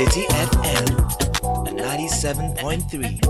[0.00, 0.88] Citi FM,
[1.76, 3.20] 97.3.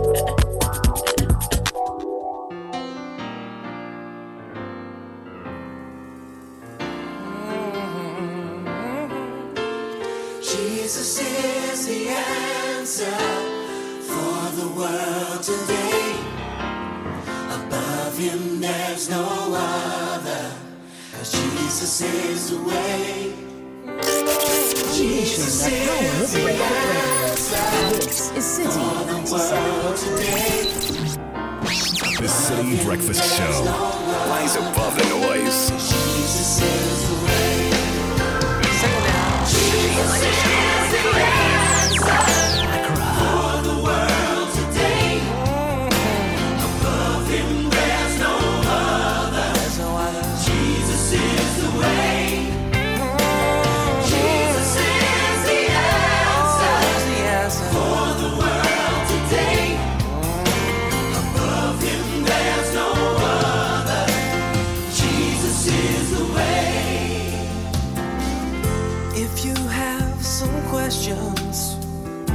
[7.50, 8.30] Mm-hmm.
[10.40, 13.18] Jesus is the answer
[14.06, 16.14] for the world today.
[17.50, 19.26] Above him there's no
[19.56, 20.52] other,
[21.10, 23.29] cause Jesus is the way.
[25.40, 27.56] Jesus is the answer
[27.96, 28.84] This is Citi
[29.26, 30.68] for the world today.
[32.18, 33.64] The Citi Breakfast Show.
[34.28, 35.70] Rise above the noise.
[35.70, 37.70] Jesus is the way.
[39.46, 42.39] Jesus is the answer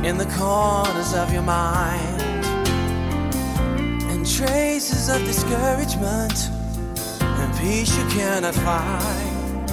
[0.06, 2.22] in the corners of your mind
[4.12, 6.52] and traces of discouragement
[7.22, 9.72] and peace you cannot find,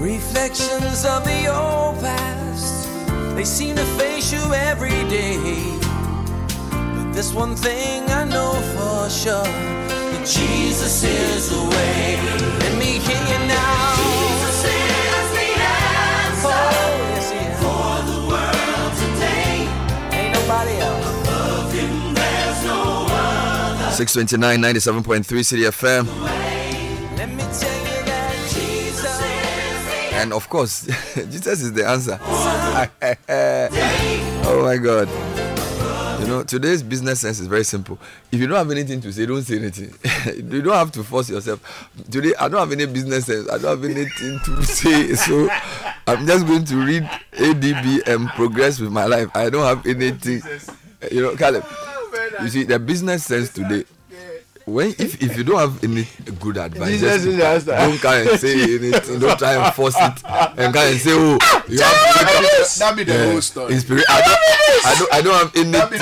[0.00, 2.88] reflections of the old past,
[3.36, 5.38] they seem to face you every day.
[6.70, 12.18] But this one thing I know for sure that Jesus is the way.
[12.58, 14.25] Let me hear you now.
[20.46, 21.22] Nobody else.
[21.22, 23.90] Above him there's no other.
[23.90, 26.06] 629 97.3 Citi FM.
[27.16, 29.20] Let me tell you that Jesus
[30.14, 30.86] And of course,
[31.16, 32.16] Jesus is the answer.
[34.46, 35.08] oh my God.
[36.20, 37.98] You know, today's business sense is very simple.
[38.30, 39.92] If you don't have anything to say, don't say anything.
[40.52, 41.60] you don't have to force yourself.
[42.08, 43.48] Today, I don't have any business sense.
[43.50, 45.12] I don't have anything to say.
[45.14, 45.48] So
[46.06, 47.02] I'm just going to read
[47.32, 49.28] ADB and progress with my life.
[49.34, 50.42] I don't have anything.
[51.10, 51.64] You know, Caleb,
[52.42, 53.84] you see, the business sense today
[54.66, 56.06] when if, if you don't have any
[56.40, 57.70] good advice, just is the answer.
[57.70, 59.20] don't come and say anything.
[59.20, 60.24] Don't try and force it
[60.58, 62.78] and come and say, oh, you have to.
[62.80, 63.74] That be the whole story.
[63.74, 66.00] Inspira- I don't, I don't, I don't have anything.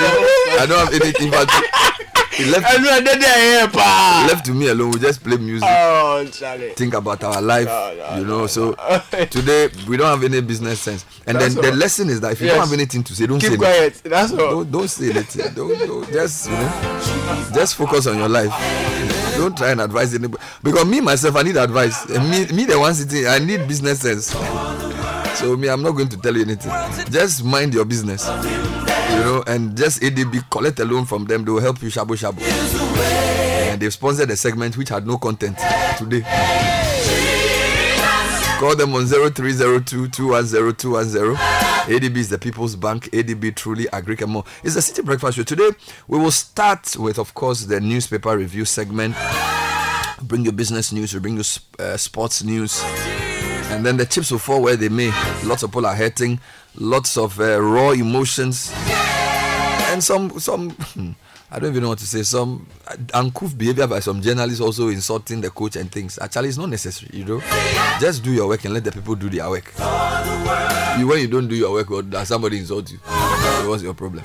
[0.59, 1.29] I don't have anything.
[1.29, 1.47] But
[2.37, 4.25] he left, ẹnu ẹ̀ dédé ẹ̀yẹ pa.
[4.27, 4.91] left to me alone.
[4.91, 6.73] We just play music, Oh, Charlie.
[6.75, 7.65] think about our life.
[7.67, 8.37] No, no, you know.
[8.41, 8.73] no, so
[9.29, 11.05] today we don't have any business sense.
[11.27, 12.55] And That's then the lesson is that if you Yes.
[12.55, 13.75] don't have anything to say, don't say Keep anything.
[13.77, 14.01] quiet.
[14.03, 14.37] That's all.
[14.37, 15.53] Don't, don't say anything.
[15.55, 18.51] Don't, don't just you know, just focus on your life.
[19.37, 22.05] Don't try and advise anybody because me myself I need advice.
[22.09, 24.27] And me, me the one sitting, I need business sense.
[25.39, 26.71] So me, I'm not going to tell you anything.
[27.11, 28.23] Just mind your business,
[29.15, 31.45] you know, and just ADB collect a loan from them.
[31.45, 32.41] They will help you shabu shabu.
[33.71, 35.57] And they've sponsored a segment which had no content
[35.97, 36.21] today.
[38.59, 41.35] Call them on 0302 210 210.
[41.87, 43.09] ADB is the People's Bank.
[43.11, 44.43] ADB truly agri more.
[44.63, 45.43] It's a Citi Breakfast Show.
[45.43, 45.69] Today,
[46.07, 49.15] we will start with, of course, the newspaper review segment.
[50.23, 51.43] Bring your business news, we bring you
[51.79, 52.81] uh, sports news.
[53.69, 55.11] And then the chips will fall where they may.
[55.43, 56.39] Lots of people are hurting,
[56.77, 58.71] lots of uh, raw emotions,
[59.91, 60.75] and some, some
[61.51, 64.89] I don't even know what to say, some uh, uncouth behavior by some journalists also
[64.89, 66.19] insulting the coach and things.
[66.19, 67.39] Actually, it's not necessary, you know.
[67.99, 69.71] Just do your work and let the people do their work.
[70.97, 74.23] When you don't do your work, or somebody insult you, what's your problem?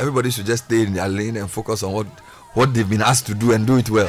[0.00, 2.06] Everybody should just stay in their lane and focus on what
[2.54, 4.06] what they've been asked to do and do it well.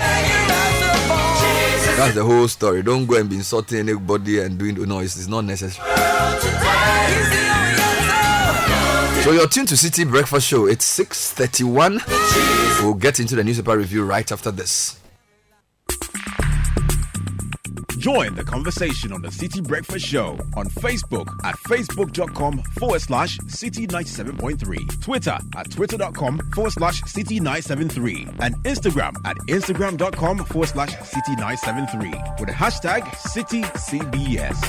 [1.98, 2.84] That's the whole story.
[2.84, 5.84] Don't go and be insulting anybody and doing no, it's, it's not necessary.
[9.24, 10.68] So you're tuned to Citi Breakfast Show.
[10.68, 12.84] It's 6:31.
[12.84, 15.00] We'll get into the newspaper review right after this.
[17.98, 25.02] Join the conversation on the Citi Breakfast Show on Facebook at facebook.com forward slash city97.3,
[25.02, 32.54] Twitter at twitter.com forward slash city973, and Instagram at instagram.com forward slash city973 with the
[32.56, 34.62] hashtag CitiCBS.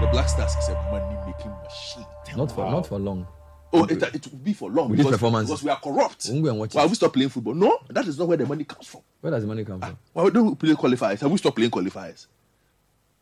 [0.00, 2.06] The Black Stars is a money making machine.
[2.36, 3.26] Not for not for long.
[3.72, 6.28] Oh, it, it will be for long because, because we are corrupt.
[6.28, 7.54] And watch Why we stop playing football?
[7.54, 9.02] No, that is not where the money comes from.
[9.20, 9.96] Where does the money come from?
[10.12, 11.20] Why don't we play qualifiers?
[11.20, 12.26] Have we stopped playing qualifiers?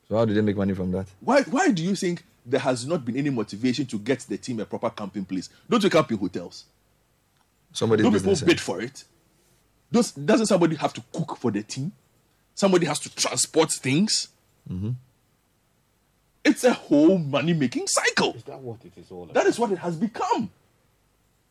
[0.09, 1.07] So how do they make money from that?
[1.21, 4.61] Why why do you think there has not been any motivation to get the team
[4.61, 5.51] a proper camping place?
[5.69, 6.65] Don't we camp in hotels?
[7.73, 9.05] Somebody Don't people bid for it?
[9.93, 11.93] Does, doesn't somebody have to cook for the team?
[12.55, 14.29] Somebody has to transport things.
[14.71, 14.91] Mm-hmm.
[16.49, 18.33] It's a whole money making cycle.
[18.35, 19.35] Is that what it is all about?
[19.35, 20.51] That is what it has become.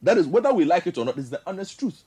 [0.01, 2.01] That is whether we like it or not, is the honest truth.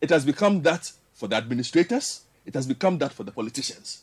[0.00, 4.02] It has become that for the administrators, it has become that for the politicians.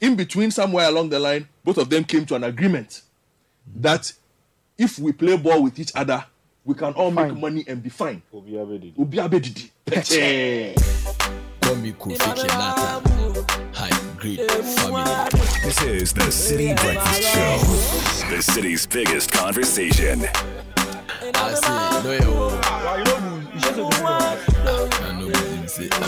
[0.00, 3.02] In between, somewhere along the line, both of them came to an agreement
[3.76, 4.10] that
[4.78, 6.24] if we play ball with each other,
[6.64, 8.22] we can all make money and be fine.
[8.32, 8.94] Obi Abedi.
[8.98, 9.70] Obi abedidi.
[14.20, 14.46] Pete.
[14.46, 15.00] Call me Kofi Kinata.
[15.00, 15.64] High grade family.
[15.64, 17.58] This is the Citi Breakfast Show,
[18.36, 20.26] the city's biggest conversation.
[21.34, 22.60] I say, no, yo.
[22.62, 23.60] I know what you
[25.68, 25.88] say.
[25.92, 26.04] I'm a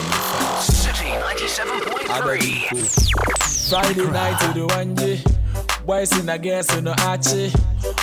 [0.60, 3.70] Citi 97.3.
[3.70, 5.18] Friday night to the one day.
[5.84, 7.52] Boys in a guess in the archie.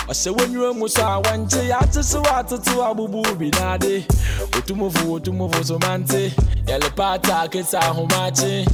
[0.08, 3.22] I say when you almost saw one day, I just saw to to a boo
[3.36, 4.04] be nade.
[4.52, 6.30] Utumofu, utumofu, so mante.
[6.68, 8.66] Yellow pata, kids are home matching.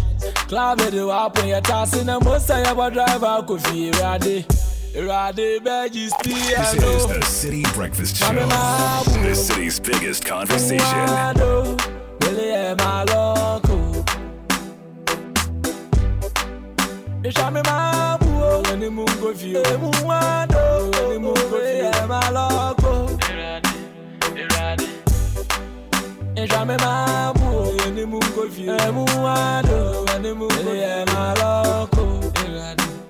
[0.49, 3.95] Club it up when you're tossing a most I ever drive out could rade.
[4.97, 11.37] Rade, This is the Citi Breakfast Show, the city's biggest conversation.
[20.07, 20.91] Mado,
[21.51, 23.07] Billy and my loco.
[26.37, 28.73] Ishami mabu, when the moon go view.
[28.73, 31.05] Muado, when the moon go view.
[31.07, 32.21] my loco.
[32.27, 33.01] Ishami mabu, when the moon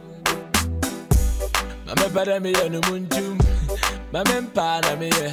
[0.44, 0.76] go view.
[0.76, 1.06] Muado,
[1.76, 1.94] when the moon go view.
[1.94, 1.96] my loco.
[1.96, 3.38] Mame pada me ye no muntum.
[4.12, 5.28] Mame mpa na me ye.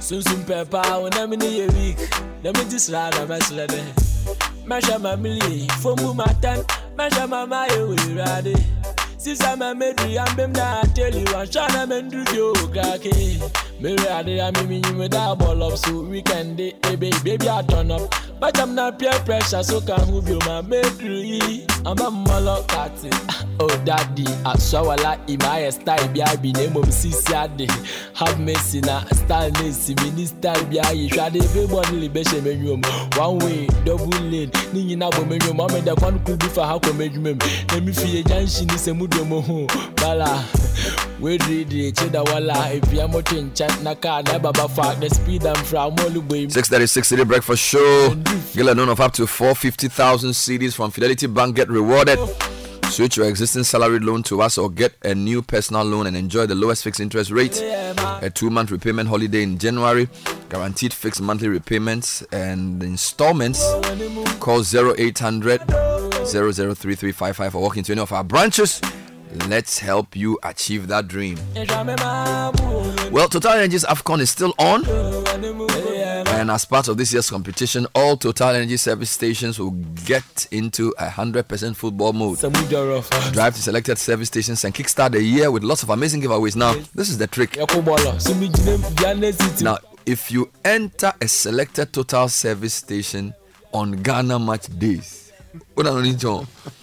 [0.00, 1.98] Sunsum pepa wo na me ne ye weak.
[2.42, 3.82] Na me disra na me sre de.
[4.66, 6.64] Masha mamili fomu matan.
[6.96, 8.54] Masha mama ye we rade.
[9.18, 13.40] Sisa ma medri ambem na tell you and shana mendru yo kake.
[13.80, 17.62] Me rade ya me me me da ball up so weekend day baby baby I
[17.62, 18.14] turn up.
[18.40, 21.64] But I'm not peer pressure so can who be my medri.
[21.84, 23.10] I'm a molo kati.
[23.60, 27.34] Oh daddy, I saw a lot in my style be I be name of sisi
[27.34, 27.68] ade.
[28.14, 32.84] Have mercy na style nesi mini style be I shade everybody libeshe menum.
[33.18, 34.52] One way, double lane.
[34.72, 35.56] Ni nyina bo menum.
[35.56, 37.40] Mama da kwan could be for how come menum.
[37.72, 39.66] Let me feel junction is a mudo mo ho.
[39.96, 40.44] Bala.
[41.20, 42.52] We read it, cheda wala.
[42.52, 45.96] Are motin chat na car, never baba the speed and from
[46.28, 46.48] way.
[46.48, 48.14] 636 Citi Breakfast Show.
[48.54, 51.56] Get a loan of up to 450,000 cedis from Fidelity Bank.
[51.56, 52.18] Get rewarded.
[52.90, 56.46] Switch your existing salary loan to us or get a new personal loan and enjoy
[56.46, 57.60] the lowest fixed interest rate.
[57.60, 60.08] A two month repayment holiday in January.
[60.48, 63.60] Guaranteed fixed monthly repayments and installments.
[64.40, 68.80] Call 0800 003355 or walk into any of our branches.
[69.48, 71.38] Let's help you achieve that dream.
[73.10, 74.84] Well, Total Energies AFCON is still on.
[76.28, 79.72] And as part of this year's competition, all Total Energy service stations will
[80.04, 82.38] get into a 100% football mode.
[83.32, 86.56] Drive to selected service stations and kickstart the year with lots of amazing giveaways.
[86.56, 87.56] Now, this is the trick.
[89.62, 93.34] Now, if you enter a selected Total service station
[93.72, 95.32] on Ghana match days,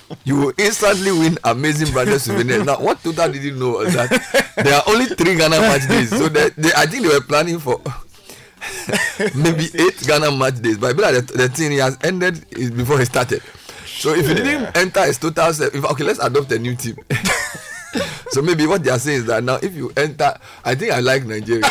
[0.10, 2.66] what I need to- you will instantly win amazing branded souvenirs.
[2.66, 4.10] Now, what Total didn't know is that
[4.58, 6.10] there are only three Ghana match days.
[6.10, 7.82] So they, they, I think they were planning for
[9.36, 10.78] maybe eight Ghana match days.
[10.78, 12.46] But I feel like the, the thing has ended
[12.76, 13.42] before he started.
[13.86, 16.98] So if you didn't enter his total, if, okay, let's adopt a new team.
[18.30, 20.34] so maybe what they are saying is that now if you enter,
[20.64, 21.64] I think I like Nigeria.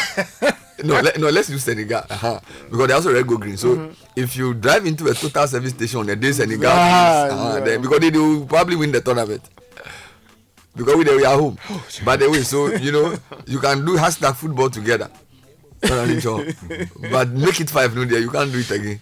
[0.82, 2.40] no, let, no, let's use Senegal uh-huh.
[2.70, 3.56] because they also red go green.
[3.56, 7.32] So if you drive into a total service station on the day Senegal, Ah, wins,
[7.34, 7.64] uh-huh, yeah.
[7.64, 9.42] then because they, they will probably win the tournament.
[10.76, 11.56] Because we, they, we are home,
[12.04, 12.42] but they win.
[12.42, 13.14] So you know
[13.46, 15.08] you can do hashtag football together.
[17.10, 19.00] But make it five no there you can't do it again.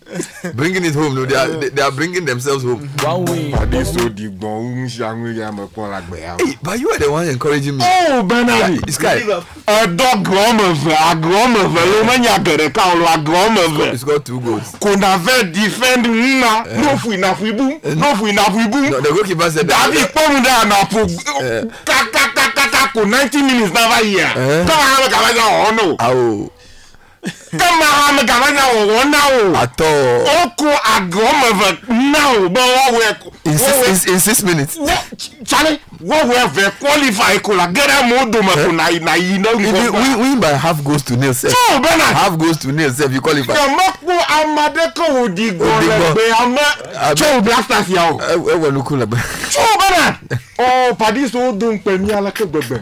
[0.55, 2.89] Bringing it home no they are they, they are bringing themselves home.
[3.05, 3.53] One way.
[3.53, 5.69] Ade so di gbọ̀n ṣe àwọn èèyàn
[6.21, 6.37] yà.
[6.41, 7.85] hey, but you are the one encouraging me.
[7.87, 8.79] Oh, Bernardi.
[8.87, 9.21] this guy.
[9.67, 13.91] Ẹ̀dọ́ gọ́ọ̀mọ̀fẹ̀ agọ́ọ̀mọ̀fẹ̀ ló mẹ́yìn àgẹ̀rẹ̀ káwọn lọ agọ́ọ̀mọ̀fẹ̀.
[13.93, 16.65] he scored two goals Kò nà fẹ́ defend nna.
[16.83, 17.65] N'ofu ìnàfù ibú
[17.97, 18.91] n'ofu ìnàfù ibú.
[18.91, 21.01] no, the goalkeeper said Dàbí that pọ́nmu dà nàfù
[21.43, 21.65] Eh.
[21.85, 24.27] kàkàkàkàkà kò ninety minutes náà bá yẹ.
[24.67, 25.97] Náà bẹ̀ kàwé sọ ọ̀hún nù.
[27.55, 30.25] Oh kama ha me gava nya wɔwɔ na o At all.
[30.25, 34.79] ɔko agorɔ mɛfɛ na o bɛ wɔwɛ In six, in, in six minutes.
[35.45, 39.51] Charlie, wɔwɛ fɛ qualify ko la gɛrɛ mo do ma ko na na yi na
[39.51, 41.53] If you win, win by half goes to nil, sef.
[41.53, 42.05] Tó o bɛ na.
[42.05, 43.13] Half goes to nil, sef.
[43.13, 43.53] You qualify.
[43.55, 46.15] Kẹ̀mọ́ kó amadé kò wò di Odi gbọ́n gbọ́.
[46.15, 46.69] lẹ́gbẹ̀ẹ́ amẹ́
[47.03, 48.19] Abẹ́- tó o blasters yà o.
[48.19, 49.19] ẹ ẹ wọ lukú lẹgbẹ.
[49.55, 50.05] Tó o bẹ nà.
[50.59, 52.79] Ọ pàdé sọ ó dùn pẹ̀ ní alákẹ́ gbẹgbẹ.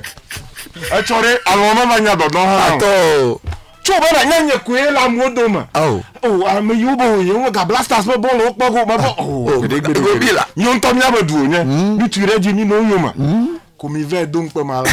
[0.92, 2.60] Ẹ tsọ̀rọ̀ àwọn ọmọ máa nya dọ̀dọ̀ hàn.
[2.60, 2.78] Atọ.
[2.80, 3.40] Tó o
[3.84, 5.66] bẹ nà nyẹ́ nyẹ́ kúé la mú o dùn mà.
[5.74, 6.02] Awo.
[6.22, 9.14] O àmì yóò bò wòye wọn ka blasters bẹ bọ́ọ̀lù ó pọ́kú ma bọ́.
[9.18, 10.46] O, ego bi la.
[10.56, 11.64] Yóò tọ́ mi àbẹ̀ dùn yẹn.
[11.64, 11.98] Hmm.
[11.98, 13.12] Bí tu rẹ̀ jí nínú oyún mà.
[13.16, 13.58] Hmm.
[13.78, 14.90] Kò mi fẹ́ dùn pẹ̀ mà la.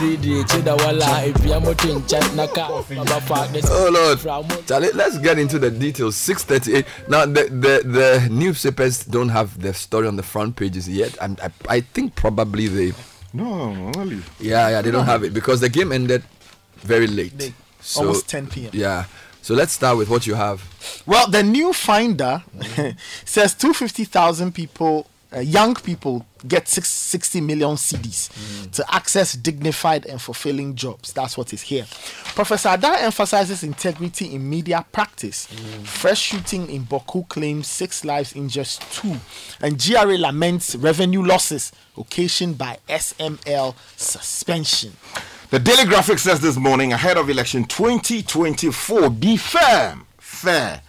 [0.00, 2.66] Didi chida wala ipia moto nkyɛn naka
[2.96, 4.18] baba fa this Oh Lord,
[4.66, 6.16] Charlie, let's get into the details.
[6.16, 6.84] Six thirty-eight.
[7.08, 11.16] Now, the, the the newspapers don't have the story on the front pages yet.
[11.20, 12.92] And I, I think probably they,
[13.32, 13.44] No,
[13.96, 14.18] only.
[14.40, 16.24] yeah, yeah, they don't have it because the game ended
[16.82, 17.52] very late.
[17.84, 18.70] So, Almost 10 p.m..
[18.72, 19.04] Yeah.
[19.42, 20.62] So let's start with what you have.
[21.04, 22.42] Well, the new finder
[23.26, 28.30] says 250,000 people, uh, young people, get six, 60 million cedis
[28.72, 31.12] to access dignified and fulfilling jobs.
[31.12, 31.84] That's what is here.
[32.34, 35.44] Professor Adar emphasizes integrity in media practice.
[35.84, 39.16] Fresh shooting in Bawku claims six lives in just two.
[39.60, 44.92] And GRA laments revenue losses occasioned by SML suspension.
[45.54, 50.82] The Daily Graphic says this morning, ahead of election 2024, be firm, fair,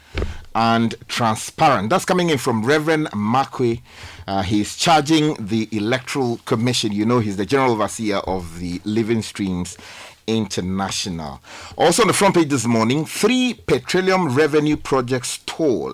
[0.55, 1.91] and transparent.
[1.91, 3.81] That's coming in from Reverend Markwei.
[4.25, 6.91] Uh, he's charging the Electoral Commission.
[6.93, 9.77] You know, he's the general overseer of the Living Streams
[10.25, 11.41] International.
[11.77, 15.93] Also on the front page this morning, three petroleum revenue projects stall.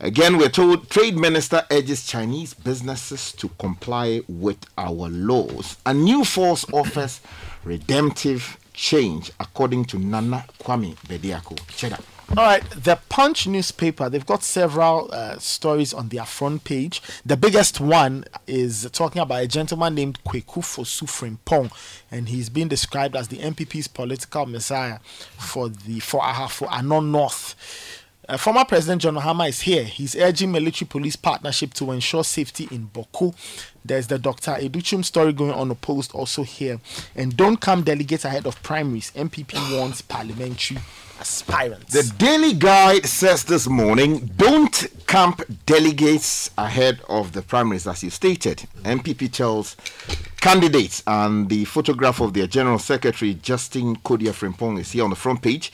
[0.00, 5.78] Again, we're told Trade Minister urges Chinese businesses to comply with our laws.
[5.86, 7.22] A new force offers
[7.66, 11.58] redemptive change, according to Nana Kwame Bediako.
[12.30, 17.00] All right, the Punch newspaper, they've got several uh, stories on their front page.
[17.24, 21.70] The biggest one is talking about a gentleman named Kweku Fosu Frimpong,
[22.10, 24.98] and he's been described as the NPP's political messiah
[25.38, 27.95] for the for Ahafo Ano North.
[28.28, 29.84] Uh, former President John Mahama is here.
[29.84, 33.32] He's urging military police partnership to ensure safety in Bawku.
[33.84, 34.52] There's the Dr.
[34.52, 36.80] Educhum story going on opposed also here.
[37.14, 39.12] And don't come delegates ahead of primaries.
[39.14, 40.78] NPP wants parliamentary
[41.20, 41.92] aspirants.
[41.92, 48.10] The Daily Guide says this morning don't camp delegates ahead of the primaries, as you
[48.10, 48.64] stated.
[48.82, 49.76] NPP tells
[50.40, 55.16] candidates, and the photograph of their General Secretary, Justin Kodua Frimpong, is here on the
[55.16, 55.72] front page.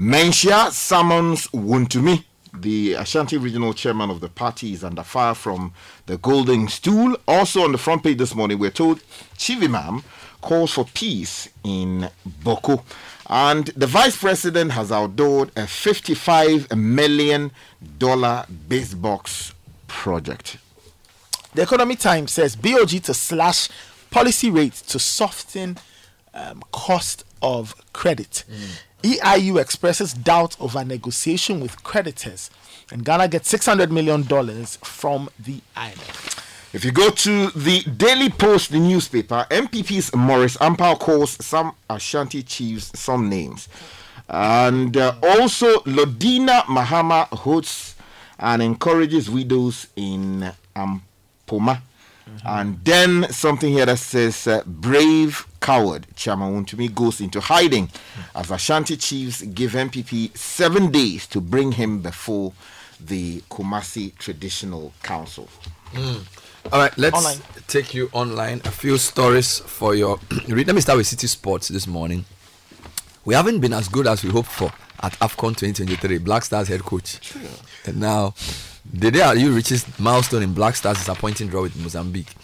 [0.00, 2.24] Manhyia summons Wontumi.
[2.54, 5.74] The Ashanti regional chairman of the party is under fire from
[6.06, 7.18] the Golden Stool.
[7.28, 9.02] Also on the front page this morning, we're told
[9.36, 10.02] Chief Imam
[10.40, 12.08] calls for peace in
[12.42, 12.82] Bawku.
[13.28, 17.52] And the vice president has outdoored a $55 million
[18.68, 19.52] base box
[19.86, 20.56] project.
[21.52, 23.68] The Economy Times says BOG to slash
[24.10, 25.76] policy rates to soften
[26.32, 28.44] um, cost of credit.
[29.02, 32.50] EIU expresses doubt over negotiation with creditors,
[32.90, 34.24] and Ghana gets $600 million
[34.82, 36.46] from the IMF.
[36.72, 42.44] If you go to the Daily Post the newspaper, NPP's Maurice Ampaw calls some Ashanti
[42.44, 43.68] chiefs some names.
[44.28, 47.96] And uh, also, Lordina Mahama hosts
[48.38, 51.82] and encourages widows in Ampoma.
[52.44, 57.90] And then something here that says, uh, Brave coward Chairman Wontumi goes into hiding
[58.34, 62.52] as Ashanti chiefs give NPP seven days to bring him before
[62.98, 65.48] the Kumasi Traditional Council.
[66.72, 67.38] All right, let's Online.
[67.66, 68.60] take you online.
[68.64, 70.18] A few stories for your
[70.48, 70.66] read.
[70.66, 72.24] Let me start with Citi Sports this morning.
[73.24, 74.72] We haven't been as good as we hoped for
[75.02, 76.18] at AFCON 2023.
[76.18, 77.18] Black Stars head coach.
[77.86, 78.34] And now,
[78.84, 82.34] Dede Ayew reaches milestone in Black Stars' disappointing draw with Mozambique.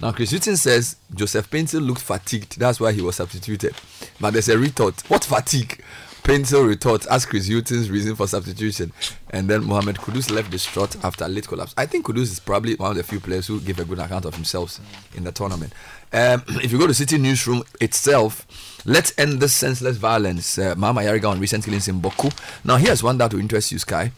[0.00, 2.58] Now, Chris Hughton says Joseph Paintsil looked fatigued.
[2.58, 3.74] That's why he was substituted.
[4.20, 5.02] But there's a retort.
[5.08, 5.82] What fatigue?
[6.26, 8.92] Paintsil retorts, ask Chris Hughton's reason for substitution.
[9.30, 11.72] And then Mohamed Kudus left distraught after a late collapse.
[11.76, 14.24] I think Kudus is probably one of the few players who give a good account
[14.24, 14.80] of himself
[15.14, 15.72] in the tournament.
[16.12, 18.44] Um, if you go to Citi Newsroom itself,
[18.84, 20.58] let's end this senseless violence.
[20.58, 22.36] Uh, Mahama Ayariga on recent killings in Bawku.
[22.64, 24.10] Now, here's one that will interest you, Sky.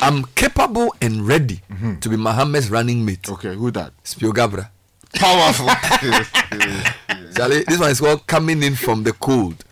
[0.00, 1.62] I'm capable and ready
[2.00, 3.28] to be Mohammed's running mate.
[3.28, 3.92] Okay, who that?
[4.04, 4.68] Spio-Garbrah.
[5.14, 5.66] Powerful.
[7.36, 9.64] Charlie, this one is called coming in from the cold.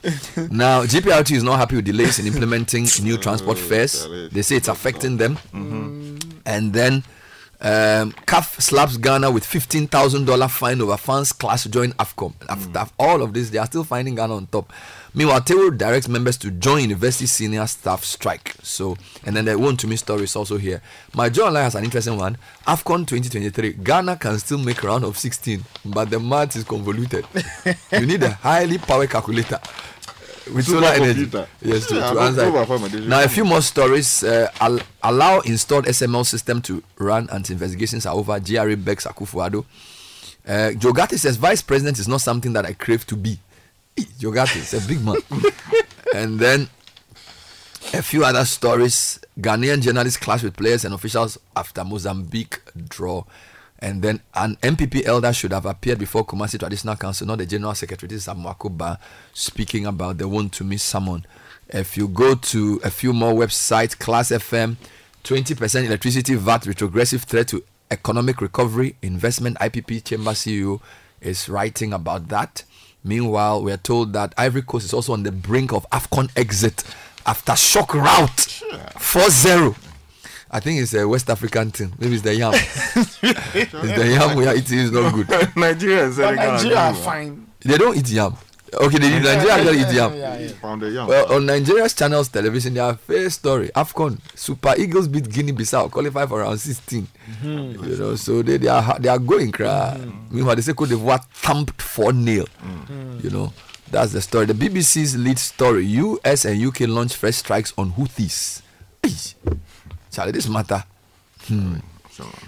[0.50, 4.06] Now, GPRTU is not happy with delays in implementing new transport fares.
[4.32, 5.38] They say it's affecting them.
[6.46, 7.04] And then
[7.60, 12.32] Um, CAF slaps Ghana with $15,000 fine over fans class to join AFCON.
[12.48, 14.72] After all of this, they are still finding Ghana on top.
[15.14, 18.54] Meanwhile, TEWU directs members to join university senior staff strike.
[18.62, 20.80] So, and then the one to me story is also here.
[21.12, 22.36] MyJoyOnline has an interesting one.
[22.66, 27.26] AFCON 2023, Ghana can still make round of 16, but the math is convoluted.
[27.92, 29.58] you need a highly power calculator
[30.54, 31.28] with solar energy.
[31.62, 32.42] Yes, to, Yeah, to answer.
[32.42, 32.60] no it.
[32.60, 34.22] performance, they should Now, a few more stories.
[34.22, 38.38] Uh, al- allow installed SML system to run anti investigations are over.
[38.40, 39.64] GRA Bex Akufo-Addo.
[40.46, 43.38] Uh, Joe Ghartey says vice president is not something that I crave to be.
[44.18, 45.16] Joe Ghartey is a big man.
[46.14, 46.68] and then
[47.94, 49.20] a few other stories.
[49.40, 53.24] Ghanaian journalists clash with players and officials after Mozambique draw.
[53.80, 57.74] And then an NPP elder should have appeared before Kumasi Traditional Council, not the General
[57.74, 58.08] Secretary.
[58.08, 58.98] This is Amwako
[59.32, 61.24] speaking about the one to miss someone.
[61.68, 64.76] If you go to a few more websites, Class FM,
[65.22, 70.80] 20% electricity VAT retrogressive threat to economic recovery, investment IPP Chamber CEO
[71.20, 72.64] is writing about that.
[73.08, 76.84] Meanwhile, we are told that Ivory Coast is also on the brink of AFCON exit
[77.24, 78.38] after shock rout
[78.98, 79.74] 4 0.
[80.50, 81.94] I think it's a West African thing.
[81.98, 82.52] Maybe it's the yam.
[82.54, 83.16] it's
[83.72, 85.56] the yam we are eating is not good.
[85.56, 86.52] Nigeria and Senegal.
[86.52, 87.46] Nigeria are fine.
[87.60, 88.36] They don't eat yam.
[88.74, 90.14] Okay, they Nigeria actually eat yam.
[90.14, 90.52] Yeah, yeah.
[90.60, 91.04] Pound the.
[91.08, 96.26] Well, on Nigeria's channels television, their first story, AFCON, Super Eagles beat Guinea Bissau, qualify
[96.26, 97.06] for round 16.
[97.06, 97.84] Mm-hmm.
[97.84, 99.96] You know, so they, they are they are going cry.
[99.98, 100.36] Mm-hmm.
[100.36, 102.44] Meanwhile, they say Cote d'Ivoire thumped 4 0.
[102.44, 103.20] Mm-hmm.
[103.22, 103.52] You know,
[103.90, 104.46] that's the story.
[104.46, 108.62] The BBC's lead story US and UK launch fresh strikes on Houthis.
[109.02, 109.14] Hey,
[110.10, 110.84] Charlie, this matter.
[111.46, 111.76] Hmm.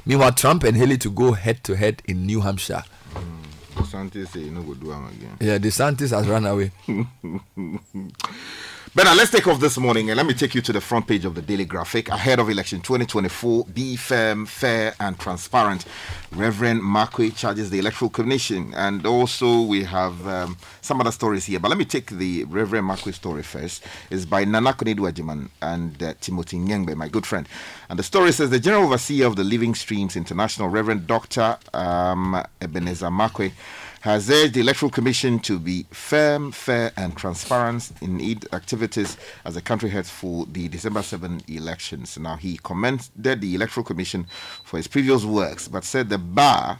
[0.05, 2.83] Meanwhile, Trump and Haley to go head to head in New Hampshire.
[3.15, 3.50] Mm.
[3.85, 5.37] Santi say you no go do am again.
[5.41, 6.71] Yeah, DeSantis has run away.
[8.93, 11.25] Bernard, let's take off this morning and let me take you to the front page
[11.25, 12.09] of the Daily Graphic.
[12.09, 15.85] Ahead of election 2024, be firm, fair, and transparent.
[16.33, 18.75] Reverend Markwei charges the Electoral Commission.
[18.75, 21.61] And also, we have um, some other stories here.
[21.61, 23.85] But let me take the Reverend Markwei story first.
[24.11, 27.49] It's by Nana Konedu Ajiman and uh, Timothy Nyengbe, my good friend.
[27.91, 31.59] And the story says the General Overseer of the Living Streams International, Reverend Dr.
[31.73, 33.53] Um, Ebenezer Markwei,
[34.01, 39.55] has urged the Electoral Commission to be firm, fair, and transparent in its activities as
[39.55, 42.19] the country heads for the December 7 elections.
[42.19, 44.27] Now, he commended the Electoral Commission
[44.65, 46.79] for its previous works, but said the bar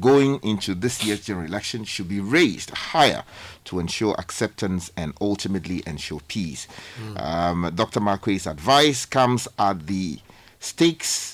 [0.00, 3.22] going into this year's general election should be raised higher
[3.64, 6.66] to ensure acceptance and ultimately ensure peace.
[7.16, 8.00] Um, Dr.
[8.00, 10.18] Markwei' advice comes at the
[10.60, 11.33] stakes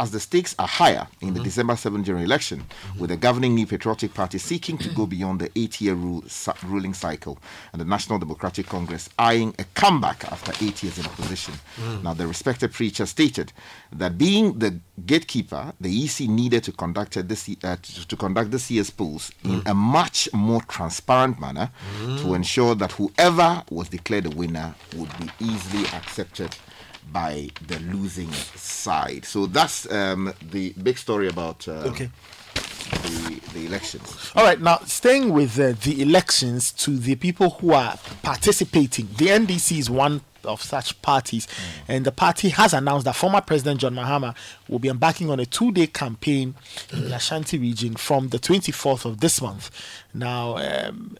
[0.00, 1.44] as the stakes are higher in the mm-hmm.
[1.44, 2.64] December 7 general election,
[2.98, 6.52] with the governing New Patriotic Party seeking to go beyond the eight year rule, su-
[6.64, 7.38] ruling cycle,
[7.72, 11.52] and the National Democratic Congress eyeing a comeback after eight years in opposition.
[11.76, 12.02] Mm.
[12.02, 13.52] Now, the respected preacher stated
[13.92, 18.70] that being the gatekeeper, the EC needed to conduct this, uh, to, to conduct this
[18.70, 19.70] year's polls in mm.
[19.70, 22.22] a much more transparent manner mm.
[22.22, 26.56] to ensure that whoever was declared the winner would be easily accepted
[27.12, 29.24] by the losing side.
[29.24, 32.10] So that's um, the big story about um, Okay.
[33.02, 34.30] the, the elections.
[34.34, 39.26] All right, now staying with uh, the elections to the people who are participating, the
[39.26, 41.46] NDC is one of such parties,
[41.86, 44.34] and the party has announced that former President John Mahama
[44.68, 46.54] will be embarking on a two day campaign
[46.92, 49.70] in the Ashanti region from the 24th of this month.
[50.14, 51.18] Now, um,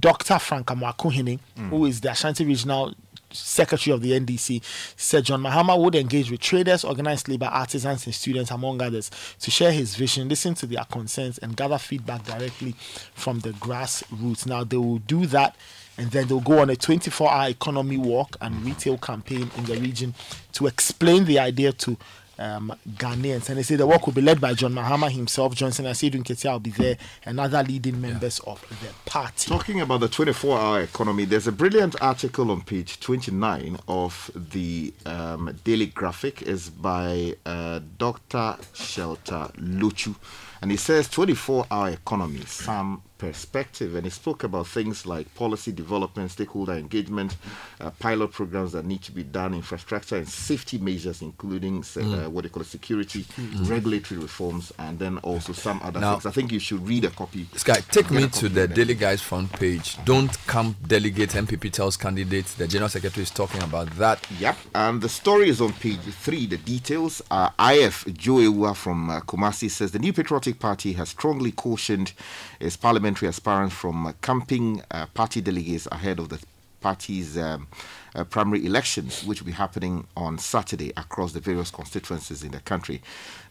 [0.00, 0.38] Dr.
[0.38, 2.94] Frank Amoakohene, who is the Ashanti Regional
[3.34, 4.62] Secretary of the NDC,
[4.96, 9.50] said John Mahama would engage with traders, organized labor, artisans, and students, among others, to
[9.50, 12.74] share his vision, listen to their concerns, and gather feedback directly
[13.14, 14.46] from the grassroots.
[14.46, 15.56] Now, they will do that,
[15.98, 19.76] and then they'll go on a 24 hour economy walk and retail campaign in the
[19.76, 20.14] region
[20.52, 21.96] to explain the idea to
[22.42, 23.48] um, Ghanaians.
[23.48, 26.52] And they say the work will be led by John Mahama himself, Johnson Asiedu Nketia
[26.52, 29.48] will be there, and other leading members of the party.
[29.48, 34.92] Talking about the 24 hour economy, there's a brilliant article on page 29 of the
[35.06, 36.42] um, Daily Graphic.
[36.42, 38.56] is by uh, Dr.
[38.72, 40.16] Shelter Luchu.
[40.62, 43.94] And he says 24 hour economy, some perspective.
[43.96, 47.36] And he spoke about things like policy development, stakeholder engagement,
[47.80, 52.26] uh, pilot programs that need to be done, infrastructure and safety measures, including se- Mm.
[52.26, 53.68] uh, what they call security, Mm.
[53.70, 56.26] regulatory reforms, and then also some other Now- things.
[56.26, 57.48] I think you should read a copy.
[57.56, 58.68] Sky, take me to the.
[58.68, 59.98] Daily Guide front page.
[60.04, 62.54] Don't camp delegate MPP tells candidates.
[62.54, 64.26] The General Secretary is talking about that.
[64.38, 66.46] Yep, and the story is on page three.
[66.46, 71.08] The details are IF Joe Ewa from uh, Kumasi says the New Patriotic Party has
[71.10, 72.12] strongly cautioned
[72.60, 76.38] its parliamentary aspirants from camping uh, party delegates ahead of the
[76.82, 77.68] party's um,
[78.14, 82.60] uh, primary elections, which will be happening on Saturday across the various constituencies in the
[82.60, 83.00] country.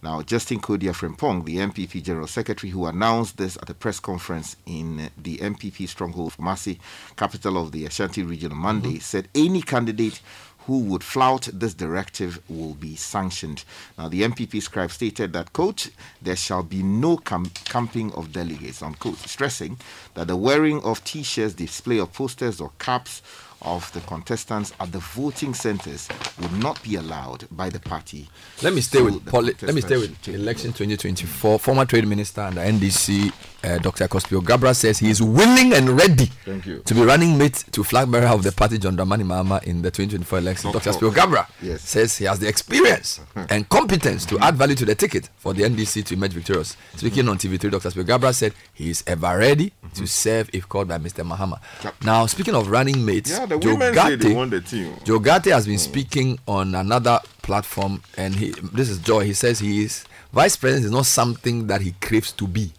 [0.03, 4.57] Now, Justin Kodua Frimpong, the NPP General Secretary, who announced this at a press conference
[4.67, 6.77] in the NPP stronghold, Masi,
[7.15, 10.21] capital of the Ashanti region on Monday, said any candidate
[10.67, 13.63] who would flout this directive will be sanctioned.
[13.97, 15.89] Now, the NPP scribe stated that, quote,
[16.21, 19.77] there shall be no cam- camping of delegates, unquote, stressing
[20.13, 23.21] that the wearing of t shirts, display of posters or caps
[23.63, 26.07] of the contestants at the voting centers
[26.39, 28.27] would not be allowed by the party.
[28.63, 31.59] Let me stay with poli- let me stay with election 2024.
[31.59, 33.31] Former trade minister and the NDC,
[33.63, 34.07] uh, Dr.
[34.07, 38.27] Kospio Gabra says he is willing and ready to be running mate to flag bearer
[38.27, 40.71] of the party John Dramani Mahama in the 2024 election.
[40.71, 40.93] Not Dr.
[40.97, 41.81] for- Spio Gabra Yes.
[41.81, 43.47] says he has the experience uh-huh.
[43.49, 46.75] and competence to add value to the ticket for the NDC to emerge victorious.
[46.75, 46.97] Mm-hmm.
[46.97, 47.89] Speaking on TV3, Dr.
[47.89, 49.89] Spio-Garbrah said he is ever ready mm-hmm.
[49.93, 51.23] to serve if called by Mr.
[51.27, 51.59] Mahama.
[52.03, 54.95] Now, speaking of running mates, Yeah, the Joe women say they Gatti- won the team.
[55.03, 55.79] Joe Ghartey has been mm.
[55.79, 59.25] speaking on another platform, and he this is Joy.
[59.25, 62.71] He says he is vice president is not something that he craves to be.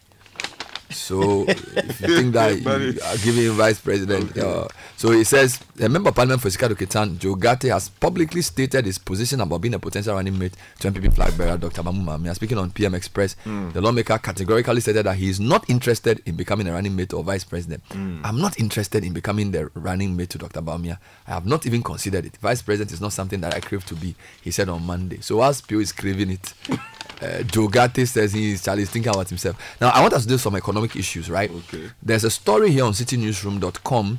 [0.92, 2.68] So if you think that you
[3.02, 7.18] are giving him vice president, uh, so he says a member of parliament for Essikado-Ketan,
[7.18, 11.14] Joe Ghartey, has publicly stated his position about being a potential running mate to NPP
[11.14, 11.82] flag bearer Dr.
[11.82, 12.34] Mahamudu Bawumia.
[12.34, 16.68] Speaking on PM Express, the lawmaker categorically stated that he is not interested in becoming
[16.68, 17.82] a running mate or vice president.
[17.92, 20.60] I'm not interested in becoming the running mate to Dr.
[20.62, 20.98] Bawumia.
[21.26, 22.36] I have not even considered it.
[22.38, 25.18] Vice president is not something that I crave to be, he said on Monday.
[25.20, 26.54] So whilst Pio is craving it,
[27.22, 29.56] uh, Joe Ghartey says he is Charlie thinking about himself.
[29.80, 31.50] Now I want us to do some economic issues, right?
[31.50, 31.90] Okay.
[32.02, 34.18] There's a story here on citinewsroom.com.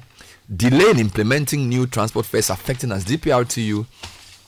[0.55, 3.05] Delay in implementing new transport fares affecting us.
[3.05, 3.85] GPRTU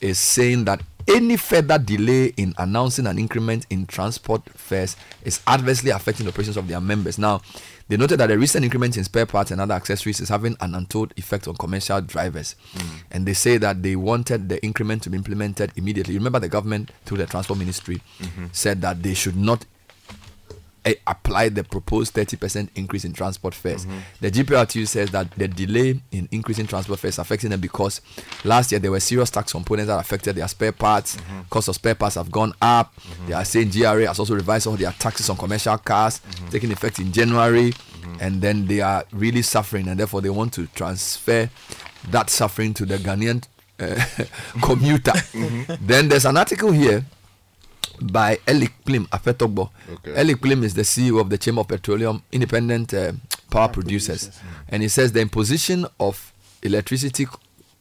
[0.02, 5.92] is saying that any further delay in announcing an increment in transport fares is adversely
[5.92, 7.18] affecting the operations of their members.
[7.18, 7.42] Now,
[7.88, 10.74] they noted that the recent increment in spare parts and other accessories is having an
[10.74, 12.56] untold effect on commercial drivers.
[12.74, 12.90] Mm.
[13.12, 16.16] And they say that they wanted the increment to be implemented immediately.
[16.16, 18.48] Remember, the government, through the transport ministry, mm-hmm.
[18.52, 19.66] said that they should not
[20.86, 23.88] Eh, apply the proposed 30% increase in transport fares.
[23.88, 23.98] Mm-hmm.
[24.22, 28.02] The GPRTU says that the delay in increasing transport fares affecting them because
[28.44, 31.16] last year there were serious tax components that affected their spare parts.
[31.16, 31.42] Mm-hmm.
[31.50, 32.96] Cost of spare parts have gone up.
[32.98, 33.28] Mm-hmm.
[33.28, 36.22] They are saying GRA has also revised all their taxes on commercial cars,
[36.52, 37.74] taking effect in January.
[38.20, 41.50] And then they are really suffering, and therefore they want to transfer
[42.12, 43.44] that suffering to the Ghanaian
[43.80, 44.06] uh,
[44.62, 45.14] commuter.
[45.82, 47.04] Then there's an article here
[48.02, 49.70] by Elik Plim Afetogbo.
[49.94, 50.12] Okay.
[50.14, 53.12] Elikplim is the CEO of the Chamber of Petroleum Independent uh,
[53.50, 54.30] Power, Producers,
[54.70, 57.28] and he says the imposition of electricity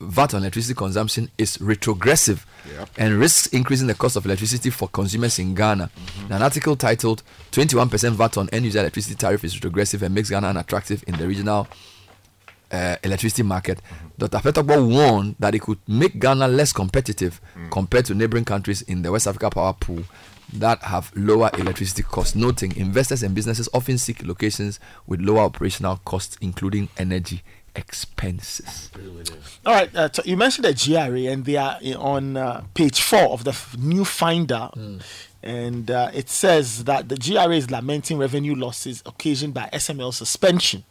[0.00, 2.46] VAT on electricity consumption is retrogressive
[2.79, 2.88] Yep.
[2.96, 5.90] and risks increasing the cost of electricity for consumers in Ghana.
[6.31, 7.22] An article titled
[7.53, 11.29] 21% VAT on end user electricity tariff is retrogressive and makes Ghana unattractive in the
[11.29, 11.68] regional
[12.72, 13.81] uh, electricity market.
[14.18, 14.38] Dr.
[14.38, 19.11] Petogbo warned that it could make Ghana less competitive compared to neighboring countries in the
[19.12, 20.05] West Africa power pool
[20.53, 22.35] that have lower electricity costs.
[22.37, 27.42] Noting investors and businesses often seek locations with lower operational costs, including energy
[27.98, 28.90] expenses.
[29.66, 33.31] All right, uh, t- you mentioned the GRA, and they are on uh, page four
[33.33, 34.70] of the f- new finder.
[35.45, 40.85] And uh, it says that the GRA is lamenting revenue losses occasioned by SML suspension.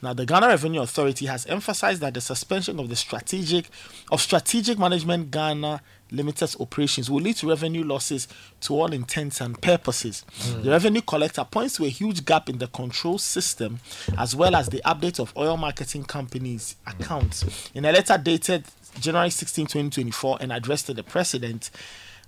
[0.00, 3.68] Now, the Ghana Revenue Authority has emphasized that the suspension of the strategic
[4.12, 8.28] of strategic management Ghana Limited's operations will lead to revenue losses
[8.60, 10.24] to all intents and purposes.
[10.62, 13.80] The revenue collector points to a huge gap in the control system
[14.16, 17.70] as well as the update of oil marketing companies' accounts.
[17.74, 18.66] In a letter dated
[19.00, 21.70] January 16, 2024, and addressed to the president,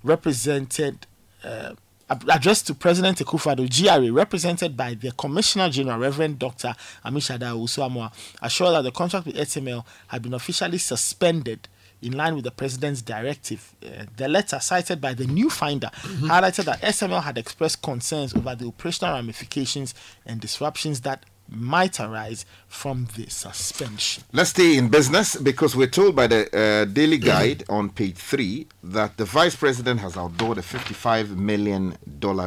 [0.03, 1.07] represented.
[1.44, 1.74] Uh,
[2.11, 6.74] addressed to President Akufo-Addo, GRA, represented by the Commissioner General, Reverend Dr.
[7.05, 11.68] Ammishaddai Owusu-Amoah, assured that the contract with SML had been officially suspended
[12.01, 13.74] in line with the president's directive.
[13.85, 18.55] Uh, the letter, cited by the new finder, highlighted that SML had expressed concerns over
[18.55, 24.24] the operational ramifications and disruptions that might arise from the suspension.
[24.32, 28.66] Let's stay in business because we're told by the uh, Daily Guide on page three
[28.82, 31.96] that the vice president has outdoed a $55 million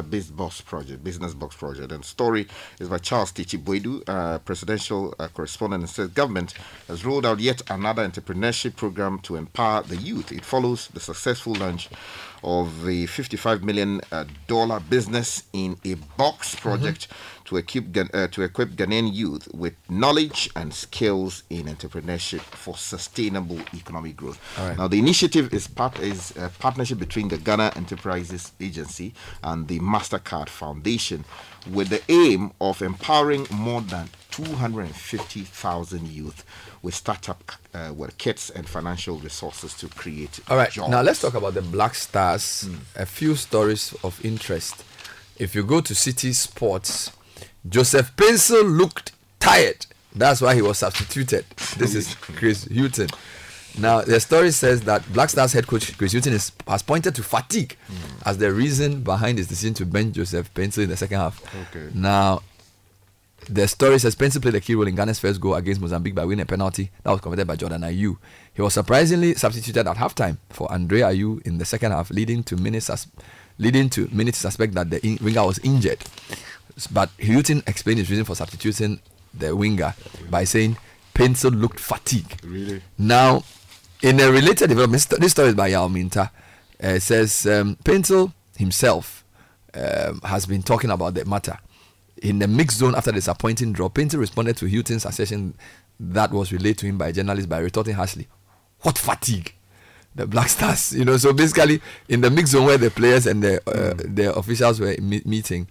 [0.08, 1.90] business box project, business box project.
[1.92, 2.46] And story
[2.78, 6.54] is by Charles Tichi Boidu, uh, presidential uh, correspondent, and says government
[6.88, 10.30] has rolled out yet another entrepreneurship program to empower the youth.
[10.30, 11.88] It follows the successful launch
[12.44, 17.08] of the $55 million uh, business in a box project
[17.52, 23.60] to equip uh, to equip Ghanaian youth with knowledge and skills in entrepreneurship for sustainable
[23.74, 24.40] economic growth.
[24.58, 24.76] Right.
[24.78, 29.12] Now, the initiative is part is a partnership between the Ghana Enterprises Agency
[29.42, 31.24] and the Mastercard Foundation,
[31.70, 36.44] with the aim of empowering more than 250,000 youth
[36.80, 40.90] with startup uh, well, kits and financial resources to create All right, jobs.
[40.90, 42.68] now let's talk about the Black Stars.
[42.96, 44.84] A few stories of interest.
[45.38, 47.12] If you go to Citi Sports,
[47.68, 49.86] Joseph Paintsil looked tired.
[50.14, 51.44] That's why he was substituted.
[51.76, 53.08] This is Chris Hughton.
[53.78, 57.22] Now, the story says that Black Stars head coach Chris Hughton is, has pointed to
[57.22, 58.28] fatigue hmm.
[58.28, 61.42] as the reason behind his decision to bench Joseph Paintsil in the second half.
[61.68, 61.88] Okay.
[61.94, 62.42] Now,
[63.48, 66.24] the story says Paintsil played a key role in Ghana's first goal against Mozambique by
[66.24, 68.16] winning a penalty that was converted by Jordan Ayew.
[68.54, 72.56] He was surprisingly substituted at halftime for Andre Ayew in the second half, leading to
[72.56, 73.08] minutes sus-
[73.58, 76.04] leading to minutes suspect that the in- winger was injured.
[76.90, 79.00] But Hughton explained his reason for substituting
[79.34, 79.94] the winger
[80.30, 80.76] by saying
[81.14, 82.44] Paintsil looked fatigued.
[82.44, 82.82] Really?
[82.98, 83.44] Now,
[84.02, 86.30] in a related development, this story is by Yao Minta.
[86.82, 89.24] Uh, it says um, Paintsil himself
[89.74, 91.58] um, has been talking about the matter.
[92.22, 95.54] In the mixed zone after the disappointing draw, Paintsil responded to Hughton's assertion
[95.98, 98.28] that was relayed to him by journalists by retorting harshly,
[98.80, 99.54] What fatigue?
[100.14, 101.16] The Black Stars, you know.
[101.16, 104.94] So basically, in the mixed zone where the players and the uh, the officials were
[105.00, 105.68] me- meeting,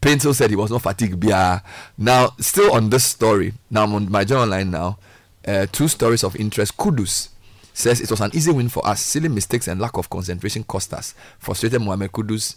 [0.00, 1.20] Paintsil said he was not fatigued.
[1.20, 1.62] Bia.
[1.98, 4.98] Now, still on this story, now I'm on my journal line now.
[5.46, 6.76] Uh, two stories of interest.
[6.76, 7.28] Kudus
[7.74, 9.00] says it was an easy win for us.
[9.00, 11.14] Silly mistakes and lack of concentration cost us.
[11.38, 12.56] Frustrated Mohamed Kudus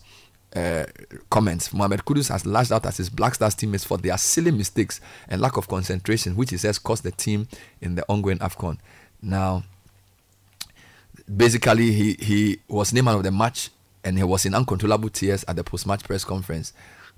[0.56, 0.86] uh,
[1.30, 1.74] comments.
[1.74, 5.42] Mohamed Kudus has lashed out at his Black Stars teammates for their silly mistakes and
[5.42, 7.48] lack of concentration, which he says cost the team
[7.82, 8.78] in the ongoing AFCON.
[9.22, 9.64] Now,
[11.34, 13.70] basically, he, he was named man of the match
[14.04, 16.74] and he was in uncontrollable tears at the post match press conference.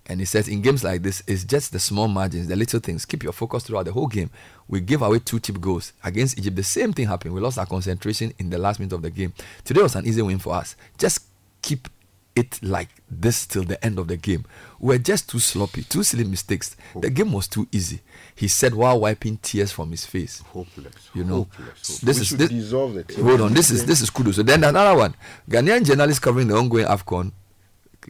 [0.10, 3.06] And he says, in games like this, it's just the small margins, the little things.
[3.06, 4.30] Keep your focus throughout the whole game.
[4.68, 6.56] We gave away two cheap goals against Egypt.
[6.56, 7.34] The same thing happened.
[7.34, 9.34] We lost our concentration in the last minute of the game.
[9.66, 10.76] Today was an easy win for us.
[10.98, 11.20] Just
[11.62, 11.90] keep
[12.38, 14.46] it like this till the end of the game.
[14.80, 16.76] We're just too sloppy, too silly mistakes.
[16.96, 18.02] The game was too easy.
[18.36, 20.40] He said while wiping tears from his face.
[20.54, 20.94] Hopeless.
[21.16, 22.00] You know, Hopeless.
[22.00, 22.50] this is this.
[22.50, 23.26] dissolve the team.
[23.26, 24.36] Hold on, this is this is Kudus.
[24.36, 25.16] So then another one.
[25.50, 27.32] Ghanaian journalists covering the ongoing Afcon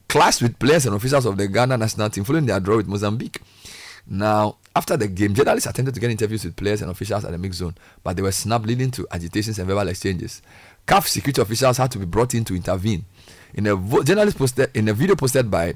[0.07, 3.41] clashed with players and officials of the Ghana national team following their draw with Mozambique.
[4.09, 7.37] Now, after the game, journalists attempted to get interviews with players and officials at the
[7.37, 10.41] mix zone, but they were snubbed, leading to agitations and verbal exchanges.
[10.87, 13.03] CAF security officials had to be brought in to intervene.
[13.53, 15.73] In a vo- journalist posted in a video posted by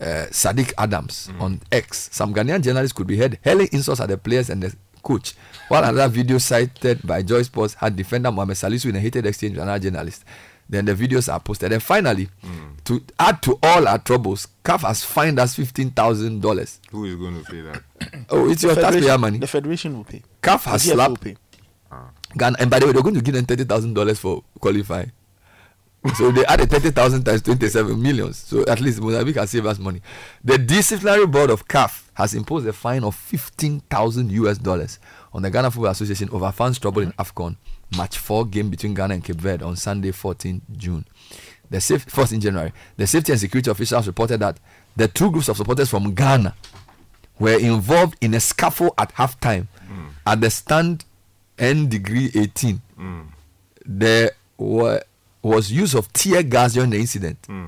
[0.00, 4.18] uh, Sadiq Adams on X, some Ghanaian journalists could be heard hurling insults at the
[4.18, 5.34] players and the coach,
[5.68, 9.54] while another video cited by Joy Sports had defender Mohamed Salisu in a heated exchange
[9.54, 10.24] with another journalist.
[10.68, 11.72] Then the videos are posted.
[11.72, 12.28] And finally,
[12.84, 16.78] to add to all our troubles, CAF has fined us fifteen thousand dollars.
[16.90, 17.82] Who is going to pay that?
[18.30, 19.38] Oh, it's The your federation- taxpayer money.
[19.38, 20.22] The federation will pay.
[20.42, 21.36] CAF has The GF will slapped pay.
[21.90, 22.10] Ah.
[22.36, 25.10] Ghana, and by the way, they're going to give them thirty thousand dollars for qualifying.
[26.16, 28.36] so they added thirty thousand times twenty-seven millions.
[28.36, 30.00] So at least Mozambique can save us money.
[30.44, 34.98] The disciplinary board of CAF has imposed a fine of fifteen thousand US dollars
[35.32, 37.16] on the Ghana Football Association over fans trouble in mm.
[37.16, 37.56] Afcon
[37.96, 41.04] match four game between Ghana and Cape Verde on Sunday, 14 June.
[41.70, 42.72] The safe, 14 January.
[42.96, 44.58] The safety and security officials reported that
[44.96, 46.54] the two groups of supporters from Ghana
[47.38, 50.06] were involved in a scuffle at halftime hmm.
[50.26, 51.04] at the stand
[51.58, 52.80] N degree 18.
[52.96, 53.20] Hmm.
[53.84, 55.02] There were,
[55.42, 57.38] was use of tear gas during the incident.
[57.46, 57.66] Hmm.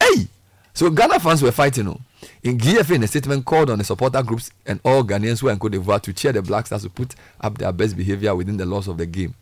[0.00, 0.28] Hey!
[0.74, 1.88] So Ghana fans were fighting.
[1.88, 2.00] Oh.
[2.42, 5.52] In GFA, in a statement, called on the supporter groups and all Ghanaians who are
[5.52, 8.56] in Cote d'Ivoire to cheer the Black Stars to put up their best behavior within
[8.56, 9.34] the laws of the game.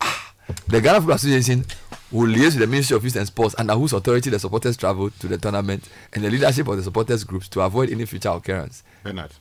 [0.00, 0.32] Ah,
[0.68, 1.64] The Ghana Football Association
[2.10, 5.10] will liaise with the Ministry of Youth and Sports under whose authority the supporters travel
[5.10, 8.82] to the tournament and the leadership of the supporters groups to avoid any future occurrence.
[9.02, 9.32] Bernard,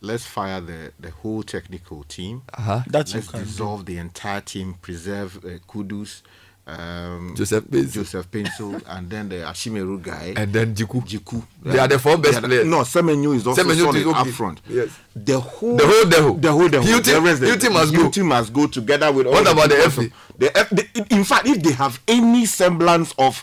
[0.00, 2.42] let's fire the, the whole technical team.
[2.54, 2.82] Uh-huh.
[2.88, 3.46] That's let's you can do.
[3.46, 6.22] dissolve the entire team, preserve uh, Kudus,
[6.68, 7.92] um, Joseph Paintsil.
[7.92, 10.34] Joseph Paintsil, and then the Ashimeru guy.
[10.36, 11.00] And then Djiku.
[11.02, 11.42] Djiku.
[11.64, 12.66] They are the four best players.
[12.66, 14.18] No, Semenyo is also Semenyo solid is okay.
[14.20, 14.60] up front.
[14.68, 14.88] Yes.
[15.16, 16.68] The whole, The whole the whole, the whole.
[16.68, 18.24] The rest, the- Hilton must go.
[18.24, 19.32] Must go together with all.
[19.32, 20.10] What the about the FA?
[20.38, 23.42] The F, the, in fact, if they have any semblance of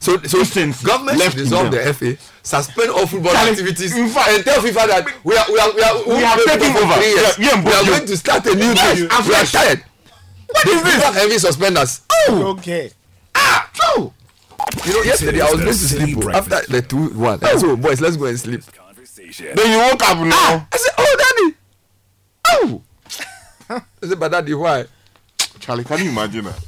[0.00, 4.30] So, so Decency government left dissolve the FA, suspend all football Charlie, activities, in fact-
[4.30, 7.00] and tell FIFA that we are we are we are We are played taking over.
[7.02, 9.08] Yeah, yeah, we are going to start a new Yes, thing.
[9.26, 9.82] We are tired.
[10.50, 11.02] What is this?
[11.14, 12.00] Heavy suspenders.
[12.28, 12.90] Oh, Okay.
[13.34, 14.12] ah, no.
[14.84, 17.38] You know, yesterday I was going to sleep oh, after the two one.
[17.42, 18.60] I said, "Oh boys, let's go and sleep."
[19.38, 20.66] Then you woke up now.
[20.72, 21.56] I said, "Oh, daddy."
[22.48, 22.82] Oh.
[24.02, 24.86] I said, "But daddy, why?"
[25.60, 26.64] Charlie, can you imagine that?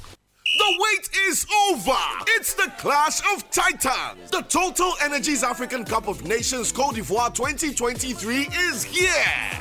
[0.61, 1.97] The wait is over.
[2.37, 4.31] It's the Clash of Titans.
[4.31, 9.09] The Total Energies African Cup of Nations Cote d'Ivoire 2023 is here.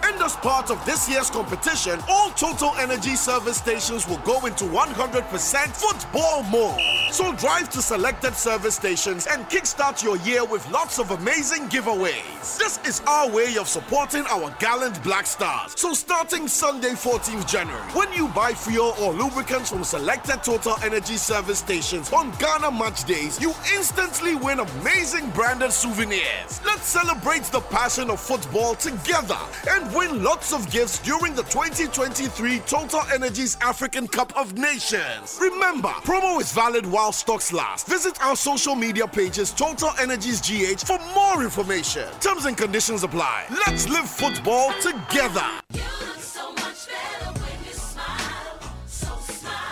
[0.03, 4.65] And as part of this year's competition, all Total Energy service stations will go into
[4.65, 6.81] 100% football mode.
[7.13, 12.57] So drive to selected service stations and kickstart your year with lots of amazing giveaways.
[12.57, 15.75] This is our way of supporting our gallant Black Stars.
[15.77, 20.88] So starting Sunday, 14th January, when you buy fuel or lubricants from selected Total Energy
[20.97, 26.62] service stations on Ghana match days, you instantly win amazing branded souvenirs.
[26.65, 29.38] Let's celebrate the passion of football together
[29.69, 35.38] and win lots of gifts during the 2023 Total Energies African Cup of Nations.
[35.39, 37.88] Remember, promo is valid while stocks last.
[37.88, 42.08] Visit our social media pages Total Energies GH for more information.
[42.19, 43.45] Terms and conditions apply.
[43.67, 45.45] Let's live football together.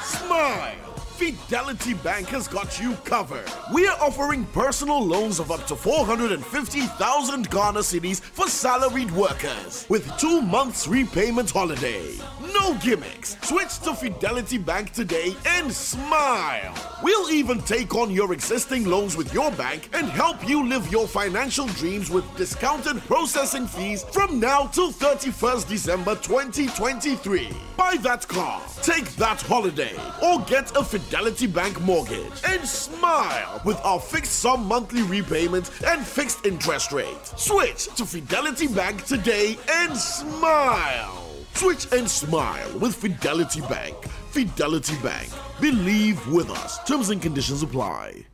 [0.03, 0.86] Smile.
[1.17, 3.49] Fidelity Bank has got you covered.
[3.73, 10.15] We are offering personal loans of up to 450,000 Ghana cedis for salaried workers with
[10.19, 12.19] two months repayment holiday.
[12.53, 13.35] No gimmicks.
[13.41, 16.75] Switch to Fidelity Bank today and smile.
[17.01, 21.07] We'll even take on your existing loans with your bank and help you live your
[21.07, 27.49] financial dreams with discounted processing fees from now till 31st December 2023.
[27.75, 33.77] Buy that car, take that holiday, or get a Fidelity Bank mortgage and smile with
[33.83, 37.25] our fixed sum monthly repayment and fixed interest rate.
[37.35, 41.23] Switch to Fidelity Bank today and smile.
[41.53, 43.95] Switch and smile with Fidelity Bank.
[44.31, 45.29] Fidelity Bank.
[45.61, 46.83] Believe with us.
[46.83, 48.25] Terms and conditions apply.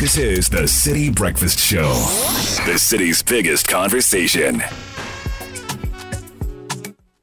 [0.00, 1.92] This is the Citi Breakfast Show,
[2.66, 4.62] the city's biggest conversation.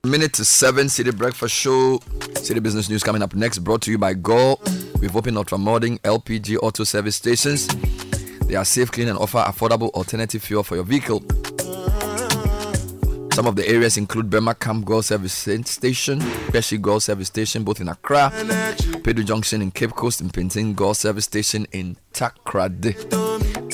[0.08, 1.98] Minute to seven, Citi Breakfast Show.
[2.40, 4.58] Citi Business News coming up next, brought to you by Go.
[5.02, 7.68] We've opened ultra-modern LPG auto service stations.
[8.48, 11.20] They are safe, clean, and offer affordable alternative fuel for your vehicle.
[13.34, 17.82] Some of the areas include Burma Camp GOIL Service Station, Peshi GOIL Service Station, both
[17.82, 18.32] in Accra,
[19.04, 22.96] Pedu Junction in Cape Coast, and Pintin GOIL Service Station in Takoradi,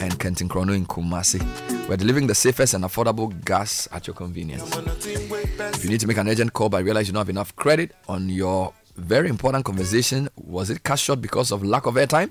[0.01, 1.41] and Kentinkrono in Kumasi.
[1.87, 4.63] We're delivering the safest and affordable gas at your convenience.
[4.75, 7.95] If you need to make an urgent call but realize you don't have enough credit
[8.07, 12.29] on your very important conversation, was it cut short because of lack of airtime?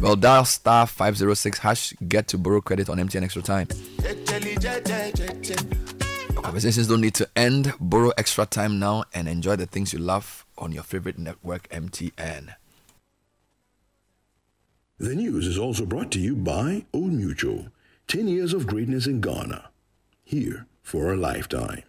[0.00, 3.68] Well, dial star 506 hash get to borrow credit on MTN Extra Time.
[6.42, 7.72] Conversations don't need to end.
[7.80, 12.54] Borrow extra time now and enjoy the things you love on your favorite network, MTN.
[14.98, 17.66] The news is also brought to you by Old Mutual.
[18.08, 19.68] 10 years of greatness in Ghana.
[20.24, 21.82] Here for a lifetime.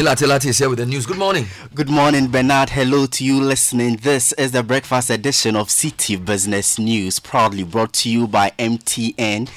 [0.00, 1.04] Nii Larte Lartey is here with the news.
[1.04, 1.46] Good morning.
[1.74, 2.70] Good morning, Bernard.
[2.70, 3.96] Hello to you listening.
[3.96, 9.50] This is the breakfast edition of Citi Business News, proudly brought to you by MTN,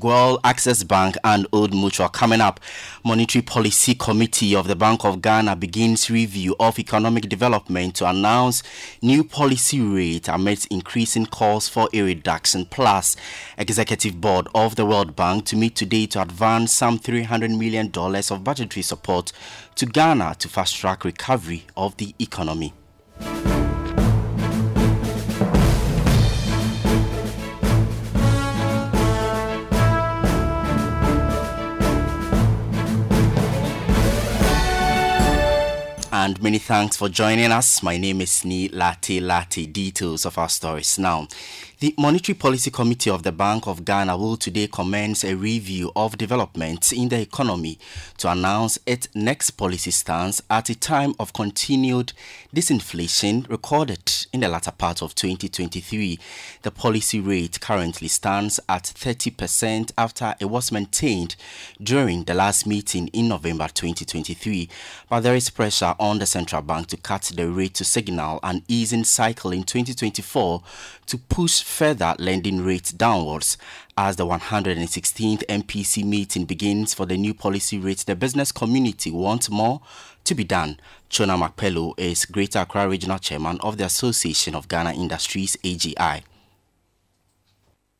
[0.00, 2.08] GOIL Access Bank, and Old Mutual.
[2.08, 2.60] Coming up,
[3.04, 8.62] Monetary Policy Committee of the Bank of Ghana begins review of economic development to announce
[9.02, 12.64] new policy rate amidst increasing calls for a reduction.
[12.64, 13.16] Plus,
[13.58, 18.44] Executive Board of the World Bank to meet today to advance some $300 million of
[18.44, 19.32] budgetary support
[19.80, 22.74] to Ghana to fast track recovery of the economy.
[36.12, 37.82] and many thanks for joining us.
[37.82, 39.72] My name is Nii Larte Lartey.
[39.72, 41.26] Details of our stories now.
[41.80, 46.18] The Monetary Policy Committee of the Bank of Ghana will today commence a review of
[46.18, 47.78] developments in the economy
[48.18, 52.12] to announce its next policy stance at a time of continued
[52.54, 56.18] disinflation recorded in the latter part of 2023.
[56.60, 61.34] The policy rate currently stands at 30% after it was maintained
[61.82, 64.68] during the last meeting in November 2023.
[65.08, 68.64] But there is pressure on the central bank to cut the rate to signal an
[68.68, 70.62] easing cycle in 2024
[71.06, 73.56] to push further lending rates downwards.
[73.96, 79.48] As the 116th MPC meeting begins for the new policy rates, the business community wants
[79.48, 79.80] more
[80.24, 80.78] to be done.
[81.08, 86.22] Tsonam Akpeloo is Greater Accra Regional Chairman of the Association of Ghana Industries, AGI.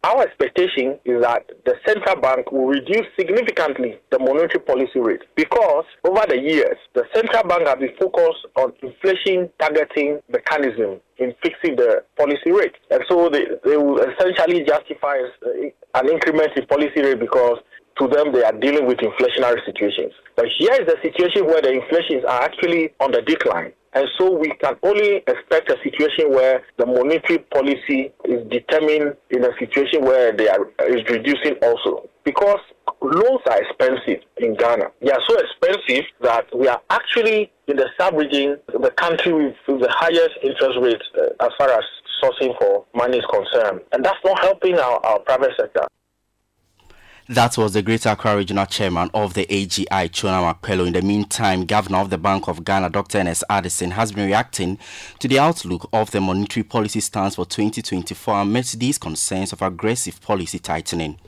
[0.03, 5.85] Our expectation is that the central bank will reduce significantly the monetary policy rate because
[6.09, 11.77] over the years, the central bank has been focused on inflation targeting mechanism in fixing
[11.77, 12.77] the policy rate.
[12.91, 17.59] And so they, they will essentially justify uh, an increment in policy rate because
[17.99, 20.15] to them they are dealing with inflationary situations.
[20.35, 23.75] But here is the situation where the inflations are actually on the decline.
[23.93, 29.45] And so we can only expect a situation where the monetary policy is determined in
[29.45, 32.09] a situation where they are is reducing also.
[32.25, 32.61] Because
[33.01, 34.91] loans are expensive in Ghana.
[35.01, 39.91] They are so expensive that we are actually in the sub-region, the country with, the
[39.91, 41.85] highest interest rates uh, as far as
[42.23, 43.81] sourcing for money is concerned.
[43.93, 45.87] And that's not helping our, our private sector.
[47.31, 50.89] That was the Greater Accra Regional Chairman of the AGI, Tsonam Akpeloo.
[50.89, 53.19] In the meantime, Governor of the Bank of Ghana, Dr.
[53.19, 54.81] Ernest Addison, has been reacting
[55.21, 60.21] to the outlook of the monetary policy stance for 2024 amidst these concerns of aggressive
[60.21, 61.21] policy tightening.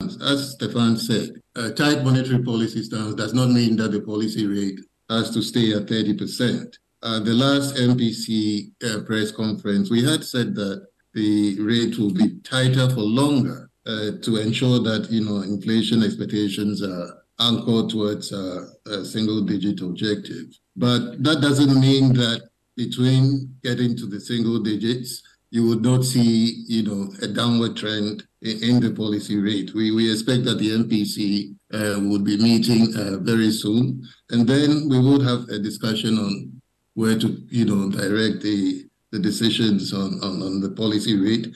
[0.00, 4.80] As Stefan said, a tight monetary policy stance does not mean that the policy rate
[5.10, 6.74] has to stay at 30%.
[7.02, 12.40] At the last MPC uh, press conference, we had said that the rate will be
[12.40, 19.04] tighter for longer to ensure that you know inflation expectations are anchored towards uh, a
[19.04, 20.46] single digit objective.
[20.76, 26.64] But that doesn't mean that between getting to the single digits, you would not see
[26.66, 29.74] you know a downward trend in, in the policy rate.
[29.74, 34.88] We we expect that the MPC uh, would be meeting uh, very soon, and then
[34.88, 36.60] we would have a discussion on
[36.94, 41.54] where to you know direct the the decisions on, on, on the policy rate.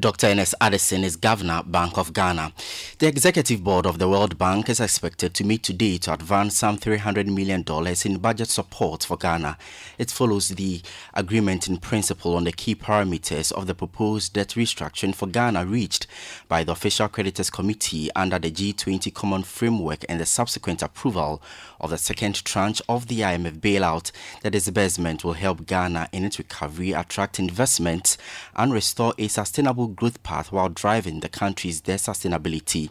[0.00, 0.28] Dr.
[0.28, 2.54] Ernest Addison is Governor, Bank of Ghana.
[2.98, 6.78] The Executive Board of the World Bank is expected to meet today to advance some
[6.78, 7.62] $300 million
[8.06, 9.58] in budget support for Ghana.
[9.98, 10.80] It follows the
[11.12, 16.06] agreement in principle on the key parameters of the proposed debt restructuring for Ghana reached
[16.48, 21.42] by the Official Creditors Committee under the G20 Common Framework and the subsequent approval
[21.78, 24.10] of the second tranche of the IMF bailout.
[24.40, 28.16] The disbursement will help Ghana in its recovery, attract investment,
[28.56, 32.90] and restore a sustainable growth path while driving the country's debt sustainability.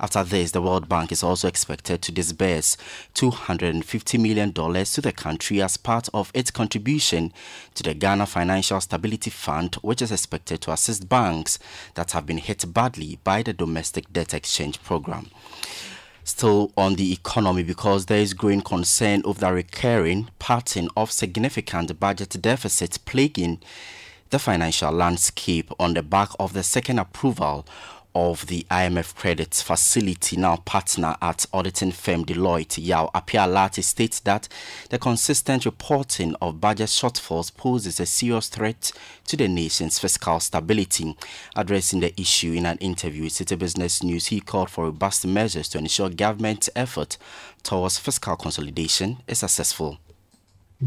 [0.00, 2.76] After this, the World Bank is also expected to disburse
[3.14, 7.32] $250 million to the country as part of its contribution
[7.74, 11.58] to the Ghana Financial Stability Fund, which is expected to assist banks
[11.94, 15.30] that have been hit badly by the domestic debt exchange program
[16.22, 21.98] still on the economy because there is growing concern over the recurring pattern of significant
[21.98, 23.58] budget deficits plaguing
[24.30, 27.66] the financial landscape on the back of the second approval
[28.14, 34.48] of the IMF credit facility, now partner at auditing firm Deloitte, Yao Apialati, states that
[34.88, 38.92] the consistent reporting of budget shortfalls poses a serious threat
[39.26, 41.16] to the nation's fiscal stability.
[41.54, 45.68] Addressing the issue in an interview with Citi Business News, he called for robust measures
[45.68, 47.16] to ensure government effort
[47.62, 49.98] towards fiscal consolidation is successful.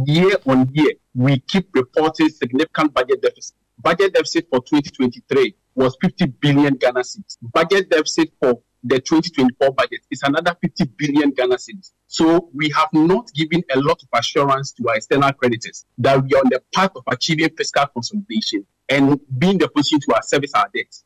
[0.06, 3.56] Year on year, we keep reporting significant budget deficit.
[3.80, 7.38] Budget deficit for 2023 was 50 billion Ghana cedis.
[7.41, 11.91] Budget deficit for the 2024 budget is another 50 billion Ghana cedis.
[12.08, 16.34] So we have not given a lot of assurance to our external creditors that we
[16.34, 20.24] are on the path of achieving fiscal consolidation and being in the position to our
[20.24, 21.04] service our debts.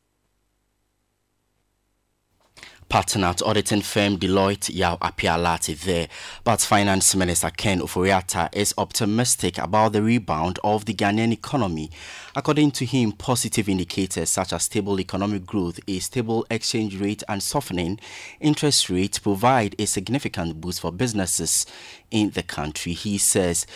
[2.90, 6.08] Partner at auditing firm Deloitte Yao Apialati there.
[6.46, 11.92] But Finance Minister Ken Ofori-Atta is optimistic about the rebound of the Ghanaian economy.
[12.34, 17.44] According to him, positive indicators such as stable economic growth, a stable exchange rate, and
[17.44, 18.00] softening
[18.40, 21.66] interest rates provide a significant boost for businesses
[22.10, 22.94] in the country.
[22.94, 23.68] He says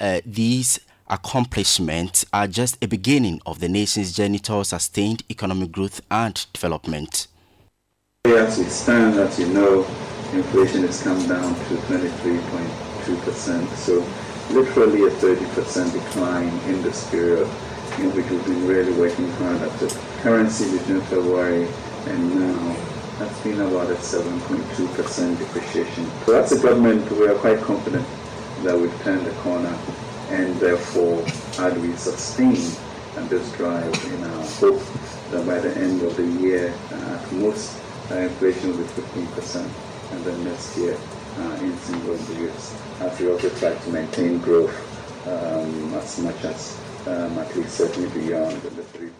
[0.00, 6.00] uh, these accomplishments are just a beginning of the nation's journey towards sustained economic growth
[6.10, 7.26] and development.
[8.26, 9.86] As it stands, as you know,
[10.32, 14.04] inflation has come down to 23.2%, so
[14.52, 17.48] literally a 30% decline in this period,
[17.98, 19.88] in which we've been really working hard at the
[20.22, 21.68] currency between February
[22.06, 22.76] and now.
[23.20, 26.10] That's been about a 7.2% depreciation.
[26.26, 28.06] So that's a government we are quite confident
[28.64, 29.78] that we've turned the corner,
[30.30, 31.24] and therefore,
[31.56, 32.56] how do we sustain
[33.28, 34.82] this drive in our hope
[35.30, 37.80] that by the end of the year, uh, at most,
[38.14, 39.68] inflation will be 15%,
[40.12, 40.96] and then next year
[41.38, 44.74] uh, in single digits, as we also try to maintain growth
[45.26, 49.10] um, as much as um, at least certainly beyond the 3%.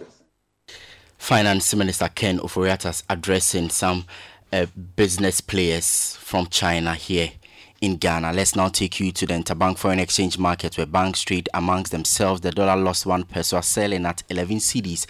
[1.19, 4.05] Finance Minister Ken Ofori-Atta's addressing some
[4.53, 7.33] uh, business players from China here
[7.81, 8.33] in Ghana.
[8.33, 12.41] Let's now take you to the interbank foreign exchange market where banks trade amongst themselves.
[12.41, 15.07] The dollar lost one peso, selling at 11 cedis,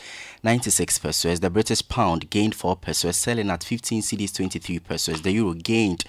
[0.46, 1.40] 96 pesos.
[1.40, 5.20] The British pound gained 4 pesos, selling at 15 cedis, 23 pesos.
[5.20, 6.04] The euro gained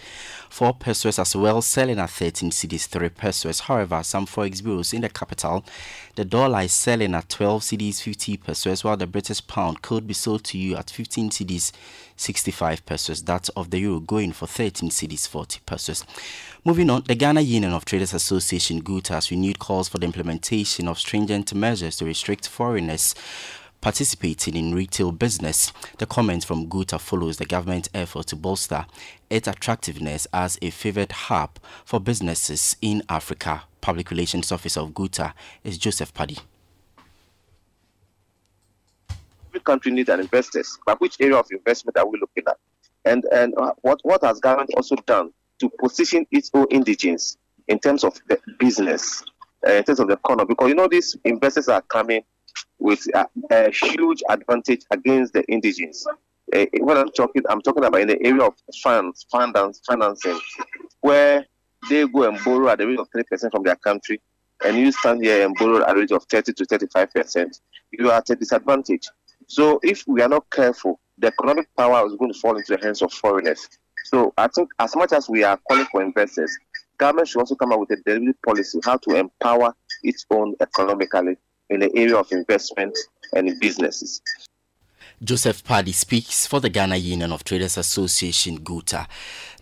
[0.51, 3.61] 4 pesos as well, selling at 13 cedis, 3 pesos.
[3.61, 5.65] However, some forex bureaus in the capital,
[6.13, 10.13] the dollar is selling at 12 cedis, 50 pesos, while the British pound could be
[10.13, 11.71] sold to you at 15 cedis,
[12.15, 13.23] 65 pesos.
[13.23, 16.05] That of the euro going for 13 cedis, 40 pesos.
[16.63, 20.87] Moving on, the Ghana Union of Traders Association GUTA has renewed calls for the implementation
[20.87, 23.15] of stringent measures to restrict foreigners
[23.81, 25.71] participating in retail business.
[25.97, 28.85] The comment from GUTA follows the government effort to bolster
[29.29, 33.63] its attractiveness as a favored hub for businesses in Africa.
[33.81, 36.37] Public Relations Officer of GUTA is Joseph Paddy.
[39.57, 40.77] every country needs an investors.
[40.85, 42.57] But which area of investment are we looking at?
[43.05, 47.79] And and uh, what what has government also done to position its own indigenes in
[47.79, 49.23] terms of the business,
[49.67, 50.47] uh, in terms of the economy?
[50.49, 52.23] Because you know these investors are coming
[52.79, 56.05] with a, a huge advantage against the indigenes.
[56.53, 60.39] Uh, when I'm talking, I'm talking about in the area of funds, finance, financing,
[61.01, 61.45] where
[61.89, 64.21] they go and borrow at the rate of three percent from their country,
[64.63, 67.59] and you stand here and borrow at a rate of 30 to 35 percent,
[67.91, 69.07] you are at a disadvantage.
[69.47, 72.83] So if we are not careful, the economic power is going to fall into the
[72.83, 73.67] hands of foreigners.
[74.05, 76.57] So I think as much as we are calling for investors,
[76.97, 81.37] government should also come up with a deliberate policy how to empower its own economically
[81.69, 82.97] in the area of investment
[83.33, 84.21] and in businesses.
[85.23, 89.07] Joseph Paddy speaks for the Ghana Union of Traders Association GUTA.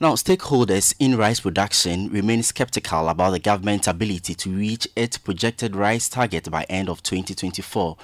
[0.02, 5.74] Now, stakeholders in rice production remain skeptical about the government's ability to reach its projected
[5.74, 7.96] rice target by end of 2024.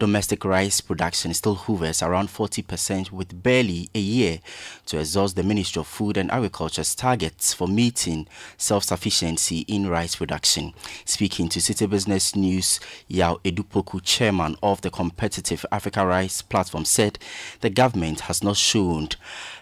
[0.00, 4.40] Domestic rice production still hovers around 40% with barely a year
[4.86, 8.26] to exhaust the Ministry of Food and Agriculture's targets for meeting
[8.56, 10.74] self-sufficiency in rice production.
[11.04, 17.18] Speaking to Citi Business News, Yao Edupoku, chairman of the Competitive Africa Rice Platform, said
[17.60, 19.08] the government has not shown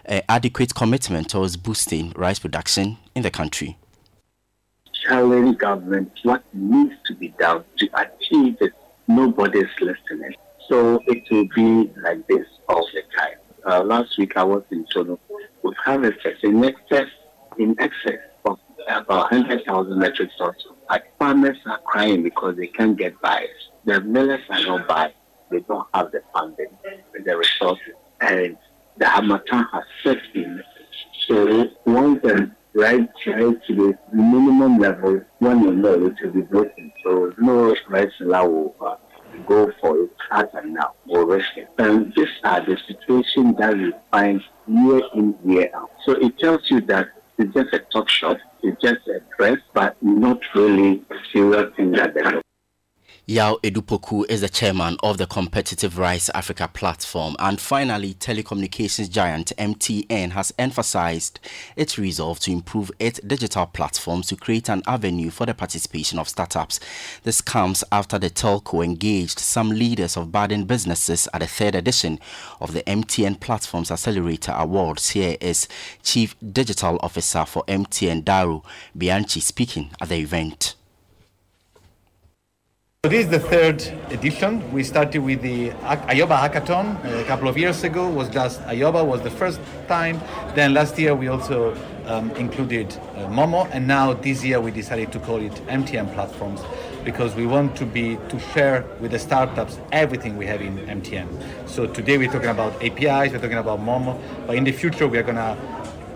[0.07, 3.77] uh, adequate commitment towards boosting rice production in the country.
[5.07, 8.73] telling government what needs to be done to achieve it.
[9.07, 10.33] Nobody's listening.
[10.67, 13.37] So it will be like this all the time.
[13.67, 15.19] Uh, last week I was in Tono.
[15.63, 17.09] We've harvested in excess,
[17.59, 18.57] in excess of
[18.87, 20.55] about 100,000 metric tons.
[21.19, 23.69] Farmers are crying because they can't get buyers.
[23.85, 25.13] The millers are not buying.
[25.55, 26.67] They don't have the funding,
[27.23, 27.93] the resources.
[28.19, 28.57] And
[28.97, 30.61] the harmattan has set in.
[31.27, 36.41] So once the right tries to the minimum level, when you know it will be
[36.41, 36.91] broken.
[37.05, 37.73] So no
[38.19, 38.95] allow will uh,
[39.47, 41.69] go for it as and now or risk it.
[41.77, 45.91] And these are the situations that we find year in, year out.
[46.05, 49.95] So it tells you that it's just a talk shop, it's just a dress, but
[50.01, 52.41] not really a serious thing that they
[53.27, 57.35] Yao Edupoku is the chairman of the Competitive Rice Africa platform.
[57.39, 61.39] And finally, telecommunications giant MTN has emphasized
[61.75, 66.29] its resolve to improve its digital platforms to create an avenue for the participation of
[66.29, 66.79] startups.
[67.23, 72.19] This comes after the telco engaged some leaders of budding businesses at the third edition
[72.61, 75.09] of the MTN Platforms Accelerator Awards.
[75.09, 75.67] Here is
[76.03, 78.61] Chief Digital Officer for MTN Dario
[78.95, 80.75] Bianchi speaking at the event.
[83.05, 84.71] So this is the third edition.
[84.73, 85.69] We started with the
[86.09, 88.09] Ayoba Hackathon uh, a couple of years ago.
[88.09, 90.19] Was just Ayoba was the first time.
[90.55, 91.77] Then last year we also
[92.07, 96.61] um, included uh, Momo, and now this year we decided to call it MTN Platforms
[97.03, 101.69] because we want to be to share with the startups everything we have in MTN.
[101.69, 105.19] So today we're talking about APIs, we're talking about Momo, but in the future we
[105.19, 105.55] are gonna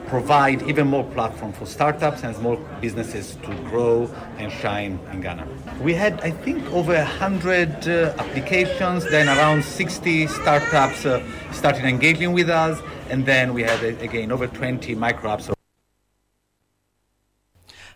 [0.10, 5.48] provide even more platform for startups and small businesses to grow and shine in Ghana.
[5.82, 12.34] We had, I think, over 100 uh, applications, then around 60 startups uh, started engaging
[12.34, 15.59] with us, and then we had, uh, again, over 20 micro apps.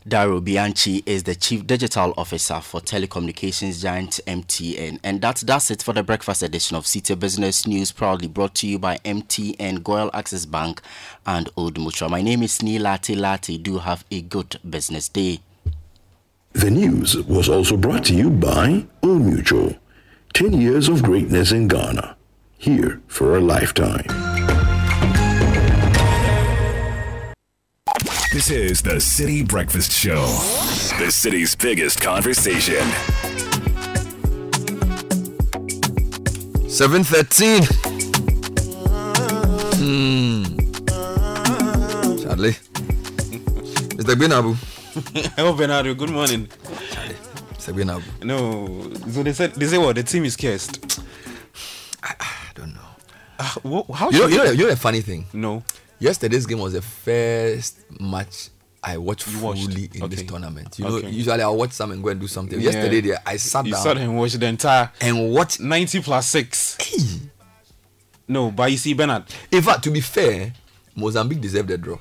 [0.05, 4.99] Dario Bianchi is the Chief Digital Officer for telecommunications giant MTN.
[5.01, 8.67] And that does it for the breakfast edition of Citi Business News, proudly brought to
[8.67, 10.81] you by MTN, GOIL Access Bank,
[11.25, 12.09] and Old Mutual.
[12.09, 13.63] My name is Nii Larte Lartey.
[13.63, 15.39] Do have a good business day.
[16.51, 19.73] The news was also brought to you by Old Mutual.
[20.33, 22.17] 10 years of greatness in Ghana.
[22.57, 24.52] Here for a lifetime.
[28.33, 30.25] This is the Citi Breakfast Show,
[30.97, 32.81] the city's biggest conversation.
[36.67, 37.63] 713.
[39.77, 40.43] Hmm.
[42.23, 42.57] Charlie.
[43.93, 44.15] Mr.
[44.15, 44.55] Benabu.
[45.35, 45.93] Hello, Bernardo.
[45.93, 46.47] Good morning.
[46.91, 47.15] Charlie.
[47.53, 47.73] Mr.
[47.73, 48.23] Benabu.
[48.23, 50.99] No, so they said they say what the team is cursed.
[52.01, 52.15] I
[52.55, 52.81] don't know.
[53.37, 55.25] Uh, wha- how You know, you, know, we- you know the funny thing?
[55.33, 55.63] No.
[55.99, 58.49] Yesterday's game was the first match
[58.83, 59.63] I watched You watched?
[59.65, 60.77] fully in this tournament.
[60.77, 62.59] You know, usually I'll watch some and go and do something.
[62.59, 62.71] Yeah.
[62.71, 63.81] Yesterday, there, I sat you down.
[63.83, 66.77] sat and watched the entire and watch 90 plus six.
[68.27, 69.23] No, but you see, Bernard.
[69.51, 70.53] In fact, to be fair,
[70.95, 71.97] Mozambique deserved a draw.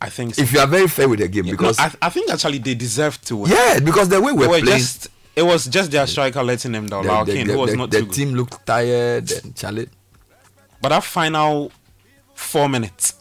[0.00, 0.42] I think so.
[0.42, 2.58] If you are very fair with the game, Yeah, no, because I, I think actually
[2.58, 3.50] they deserve to win.
[3.52, 6.86] Yeah, because the way we're were playing- just it was just their striker letting them
[6.86, 7.04] down.
[7.04, 8.14] the, Lau the- the- was the- not the too good.
[8.14, 9.88] team looked tired and Charlie.
[10.80, 11.72] But that final
[12.34, 13.14] four minutes,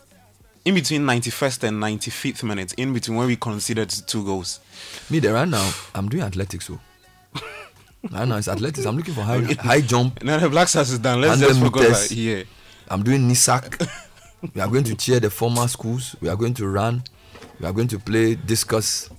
[0.68, 4.60] in between 91st and 95th minutes, in between when we conceded two goals.
[5.10, 6.70] Me there right now, I'm doing athletics.
[6.70, 6.78] Oh.
[7.34, 7.42] So
[8.12, 8.86] right now it's athletics.
[8.86, 10.22] I'm looking for high high jump.
[10.26, 11.22] No, the Black Stars is done.
[11.22, 12.44] Let's 100 just focus yeah.
[12.90, 13.88] I'm doing NISAC.
[14.54, 16.18] we are going to cheer the former schools.
[16.20, 17.02] We are going to run.
[17.62, 19.10] We are going to play discus.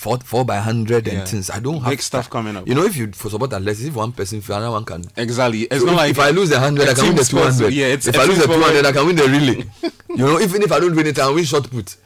[0.00, 1.50] Four, four by hundred and things.
[1.50, 2.66] I don't have Big stuff coming up.
[2.66, 5.04] You know, if you for support athletics, if one person, fail, another one can.
[5.14, 5.64] Exactly.
[5.64, 7.36] It's So not if, like if I lose the hundred, I can win the two
[7.36, 7.52] hundred.
[7.52, 7.74] sport, hundred.
[7.74, 9.64] yeah, it's if I lose the sport two hundred, I can win the relay.
[10.08, 11.96] you know, even if I don't win it, I can win shot put.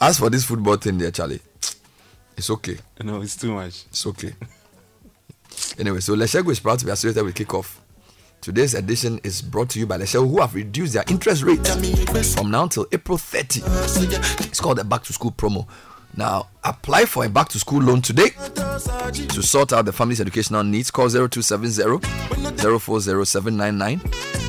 [0.00, 1.40] As for this football thing, there, Charlie,
[2.36, 2.78] it's okay.
[3.04, 3.84] No, it's too much.
[3.90, 4.34] It's okay.
[5.78, 7.76] Anyway, so Letshego is proud to be associated with Kickoff.
[8.40, 11.64] Today's edition is brought to you by Letshego, who have reduced their interest rate
[12.34, 13.62] from now till April 30.
[14.46, 15.68] It's called the Back to School promo.
[16.16, 20.64] Now, apply for a back to school loan today to sort out the family's educational
[20.64, 20.90] needs.
[20.90, 22.00] Call 0270
[22.56, 24.00] 040799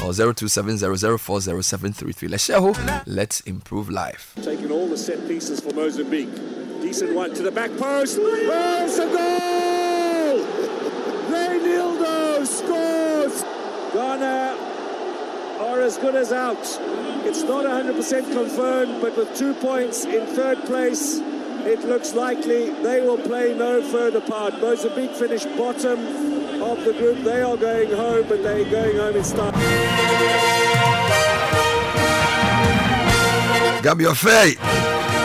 [0.04, 2.30] or 0270 040733.
[2.30, 4.34] Letshego, let's improve life.
[4.42, 6.34] Taking all the set pieces for Mozambique.
[6.82, 8.18] Decent one to the back post.
[8.22, 10.40] It's a goal!
[11.28, 13.44] Reinildo scores!
[13.94, 14.56] Ghana
[15.60, 16.58] are as good as out.
[17.26, 21.20] It's not 100% confirmed, but with two points in third place,
[21.68, 24.54] it looks likely they will play no further part.
[24.62, 26.00] Mozambique finished bottom
[26.64, 27.24] of the group.
[27.24, 29.52] They are going home, but they're going home in style.
[33.82, 34.56] Gabi Ofei,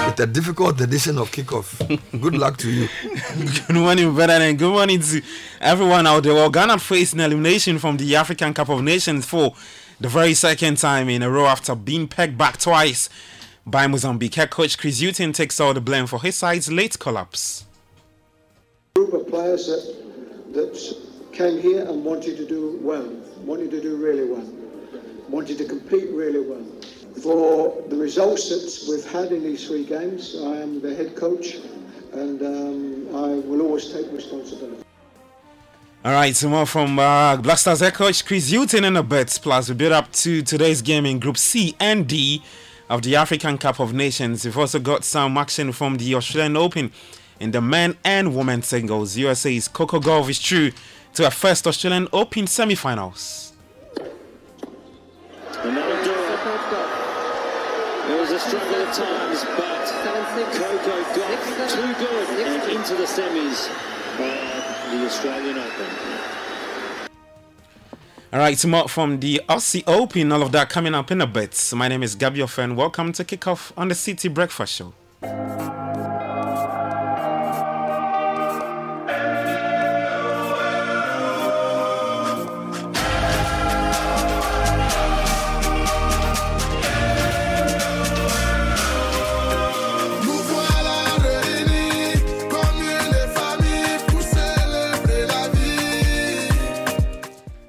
[0.07, 1.79] with a difficult edition of Kickoff.
[2.21, 2.89] Good luck to you.
[3.67, 5.23] good morning, better and good morning to
[5.61, 6.35] everyone out there.
[6.35, 9.55] Well, Ghana faced an elimination from the African Cup of Nations for
[10.01, 13.09] the very second time in a row after being pegged back twice
[13.67, 14.35] by Mozambique.
[14.35, 17.65] Head coach Chris Hughton takes all the blame for his side's late collapse.
[18.95, 20.97] group of players that, that
[21.33, 23.09] came here and wanted to do well,
[23.45, 24.47] wanted to do really well,
[25.29, 26.65] wanted to compete really well.
[27.23, 31.57] For the results that we've had in these three games, I am the head coach
[32.13, 34.83] and um, I will always take responsibility.
[36.05, 39.39] All right, some more from uh, Black Stars head coach Chris Hughton in the bets.
[39.39, 42.43] Plus, we build up to today's game in Group C and D
[42.89, 44.45] of the African Cup of Nations.
[44.45, 46.93] We've also got some action from the Australian Open
[47.41, 49.17] in the men and women singles.
[49.17, 50.73] USA's Coco Gauff is true
[51.15, 53.53] to her first Australian Open semi-finals.
[55.65, 56.19] And that'll do it.
[58.19, 59.87] Was a struggle at times, but
[60.53, 63.71] Coco got too good and into the semis
[64.19, 66.12] of the Australian Open.
[68.33, 70.33] All right, some more from the Aussie Open.
[70.33, 71.71] All of that coming up in a bit.
[71.77, 74.95] My name is Gabby and welcome to kick off on the Citi Breakfast Show.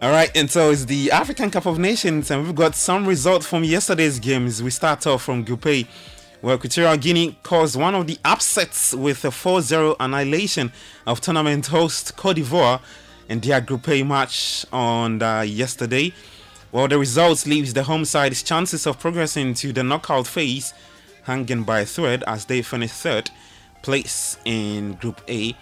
[0.04, 3.48] All right, and so it's the African Cup of Nations, and we've got some results
[3.48, 4.62] from yesterday's games.
[4.62, 5.88] We start off from Group A,
[6.42, 10.74] where Equatorial Guinea caused one of the upsets with a 4 0 annihilation
[11.08, 12.82] of tournament host Cote d'Ivoire
[13.30, 16.12] in their Group A match on uh, yesterday.
[16.74, 20.74] Well, the results leaves the home side's chances of progressing to the knockout phase
[21.22, 23.32] hanging by a thread as they finish third
[23.82, 25.56] place in Group A.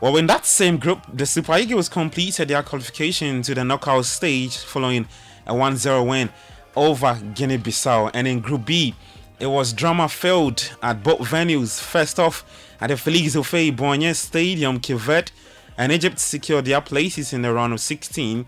[0.00, 4.58] Well, in that same group, the Super Eagles completed their qualification to the knockout stage
[4.58, 5.06] following
[5.46, 6.30] a 1 0 win
[6.76, 8.10] over Guinea Bissau.
[8.12, 8.94] And in Group B,
[9.40, 11.80] it was drama filled at both venues.
[11.80, 12.44] First off,
[12.80, 15.30] at the Felix Houphouët-Boigny Stadium, Kivet,
[15.78, 18.46] and Egypt secured their places in the round of 16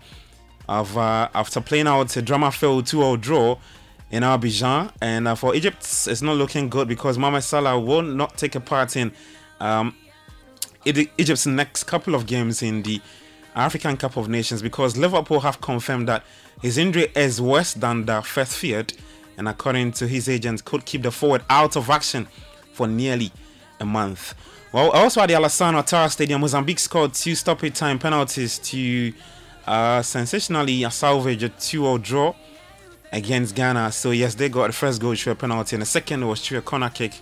[0.69, 3.57] of uh, after playing out a drama filled 2 0 draw
[4.11, 4.91] in Abidjan.
[5.01, 8.59] And uh, for Egypt, it's not looking good because Mohamed Salah will not take a
[8.59, 9.11] part in
[9.59, 9.95] um,
[10.87, 13.01] Egypt's next couple of games in the
[13.55, 16.23] African Cup of Nations because Liverpool have confirmed that
[16.61, 18.93] his injury is worse than the first feared,
[19.37, 22.27] and according to his agent, could keep the forward out of action
[22.73, 23.31] for nearly
[23.79, 24.33] a month.
[24.71, 29.13] Well, also at the Alassane Ouattara Stadium, Mozambique scored two stoppage time penalties to
[29.65, 32.35] uh, sensationally salvage a 2-0 draw
[33.11, 33.91] against Ghana.
[33.91, 36.59] So yes, they got the first goal through a penalty, and the second was through
[36.59, 37.13] a corner kick.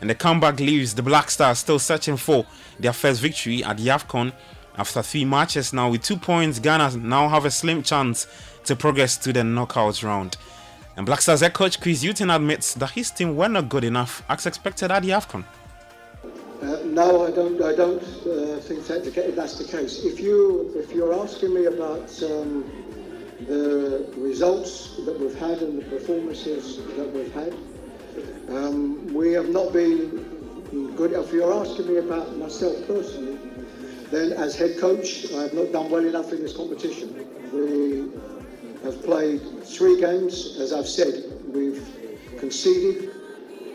[0.00, 2.46] And the comeback leaves the Black Stars still searching for
[2.78, 4.32] their first victory at the AFCON
[4.76, 5.72] after three matches.
[5.72, 8.26] Now with two points, Ghana now have a slim chance
[8.64, 10.36] to progress to the knockout round.
[10.96, 14.22] And Black Stars head coach Chris Hughton admits that his team were not good enough
[14.28, 15.44] as expected at the AFCON.
[16.60, 17.62] Uh, no, I don't.
[17.62, 20.04] I don't uh, think that the, that's the case.
[20.04, 22.68] If you if you're asking me about um,
[23.46, 27.54] the results that we've had and the performances that we've had,
[28.48, 30.38] um, we have not been
[30.96, 31.12] good.
[31.12, 33.38] If you're asking me about myself personally,
[34.10, 37.26] then as head coach, I have not done well enough in this competition.
[37.52, 38.10] We
[38.84, 41.24] have played three games, as I've said.
[41.46, 41.86] We've
[42.38, 43.10] conceded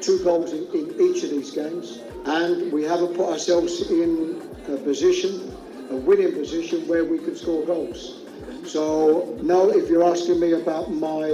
[0.02, 4.78] two goals in, in each of these games, and we haven't put ourselves in a
[4.78, 5.56] position,
[5.92, 8.22] a winning position, where we could score goals.
[8.66, 11.30] So, no, if you're asking me about my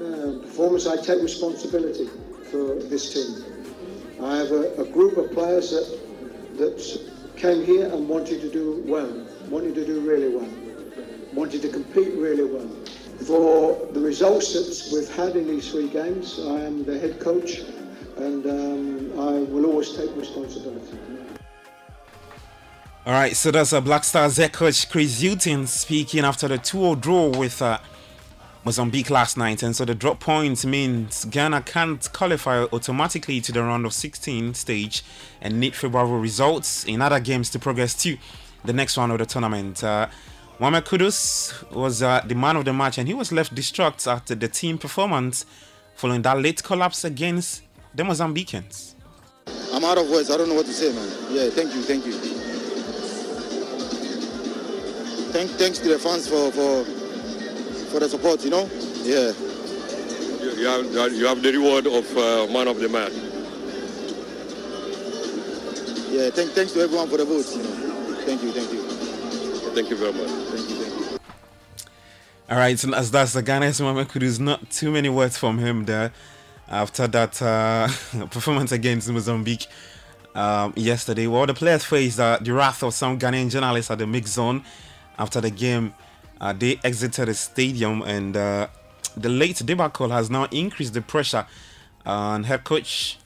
[0.00, 2.08] uh, performance, I take responsibility
[2.52, 3.42] for this team.
[4.22, 5.98] I have a, a group of players that,
[6.58, 10.52] that came here and wanted to do well, wanted to do really well,
[11.32, 12.68] wanted to compete really well.
[13.26, 17.60] For the results that we've had in these three games, I am the head coach
[18.18, 20.98] and um, I will always take responsibility.
[23.06, 27.00] All right, so that's a Black Stars head coach Chris Hughton speaking after the 2-0
[27.00, 27.78] draw with uh,
[28.64, 29.62] Mozambique last night.
[29.62, 34.54] And so the drop points means Ghana can't qualify automatically to the round of 16
[34.54, 35.02] stage
[35.40, 38.16] and need favorable results in other games to progress to
[38.64, 39.82] the next round of the tournament.
[39.82, 40.06] Uh,
[40.58, 44.34] Mohamed Kudus was uh, the man of the match and he was left distraught after
[44.34, 45.44] the team performance
[45.94, 47.62] following that late collapse against
[47.94, 48.94] the Mozambicans.
[49.72, 50.30] I'm out of words.
[50.30, 51.08] I don't know what to say, man.
[51.30, 52.12] Yeah, thank you, thank you.
[55.32, 57.01] Thank, thanks to the fans for, for
[57.92, 58.68] for the support, you know?
[59.04, 59.32] Yeah.
[60.40, 63.12] You, you have, you have the reward of uh, man of the match.
[66.10, 68.16] Yeah, thank, thanks to everyone for the votes, you know.
[68.24, 68.82] Thank you, thank you.
[69.74, 70.28] Thank you very much.
[70.28, 71.18] Thank you, thank you.
[72.50, 75.84] All right, so as that's the Ghana's Mohamed Kudus, not too many words from him
[75.84, 76.12] there
[76.68, 77.88] after that uh,
[78.30, 79.66] performance against Mozambique
[80.34, 81.26] um, yesterday.
[81.26, 84.64] Well, the players faced uh, the wrath of some Ghanaian journalists at the mix zone
[85.18, 85.94] after the game.
[86.42, 88.66] Uh, they exited the stadium, and uh,
[89.16, 91.46] the late debacle has now increased the pressure
[92.04, 93.18] on head coach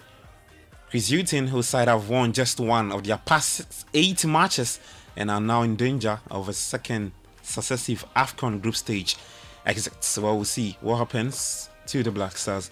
[0.90, 4.78] Chris Hughton, whose side have won just one of their past eight matches
[5.16, 7.12] and are now in danger of a second
[7.42, 9.16] successive AFCON group stage
[9.64, 10.04] exit.
[10.04, 12.70] So we'll see what happens to the Black Stars.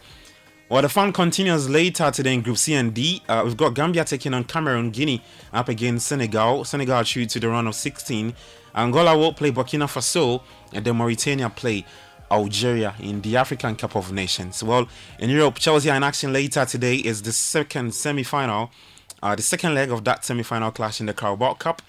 [0.68, 3.22] Well, the fun continues later today in Group C and D.
[3.28, 5.22] Uh, we've got Gambia taking on Cameroon, Guinea
[5.53, 6.64] up against Senegal.
[6.64, 8.34] Senegal through to the round of 16.
[8.75, 11.85] Angola will play Burkina Faso, and then Mauritania play
[12.31, 14.62] Algeria in the African Cup of Nations.
[14.62, 18.70] Well, in Europe, Chelsea in action later today is the second semi-final,
[19.22, 21.83] uh, the second leg of that semi-final clash in the Carabao Cup.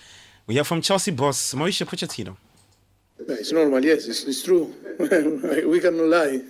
[0.46, 2.38] We hear from Chelsea boss Mauricio Pochettino.
[3.18, 4.74] It's normal, yes, it's, it's true.
[5.68, 6.42] we cannot lie.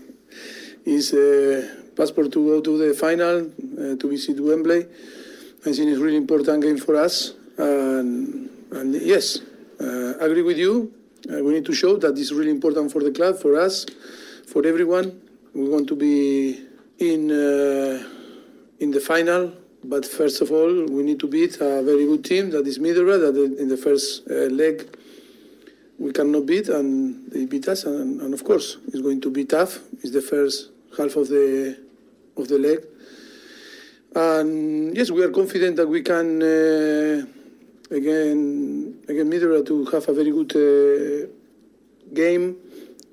[0.85, 4.79] It's a passport to go to the final, uh, to visit Wembley.
[4.81, 7.33] I think it's a really important game for us.
[7.57, 9.39] And, and yes,
[9.79, 10.93] uh, agree with you.
[11.29, 13.85] Uh, we need to show that this is really important for the club, for us,
[14.47, 15.21] for everyone.
[15.53, 16.59] We want to be
[16.99, 18.03] in uh,
[18.79, 19.53] in the final,
[19.83, 23.33] but first of all, we need to beat a very good team that is Middlesbrough.
[23.33, 24.85] That in the first leg
[25.97, 27.85] we cannot beat, and they beat us.
[27.85, 29.79] And, of course, it's going to be tough.
[30.03, 31.77] It's the first half of the
[32.37, 32.85] of the leg,
[34.13, 36.41] and yes, we are confident that we can
[37.91, 41.27] again, again Middlesbrough to have a very good uh,
[42.13, 42.57] game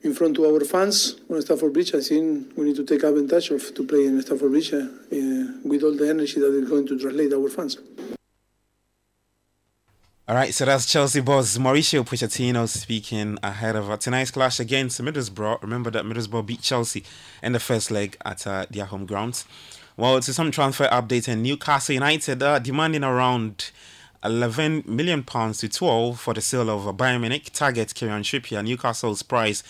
[0.03, 1.95] in front of our fans on Stamford Bridge.
[1.95, 4.87] I think we need to take advantage of to play in Stamford Bridge uh,
[5.64, 7.79] with all the energy that is going to translate our fans.
[10.29, 15.61] All right, so that's Chelsea boss Mauricio Pochettino speaking ahead of tonight's clash against Middlesbrough.
[15.62, 17.05] Remember that Middlesbrough beat Chelsea
[17.43, 19.45] in the first leg at uh, their home grounds.
[19.97, 23.73] Well, to some transfer updates, and Newcastle United are demanding around
[24.25, 28.64] 11 million pounds to 12 for the sale of Bayern Munich target Kieran Trippier.
[28.64, 29.62] Newcastle's price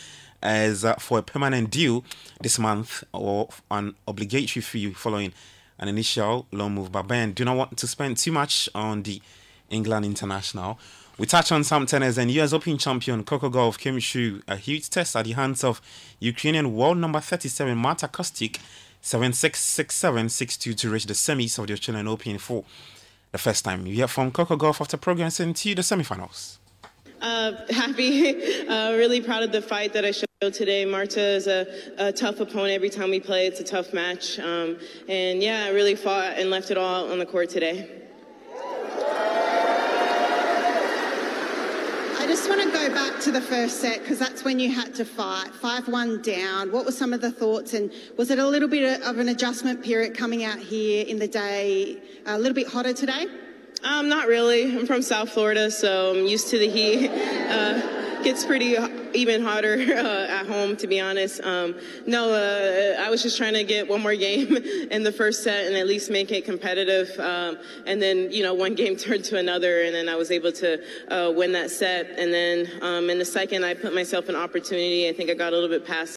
[0.43, 2.05] is uh, for a permanent deal
[2.41, 5.33] this month or an obligatory fee following
[5.79, 6.93] an initial loan move.
[6.93, 9.23] But Bayern do not want to spend too much on the
[9.71, 10.79] England international.
[11.19, 14.91] We touch on some tennis and US Open champion Coco Gauff came through a huge
[14.91, 15.81] test at the hands of
[16.21, 18.59] Ukrainian world number 37 Marta Kostyuk
[19.03, 22.65] 7-6, 6 to reach the semis of the Australian Open for
[23.33, 23.87] the first time.
[23.87, 26.59] You hear from Coco Gauff after progressing to the semifinals.
[27.21, 30.85] Uh, happy, uh, really proud of the fight that I showed today.
[30.85, 31.67] Marta is a,
[31.99, 33.47] a, tough opponent every time we play.
[33.47, 34.39] It's a tough match.
[34.39, 34.77] Um,
[35.09, 38.02] and yeah, I really fought and left it all on the court today.
[42.23, 44.95] I just want to go back to the first set because that's when you had
[44.95, 45.53] to fight.
[45.53, 46.71] 5 1 down.
[46.71, 47.75] What were some of the thoughts?
[47.75, 51.27] And was it a little bit of an adjustment period coming out here in the
[51.27, 53.27] day, a little bit hotter today?
[53.83, 54.73] Um, not really.
[54.73, 57.11] I'm from South Florida, so I'm used to the heat.
[57.53, 58.77] Uh, gets pretty
[59.15, 61.41] even hotter uh, at home, to be honest.
[61.43, 61.75] Um,
[62.07, 64.57] no, uh, I was just trying to get one more game
[64.91, 67.19] in the first set and at least make it competitive.
[67.19, 70.53] Um, and then, you know, one game turned to another, and then I was able
[70.53, 72.19] to uh, win that set.
[72.19, 75.09] And then um, in the second, I put myself an opportunity.
[75.09, 76.17] I think I got a little bit past.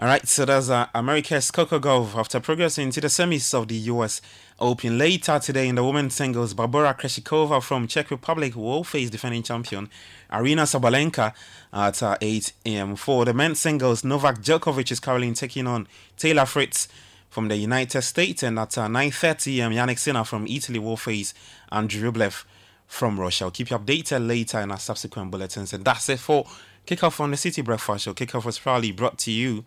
[0.00, 3.74] All right, so that's uh, America's Coco Gauff after progressing to the semis of the
[3.74, 4.20] US
[4.60, 4.96] Open.
[4.96, 9.90] Later today in the women's singles, Barbara Krejcikova from Czech Republic will face defending champion
[10.30, 11.32] Aryna Sabalenka
[11.72, 12.96] at uh, 8 a.m.
[12.96, 16.88] For the men's singles, Novak Djokovic is currently taking on Taylor Fritz
[17.30, 21.34] from the United States, and at uh, 9:30 a.m., Jannik Sinner from Italy will face
[21.70, 22.44] Andrew Rublev
[22.86, 23.44] from Russia.
[23.44, 26.46] I'll keep you updated later in our subsequent bulletins, and that's it for
[26.86, 28.14] Kickoff on the Citi Breakfast Show.
[28.14, 29.64] Kickoff was proudly brought to you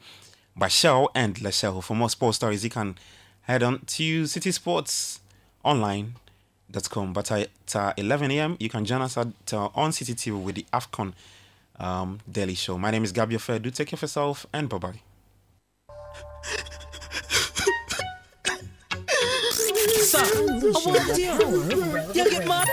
[0.55, 1.84] by Shell and Lachelle.
[1.84, 2.97] For more sports stories, you can
[3.43, 5.20] head on to Citi Sports
[6.72, 7.13] Online.com.
[7.13, 10.55] But at uh, 11 a.m., you can join us at, uh, on Citi TV with
[10.55, 11.13] the AFCON
[11.80, 12.78] um, Daily Show.
[12.78, 13.61] My name is Gabi Ofei.
[13.61, 15.01] Do take care of yourself and bye bye.
[20.11, 20.22] Sir, I
[20.86, 21.32] want you.
[22.13, 22.67] You get mad?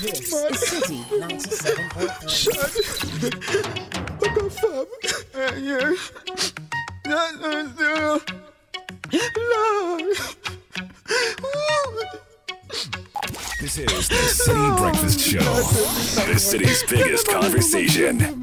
[0.00, 0.32] This is
[0.70, 4.20] Citi 97.3.
[4.20, 4.88] What the fuck?
[13.58, 18.18] This is the Citi Breakfast Show, the city's biggest conversation.
[18.18, 18.36] Get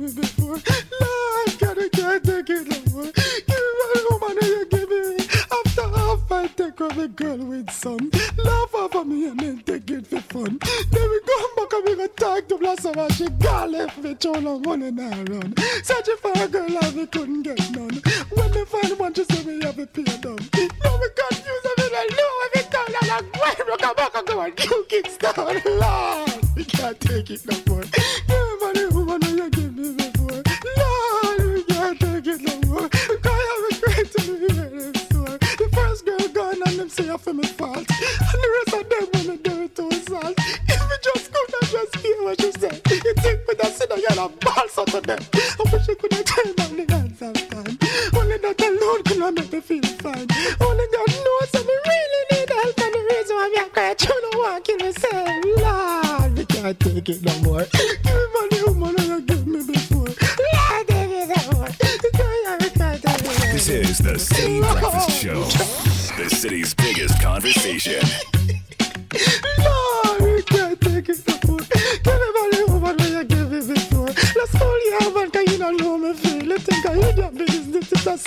[6.32, 8.09] I take off the girl with some.
[8.43, 10.57] Laugh over me and then take it for fun.
[10.91, 14.16] Then we come back and we go talk to Blossom and she got left me
[14.16, 14.64] too long
[15.91, 16.01] I
[16.43, 18.01] a girl and we couldn't get none.
[18.34, 20.39] When find one, she say we have a.
[20.84, 21.59] Now we don't know
[22.53, 22.62] time.
[23.16, 25.66] And I'm going to come back and go and you kickstart.
[25.66, 27.84] Lord, we can't take it no more.
[27.84, 30.41] Give me money, woman, and you give me before.
[30.78, 32.89] Lord, we can't take it no more.
[32.89, 35.38] Cause I regret to be very sore.
[35.38, 37.78] The first girl gone and them say I for me fault.
[37.78, 40.34] And the rest of them they do it to assault.
[40.39, 42.82] If we just could not just hear what you say.
[42.89, 45.20] You think we just sit down and balls out of them.
[45.36, 47.78] I wish I could have turned on the dance of time.
[48.20, 49.83] Only that alone could not make me feel
[54.08, 54.20] why me a cry.
[54.20, 55.28] You know what kill myself.
[55.58, 57.66] Lord, we can't take it no more.
[57.66, 60.08] Give me money, woman, and you give me before.
[60.08, 61.70] Lord, give me that more.
[63.51, 65.43] This is the Citi Breakfast Show,
[66.22, 68.04] the city's biggest conversation.
[70.20, 71.62] We can't take it no more.
[72.04, 74.08] Give me money, woman, and you give me before.
[74.36, 76.43] Let's call you man, cause you don't know me feel.
[76.43, 78.18] You think I that business, it's a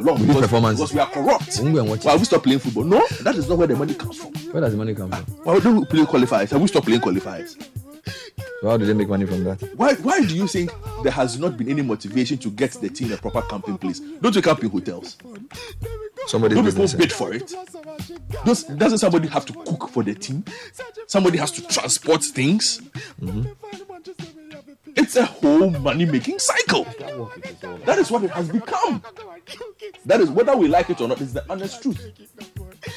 [0.00, 0.90] it will be long Good because, performances.
[0.90, 2.04] because we are corrupt.
[2.04, 2.84] Why we stop playing football?
[2.84, 4.32] No, that is not where the money comes from.
[4.52, 5.24] Where does the money come from?
[5.44, 6.50] Why don't we play qualifiers?
[6.50, 7.56] Have we stopped playing qualifiers?
[8.60, 9.60] So how do they make money from that?
[9.76, 10.70] Why why do you think
[11.02, 14.00] there has not been any motivation to get the team a proper camping place?
[14.00, 15.16] Don't you camp in hotels?
[16.26, 17.14] Somebody's Don't people bid eh?
[17.14, 17.54] for it?
[18.44, 20.44] Does, doesn't somebody have to cook for the team?
[21.06, 22.80] Somebody has to transport things.
[23.20, 23.50] Mm-hmm.
[25.10, 26.84] It's a whole money making cycle.
[27.84, 29.02] That is what it has become.
[30.06, 32.12] That is whether we like it or not, is the honest truth.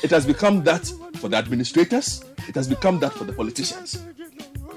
[0.04, 0.86] It has become that
[1.16, 4.04] for the administrators, it has become that for the politicians.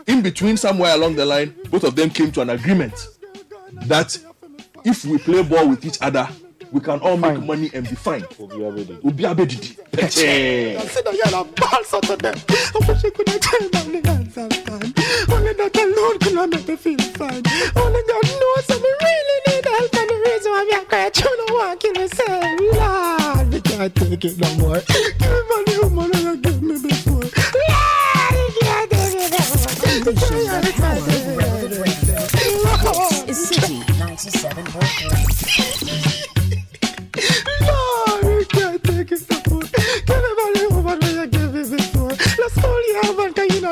[0.07, 2.95] In between, somewhere along the line, both of them came to an agreement
[3.82, 4.18] that
[4.87, 6.26] if we play ball with each other,
[6.73, 8.25] we can all make money and be fine.
[8.41, 9.77] Obi Abedidi.
[9.93, 10.77] Peche.
[10.77, 12.35] I said I got a balls out of them.
[12.49, 13.75] I wish I could have turned
[14.07, 14.53] hands of.
[15.31, 17.43] Only that alone could have made me feel fine.
[17.77, 21.11] Only God knows that me really need help and the reason why me a cry.
[21.14, 21.81] You know what?
[21.81, 22.61] Kill myself.
[22.61, 24.81] Lord, we can't take it no more.
[24.81, 27.14] Give me money, woman, and you give me before.
[27.14, 27.25] Lord,
[28.35, 29.47] we can't take it no more.
[30.07, 31.01] Station that power
[31.37, 32.19] relevant radio.
[33.27, 36.05] This is Citi 97.3.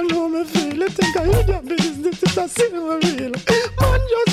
[0.09, 0.75] know me feel.
[0.75, 3.33] You think I hear your business, it's a silver real.
[3.81, 4.24] Man, just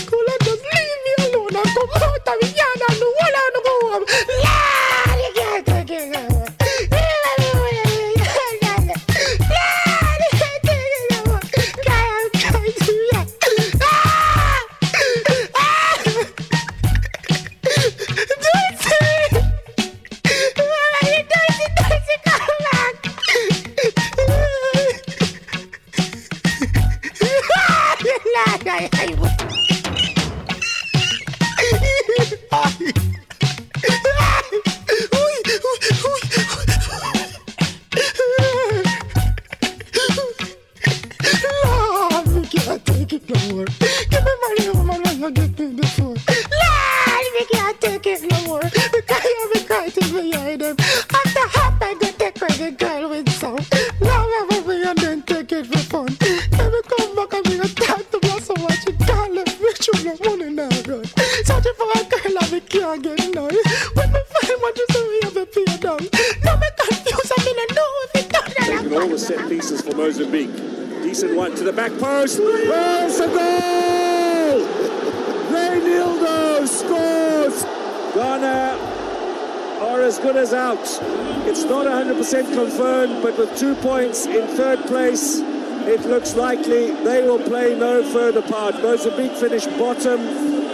[82.31, 85.39] 100% confirmed, but with two points in third place,
[85.85, 88.75] it looks likely they will play no further part.
[88.75, 90.21] Mozambique finished bottom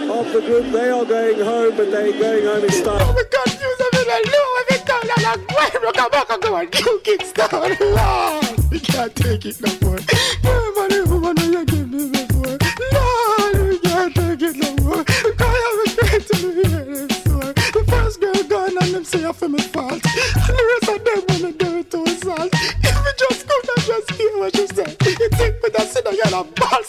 [0.08, 0.70] of the group.
[0.70, 3.12] They are going home, but they're going home in style.
[3.12, 4.48] me confused, I mean, I know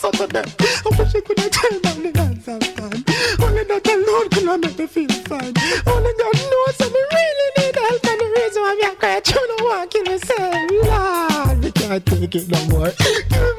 [0.09, 0.45] out of them.
[0.59, 3.03] I wish I could have turned down the dance time.
[3.45, 5.53] Only that alone could have made me feel fine.
[5.85, 9.21] Only God knows that me really need help and the reason why me a cry.
[9.25, 9.91] You know what?
[9.91, 10.55] Kill myself.
[10.89, 12.91] Lord, we can't take it no more.
[13.29, 13.58] Give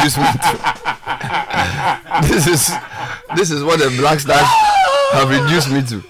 [0.00, 0.76] Reduced me to.
[2.28, 2.70] This is
[3.36, 4.46] this is what the Black Stars
[5.12, 6.02] have reduced me to.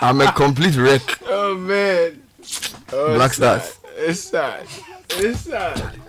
[0.00, 1.02] I'm a complete wreck.
[1.28, 2.22] Oh man.
[2.92, 3.62] Oh, Black it's sad.
[3.62, 3.78] Stars.
[3.96, 4.66] It's sad.
[5.10, 6.00] It's sad.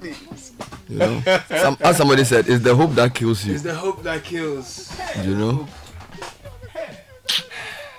[0.00, 0.52] Please.
[0.88, 3.54] You know, Some, as somebody said, it's the hope that kills you.
[3.54, 4.92] It's the hope that kills.
[5.24, 5.68] You know,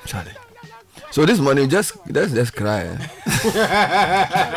[0.06, 0.32] Charlie.
[1.12, 2.98] So this morning, just let's just cry.
[3.26, 4.54] eh?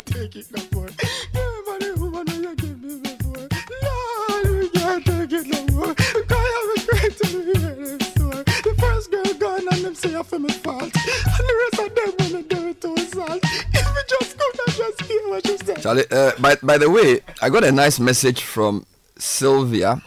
[15.91, 18.85] Charlie, uh, by, by the way, I got a nice message from
[19.17, 20.01] Sylvia,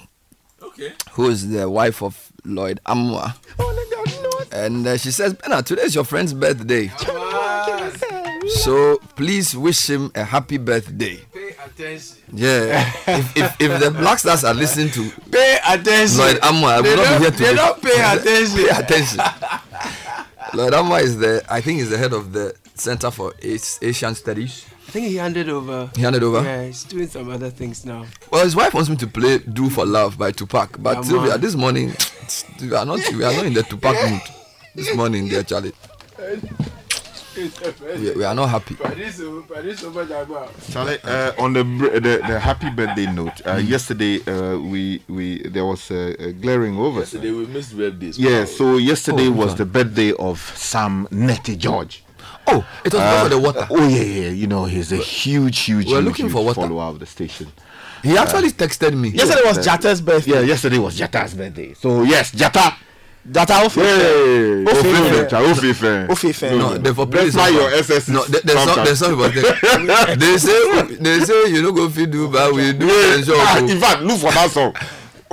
[0.62, 0.92] Okay.
[1.12, 3.34] who is the wife of Lloyd Amoah.
[4.50, 6.90] And uh, she says, Bernard, today is your friend's birthday.
[8.62, 11.20] So please wish him a happy birthday.
[11.64, 12.16] Attention.
[12.32, 12.90] Yeah.
[13.06, 16.18] if, if, if the Black Stars are listening to Pay attention.
[16.18, 17.44] Lloyd Amoah, I They will not don't- be here today.
[17.50, 18.56] They don't pay attention.
[18.56, 19.20] Pay attention.
[20.54, 24.14] Lloyd Amoah is the, I think, he's the head of the Center for As- Asian
[24.14, 24.66] Studies.
[24.94, 25.90] I think he handed over.
[25.96, 26.40] He handed over?
[26.40, 28.06] Yeah, he's doing some other things now.
[28.30, 31.30] Well, his wife wants me to play "Do for Love" by Tupac, but Yeah, Sylvia,
[31.30, 31.40] man.
[31.40, 31.92] this morning
[32.60, 34.20] we are not we are not in the Tupac mood.
[34.76, 35.72] This morning, dear Charlie,
[37.36, 38.76] we, we are not happy.
[40.70, 45.64] Charlie, uh, on the, the the happy birthday note, uh, yesterday uh, we we there
[45.64, 47.14] was a, a glaring oversight.
[47.14, 48.16] Yesterday we missed birthdays.
[48.16, 49.58] Yeah, so yesterday Oh, was okay.
[49.58, 52.04] the birthday of Sam Nartey George.
[52.46, 53.66] Oh, it was because of the water.
[53.70, 54.28] Oh yeah, yeah.
[54.30, 56.60] You know, he's a huge, huge, We're huge, looking for water.
[56.60, 57.48] follower of the station.
[58.02, 59.08] He actually texted me.
[59.10, 60.32] Yesterday was Jata's birthday.
[60.32, 61.72] Yeah, yesterday was Jata's birthday.
[61.74, 62.74] So yes, Jata.
[63.26, 65.28] Jata Hey, Ofife.
[65.30, 66.08] Ofife.
[66.08, 66.58] Ofife.
[66.58, 67.54] No, they for Let's play fly song.
[67.54, 68.08] your SS.
[68.08, 70.18] No, there's not there's not about.
[70.18, 73.36] They say they say you know go fit do, but we do Yeah, ensure.
[73.38, 74.74] ah, in fact, look for that song.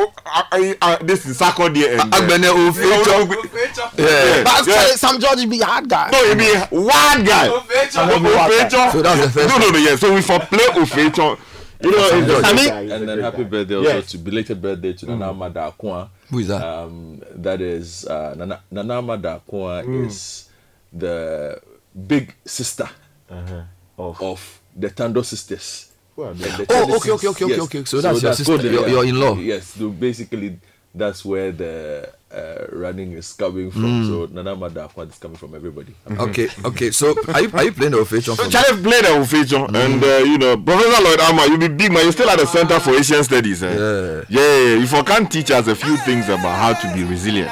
[0.03, 2.01] Oh, I, I, I, this is Saturday and.
[2.01, 3.97] uh, Agbene Ofecho.
[3.97, 4.43] Yeah.
[4.43, 4.85] But Yeah.
[4.85, 6.09] Sam- Sam George be a hard guy.
[6.11, 7.47] No, you mean one guy.
[7.49, 8.91] Ofecho.
[8.91, 9.77] So that's the first No, no, no.
[9.77, 9.95] Yeah.
[9.95, 11.37] So we for play Ofecho.
[11.83, 14.11] You know, it's just- I mean- And then happy birthday also Yes.
[14.11, 16.09] to belated birthday to Nana Amada Akua.
[16.29, 16.63] Who is that?
[16.63, 20.07] Um, that is uh, Nana, Nana Amada Akua Mm.
[20.07, 20.49] is
[20.93, 21.59] the
[22.07, 22.89] big sister
[23.29, 25.90] of, of the Tando sisters.
[26.15, 27.61] Who are The- the Oh, Tando okay, okay, sisters, okay, okay, yes.
[27.63, 27.85] okay.
[27.85, 29.05] So that's your sister, what they your- are.
[29.05, 29.35] in-law.
[29.37, 30.59] Yes, so basically
[30.93, 33.83] that's where the uh, running is coming from.
[33.83, 34.07] Mm.
[34.07, 35.93] So Nana Amada Akua is coming from everybody.
[36.19, 36.91] Okay, okay.
[36.91, 38.23] So are you are you playing the Ofecho?
[38.23, 38.49] So for me?
[38.51, 42.03] Charlie played the Ofecho, and uh, you know, Professor Lloyd Amoah, you be big man.
[42.03, 43.63] You're still at the Center for Asian Studies.
[43.63, 43.69] Eh?
[43.73, 44.23] Yeah.
[44.29, 44.83] Yeah, yeah.
[44.83, 47.51] If you can teach us a few things about how to be resilient,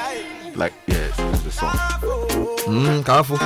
[0.56, 1.76] like yes, it's the song.
[2.68, 3.36] Mm, careful.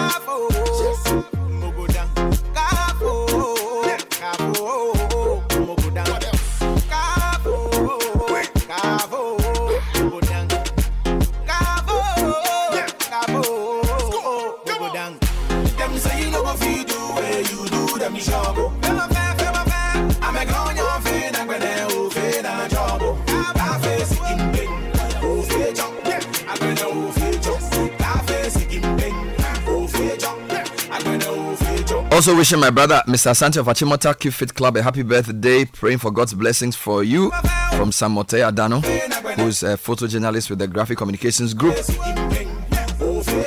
[32.14, 33.32] Also wishing my brother Mr.
[33.32, 35.64] Asante of Achimota Fit Club a happy birthday.
[35.64, 37.32] Praying for God's blessings for you
[37.72, 38.80] from Samote Adano,
[39.34, 41.74] who's a photojournalist with the Graphic Communications Group.
[41.74, 43.44] Who who who who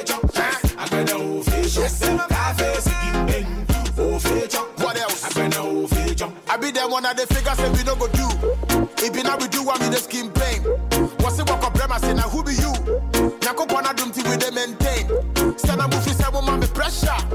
[6.90, 8.28] one of the figures say we no go do.
[9.14, 10.62] Be now we do the skin pain.
[11.24, 12.74] What's brema say now who be you?
[14.54, 15.58] Maintain.
[15.58, 17.27] Stand up if you woman pressure.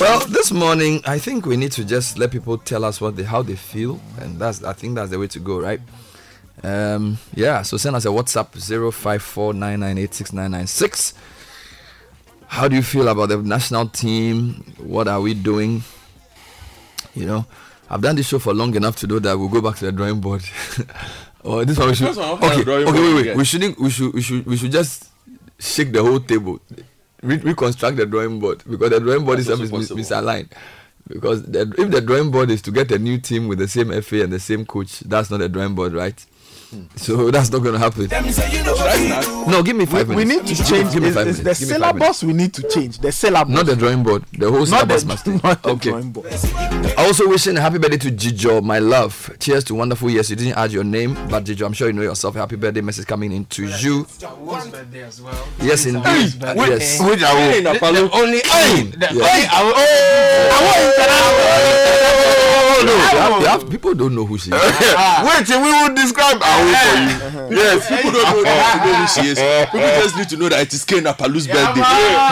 [0.00, 3.22] Well, this morning I think we need to just let people tell us what they
[3.24, 5.80] how they feel, and that's I think that's the way to go, right?
[6.62, 7.62] Um, yeah.
[7.62, 11.12] So send us a WhatsApp zero five four nine nine eight six nine nine six.
[12.46, 14.64] How do you feel about the national team?
[14.78, 15.82] What are we doing?
[17.14, 17.46] You know,
[17.90, 19.92] I've done this show for long enough to know that we'll go back to the
[19.92, 20.42] drawing board.
[21.44, 22.08] or this one we should.
[22.08, 23.20] That's what I'm on Okay, okay, wait, wait.
[23.22, 23.38] again.
[23.38, 23.78] We shouldn't.
[23.80, 24.12] We should.
[24.14, 24.46] We should.
[24.46, 25.08] We should just
[25.58, 26.60] shake the whole table.
[27.22, 30.50] Re- reconstruct the drawing board because the drawing board That's is mis- misaligned.
[31.08, 33.90] Because the, if the drawing board is to get a new team with the same
[34.02, 36.24] FA and the same coach, that's not a drawing board, right?
[36.96, 38.06] So that's not going to happen.
[38.08, 39.46] Them say you no go fit do.
[39.50, 41.38] No, give me five we, we need to Give change Give me it's- five it's
[41.38, 41.60] minutes.
[41.60, 42.18] the Give me five minutes.
[42.18, 44.24] syllabus we need to change the syllabus Not the drawing board.
[44.32, 45.40] The whole Not the- syllabus must change.
[45.64, 45.90] Okay.
[45.90, 46.26] drawing board.
[46.98, 49.30] Also wishing a happy birthday to Jijo, my love.
[49.40, 50.28] Cheers to wonderful years.
[50.30, 52.34] You didn't add your name, but Jijo, I'm sure you know yourself.
[52.34, 54.04] Happy birthday message coming into you.
[54.20, 55.46] birthday as well.
[55.62, 56.02] Yes, indeed.
[56.04, 56.28] Hey,
[56.68, 57.00] yes.
[57.02, 59.14] which I will- Hey, the only- hey, the Yes.
[59.14, 60.98] only- oh!
[62.80, 62.92] oh, no.
[62.92, 64.56] You have- you have- people don't know who she is.
[65.24, 67.56] Wait till we will describe Awo for you.
[67.56, 69.38] Yes, People don't know, that, know who she is.
[69.70, 71.80] People just need to know that it is Ken Apalu's birthday.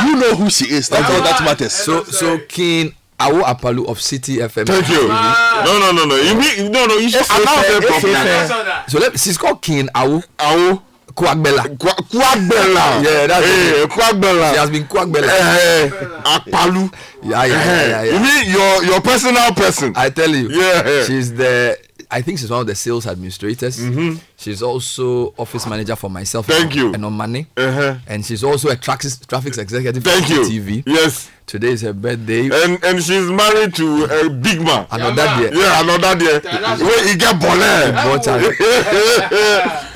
[0.07, 0.89] You know who she is.
[0.89, 1.73] That's all that matters.
[1.73, 4.67] So, so King Awo Apalu of Citi FM.
[4.67, 5.09] Thank you.
[5.09, 6.17] No, no, no, no.
[6.17, 6.97] You mean no, no?
[6.97, 8.89] You should announce it properly.
[8.89, 10.23] So let, she's called King Awo.
[10.39, 10.83] Awo.
[11.17, 11.63] Kwagbela.
[11.79, 13.03] Kwagbela.
[13.03, 13.85] Yeah, that's hey, it.
[13.85, 14.53] Eh, Kwagbela.
[14.53, 15.29] She has been Kwagbela.
[15.33, 15.91] Eh, eh,
[16.25, 16.93] Apalu.
[17.23, 18.13] Yeah, yeah, yeah, yeah, eh, yeah.
[18.13, 19.95] You mean your your personal person?
[19.97, 20.51] I tell you.
[20.51, 21.05] Yeah, yeah.
[21.05, 21.79] She's the
[22.11, 23.79] I think she's one of the sales administrators.
[23.81, 24.21] Mhm.
[24.37, 26.47] She's also office manager for myself.
[26.47, 26.93] Thank you.
[26.95, 27.47] And on money.
[27.57, 27.97] Uh-huh.
[28.07, 30.43] And she's also a traffic traffic executive Thank you.
[30.45, 30.83] TV.
[30.87, 31.29] Yes.
[31.47, 32.49] Today is her birthday.
[32.51, 34.87] And and she's married to a big man.
[34.91, 35.55] Another yeah, there.
[35.55, 36.41] Yeah, another there.
[36.79, 37.57] Where he get bole.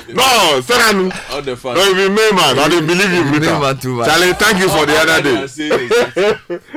[0.15, 0.55] Bought her.
[0.55, 1.31] No, Seranu.
[1.33, 1.75] All the fun.
[1.75, 2.59] No, you be main man.
[2.59, 3.59] I dey believe you, Main Peter.
[3.59, 4.07] man too much.
[4.09, 5.35] Charlie, thank you for the other day.
[5.35, 5.89] can say is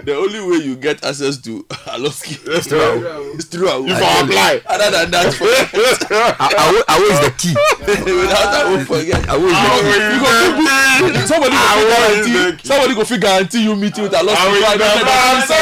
[0.05, 1.62] the only way you get access to
[1.94, 4.62] Aloski is through is through our You for apply.
[4.66, 7.55] Other than that, for I is the key.
[7.85, 9.28] without that, we forget.
[9.28, 11.27] I will Awo is is You go the fit key.
[11.27, 12.69] somebody go Awo fit is the guarantee key.
[12.69, 14.36] somebody go fit guarantee you meeting with Aloski.
[14.36, 15.55] Awo is before I the don't let that answer.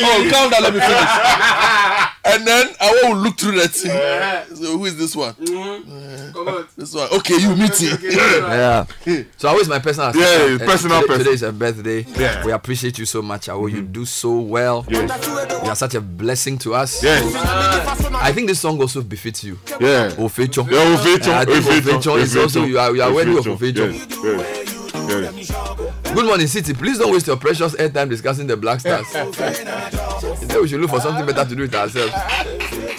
[0.00, 2.14] Oh, calm down, let me finish.
[2.28, 4.56] and then I will look through that thing.
[4.56, 5.34] So who is this one?
[5.34, 6.32] Mm-hmm.
[6.32, 7.08] Come on, this one.
[7.12, 8.16] Okay, you meet the key.
[8.16, 9.24] Yeah.
[9.38, 10.62] So Awo is my personal Yeah, assistant.
[10.62, 11.18] it's personal today, person.
[11.24, 12.06] Today is her birthday.
[12.18, 12.44] Yeah.
[12.44, 13.70] We appreciate you so much, Awo.
[13.70, 13.92] You mm-hmm.
[13.92, 14.84] do so well.
[14.88, 15.26] Yes.
[15.26, 17.02] You are such a blessing to us.
[17.02, 17.32] Yes.
[17.36, 18.20] Ah.
[18.22, 19.58] I think this song also befits you.
[19.80, 20.10] Yeah.
[20.16, 20.68] Ofecho.
[20.70, 23.44] Yeah, Ofecho, I think Ofecho, Ofecho is Ofecho, also you are you are worthy of
[23.44, 23.92] Ofecho.
[23.92, 24.68] Ofecho.
[25.08, 25.87] Yes, yes, yes.
[26.14, 26.76] Good morning, Citi.
[26.76, 29.06] Please don't waste your precious airtime discussing the Black Stars.
[30.48, 32.12] Then we should look for something better to do with ourselves.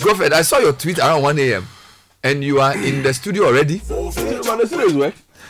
[0.04, 1.68] Godfred, I saw your tweet around 1 a.m.
[2.24, 3.80] and you are in the studio already.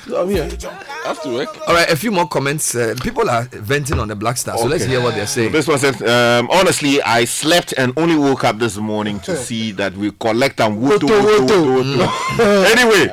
[0.10, 0.60] Man, the studio is work.
[0.60, 0.84] So I'm here.
[1.04, 1.68] I have to work.
[1.68, 2.76] All right, a few more comments.
[2.76, 5.52] Uh, people are venting on the Black Stars, so let's hear what they're saying.
[5.52, 9.72] This one says, um, honestly, I slept and only woke up this morning to see
[9.74, 12.70] that we collect and woto, woto, woto, woto.
[12.80, 13.12] Anyway,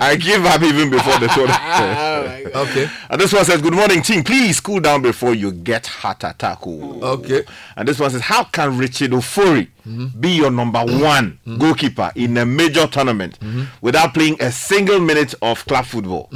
[0.00, 2.40] I give up even before the tournament.
[2.54, 2.88] Okay.
[3.10, 4.22] And this one says, Good morning, team.
[4.22, 6.58] Please cool down before you get heart attack.
[6.66, 7.42] oh." Okay.
[7.76, 10.18] And this one says, How can Richard Ofori Mm-hmm.
[10.18, 11.02] be your number mm-hmm.
[11.02, 11.58] one mm-hmm.
[11.58, 13.38] goalkeeper in a major tournament
[13.82, 16.30] without playing a single minute of club football?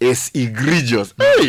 [0.00, 1.12] It's egregious.
[1.18, 1.46] Hey,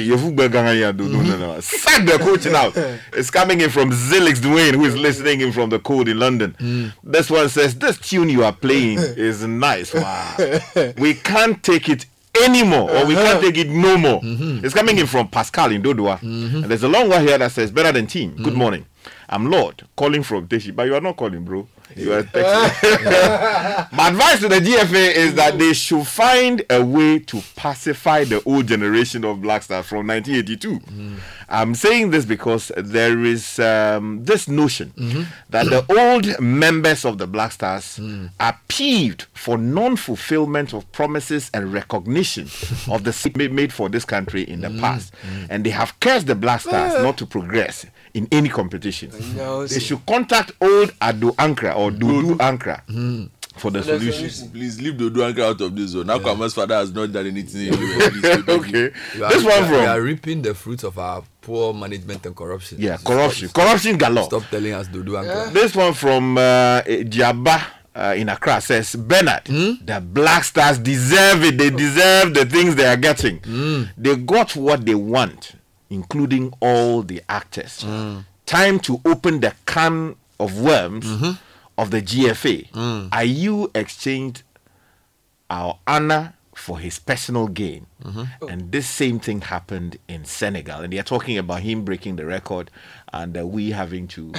[0.91, 1.61] do.
[1.61, 2.71] Sack the coach now.
[3.13, 6.55] It's coming in from Zilix Dwayne, who is listening in from the cold in London.
[6.59, 6.93] Mm.
[7.03, 9.93] This one says, This tune you are playing is nice.
[9.93, 10.35] Wow.
[10.97, 12.07] we can't take it
[12.43, 13.41] anymore, or we can't uh-huh.
[13.41, 14.19] take it no more.
[14.23, 16.19] It's coming in from Pascal in Dodua.
[16.21, 18.35] And there's a long one here that says, Better than team.
[18.35, 18.85] Good morning.
[19.31, 21.67] I'm Lord, calling from Teshie, but you are not calling, bro.
[21.95, 23.91] You are texting.
[23.91, 28.41] My advice to the GFA is that they should find a way to pacify the
[28.43, 30.79] old generation of Black Stars from 1982.
[30.79, 31.19] Mm.
[31.47, 35.23] I'm saying this because there is um, this notion mm-hmm.
[35.49, 38.29] that the old members of the Black Stars mm.
[38.39, 42.45] are peeved for non-fulfillment of promises and recognition
[42.91, 44.79] of the made made for this country in the mm.
[44.79, 45.13] past,
[45.49, 47.03] and they have cursed the Black Stars uh.
[47.03, 49.11] not to progress in any competition.
[49.67, 52.81] They should contact old Ado Ankra or Dudu Ankra
[53.57, 54.51] for the solution.
[54.51, 56.07] Please leave the Duanka out of this zone.
[56.07, 57.73] Now, Kwama's father has not done anything.
[58.47, 58.85] okay.
[59.21, 62.25] Are- This one we are- We are from reaping the fruits of our poor management
[62.25, 62.77] and corruption.
[62.79, 64.25] yeah, So corruption, stop- corruption galore.
[64.25, 67.61] Stop telling us to do and This one from uh, Diaba
[67.95, 71.57] uh, in Accra says Bernard, the Black Stars deserve it.
[71.57, 73.41] They deserve the things they are getting.
[73.97, 75.53] They got what they want,
[75.89, 77.85] including all the actors.
[78.45, 81.37] Time to open the can of worms
[81.77, 83.09] of the GFA.
[83.11, 84.43] Are you exchanged
[85.49, 87.85] our honor for his personal gain.
[88.47, 90.81] And this same thing happened in Senegal.
[90.81, 92.69] And they're talking about him breaking the record
[93.13, 94.33] and uh, we having to.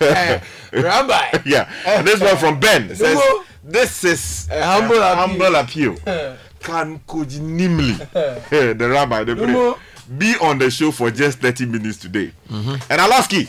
[0.00, 0.38] Uh,
[0.72, 1.38] Rabbi.
[1.44, 2.02] yeah.
[2.02, 3.20] This one from Ben says,
[3.64, 5.96] This is A humble a humble appeal.
[6.60, 7.96] Can Coach Nimli,
[8.78, 9.78] the rabbi, the priest,
[10.16, 12.32] be on the show for just 30 minutes today?
[12.50, 13.48] And Alaski,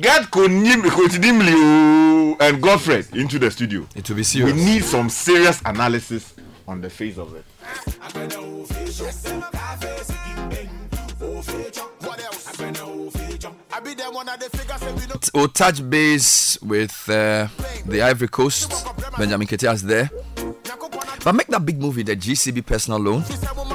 [0.00, 3.86] get Coach Nim- Coach Nimli oh, and Godfred into the studio.
[3.94, 4.54] It will be serious.
[4.54, 6.34] We need some serious analysis
[6.66, 7.44] on the face of it.
[15.34, 17.48] We'll touch base with uh,
[17.86, 18.86] the Ivory Coast.
[19.16, 20.10] Benjamin Ketias there.
[21.28, 23.22] But make that big move with the GCB personal loan.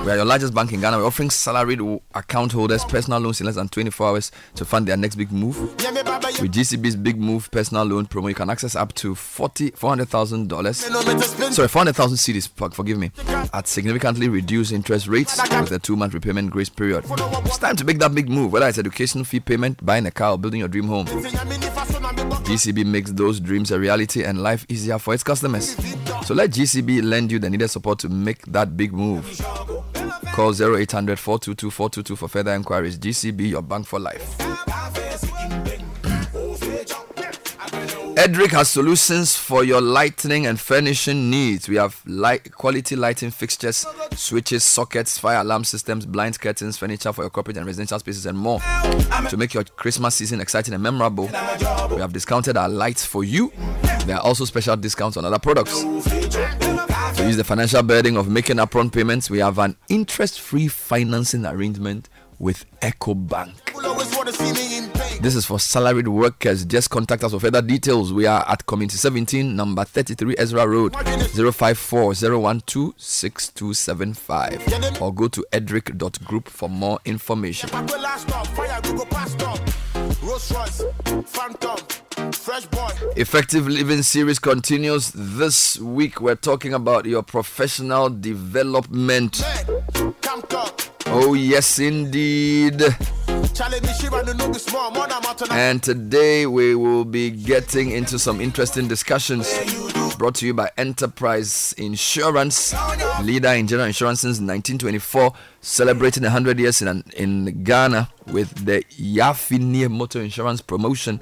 [0.03, 0.97] We are your largest bank in Ghana.
[0.97, 1.80] We're offering salaried
[2.15, 5.59] account holders personal loans in less than 24 hours to fund their next big move.
[5.61, 11.53] With GCB's big move personal loan promo, you can access up to 40 $400,000.
[11.53, 13.11] Sorry, 400,000 cedis, for- forgive me,
[13.53, 17.05] at significantly reduced interest rates with a two month repayment grace period.
[17.45, 20.31] It's time to make that big move, whether it's education fee payment, buying a car,
[20.31, 21.05] or building your dream home.
[22.15, 25.76] GCB makes those dreams a reality and life easier for its customers.
[26.26, 29.26] So let GCB lend you the needed support to make that big move.
[30.34, 32.98] Call 0800 422 422 for further inquiries.
[32.98, 34.35] GCB, your bank for life.
[38.23, 41.67] Edric has solutions for your lighting and furnishing needs.
[41.67, 43.85] We have light quality lighting fixtures,
[44.15, 48.37] switches, sockets, fire alarm systems, blinds, curtains, furniture for your corporate and residential spaces, and
[48.37, 48.61] more.
[49.29, 53.51] To make your Christmas season exciting and memorable, we have discounted our lights for you.
[54.05, 55.81] There are also special discounts on other products.
[55.81, 62.07] To use the financial burden of making upfront payments, we have an interest-free financing arrangement
[62.39, 63.53] with EcoBank.
[65.23, 66.65] This is for salaried workers.
[66.65, 68.11] Just contact us for further details.
[68.11, 70.93] We are at Community 17, number 33 Ezra Road,
[71.33, 72.93] 054 012
[75.01, 77.69] Or go to edric.group for more information.
[83.15, 86.19] Effective Living series continues this week.
[86.19, 89.41] We're talking about your professional development.
[91.07, 92.81] Oh, yes, indeed.
[95.51, 99.47] And today we will be getting into some interesting discussions
[100.17, 102.73] brought to you by Enterprise Insurance,
[103.21, 109.89] leader in general insurance since 1924, celebrating 100 years in, in Ghana with the Yafini
[109.89, 111.17] Motor Insurance promotion.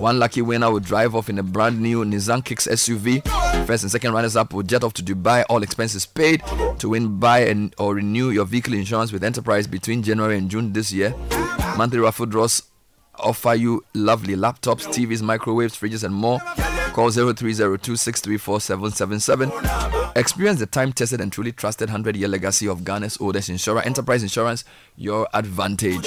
[0.00, 3.22] One lucky winner will drive off in a brand new Nissan Kicks SUV.
[3.66, 6.40] First and second runners up will jet off to Dubai, all expenses paid.
[6.78, 10.72] To win, buy and or renew your vehicle insurance with Enterprise between January and June
[10.72, 11.12] this year.
[11.76, 12.62] Monthly raffle draws
[13.18, 16.38] offer you lovely laptops, TVs, microwaves, fridges, and more.
[16.92, 17.92] Call 0302
[20.14, 24.22] Experience the time tested and truly trusted 100 year legacy of Ghana's oldest insurer, Enterprise
[24.22, 24.62] Insurance,
[24.96, 26.06] your advantage.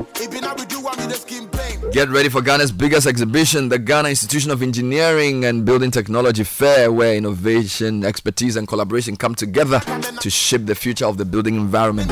[1.91, 6.91] Get ready for Ghana's biggest exhibition, the Ghana Institution of Engineering and Building Technology Fair,
[6.91, 9.79] where innovation, expertise, and collaboration come together
[10.19, 12.11] to shape the future of the building environment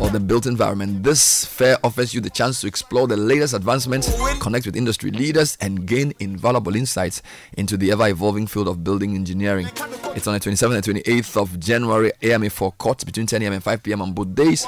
[0.00, 1.02] or the built environment.
[1.02, 4.10] This fair offers you the chance to explore the latest advancements,
[4.40, 7.20] connect with industry leaders, and gain invaluable insights
[7.58, 9.68] into the ever evolving field of building engineering.
[10.16, 13.52] It's on the 27th and 28th of January, AMA for courts between 10 a.m.
[13.52, 14.02] and 5 p.m.
[14.02, 14.64] on both days.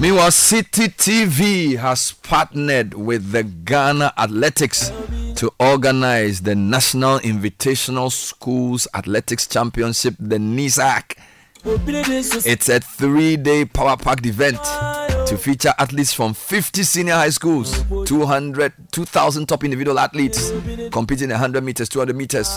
[0.00, 4.90] Meanwhile, Citi TV has partnered with the Ghana Athletics
[5.36, 11.16] to organize the National Invitational Schools Athletics Championship, the NISAC.
[11.64, 14.58] It's a three day power packed event
[15.26, 20.50] to feature athletes from 50 senior high schools, 200, 2,000 top individual athletes
[20.90, 22.56] competing in 100 meters, 200 meters,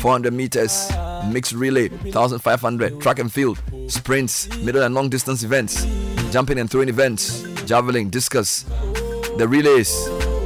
[0.00, 0.90] 400 meters,
[1.30, 5.84] mixed relay, 1,500, track and field, sprints, middle and long distance events,
[6.32, 8.62] jumping and throwing events, javelin, discus,
[9.36, 9.94] the relays.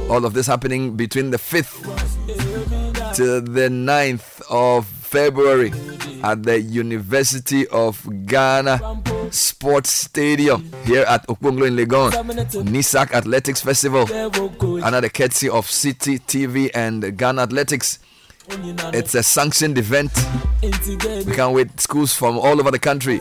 [0.09, 5.71] All of this happening between the 5th to the 9th of February
[6.23, 12.11] at the University of Ghana Sports Stadium here at Okponglo in Legon.
[12.65, 14.01] NISAC Athletics Festival
[14.83, 17.99] under the courtesy of Citi TV and Ghana Athletics.
[18.93, 20.11] It's a sanctioned event.
[20.61, 23.19] We can't wait schools from all over the country.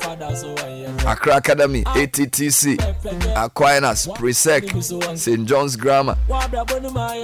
[1.07, 2.79] Accra Academy, ATTC,
[3.37, 5.47] Aquinas, Presec, St.
[5.47, 6.17] John's Grammar,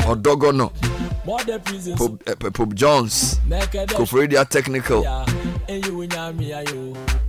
[0.05, 0.73] Odorgonno,
[1.97, 5.03] Pope, uh, Pope John's, Koforidua Technical,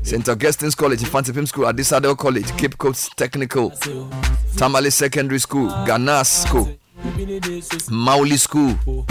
[0.03, 0.29] St.
[0.29, 3.71] Augustine's College, Mfantsipim School, Adisadel College, Cape Coast Technical,
[4.55, 6.77] Tamale Secondary School, Ganas School,
[7.89, 9.05] Mawuli School.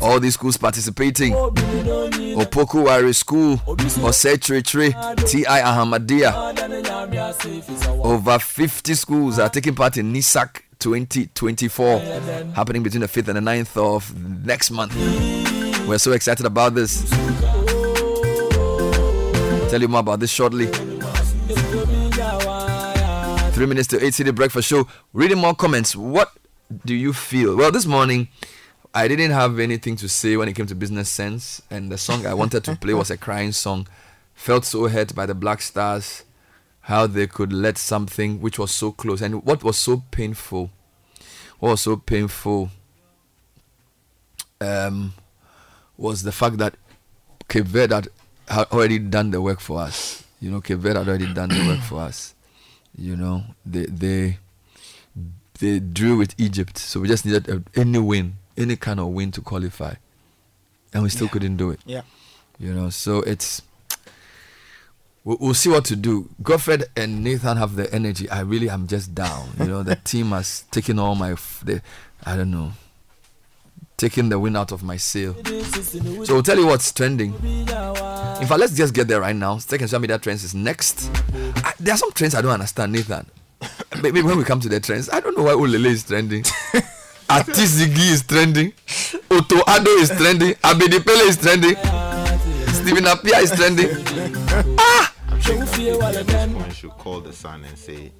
[0.00, 1.32] All these schools participating.
[1.32, 4.92] Opoku Ware School, Osetritre,
[5.26, 6.32] TI Ahmadiyya.
[8.04, 12.00] Over 50 schools are taking part in NISAC 2024,
[12.54, 14.12] happening between the 5th and the 9th of
[14.44, 14.96] next month.
[15.86, 17.02] We're so excited about this.
[19.72, 20.66] Tell you more about this shortly.
[23.52, 24.86] Three minutes to 8 Citi Breakfast Show.
[25.14, 25.96] Reading more comments.
[25.96, 26.30] What
[26.84, 27.56] do you feel?
[27.56, 28.28] Well, this morning,
[28.92, 32.26] I didn't have anything to say when it came to business sense, and the song
[32.26, 33.88] I wanted to play was a crying song.
[34.34, 36.24] Felt so hurt by the Black Stars,
[36.80, 40.70] how they could let something which was so close, and what was so painful,
[41.60, 42.68] what was so painful,
[44.60, 45.14] um,
[45.96, 46.74] was the fact that
[47.48, 48.10] Cape Verde
[48.48, 50.24] had already done the work for us.
[50.40, 52.34] You know, Cape Verde had already done the work for us.
[52.96, 54.38] You know, they they
[55.60, 59.30] they drew with Egypt, so we just needed a, any win any kind of win
[59.32, 59.94] to qualify,
[60.92, 61.32] and we still Yeah.
[61.32, 61.80] couldn't do it.
[61.86, 62.02] Yeah.
[62.58, 63.62] You know, so it's
[65.24, 66.28] we'll, we'll see what to do.
[66.42, 68.28] Godfred and Nathan have the energy.
[68.28, 69.50] I really am just down.
[69.58, 71.80] You know, the team has taken all my f- the
[72.24, 72.72] I don't know,
[74.02, 75.32] taking the wind out of my sail.
[76.24, 77.32] So we'll tell you what's trending.
[77.44, 77.66] In
[78.48, 79.58] fact, let's just get there right now.
[79.58, 81.08] Second social media trends is next.
[81.64, 83.30] I, there are some trends I don't understand, Nathan.
[84.02, 86.42] Maybe when we come to the trends, I don't know why Olele is trending.
[87.30, 88.72] Ati-Zigi is trending.
[89.30, 90.54] Otto Addo is trending.
[90.54, 91.76] Abedi Pele is trending.
[92.74, 93.88] Stephen Appiah is trending.
[94.78, 95.14] Ah!
[96.54, 98.12] One should call the son and say,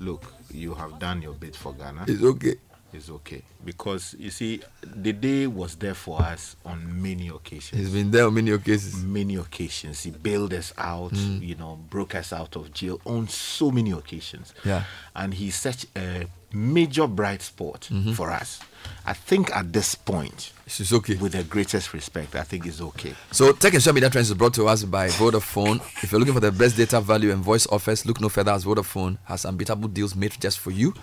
[0.00, 2.04] "Look, you have done your bit for Ghana.
[2.06, 2.56] It's okay.
[2.92, 7.80] It's okay because you see, the day was there for us on many occasions.
[7.80, 8.96] He's been there on many occasions.
[9.04, 10.02] Many occasions.
[10.02, 11.12] He bailed us out.
[11.12, 11.46] Mm.
[11.46, 14.54] You know, broke us out of jail on so many occasions.
[14.64, 14.84] Yeah.
[15.14, 18.14] and he's such a major bright spot Mhm.
[18.14, 18.58] for us.
[19.06, 21.14] I think at this point, it's okay.
[21.16, 23.14] With the greatest respect, I think it's okay.
[23.30, 25.80] So Tech and Social Media Trends is brought to us by Vodafone.
[26.02, 28.64] If you're looking for the best data value and voice offers, look no further as
[28.64, 30.94] Vodafone has unbeatable deals made just for you.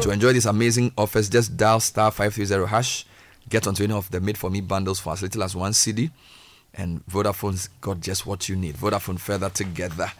[0.00, 3.06] To enjoy these amazing offers, just dial star 530 hash,
[3.48, 6.10] get onto any of the made for me bundles for as little as one cedi,
[6.74, 8.74] and Vodafone's got just what you need.
[8.74, 10.10] Vodafone further together.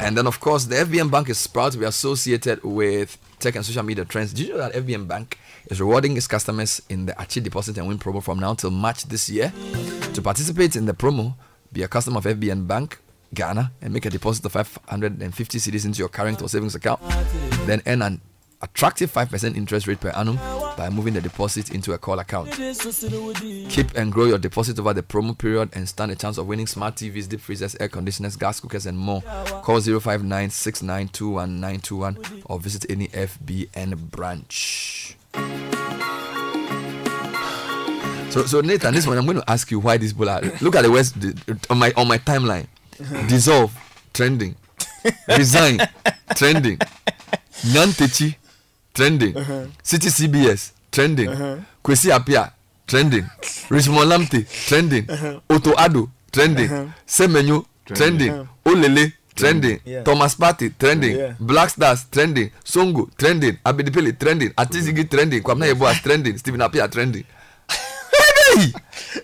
[0.00, 3.64] And then, of course, the FBN Bank is proud to be associated with Tech and
[3.64, 4.32] Social Media Trends.
[4.32, 7.86] Did you know that FBN Bank is rewarding its customers in the Achieve Deposit and
[7.86, 9.52] Win promo from now till March this year?
[10.14, 11.34] To participate in the promo,
[11.72, 12.98] be a customer of FBN Bank
[13.34, 17.00] Ghana and make a deposit of 550 cedis into your current or savings account.
[17.66, 18.20] Then earn an
[18.62, 20.36] attractive 5% interest rate per annum
[20.76, 22.50] by moving the deposit into a call account.
[22.52, 26.66] Keep and grow your deposit over the promo period and stand a chance of winning
[26.66, 29.22] smart TVs, deep freezers, air conditioners, gas cookers, and more.
[29.62, 30.50] Call 059
[32.46, 35.16] or visit any FBN branch.
[38.30, 40.40] So, so Nathan, this one I'm going to ask you why this are.
[40.60, 41.16] Look at the West
[41.68, 42.68] on my on my timeline.
[43.28, 43.76] Dissolve,
[44.12, 44.54] trending.
[45.26, 45.80] Resign,
[46.36, 46.78] trending.
[47.64, 48.36] Nyantakyi,
[48.94, 49.36] trending.
[49.36, 49.66] Uh-huh.
[49.82, 51.28] City CBS, trending.
[51.28, 51.56] Uh-huh.
[51.84, 52.52] Kwesi Apia,
[52.86, 53.24] trending.
[53.70, 55.06] Richmond Lamte, trending.
[55.48, 56.70] Otto Ado, trending.
[56.70, 56.86] Uh-huh.
[57.06, 58.30] Semenyo, trending.
[58.30, 58.70] Uh-huh.
[58.72, 59.80] Olele, trending.
[59.84, 60.02] Yeah.
[60.02, 61.16] Thomas Party, trending.
[61.16, 61.34] Yeah.
[61.40, 62.50] Black Stars, trending.
[62.64, 63.58] Songo, trending.
[63.64, 64.50] Abedipele, trending.
[64.50, 65.42] Atizigi, trending.
[65.42, 66.36] Kwamna yeboa trending.
[66.38, 67.24] Stephen Apia, trending.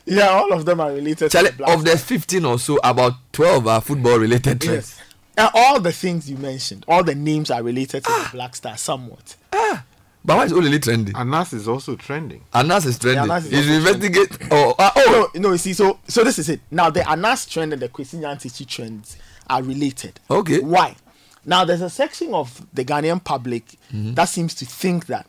[0.06, 2.78] Yeah, all of them are related Chale, to the Black of the 15 or so,
[2.84, 4.98] about 12 are football related trends.
[4.98, 5.05] Yes.
[5.36, 8.76] And all the things you mentioned, all the names are related to the Black Star
[8.76, 9.36] somewhat.
[9.52, 9.84] Ah.
[10.24, 11.14] But why is only trending?
[11.14, 12.42] Anas is also trending.
[12.52, 13.24] Anas is trending.
[13.30, 14.38] Anas is He's also investigate.
[14.50, 15.30] Oh, uh, oh.
[15.34, 16.60] No, no, you see, so so this is it.
[16.70, 19.16] Now the Anas trend and the Kwesi Nyantakyi trends
[19.48, 20.18] are related.
[20.28, 20.58] Okay.
[20.60, 20.96] Why?
[21.44, 24.14] Now there's a section of the Ghanaian public Mm-hmm.
[24.14, 25.26] that seems to think that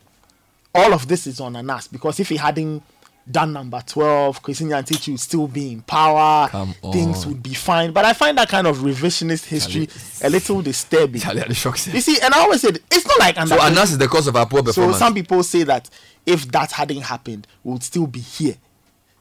[0.74, 2.82] all of this is on Anas because if he hadn't
[3.30, 6.48] done number 12, Kwesi Nyantakyi would still be in power,
[6.92, 7.92] things would be fine.
[7.92, 9.88] But I find that kind of revisionist history
[10.22, 11.20] a little disturbing.
[11.20, 11.42] Charlie.
[11.48, 11.54] You
[12.00, 14.46] see, and I always said it's not like So Anas is the cause of our
[14.46, 14.96] poor performance.
[14.96, 15.88] so some people say that
[16.26, 18.56] if that hadn't happened, we would still be here.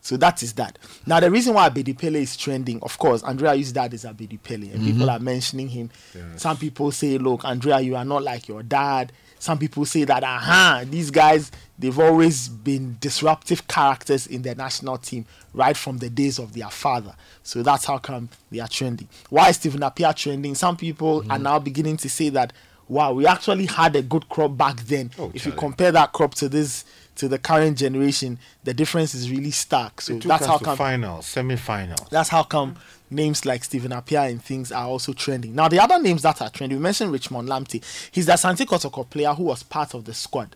[0.02, 0.80] So that is that.
[1.06, 4.42] Now the reason why Abedi Pele is trending, of course, Andrea used that as Abedi
[4.42, 5.12] Pele, and people Mhm.
[5.14, 5.90] are mentioning him.
[6.38, 10.24] Some people say, "Look, Andrea, you are not like your dad." Some people say that,
[10.24, 16.10] "Aha, these guys, they've always been disruptive characters in the national team right from the
[16.10, 19.08] days of their father." So that's how come they are trending.
[19.30, 20.56] Why is Stephen Appiah trending?
[20.56, 22.54] Some people are now beginning to say that,
[22.88, 26.50] "Wow, we actually had a good crop back then." if you compare that crop to
[26.50, 26.86] this
[27.18, 30.02] to the current generation, the difference is really stark.
[30.02, 31.98] So that's how come final, semi-final.
[32.12, 32.76] that's how come
[33.10, 35.56] names like Stephen Appiah and things are also trending.
[35.56, 37.84] Now the other names that are trending, we mentioned Richmond Lamptey.
[38.12, 40.56] He's the Asante Kotoko player who was part of the squad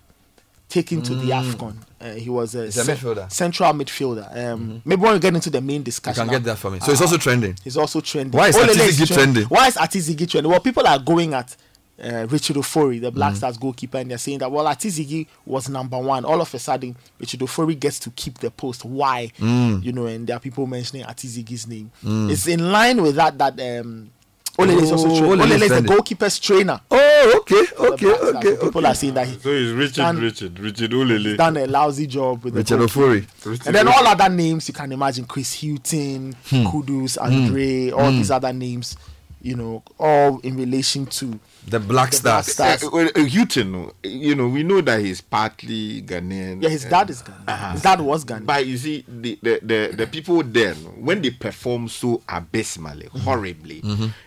[0.70, 1.54] taken to the Mm.
[1.54, 1.76] AFCON.
[2.00, 3.16] Uh, he was a, He's a ce- midfielder.
[3.18, 3.30] Mm-hmm.
[3.30, 4.38] central midfielder.
[4.54, 6.80] Um, Maybe when we get into the main discussion, You can get that for me.
[6.80, 7.58] So it's also trending.
[7.64, 8.38] He's also trending.
[8.38, 9.44] Why is Ati-Zigi trending?
[9.46, 10.50] Why is Ati-Zigi trending?
[10.50, 11.56] Well, people are going at
[12.04, 13.38] uh, Richard Ofori, the Black Mm.
[13.38, 16.26] Stars goalkeeper, and they're saying that well, Ati-Zigi was number one.
[16.26, 18.84] All of a sudden, Richard Ofori gets to keep the post.
[18.86, 19.32] Why?
[19.40, 19.84] Mm.
[19.84, 21.92] You know, and there are people mentioning Ati-Zigi's name.
[22.04, 22.32] Mm.
[22.32, 23.38] It's in line with that.
[23.38, 24.10] That um,
[24.58, 25.12] Olele is also Oh.
[25.22, 26.82] Olele Olele is the goalkeeper's trainer.
[26.92, 29.72] Oh, okay, for the okay, Black okay, So People are saying that he, So it's
[29.72, 31.20] Richard, Dan- Richard, Richard Olele.
[31.30, 33.26] He's done a lousy job with Richard Ofori.
[33.66, 36.66] And then all other names you can imagine Chris Hughton, Hmm.
[36.66, 37.26] Kudus, Hmm.
[37.34, 38.18] Andre, all Hmm.
[38.18, 38.98] these other names,
[39.42, 42.56] you know, all in relation to The Black The Stars.
[42.56, 42.84] Black Stars.
[42.84, 46.62] Uh, well, uh, Hughton, you know, we know that he's partly Ghanaian.
[46.62, 47.48] Yeah, his dad is Ghanaian.
[47.48, 47.72] Uh-huh.
[47.72, 48.46] His dad was Ghanaian.
[48.46, 53.20] But you see, the, the, the, the people there, when they perform so abysmally, Mm-hmm.
[53.20, 53.80] horribly,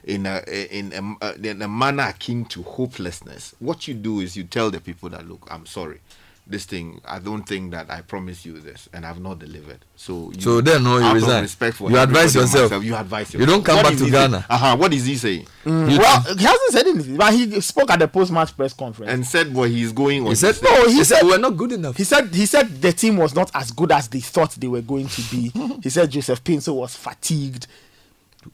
[0.04, 0.42] in, a,
[0.76, 4.70] in, a, uh, in a manner akin to hopelessness, what you do is you tell
[4.70, 6.00] the people that, look, I'm sorry.
[6.46, 9.78] This thing, I don't think that I promised you this, and I've not delivered.
[9.96, 11.42] So, you, So then, no, you resign.
[11.42, 12.62] Respect for You advise everybody yourself.
[12.70, 14.46] myself, you advise You don't come What back to Ghana.
[14.50, 14.76] Uh-huh.
[14.76, 15.46] What is he saying?
[15.64, 15.98] Mm.
[15.98, 19.10] well, he hasn't said anything, but he spoke at the post-match press conference.
[19.10, 20.28] and said what he's going on.
[20.28, 21.96] He said, No, he he said said- we're not good enough.
[21.96, 24.82] He said he said the team was not as good as they thought they were
[24.82, 25.50] going to be.
[25.82, 27.66] he said Joseph Pinto was fatigued.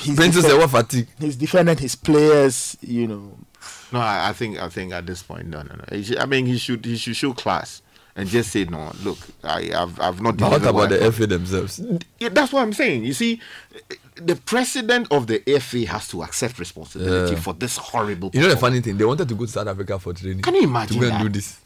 [0.01, 1.09] He's Pinto said what fatigue?
[1.19, 3.37] He's defended his players, you know.
[3.93, 6.03] No, I, I think I think at this point, no, no, no.
[6.03, 7.83] Should, I mean, he should he should show class
[8.17, 10.37] and just say, no, look, I, I've I've not.
[10.37, 11.81] But what about the thought." FA themselves?
[12.19, 13.05] Yeah, that's what I'm saying.
[13.05, 13.41] You see,
[14.17, 17.41] the president of the FA has to accept responsibility Yeah.
[17.41, 18.31] for this horrible.
[18.33, 18.97] You know the funny thing?
[18.97, 20.43] They wanted to go to South Africa for training.
[20.43, 21.23] Can you imagine To go and that?
[21.23, 21.59] do this.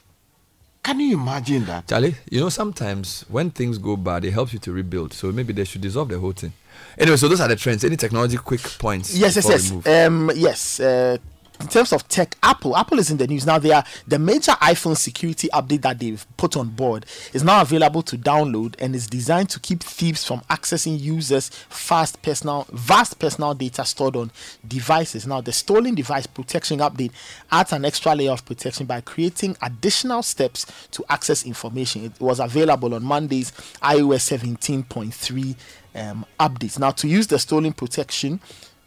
[0.82, 1.88] Can you imagine that?
[1.88, 5.14] Charlie, you know, sometimes when things go bad, it helps you to rebuild.
[5.14, 6.52] So maybe they should dissolve the whole thing.
[6.98, 7.84] Anyway, so those are the trends.
[7.84, 9.16] Any technology quick points?
[9.16, 9.86] Yes, yes, yes.
[10.06, 10.80] Um, yes.
[10.80, 11.16] Uh,
[11.64, 13.58] in terms of tech, Apple, Apple is in the news now.
[13.58, 18.02] They are the major iPhone security update that they've put on board is now available
[18.02, 23.54] to download and is designed to keep thieves from accessing users' fast personal, vast personal
[23.54, 24.30] data stored on
[24.68, 25.26] devices.
[25.26, 27.12] Now, the stolen device protection update
[27.50, 32.04] adds an extra layer of protection by creating additional steps to access information.
[32.04, 35.56] It was available on Monday's iOS 17.3
[35.94, 36.78] um, updates.
[36.78, 38.40] Now, to use the stolen protection,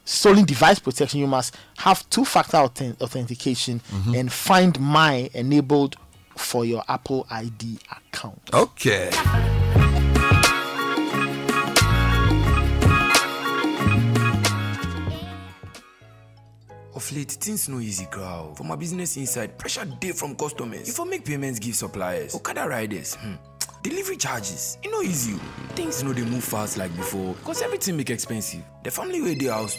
[0.07, 4.19] stolen device protection, you must have two-factor authen- authentication Mhm.
[4.19, 5.97] and Find My enabled
[6.35, 8.39] for your Apple ID account.
[8.53, 9.09] Okay.
[16.95, 18.57] Of late, things no easy, crowd.
[18.57, 20.89] For my business inside, pressure day from customers.
[20.89, 23.33] If I make payments, give suppliers, Okada riders, hmm.
[23.83, 25.35] delivery charges, it no easy.
[25.35, 25.73] o.
[25.75, 28.63] Things no they move fast like before, cause everything make expensive.
[28.83, 29.77] The family where they house.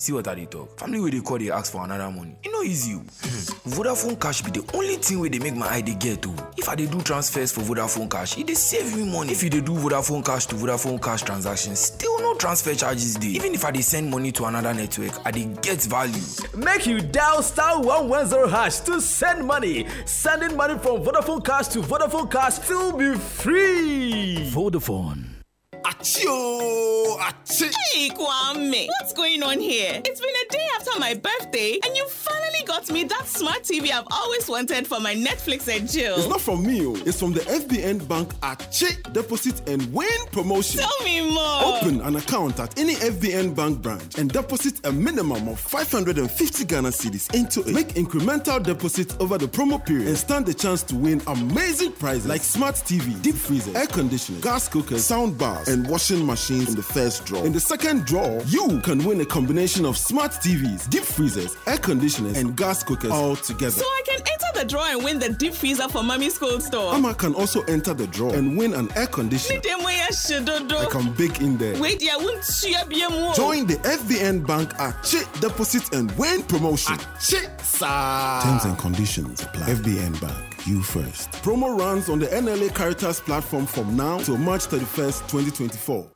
[0.00, 0.78] See what I dey talk.
[0.78, 2.36] Family where they call they ask for another money.
[2.44, 2.94] It no easy.
[2.94, 2.98] o.
[2.98, 3.68] Hmm.
[3.70, 6.32] Vodafone cash be the only thing where they make my eye dey get to.
[6.56, 9.32] If I dey do transfers for Vodafone cash, it dey save me money.
[9.32, 13.28] If you dey do Vodafone cash to Vodafone cash transactions, still no transfer charges dey.
[13.28, 16.22] Even if I dey send money to another network, I dey get value.
[16.56, 19.86] Make you dial star 110 hash to send money.
[20.04, 24.48] Sending money from Vodafone Cash to Vodafone Cash still be free.
[24.52, 25.37] Vodafone.
[25.84, 27.18] Achoo!
[27.18, 27.72] Achoo!
[27.92, 30.00] Hey, Kwame, what's going on here?
[30.04, 33.90] It's been a day after my birthday, and you finally got me that smart TV
[33.90, 36.16] I've always wanted for my Netflix and chill.
[36.16, 36.94] It's not from me, oh.
[37.06, 40.80] it's from the FBN Bank Achieve Deposit and Win promotion.
[40.80, 41.76] Tell me more.
[41.76, 46.88] Open an account at any FBN Bank branch and deposit a minimum of 550 Ghana
[46.90, 47.72] cedis into it.
[47.74, 52.26] Make incremental deposits over the promo period and stand a chance to win amazing prizes
[52.26, 56.74] like smart TV, deep freezers, air conditioners, gas cookers, sound bars, and washing machines in
[56.74, 57.44] the first draw.
[57.44, 61.78] In the second draw, you can win a combination of smart TVs, deep freezers, air
[61.78, 63.70] conditioners, and gas cookers all together.
[63.70, 66.94] So I can enter the draw and win the deep freezer for mommy's cold store.
[66.94, 69.56] Amma can also enter the draw and win an air conditioner.
[69.60, 71.78] Need them way I can bake in there.
[71.80, 73.34] Wait, yeah, won't share a more.
[73.34, 76.96] Join the FBN Bank Achieve Deposit and Win promotion.
[76.98, 79.66] Terms and conditions apply.
[79.68, 81.30] FBN Bank, you first.
[81.42, 86.10] Promo runs on the NLA Caritas platform from now till March 31st, 2024.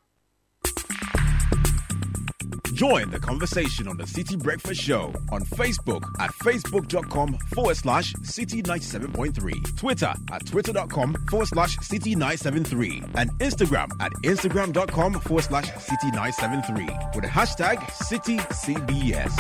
[2.75, 8.61] Join the conversation on the Citi Breakfast Show on Facebook at facebook.com forward slash citi
[8.63, 16.13] 97.3, Twitter at twitter.com forward slash citi 973, and Instagram at instagram.com forward slash citi
[16.13, 19.31] 973 with the hashtag CitiCBS.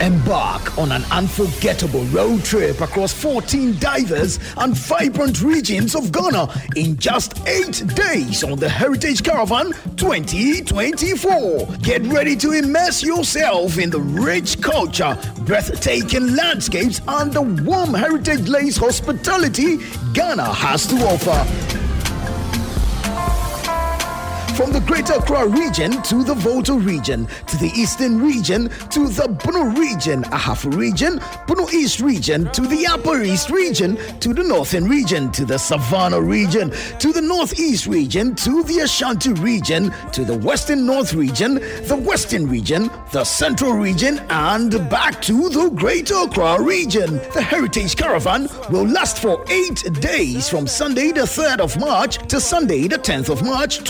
[0.00, 6.98] Embark on an unforgettable road trip across 14 diverse and vibrant regions of Ghana in
[6.98, 11.66] just eight days on the Heritage Caravan 2024.
[11.82, 18.48] Get ready to immerse yourself in the rich culture, breathtaking landscapes, and the warm heritage
[18.48, 19.78] lace hospitality
[20.12, 21.85] Ghana has to offer.
[24.56, 29.28] From the Greater Accra region to the Volta region, to the Eastern region, to the
[29.28, 34.88] Bono region, Ahafo region, Bono East region, to the Upper East region, to the Northern
[34.88, 36.70] region, to the Savannah region,
[37.00, 41.56] to the Northeast region, to the Ashanti region, to the Western North region,
[41.86, 47.16] the Western region, the Central region, and back to the Greater Accra region.
[47.34, 52.40] The Heritage Caravan will last for eight days from Sunday the 3rd of March to
[52.40, 53.84] Sunday the 10th of March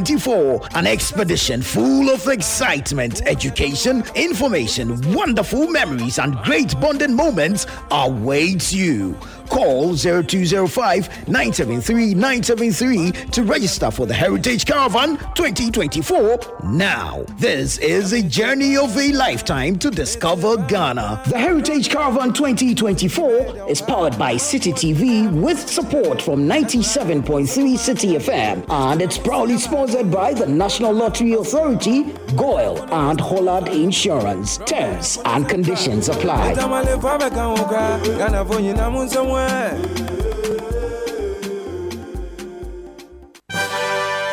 [0.00, 0.68] 2024.
[0.74, 9.16] An expedition full of excitement, education, information, wonderful memories, and great bonding moments awaits you.
[9.48, 17.24] Call 0205 973 973 to register for the Heritage Caravan 2024 now.
[17.38, 21.22] This is a journey of a lifetime to discover Ghana.
[21.28, 28.64] The Heritage Caravan 2024 is powered by Citi TV with support from 97.3 Citi FM
[28.68, 32.04] and it's proudly sponsored by the National Lottery Authority,
[32.36, 34.58] GOIL, and Hollard Insurance.
[34.58, 36.54] Terms and conditions apply.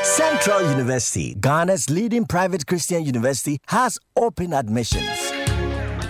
[0.03, 5.30] Central University, Ghana's leading private Christian university, has open admissions.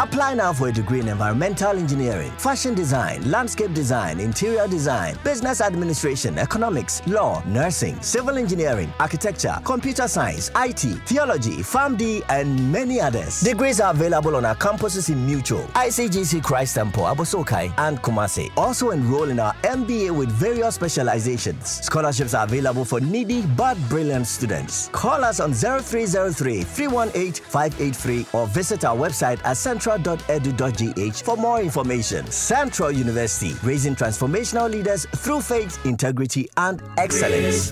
[0.02, 5.62] Apply now for a degree in environmental engineering, fashion design, landscape design, interior design, business
[5.62, 13.42] administration, economics, law, nursing, civil engineering, architecture, computer science, IT, theology, PharmD, and many others.
[13.42, 18.50] Degrees are available on our campuses in Mutual, ICGC Christ Temple, Abossey Okai, and Kumasi.
[18.58, 21.68] Also enroll in our MBA with various specializations.
[21.86, 24.88] Scholarships are available for needy but brilliant students.
[24.94, 29.58] Call us on 0303 318 583 or visit our website at
[29.92, 32.26] central.edu.gh for more information.
[32.32, 37.72] Central University, raising transformational leaders through faith, integrity, and excellence.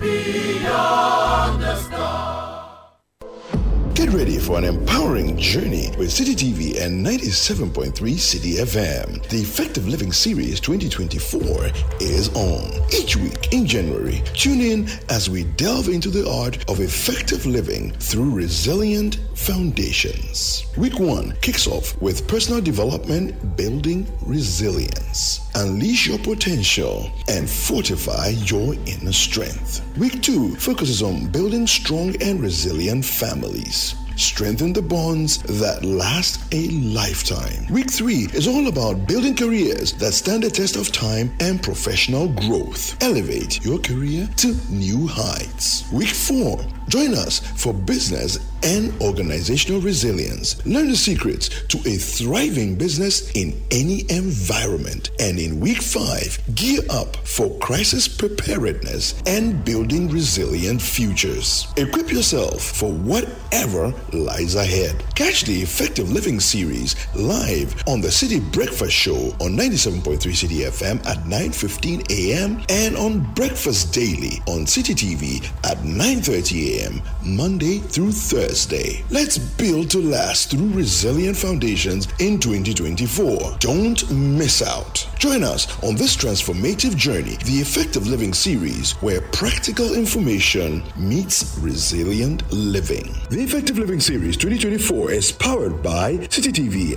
[3.99, 9.27] Get ready for an empowering journey with Citi TV and 97.3 Citi FM.
[9.27, 11.65] The Effective Living Series 2024
[11.99, 12.81] is on.
[12.93, 17.91] Each week in January, tune in as we delve into the art of effective living
[17.91, 20.65] through resilient foundations.
[20.77, 25.41] Week 1 kicks off with personal development building resilience.
[25.55, 29.85] Unleash your potential and fortify your inner strength.
[29.97, 33.88] Week 2 focuses on building strong and resilient families.
[34.19, 37.65] Strengthen the bonds that last a lifetime.
[37.71, 42.27] Week 3 is all about building careers that stand the test of time and professional
[42.27, 43.01] growth.
[43.01, 45.89] Elevate your career to new heights.
[45.93, 46.59] Week 4
[46.89, 50.65] Join us for business and organizational resilience.
[50.65, 55.11] Learn the secrets to a thriving business in any environment.
[55.19, 61.67] And in week five, gear up for crisis preparedness and building resilient futures.
[61.77, 65.03] Equip yourself for whatever lies ahead.
[65.13, 71.05] Catch the Effective Living series live on the Citi Breakfast Show on 97.3 Citi FM
[71.05, 72.63] at 9:15 a.m.
[72.69, 79.03] and on Breakfast Daily on Citi TV at 9:30 a.m a.m., Monday through Thursday.
[79.09, 83.57] Let's build to last through resilient foundations in 2024.
[83.59, 85.07] Don't miss out.
[85.19, 92.49] Join us on this transformative journey, the Effective Living series, where practical information meets resilient
[92.51, 93.13] living.
[93.29, 96.49] The Effective Living Series 2024 is powered by Citi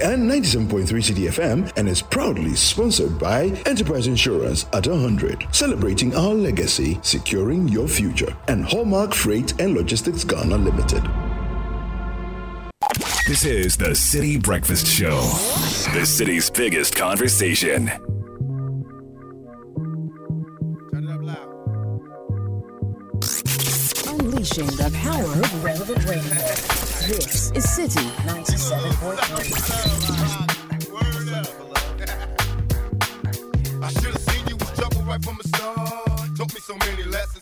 [0.02, 6.34] and 97.3 Citi FM and is proudly sponsored by Enterprise Insurance at 100, celebrating our
[6.34, 11.02] legacy, securing your future, and Hallmark Freight and Logistics Ghana Limited.
[13.26, 15.20] This is the Citi Breakfast Show,
[15.94, 17.90] the city's biggest conversation.
[24.08, 26.22] Unleashing the power of relevant radio.
[27.08, 29.78] This is Citi 97.3.
[33.82, 36.36] I should have seen you was trouble right from the start.
[36.36, 37.41] Taught me so many lessons.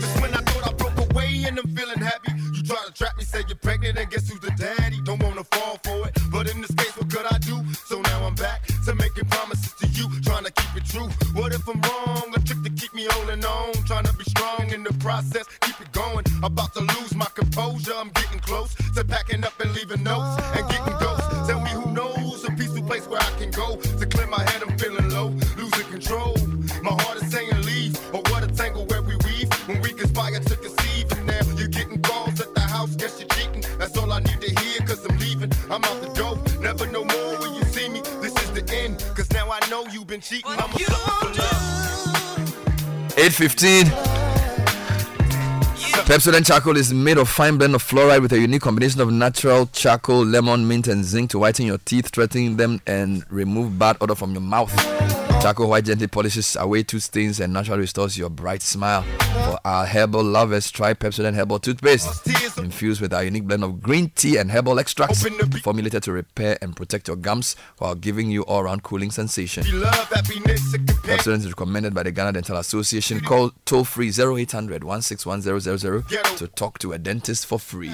[0.00, 3.16] Just when I thought I broke away and I'm feeling happy, you try to trap
[3.16, 5.00] me, say you're pregnant, and guess who's the daddy?
[5.04, 6.69] Don't wanna fall for it, but in this
[15.10, 16.24] process, keep it going.
[16.44, 20.64] About to lose my composure, I'm getting close to packing up and leaving notes and
[20.70, 21.48] getting ghosts.
[21.48, 24.62] Tell me who knows a peaceful place where I can go to clear my head.
[24.62, 25.28] I'm feeling low,
[25.58, 26.36] losing control.
[26.86, 30.38] My heart is saying leave, or what a tangle where we weave when we conspire
[30.38, 31.10] to conceive.
[31.10, 33.64] And now you're getting calls at the house, guess you're cheating.
[33.78, 35.50] That's all I need to hear, cause I'm leaving.
[35.72, 38.00] I'm out the door, never no more when you see me.
[38.22, 40.52] This is the end, cause now I know you've been cheating.
[40.52, 41.60] I'm a sucker for love.
[43.18, 44.09] 815.
[46.10, 49.66] Pepsodent charcoal is made of fine blend of fluoride with a unique combination of natural
[49.66, 54.16] charcoal, lemon, mint, and zinc to whiten your teeth, strengthen them, and remove bad odor
[54.16, 54.74] from your mouth.
[55.40, 59.02] Charcoal white gently polishes away tooth stains and naturally restores your bright smile.
[59.34, 62.24] For our herbal lovers, try Pepsodent herbal toothpaste,
[62.60, 65.26] infused with our unique blend of green tea and herbal extracts,
[65.62, 69.64] formulated to repair and protect your gums while giving you all-round cooling sensation.
[69.64, 73.20] Pepsodent is recommended by the Ghana Dental Association.
[73.20, 77.92] Call toll free 0800 161 to talk to a dentist for free.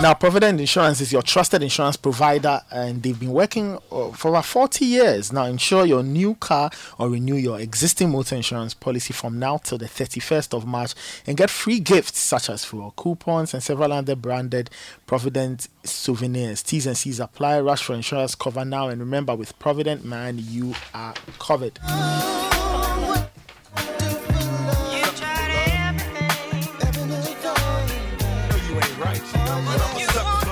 [0.00, 4.42] Now, Provident Insurance is your trusted insurance provider, and they've been working uh, for over
[4.42, 5.32] 40 years.
[5.32, 9.76] Now, insure your new car or renew your existing motor insurance policy from now till
[9.76, 10.94] the 31st of March
[11.26, 14.70] and get free gifts such as fuel coupons and several other branded
[15.04, 16.62] Provident souvenirs.
[16.62, 17.58] T's and C's apply.
[17.60, 21.80] Rush for insurance cover now, and remember, with Provident Man, you are covered.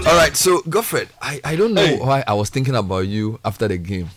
[0.06, 3.66] All right, so Godfred, I, I don't know why I was thinking about you after
[3.66, 4.08] the game.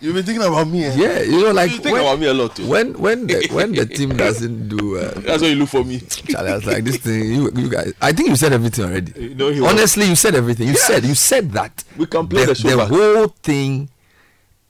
[0.00, 0.84] You've been thinking about me.
[0.84, 0.94] eh?
[0.96, 2.66] Yeah, you know, like you think when- about me a lot too.
[2.66, 6.00] When when the when the team doesn't do, uh, That's why you look for me.
[6.00, 7.24] Charlie, I was like this thing.
[7.32, 9.34] You, you guys, I think you said everything already.
[9.34, 9.78] No, won't.
[9.78, 10.68] Honestly, you said everything.
[10.68, 11.84] You said you said that.
[11.96, 13.88] We can play the show the whole thing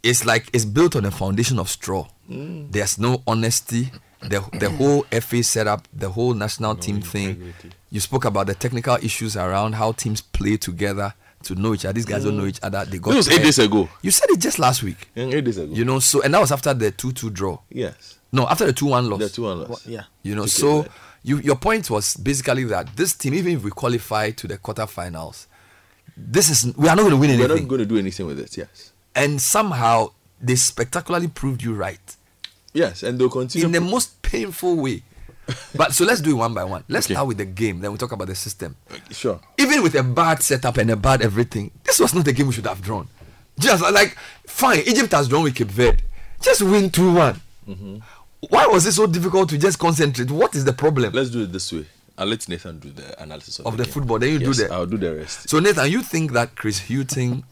[0.03, 2.07] is like it's built on a foundation of straw.
[2.31, 2.70] Mm.
[2.70, 3.91] There's no honesty.
[4.20, 7.55] The the whole FA setup, the whole national team thing.
[7.93, 11.12] You spoke about the technical issues around how teams play together
[11.44, 11.93] to know each other.
[11.93, 12.48] These guys don't know mm.
[12.48, 12.85] each other.
[12.86, 13.86] They got This was eight days ago.
[14.01, 15.10] You said it just last week.
[15.14, 15.73] Yeah, eight days ago.
[15.73, 17.59] You know, so and that was after the two two draw.
[17.69, 18.19] Yes.
[18.32, 19.20] No, after the two one loss.
[19.20, 19.86] The two one loss.
[19.86, 20.05] Yeah.
[20.23, 20.90] You know, Okay, so right.
[21.23, 25.47] you your point was basically that this team, even if we qualify to the quarterfinals,
[26.16, 27.48] this is we are not going to win anything.
[27.48, 28.56] We're not going to do anything with it.
[28.56, 28.93] Yes.
[29.14, 32.01] And somehow they spectacularly proved you right
[32.73, 33.66] Yes, and they'll continue.
[33.66, 35.02] in the most painful way.
[35.74, 36.85] But so let's do it one by one.
[36.89, 37.15] Let's Okay.
[37.15, 38.77] start with the game, then we talk about the system.
[39.11, 39.41] Sure.
[39.59, 42.53] Even with a bad setup and a bad everything, this was not the game we
[42.53, 43.09] should have drawn.
[43.59, 44.16] Just like
[44.47, 46.03] fine, Egypt has drawn with Cape Verde.
[46.41, 47.41] Just win two one.
[47.69, 47.99] Mm-hmm.
[48.49, 50.31] Why was it so difficult to just concentrate?
[50.31, 51.12] What is the problem?
[51.12, 51.87] Let's do it this way.
[52.19, 53.93] I'll let Nathan do the analysis of, of the game.
[53.93, 54.19] football.
[54.19, 54.74] Then you Yes, do the.
[54.74, 55.49] I'll do the rest.
[55.49, 57.45] So Nathan, you think that Chris Hughton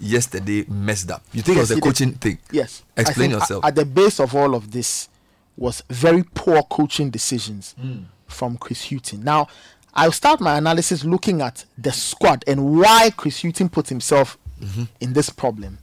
[0.00, 1.22] yesterday messed up?
[1.32, 1.82] You think Yes, it was he a did.
[1.84, 2.38] coaching thing?
[2.50, 2.82] Yes.
[2.96, 3.64] Explain yourself.
[3.64, 5.08] At the base of all of this
[5.56, 8.04] was very poor coaching decisions Mm.
[8.26, 9.22] from Chris Hughton.
[9.22, 9.48] Now,
[9.94, 14.84] I'll start my analysis looking at the squad and why Chris Hughton put himself Mm-hmm.
[15.00, 15.78] in this problem.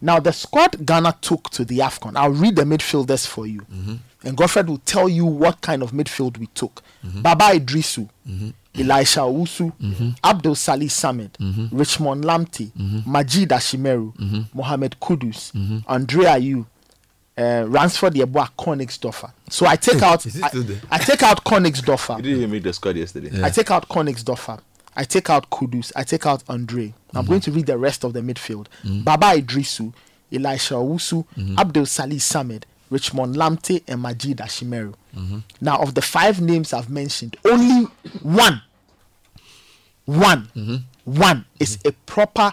[0.00, 3.60] Now, the squad Ghana took to the AFCON, I'll read the midfielders for you.
[3.62, 3.94] Mm-hmm.
[4.24, 6.82] And Godfred will tell you what kind of midfield we took.
[7.04, 7.22] Mm-hmm.
[7.22, 8.08] Baba Idrisu,
[8.74, 9.72] Elisha Owusu,
[10.22, 11.76] Abdul Salih Samed, Mm-hmm.
[11.76, 12.70] Richmond Lamptey,
[13.04, 14.12] Majid Ashimeru,
[14.54, 15.78] Mohamed Kudus, Mm-hmm.
[15.88, 16.66] Andre Ayew,
[17.38, 19.30] uh, Ransford Yeboah, Königsdörffer.
[19.48, 20.50] So I take out I.
[20.90, 22.16] I take out Königsdörffer.
[22.16, 23.30] He didn't even make the squad yesterday.
[23.42, 24.60] I take out Königsdörffer.
[24.96, 25.92] I take out Kudus.
[25.94, 26.92] I take out Andre.
[27.14, 27.28] I'm mm-hmm.
[27.28, 28.66] going to read the rest of the midfield.
[28.82, 29.02] Mm-hmm.
[29.02, 29.92] Baba Idrisu,
[30.32, 31.58] Elisha Owusu, mm-hmm.
[31.58, 34.94] Abdul Salih Samed, Richmond Lamptey, and Majid Ashimeru.
[35.60, 37.88] Now, of the five names I've mentioned, only
[38.22, 38.62] one,
[40.04, 40.48] one,
[41.04, 42.52] one is a proper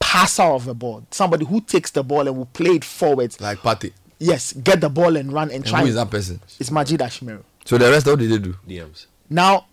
[0.00, 1.04] passer of the ball.
[1.10, 3.40] Somebody who takes the ball and will play it forwards.
[3.40, 3.92] Like Party.
[4.18, 5.80] Yes, get the ball and run and, And try.
[5.82, 6.40] who is that person?
[6.58, 7.42] It's Majid Ashimeru.
[7.64, 8.56] So the rest, what did they do?
[8.68, 9.06] DMs.
[9.28, 9.66] Now,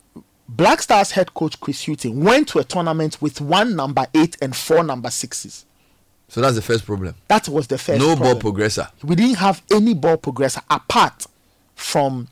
[0.47, 4.55] Black Stars head coach Chris Hughton went to a tournament with one number eight and
[4.55, 5.65] four number sixes.
[6.29, 7.15] So that's the first problem.
[7.29, 7.99] That was the first.
[7.99, 8.55] no ball problem.
[8.55, 8.89] progressor.
[9.03, 11.25] We didn't have any ball progressor apart
[11.75, 12.27] from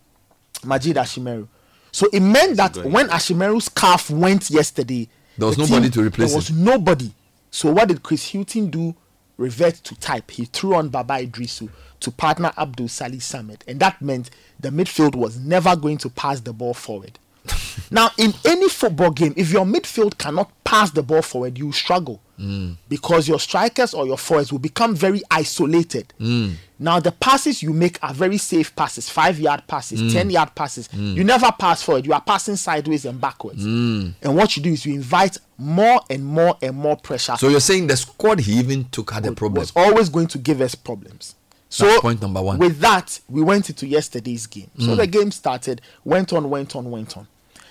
[0.63, 1.47] Majid Ashimeru.
[1.91, 5.07] So it meant that when Ashimeru's calf went yesterday,
[5.37, 6.63] There was the nobody to replace There was him.
[6.63, 7.11] nobody.
[7.55, 8.95] So what did Chris Hughton do?
[9.37, 10.29] Revert to type.
[10.29, 11.69] He threw on Baba Idrisu
[12.01, 14.29] to partner Abdul Salih Samed, and that meant
[14.59, 17.17] the midfield was never going to pass the ball forward.
[17.91, 22.21] Now, in any football game, if your midfield cannot pass the ball forward, you struggle
[22.37, 22.75] Mm.
[22.89, 26.13] because your strikers or your forwards will become very isolated.
[26.19, 26.55] Mm.
[26.77, 30.11] Now the passes you make are very safe passes, five yard passes, Mm.
[30.11, 30.89] ten yard passes.
[30.89, 31.15] Mm.
[31.15, 32.05] You never pass forward.
[32.05, 33.63] You are passing sideways and backwards.
[33.63, 34.15] Mm.
[34.21, 37.37] And what you do is you invite more and more and more pressure.
[37.39, 39.61] So you're saying the squad he even took had a problem.
[39.61, 41.35] was always going to give us problems.
[41.69, 42.57] So That's point number one.
[42.59, 44.69] With that, we went into yesterday's game.
[44.77, 44.97] So Mm.
[44.97, 47.27] the game started, went on, went on, went on.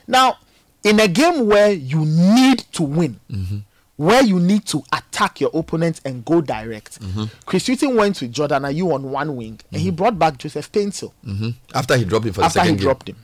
[0.07, 0.39] Now,
[0.83, 3.59] in a game where you need to win, Mm-hmm.
[3.97, 7.31] where you need to attack your opponent and go direct, Mhm.
[7.47, 11.13] Chris Hughton went with Jordan Ayew on one wing, and he brought back Joseph Paintsil
[11.25, 12.83] hmm After he dropped him for the second he game.
[12.83, 13.17] dropped him.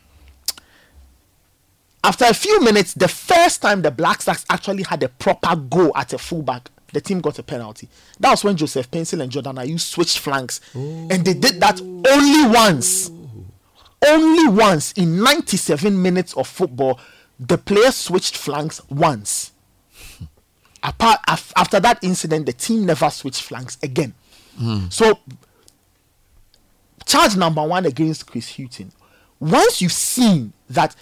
[2.03, 5.93] After a few minutes, the first time the Black Stars actually had a proper go
[5.95, 7.89] at a fullback, the team got a penalty.
[8.19, 12.47] That was when Joseph Paintsil and Jordan Ayew switched flanks, and they did that only
[12.55, 13.11] once.
[14.07, 16.99] Only once in 97 minutes of football,
[17.39, 19.53] the players switched flanks once.
[20.83, 24.15] Apart af- after that incident, the team never switched flanks again.
[24.91, 25.19] So,
[27.07, 28.93] charge number one against Chris Hughton.
[29.39, 30.95] Once you've seen that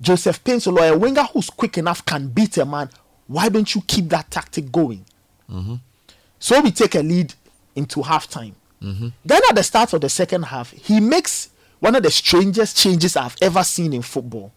[0.00, 2.88] Joseph Paintsil or a winger who's quick enough can beat a man,
[3.26, 5.04] why don't you keep that tactic going?
[5.50, 5.74] Mm-hmm.
[6.38, 7.34] So we take a lead
[7.74, 8.54] into halftime.
[8.82, 9.08] Mm-hmm.
[9.24, 11.50] Then at the start of the second half, he makes
[11.80, 14.52] one of the strangest changes I've ever seen in football.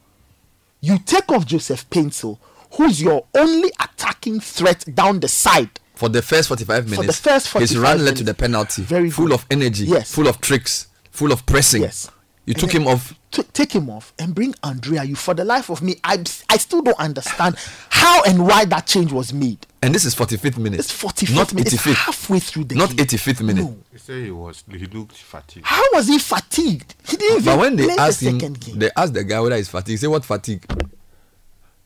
[0.82, 2.38] You take off Joseph Paintsil,
[2.74, 5.70] who's your only attacking threat down the side.
[5.96, 8.34] For the first 45 minutes, For the minutes, first his 45 run led to the
[8.34, 8.84] penalty.
[8.84, 9.34] Very full good.
[9.34, 10.14] of energy, Yes.
[10.14, 11.82] full of tricks, full of pressing.
[11.82, 12.10] Yes.
[12.46, 13.14] You And took then him off.
[13.32, 15.06] T- take him off and bring Andre.
[15.06, 17.56] You for the life of me, I I still don't understand
[17.90, 19.68] how and why that change was made.
[19.84, 20.80] And this is 45th minute.
[20.80, 21.72] It's 45th Not minute.
[21.74, 21.94] It's 85th.
[21.94, 23.06] halfway through the Not game.
[23.06, 23.78] 85th minute.
[23.92, 24.64] He said he was.
[24.70, 25.66] He looked fatigued.
[25.66, 26.96] How was he fatigued?
[27.08, 28.80] He didn't even when they play the asked him, second game.
[28.80, 29.90] they asked the guy whether he's fatigued.
[29.90, 30.66] He said, What fatigue?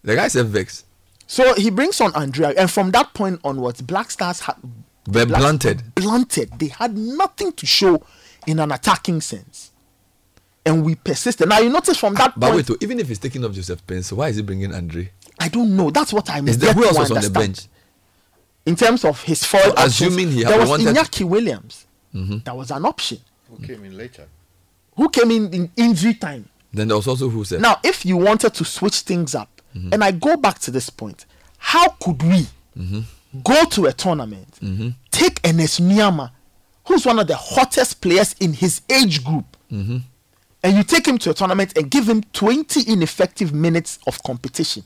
[0.03, 0.85] The guy said, Vex.
[1.27, 4.55] So he brings on Andre, and from that point onwards, Black Stars had
[5.05, 5.95] They're Black- blunted.
[5.95, 6.57] blunted.
[6.59, 8.01] They had nothing to show
[8.47, 9.71] in an attacking sense,
[10.65, 11.49] and we persisted.
[11.49, 14.11] Now you notice from that But point, wait, even if he's taking off Joseph Pence,
[14.13, 15.09] why is he bringing Andre?
[15.39, 15.89] I don't know.
[15.91, 16.47] That's what I'm.
[16.47, 17.67] Is there who else to was on the bench?
[18.65, 21.85] In terms of his forward So options, assuming he there was wanted- Iñaki Williams.
[22.15, 22.43] Mhm.
[22.45, 23.19] That was an option.
[23.49, 24.25] Who came in later?
[24.95, 26.47] Who came in in injury time.
[26.73, 29.89] Then there was also who said, Now, if you wanted to switch things up, Mm-hmm.
[29.93, 31.25] and I go back to this point,
[31.57, 32.45] how could we
[32.79, 33.03] Mhm.
[33.43, 34.93] go to a tournament, Mhm.
[35.09, 36.29] take Ernest Nuamah,
[36.85, 40.03] who's one of the hottest players in his age group, Mhm.
[40.63, 44.83] And you take him to a tournament and give him 20 ineffective minutes of competition?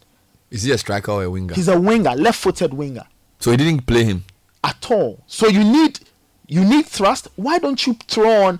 [0.49, 1.53] Is he a striker or a winger?
[1.53, 3.03] He's a winger, left-footed winger
[3.39, 4.23] so he didn't play him.
[4.63, 5.23] at all.
[5.27, 5.99] So you need
[6.47, 7.27] you need thrust.
[7.35, 8.59] Why don't you throw on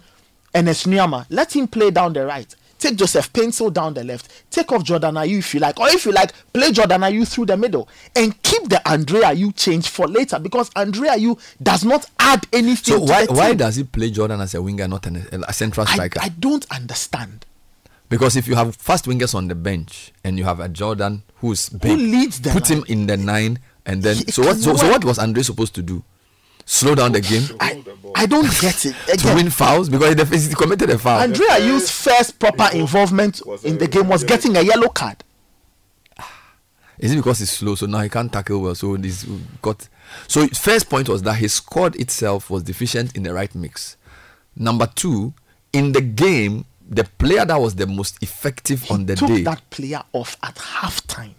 [0.53, 1.25] Ernest Nuamah?
[1.29, 2.53] Let him play down the right.
[2.79, 4.45] Take Joseph Paintsil down the left.
[4.51, 7.47] Take off Jordan Ayew if you like, or if you like, play Jordan Ayew through
[7.47, 12.05] the middle and keep the Andre Ayew change for later because Andre Ayew does not
[12.19, 12.95] add anything.
[12.95, 16.19] So why why does he play Jordan as a winger, not an, a central striker?
[16.21, 17.45] I don't understand.
[18.09, 21.69] Because if you have fast wingers on the bench and you have a Jordan who's
[21.69, 24.57] big, leads the put him in the nine, and then so what?
[24.57, 26.03] So, so what was Andre supposed to do?
[26.69, 27.81] Slow down the game I,
[28.13, 28.93] I don't get it.
[29.19, 31.21] to win fouls because he committed a foul.
[31.21, 35.23] Andre Ayew's first proper involvement in the game was getting a yellow card.
[36.19, 36.29] Ah.
[36.99, 37.75] Is it because he's slow?
[37.75, 38.75] So now he can't tackle well.
[38.75, 39.25] So this
[39.61, 39.87] got.
[40.27, 43.95] So first point was that his squad itself was deficient in the right mix.
[44.57, 45.33] Number two,
[45.71, 49.43] in the game, the player that was the most effective on the Took day.
[49.43, 51.33] that player off at halftime.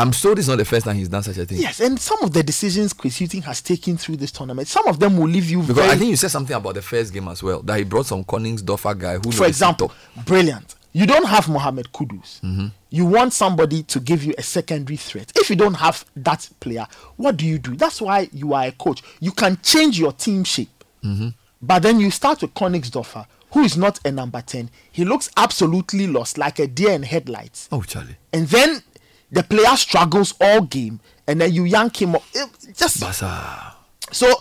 [0.00, 1.58] I'm sure this is not the first time he's done such a thing.
[1.58, 4.98] Yes, and some of the decisions Chris Hughton has taken through this tournament, some of
[4.98, 5.88] them will leave you Because very.
[5.90, 8.24] I think you said something about the first game as well that he brought some
[8.24, 9.30] Königsdörffer guy who.
[9.32, 9.92] for example,
[10.24, 10.74] brilliant.
[10.92, 12.40] You don't have Mohamed Kudus.
[12.40, 15.30] hmm You want somebody to give you a secondary threat.
[15.36, 16.86] If you don't have that player,
[17.16, 17.76] what do you do?
[17.76, 19.02] That's why you are a coach.
[19.20, 20.82] You can change your team shape.
[21.02, 21.28] hmm
[21.62, 24.70] But then you start with Königsdörffer, who is not a number 10.
[24.90, 27.68] He looks absolutely lost, like a deer in headlights.
[27.70, 28.16] Oh, Charlie.
[28.32, 28.82] And then
[29.32, 32.22] the player struggles all game, and then you yank him up.
[32.34, 33.74] It- just Basa.
[34.12, 34.32] so.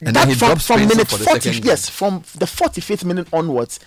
[0.00, 2.46] And that then he from, drops from minute for the 40, second yes, from the
[2.46, 3.80] 45th minute onwards,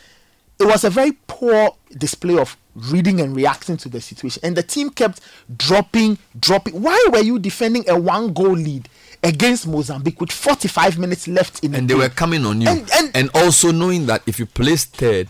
[0.60, 4.40] it was a very poor display of reading and reacting to the situation.
[4.44, 5.20] And the team kept
[5.56, 6.82] dropping, dropping.
[6.82, 8.90] Why were you defending a one goal lead
[9.24, 12.00] against Mozambique with 45 minutes left in the And they game?
[12.02, 12.70] were coming on you.
[12.70, 15.28] And- and- also knowing that if you place third,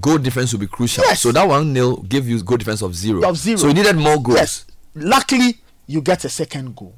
[0.00, 1.04] goal difference will be crucial.
[1.04, 1.20] Yes.
[1.22, 3.28] So that one nil gave you goal difference of zero.
[3.28, 3.56] Of zero.
[3.58, 4.38] So you needed more goals.
[4.38, 4.64] Yes.
[4.94, 6.94] Luckily, you get a second goal.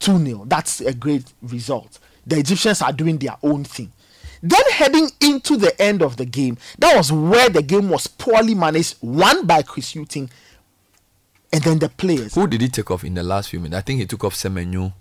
[0.00, 0.44] 2 0.
[0.46, 1.98] That's a great result.
[2.26, 3.92] The Egyptians are doing their own thing.
[4.42, 8.54] Then heading into the end of the game, that was where the game was poorly
[8.54, 10.30] managed, one by Chris Hughton,
[11.52, 12.34] and then the players.
[12.34, 13.78] Who did he take off in the last few minutes?
[13.78, 14.92] I think he took off Semenyo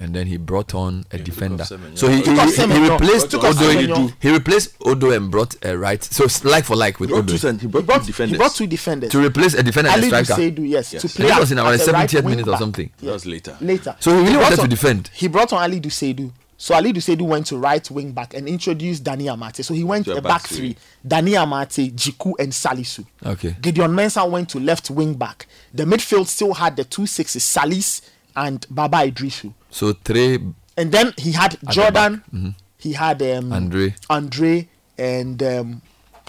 [0.00, 1.64] and then he brought on a defender.
[1.64, 1.98] Semenyo.
[1.98, 4.08] So he, he, he, he replaced Took Odo.
[4.20, 6.02] He replaced Odo and brought a right.
[6.02, 7.36] So it's like for like with Odo.
[7.36, 8.30] two he brought two defenders.
[8.32, 9.10] He brought two defenders.
[9.12, 10.40] To replace a defender and a Ali striker.
[10.42, 11.02] Duseidu, yes, Yes.
[11.02, 12.60] to play that was in at- our at the right 70th wing minute or back.
[12.60, 12.90] something.
[13.02, 13.56] That was later.
[13.60, 13.96] Later.
[14.00, 15.10] So he really brought wanted to on- defend.
[15.12, 16.30] He brought on Alidu Seidu.
[16.60, 19.64] So Alidu Seidu went to right wing back and introduced Dani Amartey.
[19.64, 20.76] So he went To a a back back three.
[21.06, 23.04] Dani Amartey, Djiku, and Salisu.
[23.24, 23.54] Okay.
[23.60, 25.46] Gideon Mensah went to left wing back.
[25.72, 28.02] The midfield still had the two sixes, Salis
[28.36, 29.52] and Baba Idrisu.
[29.70, 30.38] So three
[30.76, 32.30] And then he had Jordan, back.
[32.32, 32.54] Mhm.
[32.78, 33.94] he had um, Andre.
[34.08, 35.82] Andre, and um,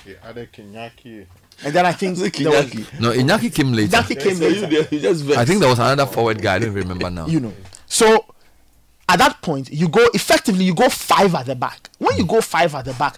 [0.06, 1.26] He added Kenyaki.
[1.64, 3.00] and then I think there was- Kinyaki.
[3.00, 3.98] No, Iñaki came later.
[3.98, 4.88] Iñaki came So later.
[4.92, 6.56] you just I think there was another forward guy.
[6.56, 7.28] I don't remember now.
[7.28, 7.54] you know.
[7.86, 8.26] So
[9.08, 11.90] at that point, you go effectively, you go five at the back.
[11.98, 13.18] When you go five at the back,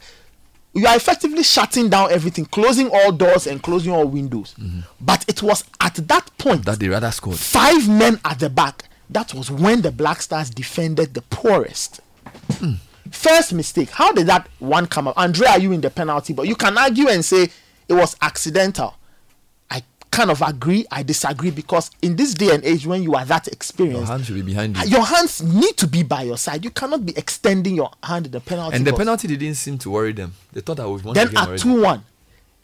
[0.73, 4.55] you are effectively shutting down everything, closing all doors and closing all windows.
[4.59, 4.81] Mm-hmm.
[5.01, 7.37] But it was at that point that they rather scored.
[7.37, 8.85] five men at the back.
[9.09, 11.99] That was when the Black Stars defended the poorest.
[12.53, 12.75] Hmm.
[13.11, 13.89] First mistake.
[13.89, 15.17] How did that one come up?
[15.17, 16.31] Andre Ayew in the penalty?
[16.31, 17.49] But you can argue and say
[17.89, 18.95] it was accidental.
[20.11, 20.85] Kind of agree.
[20.91, 24.11] I disagree because in this day and age, when you are that experienced, Your experienced,
[24.11, 24.89] hand should be behind you.
[24.89, 26.65] your hands need to be by your side.
[26.65, 28.75] You cannot be extending your hand in the penalty.
[28.75, 28.99] and the box.
[28.99, 30.33] penalty didn't seem to worry them.
[30.51, 31.61] They thought I won the Then game at already.
[31.63, 32.03] two one,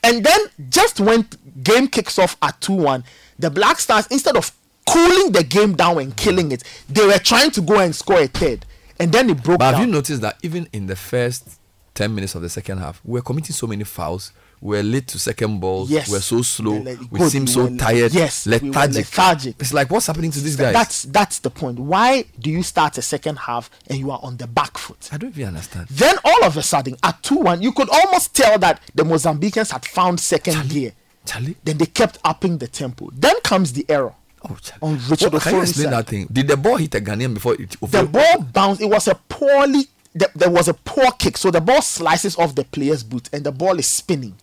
[0.04, 1.26] and then just when
[1.64, 3.06] game kicks off at two one,
[3.40, 4.52] the Black Stars instead of
[4.86, 8.28] cooling the game down and killing it, they were trying to go and score a
[8.28, 8.66] third,
[9.00, 11.48] and then it broke But have you noticed that even in the first
[11.96, 14.34] 10 minutes of the second half, we were committing so many fouls.
[14.60, 15.92] We were late to second balls.
[15.92, 16.10] Yes.
[16.10, 16.80] We're so slow.
[16.80, 18.12] Le- we good, seem we so were tired.
[18.14, 18.96] yes, we lethargic.
[18.96, 19.56] lethargic.
[19.60, 20.74] It's like, what's happening to these guys?
[20.74, 21.78] That's that's the point.
[21.80, 25.10] Why do you start a second half and you are on the back foot?
[25.12, 25.88] I don't even understand.
[25.90, 29.72] Then all of a sudden, at 2 1, you could almost tell that the Mozambicans
[29.72, 30.94] had found second gear.
[31.26, 31.56] Charlie.
[31.64, 33.10] Then they kept upping the tempo.
[33.14, 34.14] Then comes the error.
[34.50, 34.80] Oh, Charlie.
[34.82, 35.94] On Richard can you explain side.
[35.94, 36.28] that thing?
[36.32, 37.72] Did the ball hit a Ghanaian before it?
[37.82, 38.82] The ball bounced.
[38.82, 39.86] It was a poorly.
[40.16, 43.44] The, there was a poor kick, so the ball slices off the player's boot, and
[43.44, 44.34] the ball is spinning.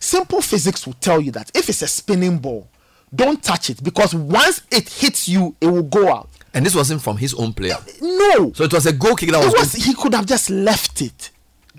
[0.00, 2.66] Simple physics will tell you that if it's a spinning ball,
[3.14, 6.28] don't touch it because once it hits you, it will go out.
[6.54, 7.76] And this wasn't from his own player.
[8.00, 9.72] No, So it was a goal kick that was, was.
[9.74, 11.30] He could have just left it.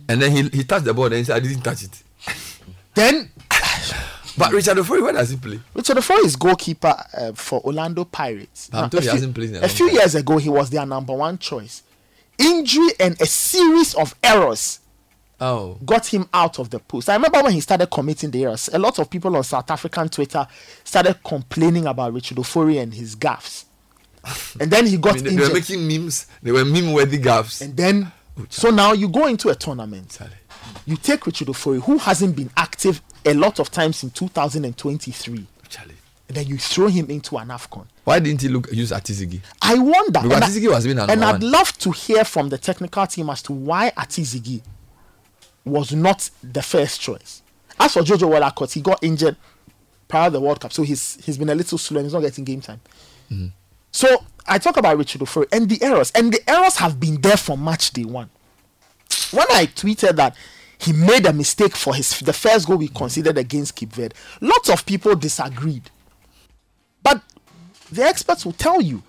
[0.08, 2.04] And then he, he touched the ball and he said, I didn't touch it.
[2.94, 3.32] Then
[4.38, 5.60] But Richard Ofori, where does he play?
[5.74, 8.72] Richard Ofori is goalkeeper uh, for Orlando Pirates.
[8.72, 11.38] Now, a few- hasn't played in a few years ago, he was their number one
[11.38, 11.84] choice.
[12.38, 14.80] Injury and a series of errors
[15.44, 15.80] Oh.
[15.84, 17.10] got him out of the post.
[17.10, 20.08] I remember when he started committing the errors, a lot of people on South African
[20.08, 20.46] Twitter
[20.84, 23.66] started complaining about Richard Ofori and his gaffes.
[24.60, 26.28] And then he got I mean, they, they were making memes.
[26.44, 27.62] They were meme worthy gaffes.
[27.62, 30.20] and then, oh, so now you go into a tournament.
[30.86, 35.48] You take Richard Ofori, who hasn't been active a lot of times in 2023.
[35.70, 35.96] Charlie.
[36.28, 37.86] And then you throw him into an AFCON.
[38.04, 39.42] Why didn't he look use Atizigi?
[39.62, 40.22] I wonder.
[40.22, 42.60] Because and I- Atizigi was being an And number I'd love to hear from the
[42.60, 44.62] technical team as to why Atizigi
[45.66, 47.42] was not the first choice.
[47.80, 49.36] As for Jojo Wollacott, he got injured
[50.08, 52.22] prior to the World Cup, so he's he's been a little slow and he's not
[52.22, 52.82] getting game time.
[53.32, 53.48] Mm-hmm.
[53.92, 54.08] So
[54.48, 57.64] I talk about Richard Ofori and the errors, and the errors have been there from
[57.64, 58.30] match day one.
[59.32, 60.36] When I tweeted that
[60.78, 62.98] he made a mistake for his the first goal we mm-hmm.
[62.98, 65.90] considered against Cape Verde, lots of people disagreed.
[67.04, 67.22] But
[67.92, 69.04] the experts will tell you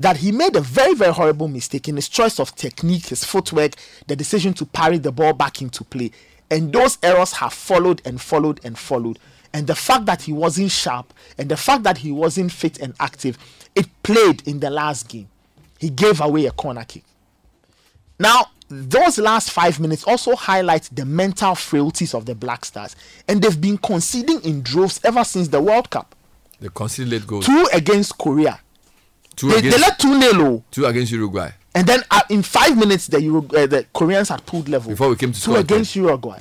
[0.00, 3.74] that he made a very very horrible mistake in his choice of technique, his footwork,
[4.08, 6.10] the decision to parry the ball back into play,
[6.50, 9.18] and those errors have followed and followed and followed.
[9.52, 12.94] And the fact that he wasn't sharp and the fact that he wasn't fit and
[13.00, 13.36] active,
[13.74, 15.28] it played in the last game.
[15.78, 17.04] He gave away a corner kick.
[18.18, 22.94] Now, those last five minutes also highlight the mental frailties of the Black Stars,
[23.26, 26.14] and they've been conceding in droves ever since the World Cup.
[26.60, 27.46] They conceded late goals.
[27.46, 28.60] Two against Korea,
[29.36, 30.64] Two they, against, they let two nil, oh.
[30.70, 31.50] two against Uruguay.
[31.74, 35.08] and then uh, in five minutes the Euro, uh, the Koreans had pulled level Before
[35.08, 36.38] we came to two score against Uruguay.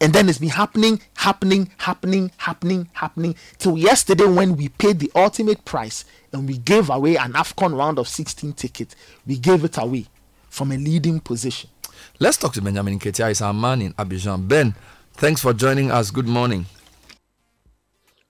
[0.00, 5.10] And then it's been happening, happening, happening, happening, happening till yesterday when we paid the
[5.14, 8.94] ultimate price and we gave away an AFCON round of 16 ticket.
[9.26, 10.06] We gave it away
[10.50, 11.70] from a leading position.
[12.18, 13.28] Let's talk to Benjamin Ketia.
[13.28, 14.46] He's our man in Abidjan.
[14.46, 14.74] Ben,
[15.14, 16.10] thanks for joining us.
[16.10, 16.66] Good morning.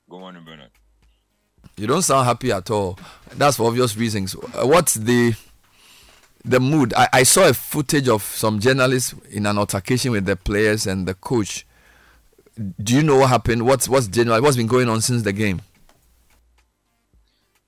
[0.08, 0.70] Good morning, Bernard.
[1.76, 2.98] You don't sound happy at all.
[3.32, 4.34] That's for obvious reasons.
[4.34, 5.34] Uh, What's the
[6.44, 6.94] the mood?
[6.94, 11.06] I, I saw a footage of some journalists in an altercation with the players and
[11.06, 11.66] the coach.
[12.80, 13.66] Do you know what happened?
[13.66, 14.40] What's what's general?
[14.40, 15.60] What's been going on since the game?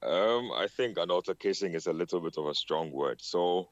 [0.02, 3.20] Um, I think an altercation is a little bit of a strong word.
[3.20, 3.68] So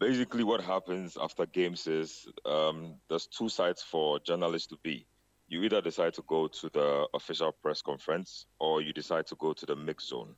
[0.00, 5.06] basically, what happens after games is um, there's two sides for journalists to be.
[5.48, 9.52] You either decide to go to the official press conference or you decide to go
[9.52, 10.34] to the mix zone.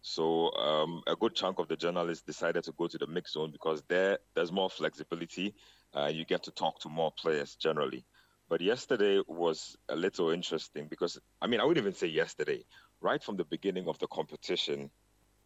[0.00, 3.50] So um, a good chunk of the journalists decided to go to the mix zone
[3.50, 5.54] because there there's more flexibility.
[5.94, 8.04] Uh, you get to talk to more players generally.
[8.48, 12.64] But yesterday was a little interesting because I mean I wouldn't even say yesterday,
[13.00, 14.90] right from the beginning of the competition,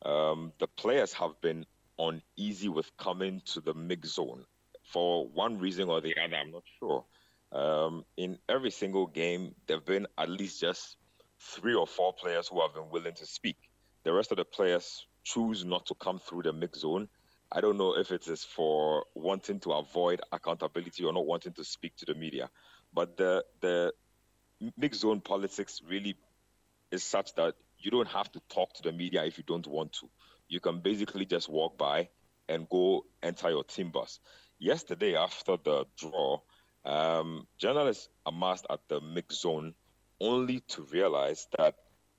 [0.03, 1.65] um, the players have been
[1.99, 4.45] uneasy with coming to the mix zone
[4.85, 6.37] for one reason or the other.
[6.37, 7.05] I'm not sure.
[7.53, 10.97] Um, in every single game, there've been at least just
[11.41, 13.57] three or four players who have been willing to speak.
[14.05, 17.09] The rest of the players choose not to come through the mix zone.
[17.53, 21.65] I don't know if it is for wanting to avoid accountability or not wanting to
[21.65, 22.49] speak to the media,
[22.95, 23.93] but the the
[24.77, 26.17] mix zone politics really
[26.93, 29.93] is such that you don't have to talk to the media if you don't want
[29.95, 30.09] to.
[30.49, 32.09] You can basically just walk by
[32.49, 34.21] and go enter your team bus.
[34.59, 36.41] Yesterday, after the draw,
[36.85, 39.75] um, journalists amassed at the mix zone
[40.21, 41.75] only to realize that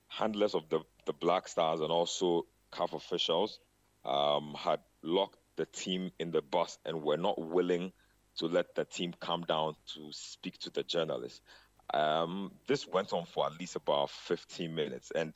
[0.07, 3.59] handlers of the, the Black Stars and also CAF officials
[4.05, 7.91] um, had locked the team in the bus and were not willing
[8.37, 11.41] to let the team come down to speak to the journalists.
[11.93, 15.33] Um, this went on for at least about 15 minutes, and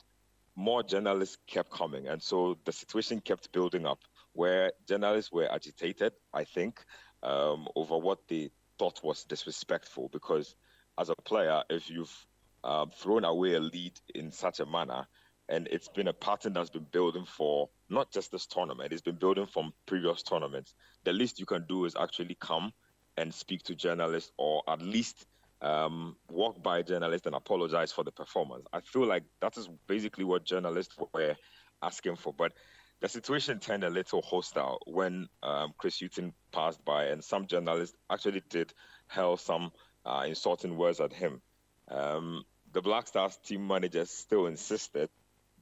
[0.54, 2.08] more journalists kept coming.
[2.08, 4.00] And so the situation kept building up
[4.32, 6.82] where journalists were agitated, I think,
[7.22, 10.08] um, over what they thought was disrespectful.
[10.12, 10.54] Because
[10.98, 12.26] as a player, if you've
[12.64, 15.06] um, thrown away a lead in such a manner,
[15.48, 19.16] and it's been a pattern that's been building for not just this tournament, it's been
[19.16, 20.74] building from previous tournaments.
[21.04, 22.72] The least you can do is actually come
[23.16, 25.26] and speak to journalists or at least
[25.62, 28.66] um, walk by journalists and apologize for the performance.
[28.72, 31.36] I feel like that is basically what journalists were
[31.82, 32.32] asking for.
[32.32, 32.52] But
[33.00, 37.96] the situation turned a little hostile when um, Chris Hughton passed by, and some journalists
[38.10, 38.72] actually did
[39.06, 39.72] hurl some
[40.04, 41.42] uh, insulting words at him.
[41.88, 45.10] Um, the Black Stars team manager still insisted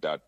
[0.00, 0.20] that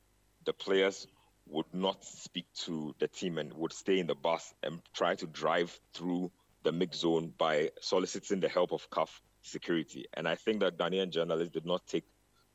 [0.45, 1.07] the players
[1.49, 5.27] would not speak to the team and would stay in the bus and try to
[5.27, 6.31] drive through
[6.65, 9.09] the mix zone by soliciting the help of CAF
[9.43, 10.07] security.
[10.15, 12.05] And I think that Ghanaian journalists did not take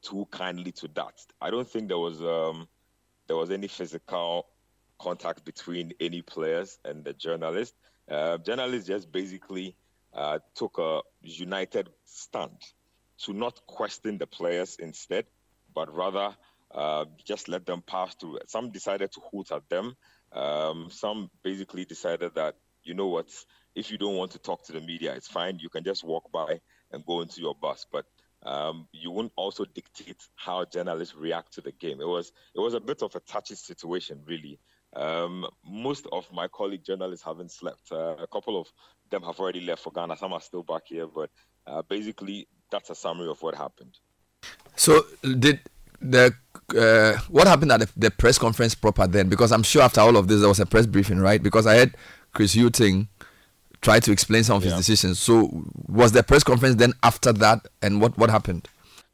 [0.02, 1.14] too kindly to that.
[1.40, 2.68] I don't think there was um,
[3.31, 4.45] there was any physical
[4.99, 7.73] contact between any players and the journalist.
[8.09, 9.73] Uh, journalists just basically
[10.13, 12.57] uh, took a united stand
[13.19, 15.23] to not question the players instead,
[15.73, 16.35] but rather
[16.75, 18.37] uh, just let them pass through.
[18.47, 19.95] Some decided to hoot at them.
[20.33, 23.29] Um, some basically decided that, you know what,
[23.75, 25.57] if you don't want to talk to the media, it's fine.
[25.57, 26.59] You can just walk by
[26.91, 27.85] and go into your bus.
[27.89, 28.05] But
[28.43, 32.01] um, you wouldn't also dictate how journalists react to the game.
[32.01, 34.59] It was it was a bit of a touchy situation, really.
[34.93, 37.91] Um, most of my colleague journalists haven't slept.
[37.91, 38.68] Uh, a couple of
[39.09, 40.18] them have already left for Ghana.
[40.18, 41.30] Some are still back here, but
[41.65, 43.97] uh, basically that's a summary of what happened.
[44.76, 45.61] So did
[46.01, 46.34] the
[46.76, 49.30] uh, what happened at the, the press conference proper then?
[49.30, 51.41] Because I'm sure after all of this there was a press briefing, right?
[51.41, 51.95] Because I had
[52.34, 53.07] Chris Hughton
[53.81, 55.19] try to explain some of his decisions.
[55.19, 58.67] So was the press conference then after that, and what what happened?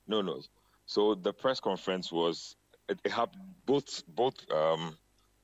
[0.08, 0.42] No, no.
[0.86, 2.56] So the press conference was
[2.90, 4.98] it, it happened both both um,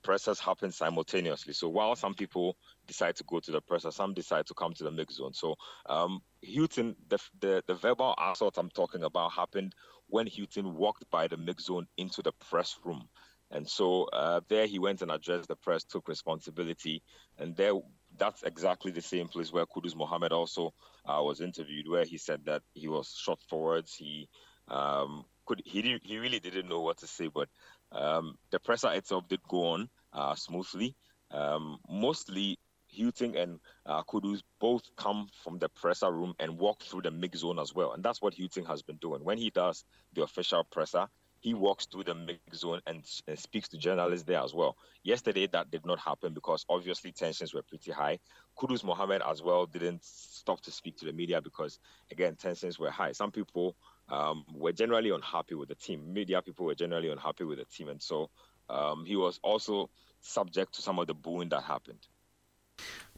[0.03, 1.53] presses happened simultaneously.
[1.53, 4.83] So while some people decide to go to the presser, some decide to come to
[4.83, 5.33] the mix zone.
[5.33, 5.55] So
[5.87, 9.73] um, Hughton, the, the the verbal assault I'm talking about happened
[10.07, 13.07] when Hughton walked by the mix zone into the press room.
[13.51, 17.03] And so uh, there he went and addressed the press, took responsibility,
[17.37, 17.73] and there
[18.17, 20.73] that's exactly the same place where Kudus Mohammed also
[21.05, 23.93] uh, was interviewed, where he said that he was shot forwards.
[23.95, 24.27] He
[24.67, 27.49] um, could he he really didn't know what to say, but
[27.91, 30.95] um, the presser itself did go on uh, smoothly.
[31.31, 37.01] Um, mostly, Hughton and uh, Kudus both come from the presser room and walk through
[37.01, 39.23] the mix zone as well, and that's what Hughton has been doing.
[39.23, 39.83] When he does
[40.13, 41.07] the official presser,
[41.43, 44.77] he walks through the mix zone and, and, speaks to journalists there as well.
[45.03, 48.17] Yesterday, that did not happen because obviously tensions were pretty high.
[48.57, 51.79] Kudus Mohammed as well didn't stop to speak to the media because,
[52.11, 53.11] again, tensions were high.
[53.11, 53.75] Some people
[54.07, 56.13] um, were generally unhappy with the team.
[56.13, 57.89] Media people were generally unhappy with the team.
[57.89, 58.29] And so
[58.69, 59.89] um, he was also
[60.21, 62.07] subject to some of the booing that happened.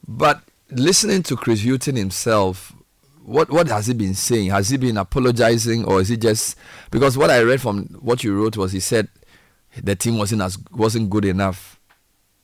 [0.08, 0.42] But
[0.72, 2.72] listening to Chris Hughton himself,
[3.26, 4.50] what what has he been saying?
[4.50, 6.56] Has he been apologizing, or is he just
[6.90, 9.08] because what I read from what you wrote was he said
[9.82, 11.78] the team wasn't as wasn't good enough,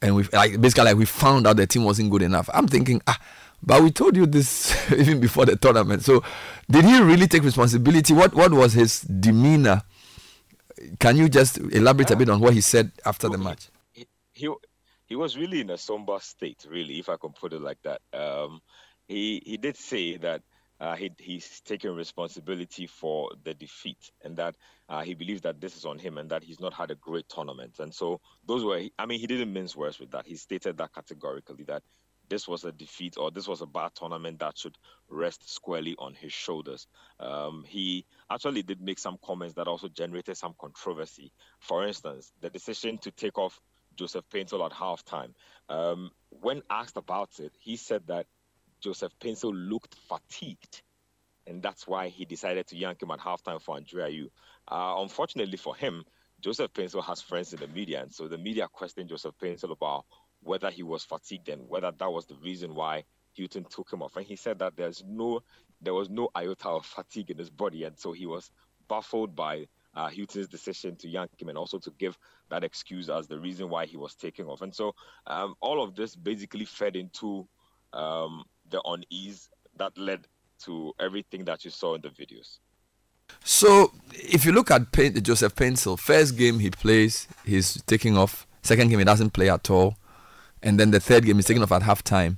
[0.02, 2.50] and we like basically like we found out the team wasn't good enough.
[2.52, 3.18] I'm thinking ah,
[3.62, 6.02] but we told you this even before the tournament.
[6.02, 6.24] So
[6.68, 8.12] did he really take responsibility?
[8.12, 9.82] What what was his demeanor?
[10.98, 13.68] Can you just elaborate a bit on what he said after the match?
[13.92, 14.52] He, he
[15.06, 18.00] he was really in a somber state, really, if I can put it like that.
[18.12, 18.60] Um,
[19.06, 20.42] he he did say that
[20.82, 24.56] uh, he, he's taking responsibility for the defeat and that
[24.88, 27.28] uh, he believes that this is on him and that he's not had a great
[27.28, 27.76] tournament.
[27.78, 30.26] And so those were, I mean, he didn't mince words with that.
[30.26, 31.84] He stated that categorically that
[32.28, 34.76] this was a defeat or this was a bad tournament that should
[35.08, 36.88] rest squarely on his shoulders.
[37.20, 41.30] Um, he actually did make some comments that also generated some controversy.
[41.60, 43.60] For instance, the decision to take off
[43.94, 45.34] Joseph Paintsil at halftime.
[45.68, 48.26] Um, when asked about it, he said that
[48.82, 50.82] Joseph Paintsil looked fatigued.
[51.46, 54.30] And that's why he decided to yank him at halftime for Andre Ayew.
[54.68, 56.04] Uh, unfortunately for him,
[56.40, 58.02] Joseph Paintsil has friends in the media.
[58.02, 60.04] And so the media questioned Joseph Paintsil about
[60.42, 63.04] whether he was fatigued and whether that was the reason why
[63.36, 64.16] Hughton took him off.
[64.16, 65.40] And he said that there's no,
[65.80, 67.84] there was no iota of fatigue in his body.
[67.84, 68.50] And so he was
[68.88, 72.18] baffled by uh, Hughton's decision to yank him and also to give
[72.50, 74.62] that excuse as the reason why he was taking off.
[74.62, 74.94] And so
[75.26, 77.46] um, all of this basically fed into
[77.92, 80.26] um, the unease that led
[80.64, 82.58] to everything that you saw in the videos.
[83.44, 84.92] So, if you look at
[85.22, 88.46] Joseph Paintsil, first game he plays, he's taking off.
[88.62, 89.96] Second game he doesn't play at all,
[90.62, 92.36] and then the third game he's taking off at halftime.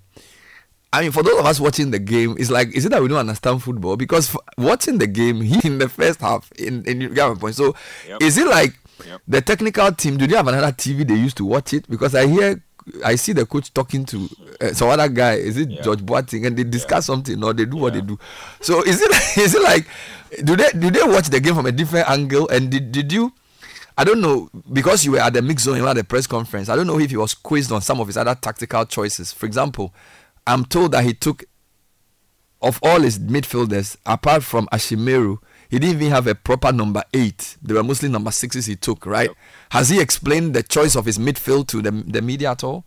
[0.92, 3.08] I mean, for those of us watching the game, it's like, is it that we
[3.08, 3.96] don't understand football?
[3.96, 7.56] Because watching the game, he in the first half, in, in you get my point.
[7.56, 7.74] So,
[8.08, 8.22] yep.
[8.22, 9.20] is it like yep.
[9.26, 10.16] the technical team?
[10.16, 11.90] Do they have another TV they used to watch it?
[11.90, 12.62] Because I hear
[13.04, 14.28] I see the coach talking to
[14.64, 15.34] uh, some other guy.
[15.34, 15.82] Is it yeah.
[15.82, 16.46] George Boateng?
[16.46, 17.14] And they discuss yeah.
[17.14, 17.82] something, or they do yeah.
[17.82, 18.18] what they do.
[18.60, 19.86] So is it is it like
[20.44, 22.48] do they do they watch the game from a different angle?
[22.48, 23.32] And did did you?
[23.96, 26.26] I don't know because you were at the mix zone, you were at the press
[26.26, 26.68] conference.
[26.68, 29.32] I don't know if he was quizzed on some of his other tactical choices.
[29.32, 29.94] For example,
[30.46, 31.44] I'm told that he took
[32.64, 35.38] of all his midfielders, apart from Ashimeru,
[35.68, 37.56] he didn't even have a proper number eight.
[37.62, 39.28] They were mostly number sixes he took, right?
[39.28, 39.36] Yep.
[39.70, 42.84] Has he explained the choice of his midfield to the, the media at all?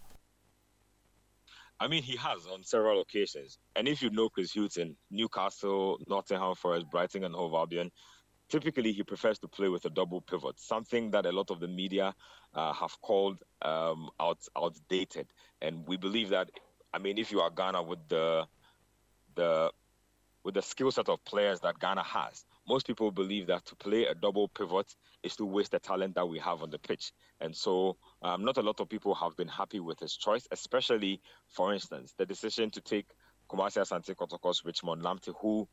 [1.80, 3.60] I mean, he has on several occasions.
[3.76, 7.92] And if you know Chris Hughton, Newcastle, Nottingham Forest, Brighton, and Hove Albion,
[8.50, 11.68] typically he prefers to play with a double pivot, something that a lot of the
[11.68, 12.16] media
[12.56, 15.28] uh, have called um, out, outdated.
[15.62, 16.50] And we believe that,
[16.94, 18.46] I mean, if you are Ghana with the
[19.36, 19.72] the
[20.44, 24.06] with the skill set of players that Ghana has, most people believe that to play
[24.06, 24.96] a double pivot
[25.28, 27.12] is to waste the talent that we have on the pitch.
[27.40, 31.22] And so, um, not a lot of people have been happy with his choice, especially,
[31.48, 33.06] for instance, the decision to take
[33.50, 35.68] Kumasi Asante Kotoko's Richmond Lamptey, who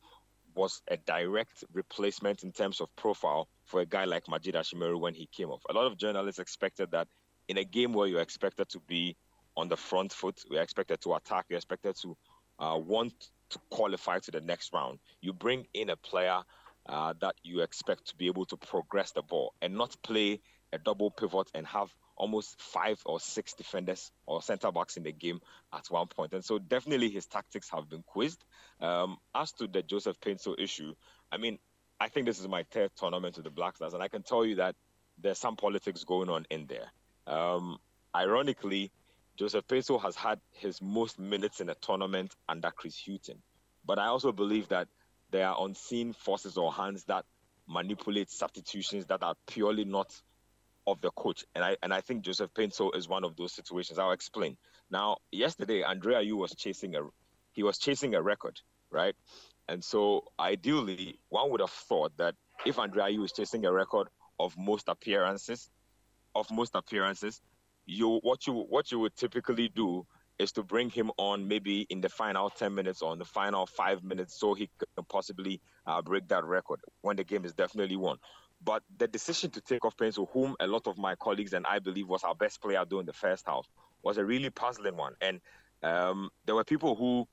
[0.55, 5.14] was a direct replacement in terms of profile for a guy like Majid Ashimeru when
[5.14, 5.62] he came off.
[5.70, 7.09] A lot of journalists expected that
[7.48, 9.16] in a game where you're expected to be
[9.56, 12.16] on the front foot, we're expected to attack, you're expected to
[12.59, 13.12] uh, want
[13.51, 14.98] to qualify to the next round.
[15.20, 16.43] You bring in a player
[16.86, 20.40] uh, that you expect to be able to progress the ball and not play
[20.73, 25.12] a double pivot and have almost five or six defenders or centre backs in the
[25.12, 25.40] game
[25.73, 26.32] at one point.
[26.32, 28.44] And so definitely his tactics have been quizzed.
[28.81, 30.94] Um, as to the Joseph Paintsil issue,
[31.32, 31.59] I mean,
[32.01, 34.44] I think this is my third tournament with the Black Stars, and I can tell
[34.44, 34.74] you that
[35.19, 36.90] there's some politics going on in there.
[37.27, 37.78] Um,
[38.15, 38.90] ironically,
[39.36, 43.43] Joseph Paintsil has had his most minutes in a tournament under Chris Hughton.
[43.85, 44.89] But I also believe that
[45.35, 47.24] there are unseen forces or hands that
[47.69, 50.15] manipulate substitutions that are purely not
[50.86, 51.44] of the coach.
[51.56, 53.98] And I and I think Joseph Paintsil is one of those situations.
[53.98, 54.56] I'll explain.
[54.93, 57.01] Now, yesterday Andre Ayew was chasing a
[57.51, 58.61] he was chasing a record,
[58.93, 59.16] right?
[59.69, 64.06] And so ideally, one would have thought that if Andre Ayew is chasing a record
[64.39, 65.69] of most appearances,
[66.36, 67.40] of most appearances,
[67.86, 70.06] you what you what you would typically do
[70.39, 73.66] is to bring him on maybe in the final 10 minutes or in the final
[73.66, 77.97] five minutes so he can possibly uh, break that record when the game is definitely
[77.97, 78.16] won.
[78.65, 81.78] But the decision to take off Paintsil, whom a lot of my colleagues and I
[81.78, 83.66] believe was our best player during the first half,
[84.02, 85.15] was a really puzzling one.
[85.20, 85.40] And
[85.82, 87.27] um, there were people who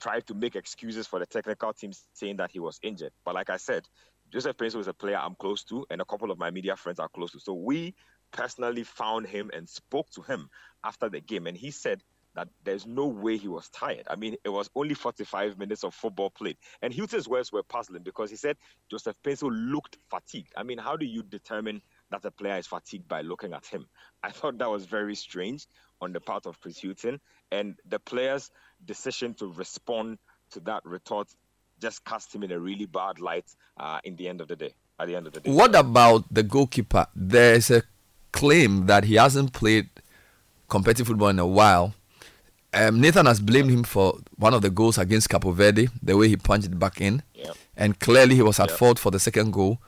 [0.00, 3.12] tried to make excuses for the technical team saying that he was injured.
[3.24, 3.84] But like I said,
[4.32, 6.98] Joseph Paintsil is a player I'm close to, and a couple of my media friends
[6.98, 7.40] are close to.
[7.40, 7.94] So we
[8.30, 10.50] personally found him and spoke to him
[10.84, 12.02] after the game, and he said
[12.34, 14.06] that there's no way he was tired.
[14.08, 16.56] I mean, it was only 45 minutes of football played.
[16.82, 18.56] And Hughton's words were puzzling because he said
[18.90, 20.52] Joseph Paintsil looked fatigued.
[20.56, 23.86] I mean, how do you determine that a player is fatigued by looking at him?
[24.22, 25.66] I thought that was very strange
[26.00, 27.20] on the part of Chris Hughton.
[27.50, 28.50] And the player's
[28.84, 30.18] decision to respond
[30.50, 31.28] to that retort
[31.80, 33.46] just cast him in a really bad light
[33.78, 34.74] uh, in the end of the day.
[34.98, 35.50] At the end of the day.
[35.50, 37.06] What about the goalkeeper?
[37.14, 37.84] There's a
[38.32, 39.88] claim that he hasn't played
[40.68, 41.94] competitive football in a while.
[42.74, 46.28] Um, Nathan has blamed him for one of the goals against Cabo Verde, the way
[46.28, 47.56] he punched it back in, Yep.
[47.76, 48.78] and clearly he was at Yep.
[48.78, 49.78] fault for the second goal.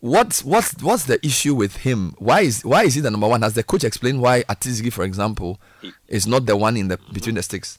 [0.00, 2.14] What's what's what's the issue with him?
[2.18, 3.42] Why is why is he the number one?
[3.42, 5.60] Has the coach explained why Atizigi, for example,
[6.08, 7.78] is not the one in the between the sticks?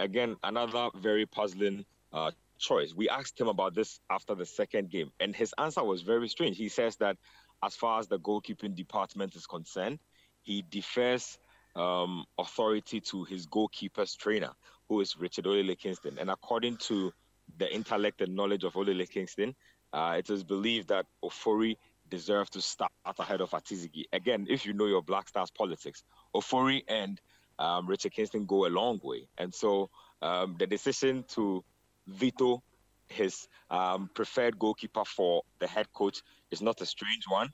[0.00, 2.92] again, another very puzzling uh, choice.
[2.94, 6.56] We asked him about this after the second game, and his answer was very strange.
[6.58, 7.16] He says that
[7.62, 9.98] as far as the goalkeeping department is concerned,
[10.42, 11.38] he defers
[11.76, 14.50] um, authority to his goalkeeper's trainer,
[14.88, 16.18] who is Richard Olele Kingston.
[16.18, 17.12] And according to
[17.58, 19.54] the intellect and knowledge of Olele Kingston,
[19.92, 21.76] uh, it is believed that Ofori
[22.10, 24.04] deserved to start ahead of Atizigi.
[24.12, 26.02] Again, if you know your Black Stars politics,
[26.34, 27.20] Ofori and
[27.58, 29.28] um, Richard Kingston go a long way.
[29.38, 29.90] And so
[30.22, 31.64] um, the decision to
[32.06, 32.62] veto
[33.08, 37.50] his um, preferred goalkeeper for the head coach is not a strange one.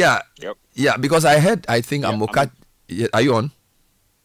[0.00, 0.56] Yeah, Yep.
[0.74, 0.96] yeah.
[0.96, 2.04] Because I heard, I think
[2.88, 3.50] Yeah, are you on?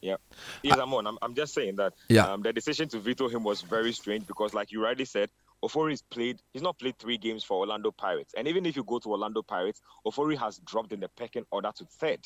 [0.01, 0.17] Yeah.
[0.63, 1.07] Yes, I'm on.
[1.07, 2.25] I'm, I'm just saying that Yeah.
[2.31, 5.29] um, the decision to veto him was very strange because, like you rightly said,
[5.63, 8.33] Ofori's played, he's not played three games for Orlando Pirates.
[8.37, 11.71] And even if you go to Orlando Pirates, Ofori has dropped in the pecking order
[11.75, 12.19] to third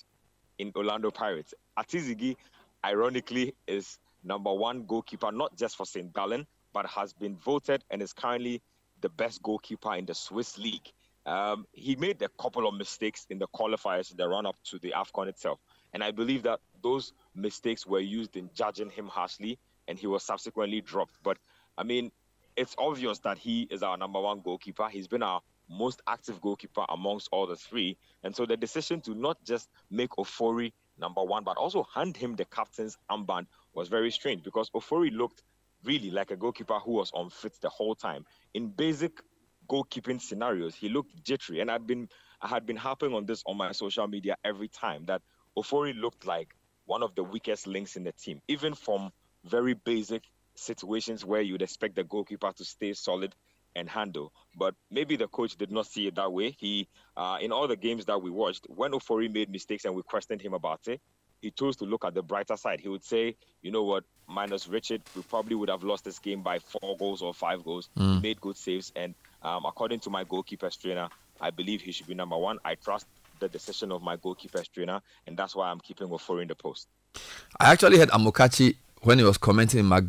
[0.58, 1.54] in Orlando Pirates.
[1.78, 2.36] Atizigi,
[2.84, 6.12] ironically, is number one goalkeeper, not just for St.
[6.14, 8.62] Gallen, but has been voted and is currently
[9.02, 10.92] the best goalkeeper in the Swiss league.
[11.30, 14.80] Um, he made a couple of mistakes in the qualifiers in the run up to
[14.80, 15.60] the AFCON itself.
[15.94, 20.24] And I believe that those mistakes were used in judging him harshly, and he was
[20.24, 21.22] subsequently dropped.
[21.22, 21.38] But
[21.78, 22.12] I mean,
[22.58, 24.90] it's obvious that he is our number one goalkeeper.
[24.90, 27.96] He's been our most active goalkeeper amongst all the three.
[28.24, 32.36] And so the decision to not just make Ofori number one, but also hand him
[32.38, 33.46] the captain's armband
[33.76, 35.44] was very strange because Ofori looked
[35.84, 38.26] really like a goalkeeper who was on unfit the whole time.
[38.56, 39.22] In basic
[39.70, 41.62] goalkeeping scenarios, he looked jittery.
[41.62, 42.08] And I'd been
[42.42, 45.22] I had been harping on this on my social media every time that
[45.58, 46.50] Ofori looked like
[46.86, 49.12] one of the weakest links in the team, even from
[49.46, 50.24] very basic
[50.56, 53.34] situations where you'd expect the goalkeeper to stay solid
[53.76, 54.32] and handle.
[54.58, 56.56] But maybe the coach did not see it that way.
[56.60, 60.02] He, uh, in all the games that we watched, when Ofori made mistakes and we
[60.04, 61.00] questioned him about it,
[61.42, 62.82] he chose to look at the brighter side.
[62.82, 66.44] He would say, you know what, minus Richard, we probably would have lost this game
[66.44, 67.90] by four goals or five goals.
[67.96, 68.22] He Mm.
[68.22, 68.92] made good saves.
[68.96, 71.10] And um, according to my goalkeeper's trainer,
[71.42, 72.60] I believe he should be number one.
[72.66, 73.06] I trust
[73.40, 76.88] the decision of my goalkeeper's trainer, and that's why I'm keeping Ofori in the post.
[77.60, 80.06] I actually heard Amokachi when he was commenting Mark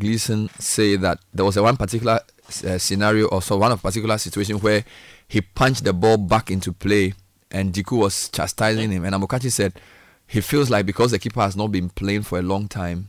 [0.59, 2.21] say that there was a one particular
[2.67, 4.85] uh, scenario or so one of particular situation where
[5.29, 7.15] he punched the ball back into play
[7.53, 9.75] and Djiku was chastising him and Amokachi said
[10.27, 13.09] he feels like because the keeper has not been playing for a long time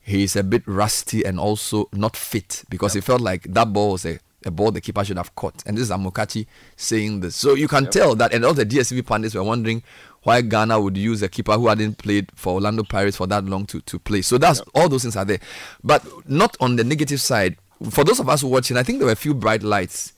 [0.00, 3.92] he is a bit rusty and also not fit because he felt like that ball
[3.92, 6.46] was a, a ball the keeper should have caught and this is Amokachi
[6.76, 7.92] saying this so you can Yep.
[7.92, 9.82] tell that and all the DSV pundits were wondering
[10.22, 13.64] why Ghana would use a keeper who hadn't played for Orlando Pirates for that long
[13.66, 14.22] to, to play.
[14.22, 15.38] So that's all those things are there.
[15.84, 17.56] But not on the negative side.
[17.90, 20.12] For those of us watching, I think there were a few bright lights.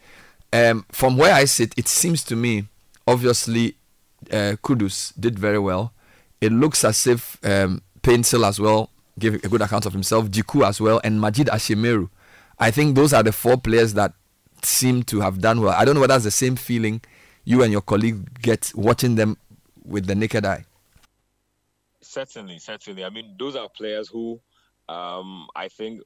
[0.51, 2.65] Um, from where I sit, it seems to me,
[3.07, 3.75] obviously,
[4.31, 5.93] uh, Kudus did very well.
[6.41, 8.89] It looks as if um, Paintsil as well
[9.19, 12.09] gave a good account of himself, Djiku as well, and Majid Ashimeru.
[12.61, 14.15] I think those are the four players that
[14.63, 15.75] seem to have done well.
[15.77, 17.01] I don't know whether that's the same feeling
[17.45, 19.37] you and your colleague get watching them
[19.85, 20.65] with the naked eye.
[22.01, 23.05] Certainly, certainly.
[23.05, 24.41] I mean, those are players who
[24.89, 26.01] um, I think,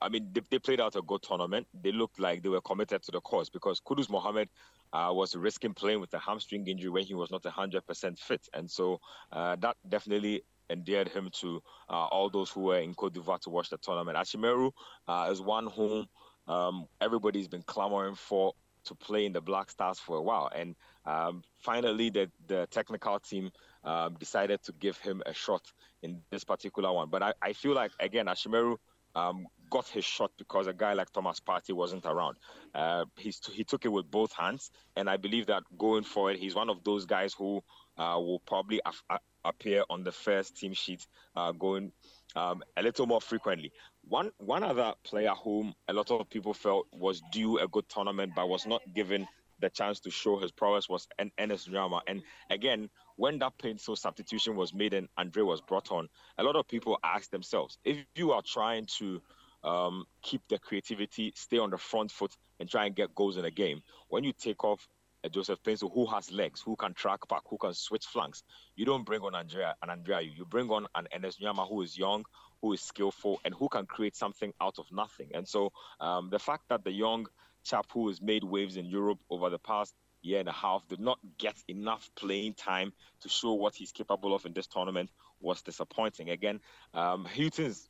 [0.00, 1.66] I mean, they, they, played out a good tournament.
[1.82, 4.48] They looked like they were committed to the cause because Kudus Mohammed
[4.92, 8.48] uh, was risking playing with a hamstring injury when he was not 100% fit.
[8.54, 9.00] And so
[9.32, 13.50] uh, that definitely endeared him to uh, all those who were in Cote d'Ivoire to
[13.50, 14.16] watch the tournament.
[14.18, 14.72] Ashimeru
[15.06, 16.06] uh, is one whom
[16.48, 18.54] um, everybody's been clamoring for
[18.84, 20.50] to play in the Black Stars for a while.
[20.54, 20.74] And
[21.06, 23.50] um, finally, the, the technical team
[23.84, 25.62] um, decided to give him a shot
[26.02, 27.08] in this particular one.
[27.08, 28.76] But I, I feel like, again, Ashimeru
[29.14, 32.38] um, got his shot because a guy like Thomas Partey wasn't around.
[32.74, 34.70] Uh, he took it with both hands.
[34.96, 37.62] And I believe that going forward, he's one of those guys who
[37.98, 41.06] uh, will probably af- appear on the first team sheet
[41.36, 41.92] uh, going
[42.36, 43.72] um, a little more frequently.
[44.08, 48.32] One one other player whom a lot of people felt was due a good tournament
[48.34, 49.26] but was not given
[49.60, 52.00] the chance to show his prowess was N- Ernest Nuamah.
[52.06, 56.56] And again, when that painful substitution was made and Andre was brought on, a lot
[56.56, 59.22] of people asked themselves, if you are trying to
[59.62, 63.44] um, keep the creativity, stay on the front foot, and try and get goals in
[63.44, 64.86] a game, when you take off
[65.24, 68.42] a Joseph Paintsil who has legs, who can track back, who can switch flanks.
[68.76, 70.20] You don't bring on Andrea and Andrea.
[70.20, 72.24] You bring on an Ernest Nuamah who is young,
[72.60, 75.30] who is skillful, and who can create something out of nothing.
[75.34, 77.26] And so um, the fact that the young
[77.64, 81.00] chap who has made waves in Europe over the past year and a half did
[81.00, 85.62] not get enough playing time to show what he's capable of in this tournament was
[85.62, 86.30] disappointing.
[86.30, 86.60] Again,
[86.94, 87.88] um, Hughton's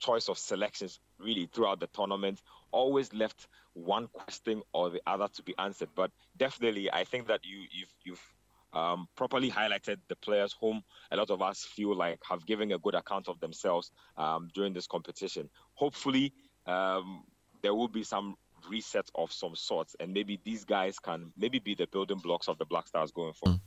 [0.00, 2.40] choice of selections really throughout the tournament
[2.72, 5.88] always left one question or the other to be answered.
[5.94, 8.34] But definitely, I think that you you've you've
[8.72, 12.78] um, properly highlighted the players whom a lot of us feel like have given a
[12.78, 15.48] good account of themselves um, during this competition.
[15.74, 16.32] Hopefully,
[16.66, 17.24] um,
[17.62, 18.36] there will be some
[18.68, 22.58] reset of some sorts, and maybe these guys can maybe be the building blocks of
[22.58, 23.60] the Black Stars going forward.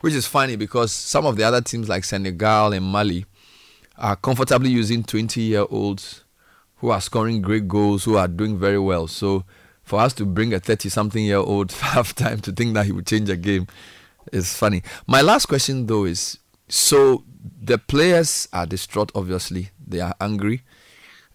[0.00, 3.26] Which is funny because some of the other teams like Senegal and Mali
[3.96, 6.24] are comfortably using 20 year olds
[6.80, 9.06] who are scoring great goals, who are doing very well.
[9.06, 9.44] So
[9.82, 12.92] for us to bring a 30 something year old half time to think that he
[12.92, 13.66] would change a game
[14.32, 14.82] is funny.
[15.06, 16.38] My last question though is
[16.68, 17.24] so
[17.62, 19.70] the players are distraught, obviously.
[19.86, 20.62] They are angry.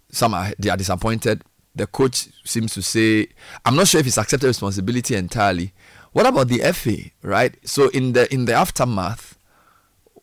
[0.09, 1.43] Some are they are disappointed.
[1.75, 3.27] The coach seems to say,
[3.65, 5.73] I'm not sure if he's accepted responsibility entirely.
[6.13, 7.55] What about the FA, right?
[7.67, 9.37] So in the in the aftermath,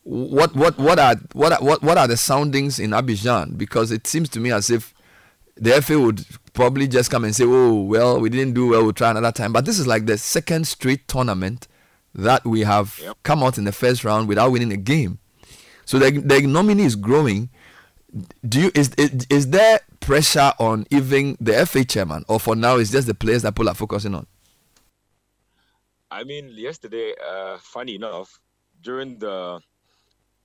[0.03, 3.59] what what what are what are, what what are the soundings in Abidjan?
[3.59, 4.95] Because it seems to me as if
[5.57, 8.83] the FA would probably just come and say, "Oh, well, we didn't do well.
[8.83, 11.69] We'll try another time." But this is like the second straight tournament
[12.15, 13.17] that we have yep.
[13.23, 15.19] come out in the first round without winning a game.
[15.85, 17.51] So the the nominee is growing.
[18.47, 22.77] Do you is, is is there pressure on even the FA chairman, or for now
[22.77, 24.27] it's just the players that people are focusing on?
[26.11, 28.39] I mean, yesterday, uh, funny enough,
[28.83, 29.61] during the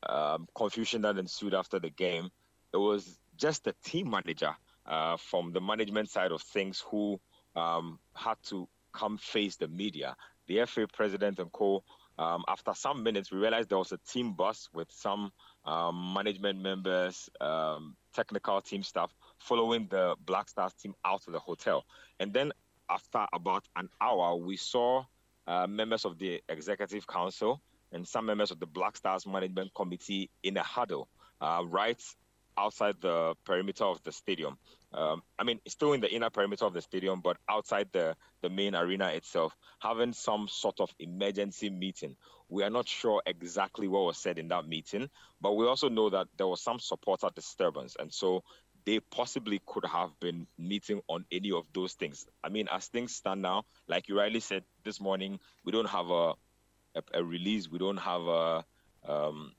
[0.07, 2.29] um, confusion that ensued after the game,
[2.73, 4.55] it was just the team manager
[4.87, 7.19] uh, from the management side of things who
[7.55, 10.15] um, had to come face the media.
[10.47, 11.83] The FA president and co.
[12.19, 15.31] Um, after some minutes, we realized there was a team bus with some
[15.65, 21.39] um, management members, um, technical team staff following the Black Stars team out of the
[21.39, 21.85] hotel.
[22.19, 22.53] And then
[22.89, 25.03] after about an hour, we saw
[25.45, 27.61] uh, members of the executive council
[27.91, 31.09] and some members of the Black Stars Management Committee in a huddle
[31.39, 32.01] uh, right
[32.57, 34.57] outside the perimeter of the stadium.
[34.93, 38.15] Um, I mean, it's still in the inner perimeter of the stadium, but outside the,
[38.41, 42.15] the main arena itself, having some sort of emergency meeting.
[42.49, 45.09] We are not sure exactly what was said in that meeting,
[45.41, 47.97] but we also know that there was some supporter disturbance.
[47.99, 48.43] And so
[48.85, 52.25] they possibly could have been meeting on any of those things.
[52.41, 56.09] I mean, as things stand now, like you rightly said this morning, we don't have
[56.09, 56.35] a
[56.97, 57.69] a, a release.
[57.69, 58.65] We don't have a,
[59.07, 59.53] um,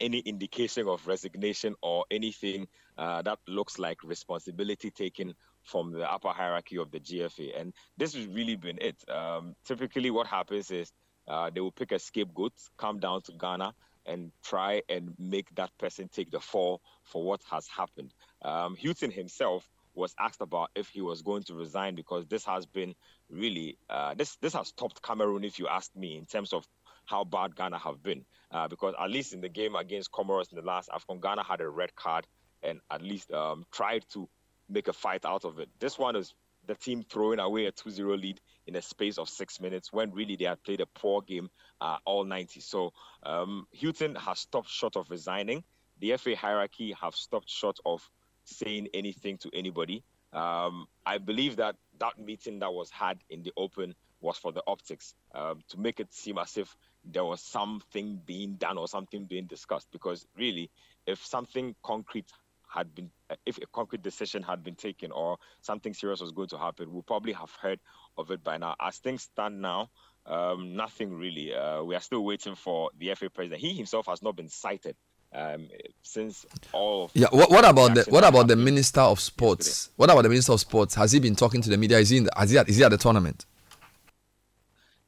[0.00, 2.68] any indication of resignation or anything
[3.00, 7.58] uh, that looks like responsibility taken from the upper hierarchy of the GFA.
[7.58, 8.96] And this has really been it.
[9.08, 10.92] Um, typically, what happens is
[11.26, 13.72] uh, they will pick a scapegoat, come down to Ghana,
[14.04, 18.12] and try and make that person take the fall for what has happened.
[18.42, 22.94] Um, himself was asked about if he was going to resign because this has been
[23.30, 26.66] really uh, this this has stopped Cameroon, if you ask me, in terms of
[27.06, 28.26] how bad Ghana have been.
[28.52, 31.60] Uh, because at least in the game against Comoros in the last AFCON, Ghana had
[31.60, 32.26] a red card
[32.62, 34.28] and at least um, tried to
[34.68, 35.68] make a fight out of it.
[35.78, 36.34] This one is
[36.66, 40.36] the team throwing away a 2-0 lead in a space of six minutes when really
[40.36, 41.50] they had played a poor game
[41.80, 42.60] uh, all 90.
[42.60, 42.92] So
[43.22, 45.64] um, has stopped short of resigning.
[46.00, 48.08] The FA hierarchy have stopped short of
[48.44, 50.04] saying anything to anybody.
[50.32, 54.62] Um, I believe that that meeting that was had in the open was for the
[54.66, 59.24] optics um, to make it seem as if there was something being done or something
[59.24, 59.88] being discussed.
[59.90, 60.70] Because really,
[61.06, 62.30] if something concrete
[62.72, 63.10] had been,
[63.46, 67.02] if a concrete decision had been taken or something serious was going to happen, we'll
[67.02, 67.80] probably have heard
[68.16, 68.74] of it by now.
[68.80, 69.90] As things stand now,
[70.26, 71.54] um, nothing really.
[71.54, 73.60] Uh, we are still waiting for the FA president.
[73.60, 74.94] He himself has not been cited
[75.34, 75.68] um,
[76.02, 77.04] since all.
[77.04, 77.28] Of Yeah.
[77.30, 79.90] What, what about the what about the minister of sports?
[79.96, 80.94] What about the minister of sports?
[80.94, 81.98] Has he been talking to the media?
[81.98, 83.46] Is he in the, has he at, is he at the tournament?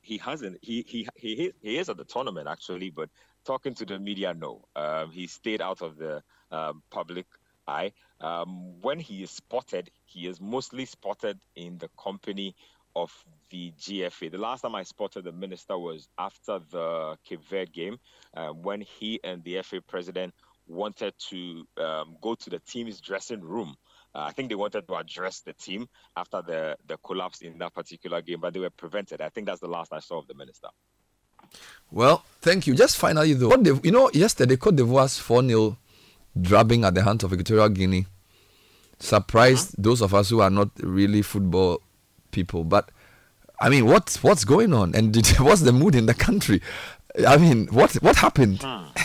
[0.03, 0.59] he hasn't.
[0.63, 3.09] He he he he- he is at the tournament actually, but
[3.45, 4.65] talking to the media, no.
[4.77, 7.27] Um, he stayed out of the um, public
[7.67, 7.93] eye.
[8.21, 12.55] Um, when he is spotted, he is mostly spotted in the company
[12.95, 13.13] of
[13.51, 14.31] the GFA.
[14.31, 17.99] The last time I spotted the minister was after the Cape Verde game,
[18.35, 20.35] uh, when he and the FA president
[20.67, 23.77] wanted to um, go to the team's dressing room.
[24.15, 27.75] Uh, I think they wanted to address the team after the, the collapse in that
[27.75, 29.21] particular game, but they were prevented.
[29.21, 30.69] I think that's the last I saw of the minister.
[31.91, 32.75] Well, thank you.
[32.75, 35.77] Just finally though, you know, yesterday Cote d'Ivoire's 4 0
[36.41, 38.07] drubbing at the hands of Equatorial Guinea
[38.99, 39.83] surprised uh-huh.
[39.83, 41.81] those of us who are not really football
[42.31, 42.65] people.
[42.65, 42.91] But
[43.61, 46.63] I mean, what what's going on, and did, what's the mood in the country?
[47.27, 48.63] I mean, what what happened?
[48.63, 48.87] Hmm.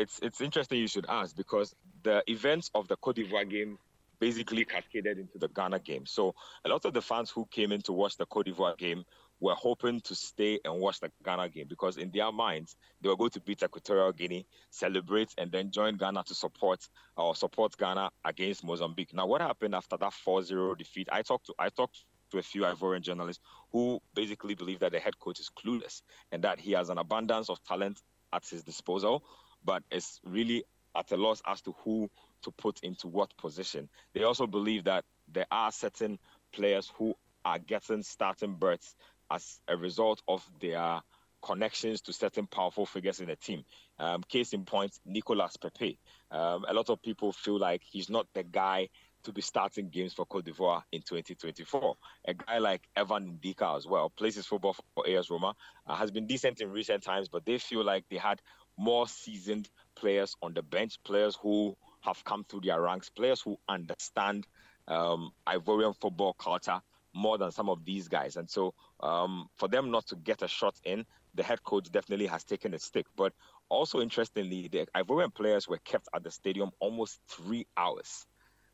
[0.00, 1.74] It's it's interesting you should ask because
[2.04, 3.80] the events of the Cote d'Ivoire game
[4.20, 6.06] basically cascaded into the Ghana game.
[6.06, 9.04] So a lot of the fans who came in to watch the Cote d'Ivoire game
[9.40, 13.16] were hoping to stay and watch the Ghana game because in their minds they were
[13.16, 18.10] going to beat Equatorial Guinea, celebrate, and then join Ghana to support or support Ghana
[18.24, 19.14] against Mozambique.
[19.14, 21.08] Now, what happened after that 4-0 defeat?
[21.12, 23.42] I talked to I talked to a few Ivorian journalists
[23.72, 26.02] who basically believe that the head coach is clueless
[26.32, 28.00] and that he has an abundance of talent
[28.32, 29.24] at his disposal,
[29.64, 30.64] but is really
[30.96, 32.10] at a loss as to who
[32.42, 33.88] to put into what position.
[34.14, 36.18] They also believe that there are certain
[36.52, 38.94] players who are getting starting berths
[39.30, 41.00] as a result of their
[41.42, 43.64] connections to certain powerful figures in the team.
[43.98, 45.98] Um, case in point, Nicolas Pepe.
[46.30, 48.88] Um, a lot of people feel like he's not the guy
[49.24, 51.94] to be starting games for Cote d'Ivoire in 2024.
[52.26, 55.54] A guy like Evan Ndicka as well plays his football for AS Roma,
[55.86, 58.40] uh, has been decent in recent times, but they feel like they had
[58.76, 63.58] more seasoned players on the bench, players who have come through their ranks, players who
[63.68, 64.46] understand
[64.86, 66.80] um, Ivorian football culture
[67.12, 68.36] more than some of these guys.
[68.36, 71.04] And so um, for them not to get a shot in,
[71.34, 73.06] the head coach definitely has taken a stick.
[73.16, 73.32] But
[73.68, 78.26] also interestingly, the Ivorian players were kept at the stadium almost three hours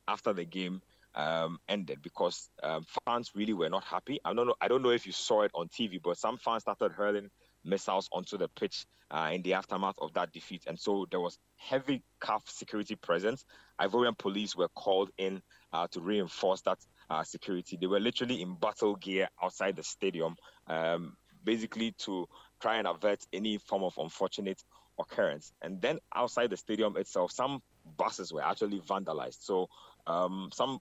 [0.09, 0.83] after the game
[1.15, 4.19] um, ended because um, fans really were not happy.
[4.25, 4.55] I don't know.
[4.61, 7.31] I don't know if you saw it on TV, but some fans started hurling
[7.65, 11.39] missiles onto the pitch uh, in the aftermath of that defeat, and so there was
[11.57, 13.45] heavy CAF security presence.
[13.81, 15.41] Ivorian police were called in
[15.73, 16.79] uh, to reinforce that
[17.11, 17.77] uh, security.
[17.81, 20.37] They were literally in battle gear outside the stadium,
[20.67, 22.27] um, basically to
[22.61, 24.63] try and avert any form of unfortunate
[24.99, 25.53] occurrence.
[25.63, 27.63] And then outside the stadium itself, some
[27.97, 29.39] buses were actually vandalized.
[29.41, 29.69] So
[30.07, 30.81] um, some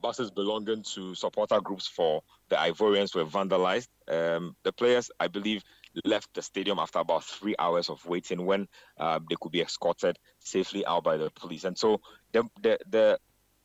[0.00, 3.88] buses belonging to supporter groups for the Ivorians were vandalized.
[4.08, 5.62] Um, the players, I believe,
[6.04, 8.68] left the stadium after about three hours of waiting when
[8.98, 11.64] uh, they could be escorted safely out by the police.
[11.64, 12.00] And so
[12.32, 13.18] the, the the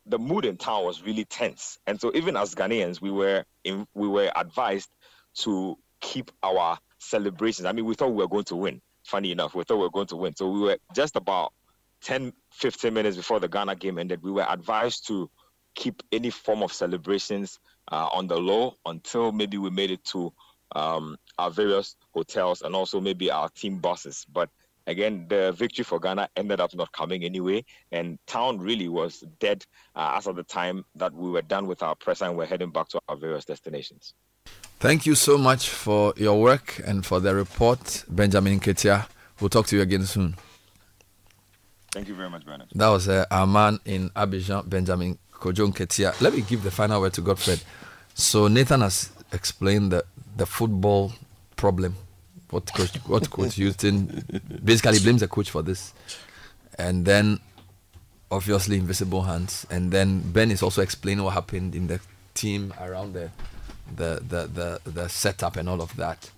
[0.05, 1.79] the mood in town was really tense.
[1.87, 4.89] And so even as Ghanaians, we were in, we were advised
[5.39, 7.65] to keep our celebrations.
[7.65, 8.81] I mean, we thought we were going to win.
[9.03, 10.35] Funny enough, we thought we were going to win.
[10.35, 11.53] So we were just about
[12.01, 14.21] 10, 15 minutes before the Ghana game ended.
[14.21, 15.29] We were advised to
[15.73, 17.59] keep any form of celebrations
[17.91, 20.33] uh, on the low until maybe we made it to
[20.75, 24.25] um, our various hotels and also maybe our team buses.
[24.31, 24.49] But
[24.87, 29.65] again, the victory for Ghana ended up not coming anyway, and town really was dead
[29.95, 32.69] uh, as of the time that we were done with our press and we're heading
[32.69, 34.13] back to our various destinations.
[34.79, 39.07] Thank you so much for your work and for the report, Benjamin Nketia.
[39.39, 40.35] We'll talk to you again soon.
[41.91, 42.67] Thank you very much, Bernard.
[42.75, 46.19] That was uh, our man in Abidjan, Benjamin Kojon Nketia.
[46.21, 47.63] Let me give the final word to Godfred.
[48.13, 50.03] So Nathan has explained the,
[50.35, 51.13] the football
[51.55, 51.95] problem.
[52.55, 54.23] What coach, what coach Hughton
[54.63, 55.93] basically blames the coach for this,
[56.79, 57.41] and then
[58.31, 59.67] obviously invisible hands.
[59.69, 61.99] And then Ben is also explaining what happened in the
[62.33, 63.29] team around the
[63.93, 66.29] the the the, the setup and all of that.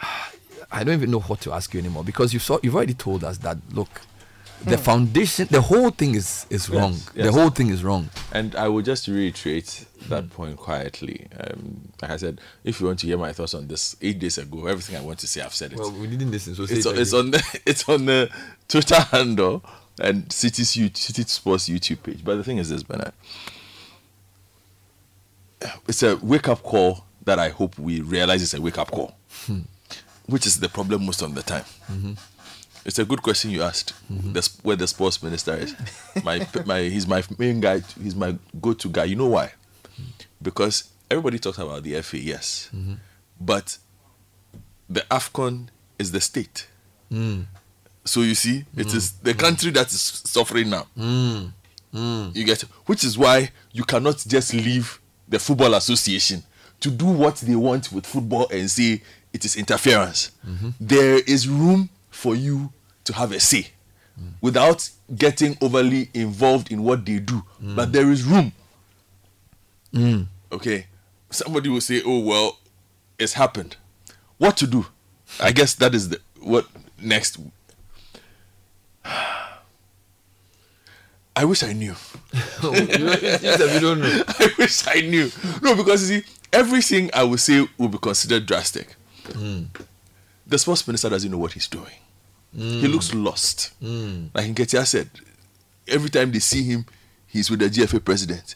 [0.70, 3.24] I don't even know what to ask you anymore because you saw you've already told
[3.24, 4.02] us that look,
[4.64, 4.82] the Hmm.
[4.82, 6.92] foundation, the whole thing is is wrong.
[7.14, 8.08] Yes, The whole thing is wrong.
[8.32, 11.28] And I will just reiterate that point quietly.
[11.38, 14.38] Um, like I said, if you want to hear my thoughts on this, eight days
[14.38, 15.78] ago, everything I want to say, I've said it.
[15.78, 18.30] Well, we didn't listen, so it's, on, it's on the it's on the
[18.68, 19.64] Twitter handle
[20.00, 22.24] and Citi's Citi Sports YouTube page.
[22.24, 23.12] But the thing is this, Bernard,
[25.88, 29.14] it's a wake up call that I hope we realize it's a wake up call.
[29.46, 29.60] Hmm.
[30.26, 31.64] which is the problem most of the time.
[31.90, 32.16] Mhm.
[32.84, 33.94] It's a good question you asked.
[34.10, 35.74] The, where the sports minister is,
[36.24, 37.80] my my he's my main guy.
[38.02, 39.04] He's my go-to guy.
[39.04, 39.52] You know why?
[40.40, 42.98] Because everybody talks about the FA, yes, Mhm.
[43.40, 43.78] but
[44.90, 45.68] the Afcon
[45.98, 46.66] is the state.
[47.10, 47.46] Mm.
[48.04, 50.86] So you see, it is the country that is suffering now.
[50.98, 51.52] Mm.
[51.94, 52.34] Mm.
[52.34, 54.98] You get, which is why you cannot just leave
[55.28, 56.42] the football association
[56.80, 59.02] to do what they want with football and say
[59.32, 60.32] it is interference.
[60.44, 60.74] Mhm.
[60.80, 62.72] There is room for you
[63.04, 63.66] to have a say
[64.40, 67.42] without getting overly involved in what they do.
[67.60, 68.52] But there is room.
[69.92, 70.26] Mm.
[70.52, 70.86] Okay,
[71.30, 72.58] somebody will say, "Oh well,
[73.18, 73.76] it's happened."
[74.38, 74.86] What to do?
[75.40, 76.66] I guess that is the what
[77.00, 77.38] next.
[81.34, 81.94] I wish I knew.
[82.62, 82.86] You- you
[83.56, 84.22] said you don't know.
[84.38, 85.30] I wish I knew.
[85.62, 88.94] No, because you see, everything I would say will be considered drastic.
[89.24, 89.66] Mm.
[90.52, 91.96] The sports minister doesn't know what he's doing.
[92.54, 92.92] He Mm.
[92.92, 93.70] looks lost.
[93.82, 94.28] Mm.
[94.34, 95.08] Like Nketia said,
[95.88, 96.84] every time they see him,
[97.26, 98.54] he's with the GFA president.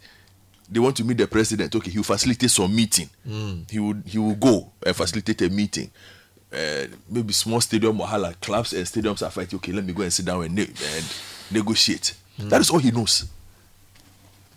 [0.70, 1.74] They want to meet the president.
[1.74, 3.09] Okay, he will facilitate some meeting.
[3.27, 3.70] Mm.
[3.70, 5.90] He would he will go and facilitate a meeting.
[6.52, 9.56] Uh, maybe small stadium or like clubs and stadiums are fighting.
[9.56, 10.64] Okay, let me go and sit down and, ne-
[10.94, 11.05] and
[11.51, 12.12] negotiate.
[12.39, 13.24] That is all he knows.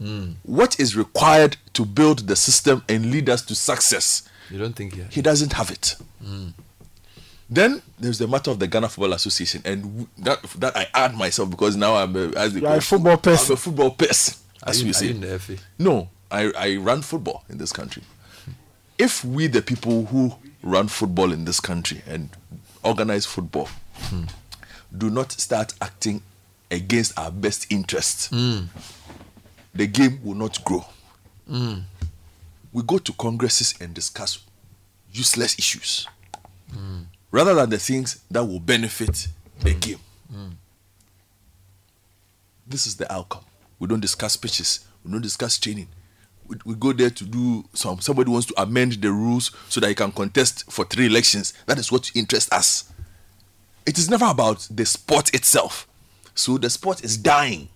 [0.02, 0.34] Mm.
[0.44, 4.24] What is required to build the system and lead us to success?
[4.52, 5.96] You don't think he He doesn't have it.
[6.22, 6.54] Mm.
[7.50, 11.50] Then there's the matter of the Ghana Football Association, and that that I add myself
[11.50, 13.48] because now I'm a, as they You are call a football person.
[13.48, 15.08] I'm a football person, as you- we are say.
[15.08, 15.60] you in?
[15.80, 18.04] No, I I run football in this country.
[19.00, 22.30] If we, the people who run football in this country and
[22.84, 23.68] organize football,
[24.10, 24.26] Hmm.
[24.96, 26.22] do not start acting
[26.70, 28.68] against our best interests, Mm.
[29.74, 30.86] the game will not grow.
[31.50, 31.84] Mm.
[32.74, 34.40] We go to congresses and discuss
[35.12, 36.06] useless issues
[36.72, 37.06] Mm.
[37.32, 39.28] Rather than the things that will benefit
[39.62, 40.00] the game.
[40.34, 40.54] Mm.
[42.68, 43.44] This is the outcome.
[43.80, 44.86] We don't discuss pitches.
[45.04, 45.88] We don't discuss training.
[46.48, 48.00] We, we go there to do some.
[48.00, 51.54] Somebody wants to amend the rules so that he can contest for three elections.
[51.66, 52.92] That is what interests us.
[53.86, 55.88] It is never about the sport itself.
[56.36, 57.70] So the sport is dying,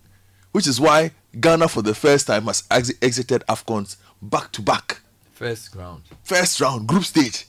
[0.52, 5.02] which is why Ghana, for the first time, has ex- exited Afcons back to back.
[5.32, 6.04] First round.
[6.24, 7.48] First round, group stage.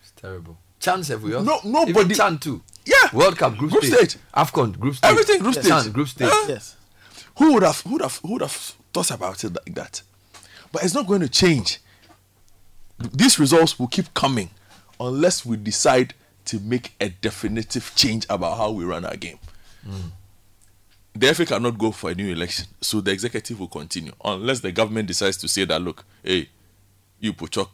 [0.00, 0.58] It's terrible.
[0.80, 1.42] Chance have we all?
[1.42, 2.62] No, nobody- Even Chan too.
[2.84, 2.94] Yeah.
[3.12, 4.10] World Cup group, Group stage.
[4.10, 4.22] stage.
[4.34, 5.10] Afcon group stage.
[5.10, 5.64] Everything group Yes.
[5.66, 5.82] stage.
[5.82, 6.30] Chan group stage.
[6.32, 6.58] Huh?
[7.36, 8.52] Who would have who would have who would have
[8.92, 10.02] thought about it like that?
[10.72, 11.80] But it's not going to change.
[12.98, 14.50] These results will keep coming
[15.00, 16.14] unless we decide
[16.46, 19.38] to make a definitive change about how we run our game.
[19.86, 20.12] Mm.
[21.14, 24.72] The FA cannot go for a new election, so the executive will continue unless the
[24.72, 26.48] government decides to say that look, hey,
[27.20, 27.68] you Puchok,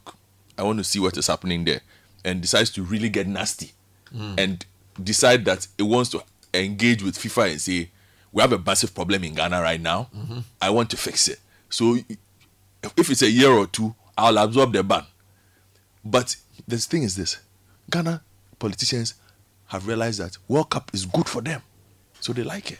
[0.58, 1.80] I want to see what is happening there,
[2.24, 3.72] and decides to really get nasty
[4.14, 4.34] Mm.
[4.38, 4.66] and
[5.02, 6.22] decide that it wants to
[6.52, 7.90] engage with FIFA and say,
[8.32, 10.08] we have a massive problem in Ghana right now.
[10.14, 10.44] Mhm.
[10.62, 11.40] I want to fix it.
[11.68, 11.98] So
[12.96, 15.04] if it's a year or two, I'll absorb the ban.
[16.04, 16.36] But
[16.68, 17.38] the thing is this
[17.90, 18.22] Ghana
[18.60, 19.14] politicians
[19.66, 21.62] have realized that World Cup is good for them.
[22.20, 22.78] So they like it.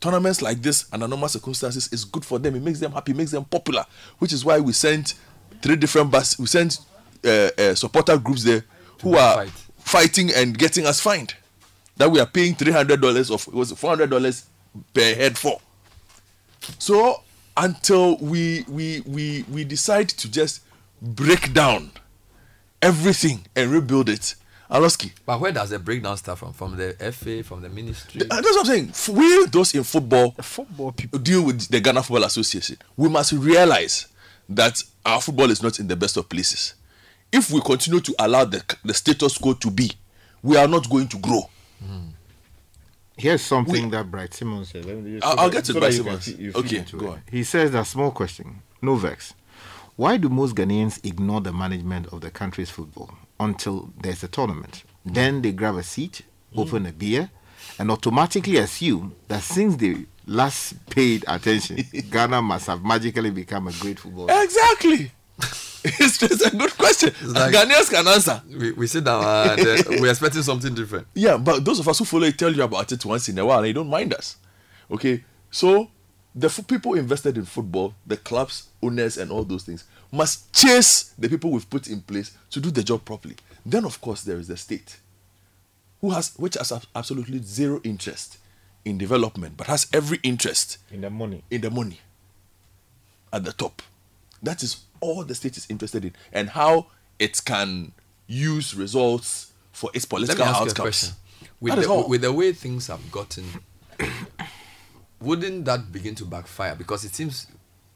[0.00, 2.54] Tournaments like this under normal circumstances is good for them.
[2.54, 3.84] It makes them happy, makes them popular,
[4.20, 5.14] which is why we sent
[5.62, 6.38] three different bus.
[6.38, 6.78] We sent
[7.24, 8.64] uh, uh, supporter groups there
[9.02, 9.46] who are
[9.78, 11.34] fighting and getting us fined.
[11.96, 14.46] That we are paying three hundred dollars of it was four hundred dollars
[14.94, 15.60] per head for.
[16.78, 17.22] So
[17.56, 20.60] until we we we we decide to just
[21.02, 21.90] break down
[22.82, 24.34] everything and rebuild it,
[24.70, 25.12] Aloski.
[25.26, 26.52] But where does the breakdown start from?
[26.52, 28.22] From the FA, from the ministry?
[28.22, 29.16] Uh, That's what I'm saying.
[29.16, 32.76] We, those in football, football people deal with the Ghana Football Association.
[32.96, 34.06] We must realize
[34.48, 36.74] that our football is not in the best of places.
[37.32, 39.90] If we continue to allow the, the status quo to be,
[40.42, 41.48] we are not going to grow.
[43.16, 44.84] Here's something that Bright Simons said.
[44.84, 46.28] Let me just- I'll- I'll get to so Bright Simons.
[46.28, 47.08] Okay, go it.
[47.10, 47.22] on.
[47.30, 49.34] He says that small question, no vex.
[49.96, 54.84] Why do most Ghanaians ignore the management of the country's football until there's a tournament?
[55.06, 55.14] Mm.
[55.14, 56.22] Then they grab a seat,
[56.56, 57.30] open a beer,
[57.80, 63.72] and automatically assume that since they last paid attention, Ghana must have magically become a
[63.72, 64.28] great football.
[64.30, 65.10] Exactly.
[66.00, 67.12] it's, it's a good question.
[67.32, 68.42] like- Ghanaians can answer.
[68.48, 71.06] We, we sit down and uh, we're expecting something different.
[71.14, 73.46] Yeah, but those of us who follow it tell you about it once in a
[73.46, 74.36] while and you don't mind us.
[74.90, 75.90] Okay, so
[76.34, 81.14] the f- people invested in football, the clubs, owners, and all those things must chase
[81.18, 83.36] the people we've put in place to do the job properly.
[83.66, 84.98] Then, of course, there is the state,
[86.00, 88.38] who has which has absolutely zero interest
[88.84, 91.42] in development, but has every interest in the money.
[91.50, 92.00] In the money
[93.32, 93.82] at the top.
[94.42, 96.86] That is all the state is interested in, and how
[97.18, 97.92] it can
[98.26, 100.80] use results for its Let me political ask you a outcomes.
[100.80, 101.14] question.
[101.60, 103.44] With the, with the way things have gotten,
[105.20, 106.74] wouldn't that begin to backfire?
[106.76, 107.46] Because it seems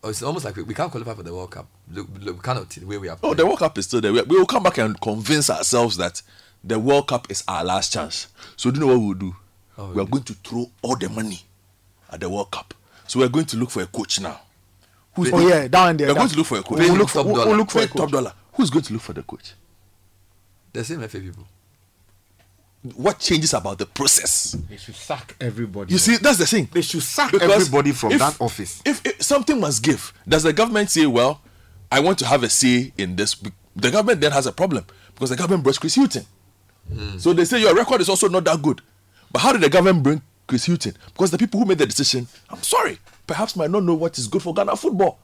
[0.02, 1.66] oh, it's almost like we, we can't qualify for the World Cup.
[1.90, 3.18] Look, look kind of the way we are.
[3.22, 4.12] Oh, the World Cup is still there.
[4.12, 6.22] We, we will come back and convince ourselves that
[6.64, 8.28] the World Cup is our last chance.
[8.56, 9.36] So do you know what we'll do?
[9.78, 11.40] Oh, we are going to throw all the money
[12.10, 12.74] at the World Cup.
[13.06, 14.40] So we're going to look for a coach now.
[15.16, 16.78] Oh, yeah, down there, We're going to look for a coach.
[16.78, 18.32] We'll look for- Top we'll- we'll look for a Pay top dollar.
[18.54, 19.52] Who's going to look for the coach?
[20.72, 21.44] The same FA people.
[22.96, 24.56] What changes about the process?
[24.68, 25.92] They should sack everybody.
[25.92, 26.68] You see, that's the thing.
[26.72, 28.82] They should sack Because everybody from if- that office.
[28.84, 31.40] If, if something must give, does the government say, "Well,
[31.92, 33.36] I want to have a say in this"?
[33.76, 34.84] The government then has a problem
[35.14, 36.26] because the government brought Chris Hughton.
[36.92, 37.18] Hmm.
[37.18, 38.80] So they say your record is also not that good.
[39.30, 40.96] But how did the government bring Chris Hughton?
[41.06, 42.98] Because the people who made the decision, I'm sorry,
[43.32, 45.18] perhaps might not know what is good for Ghana football.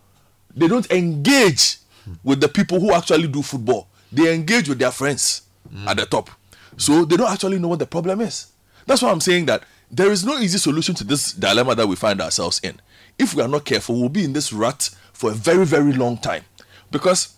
[0.56, 1.76] They don't engage
[2.24, 3.86] with the people who actually do football.
[4.10, 5.42] They engage with their friends
[5.86, 6.30] at the top.
[6.78, 8.46] So they don't actually know what the problem is.
[8.86, 11.96] That's why I'm saying that there is no easy solution to this dilemma that we
[11.96, 12.80] find ourselves in.
[13.18, 16.16] If we are not careful, we'll be in this rut for a very, very long
[16.16, 16.44] time.
[16.90, 17.34] Because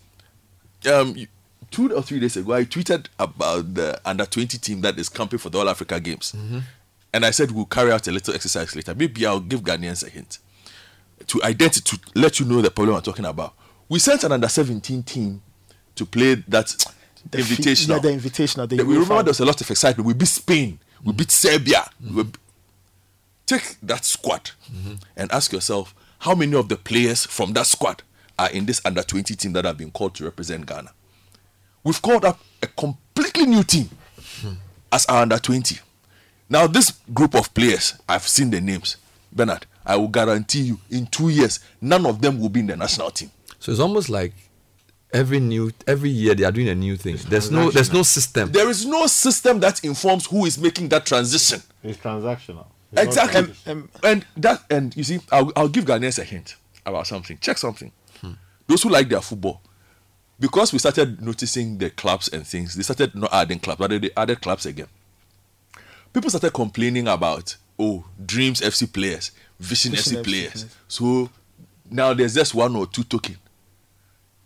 [0.89, 1.16] um,
[1.73, 5.40] two or three days ago, I tweeted about the under 20 team that is camping
[5.40, 6.32] for the All Africa Games.
[7.12, 8.94] And I said we'll carry out a little exercise later.
[8.94, 10.39] Maybe I'll give Ghanaians a hint
[11.26, 13.55] to identify, to let you know the problem I'm talking about.
[13.89, 15.42] We sent an under 17 team
[15.97, 16.68] to play that
[17.31, 17.89] The fi- invitational.
[17.89, 20.07] yeah, the invitational, the we remember there was a lot of excitement.
[20.07, 21.89] We beat Spain, we beat Serbia.
[22.02, 22.16] Mm-hmm.
[22.16, 22.39] We b-
[23.47, 24.94] take that squad mm-hmm.
[25.16, 28.02] and ask yourself how many of the players from that squad
[28.39, 30.92] are in this under 20 team that have been called to represent Ghana.
[31.82, 33.89] We've called up a completely new team
[34.40, 34.52] hmm.
[34.92, 35.78] as our under 20.
[36.49, 38.97] Now, this group of players, I've seen the names.
[39.32, 42.77] Bernard, I will guarantee you in two years, none of them will be in the
[42.77, 43.31] national team.
[43.59, 44.33] So it's almost like
[45.12, 47.17] every new every year they are doing a new thing.
[47.28, 48.52] There's no there's no system.
[48.52, 51.60] There is no system that informs who is making that transition.
[51.83, 52.67] It's transactional.
[52.93, 53.43] It's Exactly.
[53.43, 53.89] traditional.
[54.05, 56.55] and that and you see, I'll, I'll give Ghanaians a hint
[56.86, 57.36] about something.
[57.39, 57.91] Check something.
[58.20, 58.35] Hmm.
[58.69, 59.60] Those who like their football,
[60.39, 64.10] because we started noticing the clubs and things, they started not adding clubs, but they
[64.17, 64.86] added clubs again.
[66.12, 70.66] People started complaining about oh Dreams FC players, Vision, FC players.
[70.89, 71.30] So
[71.90, 73.36] now there's just one or two token.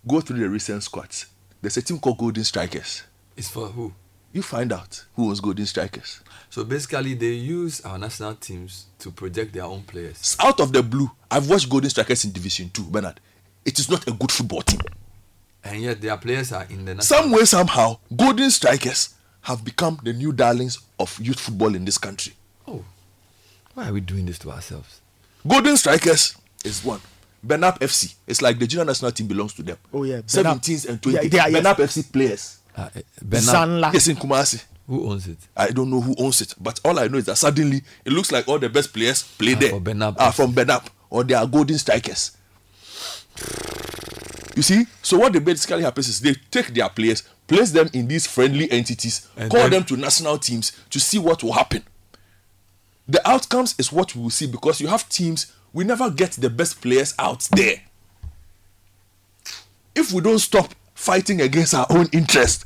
[0.06, 1.26] Go through the recent squads.
[1.62, 3.04] There's a team called Golden Strikers.
[3.36, 3.92] It's for who?
[4.32, 6.20] You find out who was Golden Strikers.
[6.50, 10.18] So basically, they use our national teams to project their own players.
[10.18, 11.10] It's out of the blue.
[11.30, 13.20] I've watched Golden Strikers in Division Two, Bernard.
[13.64, 14.80] It is not a good football team.
[15.62, 19.98] And yet their players are in the national Some way, somehow, Golden Strikers have become
[20.02, 22.34] the new darlings of youth football in this country.
[22.68, 22.84] Oh,
[23.74, 25.00] why are we doing this to ourselves?
[25.46, 27.00] Golden Strikers is one.
[27.46, 28.14] Benap FC.
[28.26, 29.76] It's like the junior national team belongs to them.
[29.92, 30.60] Oh, yeah, Benap.
[30.60, 31.12] 17s and 20s.
[31.22, 31.66] Yeah, they are- yes.
[31.66, 32.56] Ah, eh, Benap FC players.
[32.76, 32.88] Uh,
[33.22, 33.92] Benap- Zanla.
[33.92, 34.62] Yes, in Kumasi.
[34.86, 35.38] Who owns it?
[35.56, 38.30] I don't know who owns it, but all I know is that suddenly it looks
[38.32, 41.34] like all the best players play Are there for Benap are from Benap or they
[41.34, 42.32] are Golden Strikers.
[44.56, 48.06] You see, so what they basically happens is they take their players, place them in
[48.06, 51.82] these friendly entities, And call then- them to national teams to see what will happen.
[53.08, 56.48] The outcomes is what we will see because you have teams, we never get the
[56.50, 57.82] best players out there.
[59.94, 62.64] If we don't stop fighting against our own interest,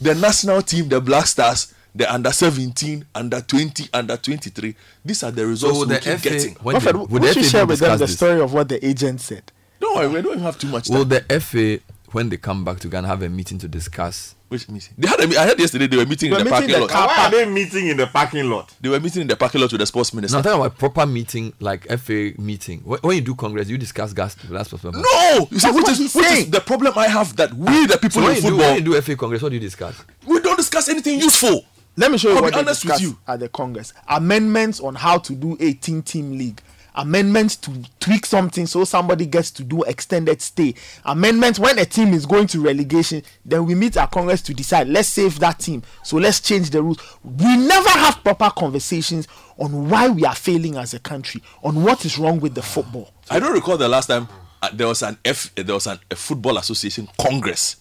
[0.00, 5.30] the national team, the Black Stars, the under 17, under 20, under 23, these are
[5.30, 6.54] the results So we the keep FA getting.
[6.56, 8.16] when Prophet, they- would would you FA share with them the this?
[8.16, 9.52] story of what the agent said?
[9.80, 10.96] No, we don't even have too much time.
[10.98, 11.78] Will the FA,
[12.14, 14.34] when they come back to Ghana, have a meeting to discuss?
[14.48, 14.94] Which meeting?
[14.96, 16.88] They had a, me- I heard yesterday they were meeting We're in the meeting parking
[16.88, 17.08] the lot.
[17.08, 18.72] Why are they meeting in the parking lot?
[18.80, 20.34] They were meeting in the parking lot with the sports minister.
[20.36, 22.80] No, I'm talking about a proper meeting, like FA meeting.
[22.84, 24.36] When when you do Congress, you discuss gas.
[24.48, 25.04] Last performance.
[25.12, 27.52] No, you see, That's which what is, he's which is the problem I have that
[27.52, 29.48] we, ah, the people when in you, do, football, when you do FA Congress, what
[29.48, 30.04] do you discuss?
[30.26, 31.64] we don't discuss anything useful.
[31.96, 33.18] Let me show you I'll what be they honest with you.
[33.26, 33.92] at the Congress.
[34.08, 36.60] Amendments on how to do 18 team league.
[36.96, 40.74] Amendments to tweak something so somebody gets to do extended stay.
[41.04, 44.88] Amendments when a team is going to relegation, then we meet at Congress to decide
[44.88, 45.82] let's save that team.
[46.02, 46.98] So let's change the rules.
[47.24, 49.26] We never have proper conversations
[49.58, 53.10] on why we are failing as a country, on what is wrong with the football.
[53.30, 54.28] I don't recall the last time
[54.62, 57.76] uh, there was an F, uh, there was an, a football association congress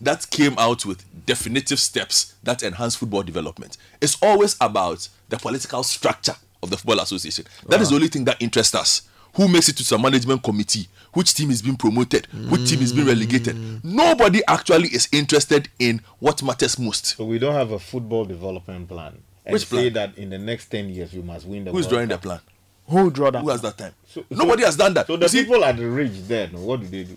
[0.00, 3.76] that came out with definitive steps that enhance football development.
[4.00, 7.44] It's always about the political structure of the football association.
[7.68, 9.02] That is the only thing that interests us.
[9.34, 10.88] Who makes it to some management committee?
[11.14, 12.26] Which team is being promoted?
[12.50, 13.82] Which team is being relegated?
[13.84, 17.06] Nobody actually is interested in what matters most.
[17.16, 19.18] So we don't have a football development plan.
[19.44, 19.92] And Which say plan?
[19.94, 22.40] that in the next 10 years we must win the Who's World drawing the plan?
[22.88, 23.40] Who draw that?
[23.42, 23.94] Who has that time?
[24.06, 25.06] So- Nobody so- has done that.
[25.06, 27.16] So the see, people at the ridge then, what do they do?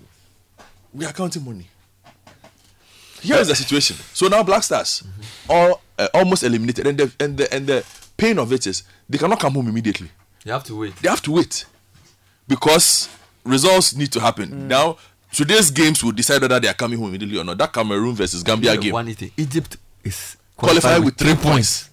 [0.93, 1.67] we are counting money.
[3.22, 3.98] Here is the situation.
[4.14, 5.03] So now Black Stars,
[5.49, 7.83] all uh, almost eliminated, and the and the and the
[8.18, 10.10] pain of it is they cannot come home immediately.
[10.44, 10.95] They have to wait.
[10.98, 11.66] They have to wait
[12.48, 13.10] because
[13.44, 14.50] results need to happen.
[14.50, 14.68] Mm.
[14.68, 14.98] Now
[15.32, 17.58] today's games will decide whether they are coming home immediately or not.
[17.58, 18.94] That Cameroon versus Gambia Yeah, game.
[18.94, 19.32] one eighty.
[19.38, 21.90] Egypt is qualified with three points.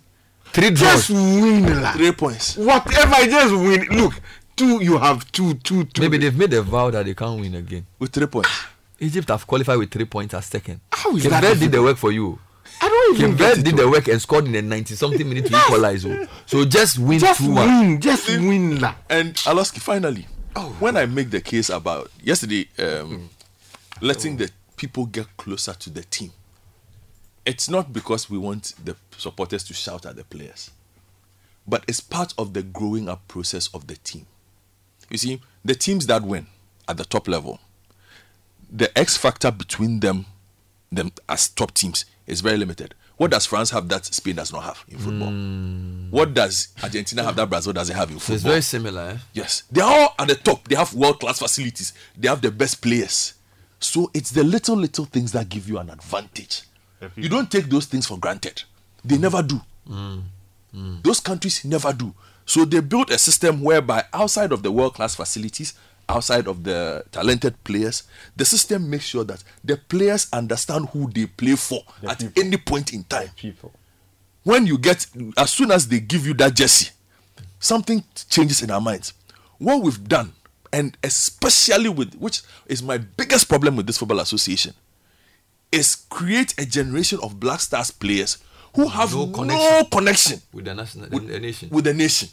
[0.52, 1.08] Three draws.
[1.08, 1.92] Just win, la.
[1.92, 2.56] Three points.
[2.58, 3.86] Whatever, just win.
[3.98, 4.12] Look,
[4.54, 6.02] two, you have two, two, two.
[6.02, 7.86] Maybe they've made a vow that they can't win again.
[7.98, 8.50] With three points.
[9.00, 10.80] Egypt have qualified with three points as second.
[10.92, 12.38] How is Cape that did the work for you.
[12.82, 13.64] I don't even Cape get it.
[13.64, 16.04] did the work and scored in the 90 something minute to equalize.
[16.04, 16.26] oh.
[16.46, 18.94] So just win Just 2 win, just win, la.
[19.08, 20.26] And Aloski, finally,
[20.80, 23.30] when I make the case about yesterday, um,
[24.00, 26.32] letting the people get closer to the team,
[27.46, 30.70] it's not because we want the supporters to shout at the players,
[31.66, 34.26] but it's part of the growing up process of the team.
[35.08, 36.46] You see, the teams that win
[36.88, 37.60] at the top level,
[38.70, 40.26] the X factor between them,
[40.90, 42.94] them as top teams, is very limited.
[43.16, 45.28] What does France have that Spain does not have in football?
[45.28, 46.10] Hmm.
[46.10, 49.02] What does Argentina have that Brazil doesn't have in So it's very similar.
[49.10, 49.16] Eh?
[49.32, 50.66] Yes, they are all at the top.
[50.68, 51.92] They have world class facilities.
[52.16, 53.34] They have the best players.
[53.80, 56.62] So it's the little little things that give you an advantage.
[57.16, 58.62] You don't take those things for granted.
[59.04, 59.60] They never do.
[59.86, 60.18] Hmm.
[60.72, 60.96] Hmm.
[61.02, 62.14] Those countries never do.
[62.46, 65.74] So they built a system whereby outside of the world class facilities,
[66.08, 68.02] outside of the talented players,
[68.36, 72.92] the system makes sure that the players understand who they play for at any point
[72.92, 73.28] in time.
[73.36, 73.72] People.
[74.44, 75.06] When you get,
[75.36, 76.90] as soon as they give you that jersey,
[77.60, 79.12] something changes in our minds.
[79.58, 80.32] What we've done,
[80.72, 84.74] and especially with which is my biggest problem with this football association,
[85.70, 88.38] is create a generation of Black Stars players
[88.74, 89.86] who have No no connection.
[89.90, 91.68] connection, With the, national, With- the nation.
[91.70, 92.28] with the nation.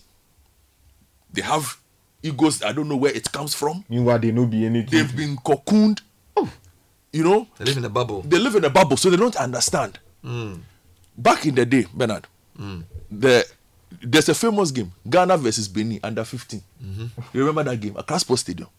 [1.31, 1.77] They have
[2.23, 2.61] egos.
[2.63, 3.83] I don't know where it comes from.
[3.89, 4.89] Meanwhile, they no be anything.
[4.91, 6.01] They've been cocooned.
[7.11, 8.21] You know, They live in a bubble.
[8.21, 9.97] they live in a bubble, so they don't understand.
[10.23, 10.59] Mm.
[11.17, 12.27] Back in the day, Bernard,
[13.09, 13.43] the
[14.01, 16.61] there's a famous game, Ghana versus Benin under 15.
[17.33, 17.95] You remember that game?
[17.97, 18.69] Accra Sports Stadium.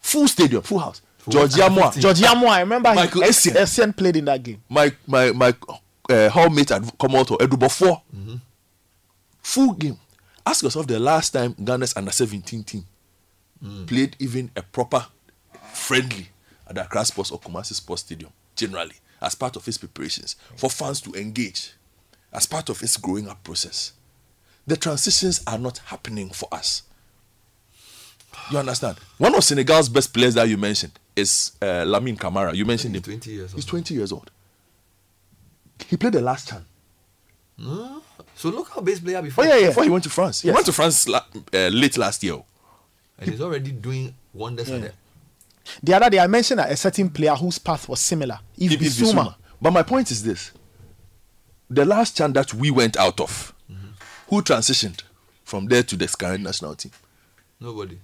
[0.00, 1.02] Full stadium, full house.
[1.28, 1.92] George Yamoa.
[2.00, 3.52] George Yamoa, I remember Michael he, Essien.
[3.52, 4.62] Essien played in that game.
[4.70, 5.48] My my my
[6.08, 8.02] uh, hallmate at Komoto, Edubo 4.
[9.42, 9.98] Full game.
[10.48, 12.86] Ask yourself the last time Ghana's under 17 team
[13.86, 15.04] played even a proper
[15.74, 16.28] friendly
[16.66, 20.70] at the Accra Sports or Kumasi Sports Stadium, generally, as part of its preparations for
[20.70, 21.74] fans to engage,
[22.32, 23.92] as part of its growing up process.
[24.66, 26.82] The transitions are not happening for us.
[28.50, 28.96] You understand?
[29.18, 32.54] One of Senegal's best players that you mentioned is uh, Lamine Camara.
[32.54, 33.02] You mentioned him.
[33.02, 34.30] 20 years He's 20 years old.
[35.86, 36.64] He played the last chance.
[37.62, 38.00] Huh?
[38.38, 39.44] So look how bass player before.
[39.44, 40.42] Before he went to France.
[40.42, 42.40] He went to France la- uh, late last year.
[43.18, 44.86] And he's already doing wonders at Yeah.
[44.86, 44.94] it.
[45.82, 48.80] The other day, I mentioned that a certain player whose path was similar, Yves Yves
[49.00, 49.12] Bissouma.
[49.12, 49.34] Bissouma.
[49.60, 50.52] But my point is this:
[51.68, 53.52] the last chance that we went out of,
[54.28, 55.02] who transitioned
[55.44, 56.92] from there to the current national team?
[57.60, 57.98] Nobody.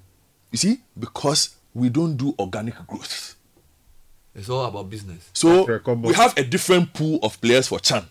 [0.51, 3.37] You see, because we don't do organic growth.
[4.35, 5.31] It's all about business.
[5.33, 5.65] So
[5.95, 8.05] we have a different pool of players for Chan.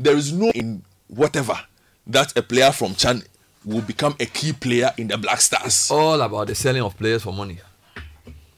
[0.00, 0.82] There is no in
[1.14, 1.58] whatever
[2.06, 3.22] that a player from Chan
[3.64, 5.90] will become a key player in the Black Stars.
[5.90, 7.58] All about the selling of players for money.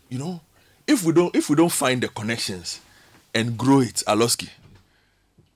[0.09, 0.41] You know,
[0.87, 2.81] if we don't if we don't find the connections
[3.35, 4.49] and grow it, Aloski,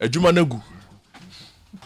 [0.00, 0.60] Ejumanegu,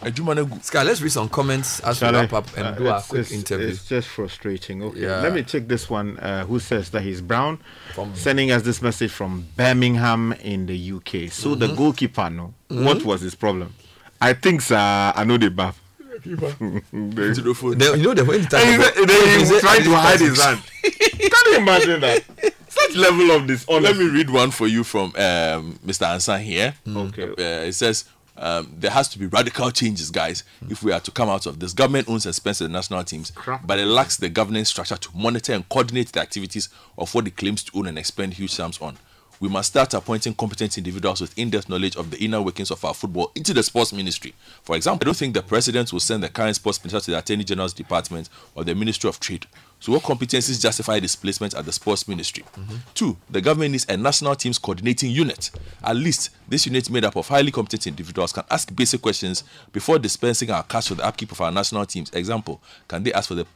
[0.01, 0.63] Ejumanegu.
[0.63, 2.21] Sky, let's read some comments as Shall we I?
[2.21, 3.67] wrap up and Uh, do our quick it's- interview.
[3.67, 4.81] It's just frustrating.
[4.83, 5.21] Okay, Yeah.
[5.21, 6.17] let me take this one.
[6.17, 7.59] Uh, who says that he's brown?
[7.93, 11.27] From sending us this message from Birmingham in the UK.
[11.29, 11.75] So the Mhm.
[11.77, 13.03] goalkeeper, no, what Mhm.
[13.05, 13.73] was his problem?
[14.21, 14.77] I think, sir,
[15.15, 15.79] I know the bath.
[16.23, 19.83] They- you know the way he And tried he to- said- then he he said-
[19.83, 20.61] to hide his hand.
[20.83, 22.23] Can you imagine that?
[22.69, 23.79] Such level of dishonesty.
[23.87, 26.05] Let me read one for you from um, Mr.
[26.07, 26.75] Ansan here.
[26.87, 27.23] Okay.
[27.29, 28.05] Uh, it says
[28.37, 31.59] um, there has to be radical changes, guys, if we are to come out of
[31.59, 31.73] this.
[31.73, 33.31] Government owns and spends the national teams,
[33.65, 37.35] but it lacks the governance structure to monitor and coordinate the activities of what it
[37.35, 38.97] claims to own and expend huge sums on.
[39.41, 42.93] We must start appointing competent individuals with in-depth knowledge of the inner workings of our
[42.93, 44.35] football into the sports ministry.
[44.61, 47.17] For example, I don't think the president will send the current sports minister to the
[47.17, 49.47] attorney general's department or the ministry of trade.
[49.79, 52.43] So, what competencies justify displacement at the sports ministry?
[52.53, 52.75] Mm-hmm.
[52.93, 55.49] Two, the government needs a national teams coordinating unit.
[55.83, 59.97] At least this unit, made up of highly competent individuals, can ask basic questions before
[59.97, 62.11] dispensing our cash for the upkeep of our national teams.
[62.11, 63.47] Example: Can they ask for the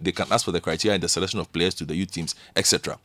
[0.00, 2.34] they can ask for the criteria in the selection of players to the youth teams,
[2.56, 2.98] etc.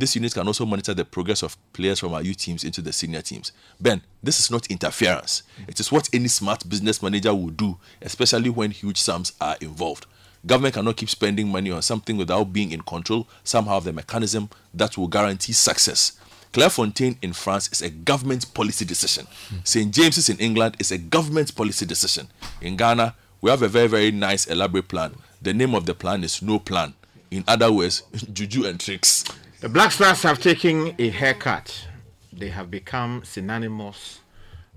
[0.00, 2.90] This unit can also monitor the progress of players from our youth teams into the
[2.90, 3.52] senior teams.
[3.78, 5.42] Ben, this is not interference.
[5.68, 10.06] It is what any smart business manager would do, especially when huge sums are involved.
[10.46, 14.48] Government cannot keep spending money on something without being in control somehow of the mechanism
[14.72, 16.12] that will guarantee success.
[16.54, 19.26] Clairefontaine in France is a government policy decision.
[19.64, 19.92] St.
[19.92, 22.26] James's in England is a government policy decision.
[22.62, 25.14] In Ghana, we have a very, very nice, elaborate plan.
[25.42, 26.94] The name of the plan is No Plan.
[27.30, 29.24] In other words, juju and tricks.
[29.60, 31.86] The Black Stars have taken a haircut.
[32.32, 34.20] They have become synonymous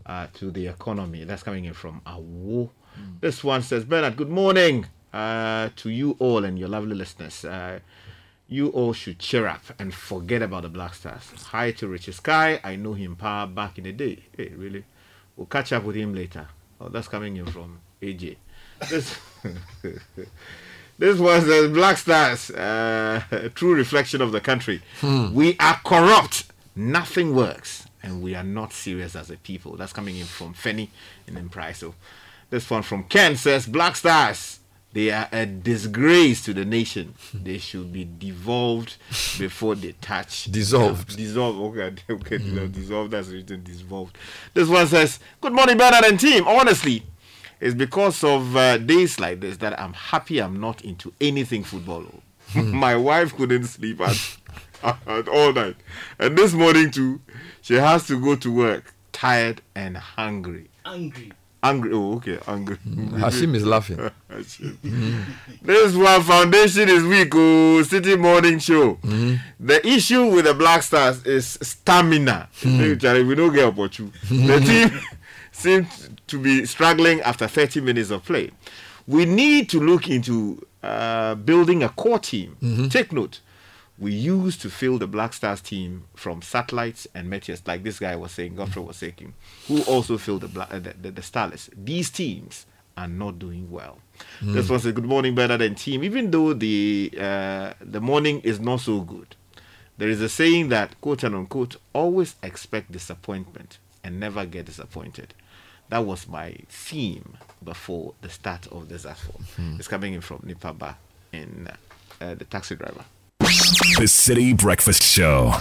[0.05, 1.23] uh, to the economy.
[1.23, 2.69] That's coming in from Awo.
[3.21, 7.45] This one says, Bernard, good morning uh, to you all and your lovely listeners.
[7.45, 7.79] Uh,
[8.49, 11.31] you all should cheer up and forget about the Black Stars.
[11.51, 12.59] Hi to Richard Sky.
[12.61, 14.19] I know him power back in the day.
[14.35, 14.83] Hey, really?
[15.37, 16.47] We'll catch up with him later.
[16.81, 18.35] Oh, that's coming in from AJ.
[18.89, 19.17] This,
[21.03, 24.81] this was the Black Stars, uh, a true reflection of the country.
[25.01, 25.33] Hmm.
[25.33, 26.45] We are corrupt.
[26.77, 27.85] Nothing works.
[28.01, 29.75] And we are not serious as a people.
[29.75, 30.87] That's coming in from Fenny
[31.27, 31.93] in Impriso.
[32.49, 34.59] This one from Ken says, Black Stars,
[34.93, 37.15] they are a disgrace to the nation.
[37.33, 38.95] They should be devolved
[39.37, 40.45] before they touch.
[40.45, 41.17] Dissolved.
[41.17, 41.77] Dissolved.
[41.77, 42.37] Okay, okay.
[42.67, 43.11] Dissolved.
[43.11, 44.17] That's written dissolved.
[44.53, 46.47] This one says, Good morning, Bernard and team.
[46.47, 47.03] Honestly,
[47.63, 52.03] it's because of uh, days like this that I'm happy I'm not into anything football.
[52.13, 52.21] Oh.
[52.59, 52.71] Hmm.
[52.75, 54.37] My wife couldn't sleep at,
[55.07, 55.77] at all night.
[56.19, 57.21] And this morning, too,
[57.61, 60.69] she has to go to work tired and hungry.
[60.85, 61.31] Angry.
[61.63, 61.93] Angry.
[61.93, 62.37] Oh, okay.
[62.47, 62.75] Angry.
[62.75, 63.15] Hmm.
[63.23, 63.95] Hashim is laughing.
[64.29, 65.23] Hashim.
[65.61, 67.33] This one foundation is weak.
[67.33, 68.95] Oh, Citi Morning Show.
[68.95, 69.35] Hmm.
[69.57, 72.49] The issue with the Black Stars is stamina.
[72.51, 74.17] Hey, Charlie, we don't get opportunity.
[74.27, 74.59] the
[74.91, 74.99] team
[75.53, 78.49] seems to be struggling after 30 minutes of play.
[79.07, 82.89] We need to look into uh, building a core team.
[82.89, 83.39] Take note.
[83.99, 88.15] We used to fill the Black Stars team from satellites and meteors, like this guy
[88.15, 89.33] was saying, Godfrey was saying,
[89.67, 91.69] who also filled the, Bla- uh, the, the, the Starlets.
[91.77, 92.65] These teams
[92.97, 93.99] are not doing well.
[94.41, 94.53] Mm.
[94.53, 98.59] This was a good morning better than team, even though the uh, the morning is
[98.59, 99.35] not so good.
[99.97, 105.33] There is a saying that quote and unquote always expect disappointment and never get disappointed.
[105.93, 109.43] That was my theme before the start of this asphalt.
[109.59, 109.77] Mhm.
[109.77, 110.95] It's coming in from Nipaba
[111.31, 111.69] in
[112.19, 113.05] uh, the taxi driver.
[113.99, 115.53] The Citi Breakfast Show.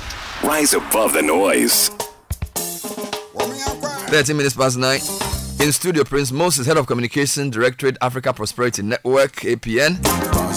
[0.42, 1.90] Rise above the noise.
[4.08, 5.00] 13 minutes past 9.
[5.60, 10.00] In studio, Prince Moses, Head of Communication, Directorate Africa Prosperity Network, APN.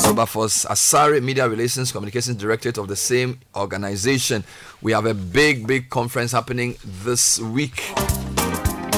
[0.05, 4.45] Wilberforce Asari, Media Relations Communications Directorate of the same organization.
[4.81, 7.83] We have a big, big conference happening this week.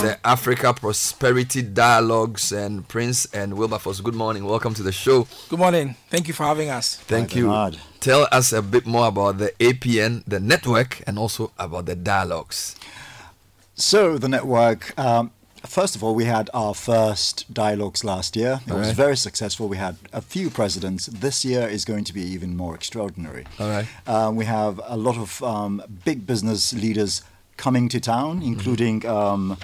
[0.02, 4.00] The Africa Prosperity Dialogues and Prince and Wilberforce.
[4.00, 4.46] Good morning.
[4.46, 5.28] Welcome to the show.
[5.50, 5.96] Good morning.
[6.12, 6.96] Thank you for having us.
[6.96, 7.52] Thank you.
[8.00, 12.76] Tell us a bit more about the APN, the network, and also about the dialogues.
[13.74, 14.98] So the network.
[15.00, 15.32] Um,
[15.66, 18.62] first of all, we had our first dialogues last year.
[18.68, 18.96] It was Alright.
[18.96, 19.68] very successful.
[19.68, 21.08] We had a few presidents.
[21.08, 23.46] This year is going to be even more extraordinary.
[23.60, 23.88] All right.
[24.06, 27.24] Um, we have a lot of um, big business leaders
[27.58, 29.58] coming to town, including um,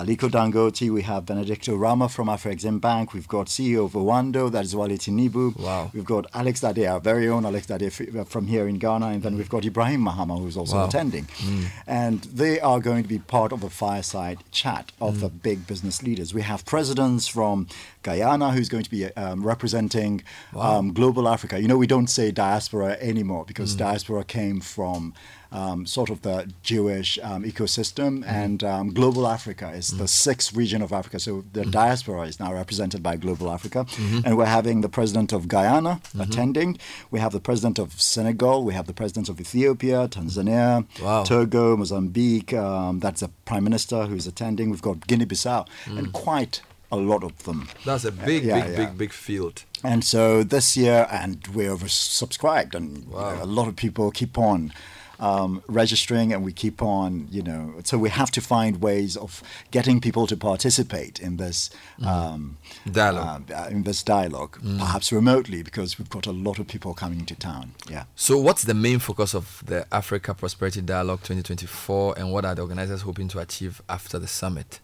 [0.00, 0.90] Aliko Dangote.
[0.90, 3.12] We have Benedict Oramah from Afrexim Bank.
[3.12, 5.58] We've got CEO of Oando, that is Wale Tinubu.
[5.60, 5.90] Wow.
[5.92, 9.08] We've got Alex Dadey, our very own Alex Dadey from here in Ghana.
[9.08, 10.86] And then we've got Ibrahim Mahama, who's also Wow.
[10.86, 11.24] attending.
[11.24, 11.64] Mm.
[11.86, 16.02] And they are going to be part of a fireside chat of the big business
[16.02, 16.32] leaders.
[16.32, 17.66] We have presidents from
[18.02, 20.22] Guyana who's going to be um, representing
[20.56, 21.60] um, global Africa.
[21.60, 23.78] You know, we don't say diaspora anymore because Mm.
[23.78, 25.14] diaspora came from
[25.52, 30.80] um, sort of the Jewish um, ecosystem, and um, global Africa is the sixth region
[30.80, 31.18] of Africa.
[31.18, 33.84] So the diaspora is now represented by global Africa.
[33.84, 34.22] Mhm.
[34.24, 36.20] And we're having the president of Guyana Mhm.
[36.22, 36.78] attending.
[37.10, 38.62] We have the president of Senegal.
[38.64, 41.24] We have the president of Ethiopia, Tanzania, Wow.
[41.24, 42.52] Togo, Mozambique.
[42.54, 44.70] Um, that's the prime minister who's attending.
[44.70, 45.98] We've got Guinea-Bissau, Mm.
[45.98, 46.60] and quite
[46.92, 47.68] a lot of them.
[47.84, 48.86] That's a big, Yeah, big, yeah.
[48.86, 49.64] big, big field.
[49.84, 54.36] And so this year, and we're oversubscribed, and you know, a lot of people keep
[54.38, 54.72] on
[55.18, 57.74] um, registering, and we keep on, you know.
[57.84, 61.68] So we have to find ways of getting people to participate in this
[62.02, 62.56] um,
[62.90, 63.50] Dialogue.
[63.52, 64.78] uh, in this dialogue, Mm.
[64.78, 67.72] perhaps remotely, because we've got a lot of people coming to town.
[67.88, 68.04] Yeah.
[68.16, 72.62] So, what's the main focus of the Africa Prosperity Dialogue 2024, and what are the
[72.62, 74.80] organizers hoping to achieve after the summit?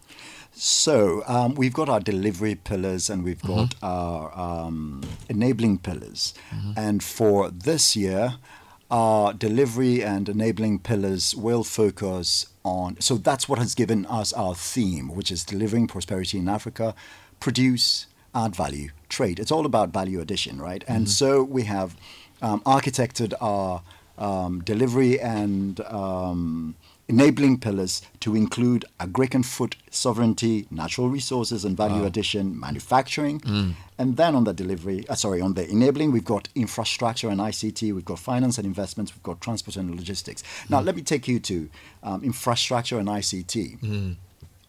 [0.59, 3.85] So um, we've got our delivery pillars and we've got Mm-hmm.
[3.85, 6.33] our um, enabling pillars.
[6.75, 8.35] And for this year,
[8.89, 12.99] our delivery and enabling pillars will focus on.
[13.01, 16.95] So that's what has given us our theme, which is delivering prosperity in Africa,
[17.39, 19.39] produce, add value, trade.
[19.39, 20.83] It's all about value addition, right?
[20.87, 21.09] And Mhm.
[21.09, 21.95] so we have
[22.41, 23.81] um, architected our
[24.17, 26.75] um, delivery and um,
[27.09, 32.07] enabling pillars to include agric and food sovereignty, natural resources and value Wow.
[32.07, 33.75] addition, manufacturing, Mm.
[33.97, 37.93] and then on the delivery, uh, sorry, on the enabling, we've got infrastructure and ICT,
[37.93, 40.43] we've got finance and investments, we've got transport and logistics.
[40.69, 41.69] Now, let me take you to
[42.03, 43.77] um, infrastructure and ICT.
[43.81, 44.15] Mm.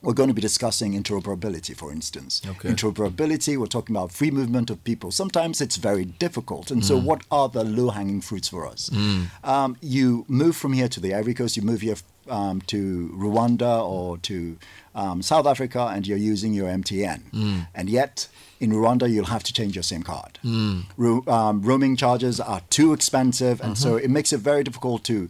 [0.00, 2.40] We're going to be discussing interoperability, for instance.
[2.46, 2.68] Okay.
[2.70, 5.10] Interoperability, we're talking about free movement of people.
[5.10, 6.70] Sometimes it's very difficult.
[6.70, 7.02] And so, Mm.
[7.04, 8.90] what are the low hanging fruits for us?
[8.90, 9.26] Mm.
[9.42, 11.96] Um, you move from here to the Ivory Coast, you move here
[12.28, 14.58] um, to Rwanda or to
[14.94, 17.30] um, South Africa, and you're using your MTN.
[17.32, 17.68] Mm.
[17.74, 18.28] And yet,
[18.60, 20.38] in Rwanda, you'll have to change your SIM card.
[20.44, 20.84] Mm.
[20.96, 24.04] Ro- um, roaming charges are too expensive, and so Mhm.
[24.04, 25.28] it makes it very difficult to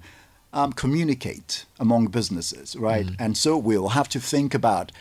[0.54, 3.06] um, communicate among businesses, right?
[3.06, 3.16] Mm.
[3.18, 4.92] And so we'll have to think about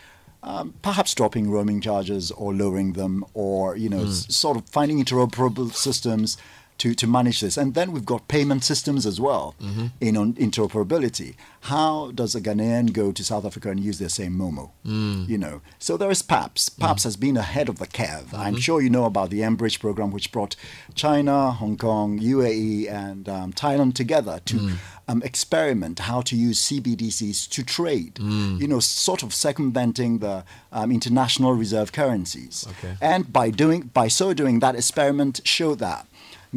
[0.44, 4.10] um, perhaps dropping roaming charges or lowering them, or you know, Mm.
[4.10, 6.38] s- sort of finding interoperable systems
[6.80, 7.58] to, to manage this.
[7.58, 9.92] And then we've got payment systems as well Mhm.
[10.00, 11.36] in on interoperability.
[11.62, 14.70] How does a Ghanaian go to South Africa and use their same Momo?
[14.86, 15.28] Mm.
[15.28, 16.70] You know, so there is PAPSS.
[16.70, 18.34] PAPSS has been ahead of the curve.
[18.34, 18.62] I'm Mhm.
[18.62, 20.56] sure you know about the mBridge program, which brought
[20.96, 24.74] China, Hong Kong, UAE, and um, Thailand together to Mm.
[25.10, 28.16] um, experiment how to use CBDCs to trade.
[28.16, 28.60] Mm.
[28.62, 32.66] You know, sort of circumventing the um, international reserve currencies.
[32.70, 32.96] Okay.
[33.02, 36.08] And by doing, by so doing, that experiment showed that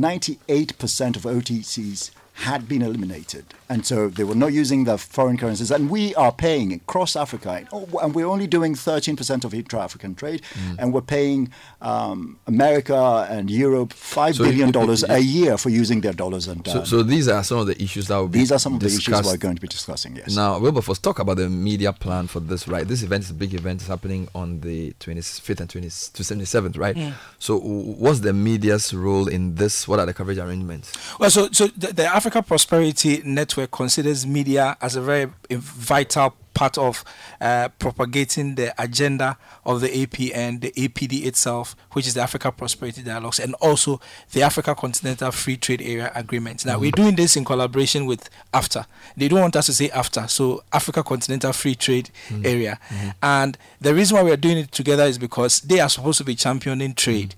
[0.01, 3.45] 98% of OTCs had been eliminated.
[3.69, 5.71] And so they were not using the foreign currencies.
[5.71, 7.65] And we are paying across Africa,
[8.03, 10.77] and we're only doing 13% of intra African trade, Mm.
[10.79, 11.51] and we're paying
[11.83, 16.13] um, America and Europe five So billion it- it- dollars a year for using their
[16.13, 16.49] dollars.
[16.49, 18.59] And So, um, so these are some of the issues that will be these are
[18.59, 20.35] some of the issues we're going to be discussing, yes.
[20.35, 22.87] Now, Wilberforce, talk about the media plan for this, right?
[22.87, 23.81] This event is a big event.
[23.81, 26.97] It's happening on the 25th and 20, to 77th, right?
[26.97, 27.13] Mm.
[27.39, 29.87] So, what's the media's role in this?
[29.89, 30.93] What are the coverage arrangements?
[31.19, 36.79] Well, so so the, the Africa Prosperity Network considers media as a very vital part
[36.79, 37.03] of
[37.41, 43.03] uh, propagating the agenda of the APN, the APD itself, which is the Africa Prosperity
[43.03, 44.01] Dialogues, and also
[44.31, 46.65] the Africa Continental Free Trade Area Agreement.
[46.65, 48.87] Now, we're doing this in collaboration with AFTA.
[49.17, 52.47] They don't want us to say AFTA, so Africa Continental Free Trade Mm.
[52.47, 52.79] Area.
[52.91, 53.15] Mhm.
[53.25, 56.37] And the reason why we're doing it together is because they are supposed to be
[56.37, 57.35] championing trade.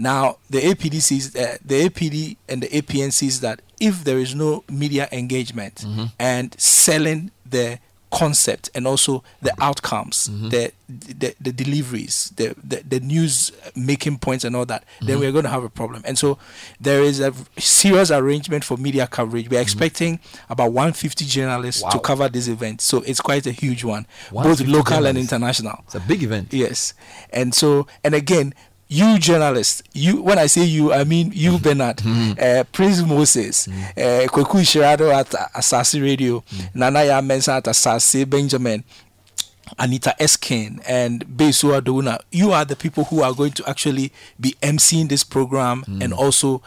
[0.00, 4.34] Now, the APD sees, uh, the APD and the APN sees that if there is
[4.34, 6.04] no media engagement mm-hmm.
[6.18, 7.78] and selling the
[8.10, 10.48] concept and also the outcomes, mm-hmm.
[10.48, 15.20] the, the the deliveries, the, the the news making points and all that, then Mhm.
[15.20, 16.02] we're going to have a problem.
[16.06, 16.38] And so
[16.80, 19.50] there is a serious arrangement for media coverage.
[19.50, 19.62] We're mm-hmm.
[19.62, 24.60] expecting about 150 journalists to cover this event, so it's quite a huge one, both
[24.60, 25.80] 150 local and international.
[25.84, 26.52] It's a big event.
[26.52, 26.94] Yes,
[27.30, 28.54] and so and again,
[28.88, 34.26] you journalists, you when I say you, I mean you, Bernard, uh, Prince Moses, uh,
[34.28, 36.42] Kweku Shirado at Asaase Radio,
[36.74, 38.84] Nanaya Mensah at Asaase Benjamin.
[39.78, 44.10] Anita Erskine and Besu Adona, you are the people who are going to actually
[44.40, 46.62] be emceeing this program and also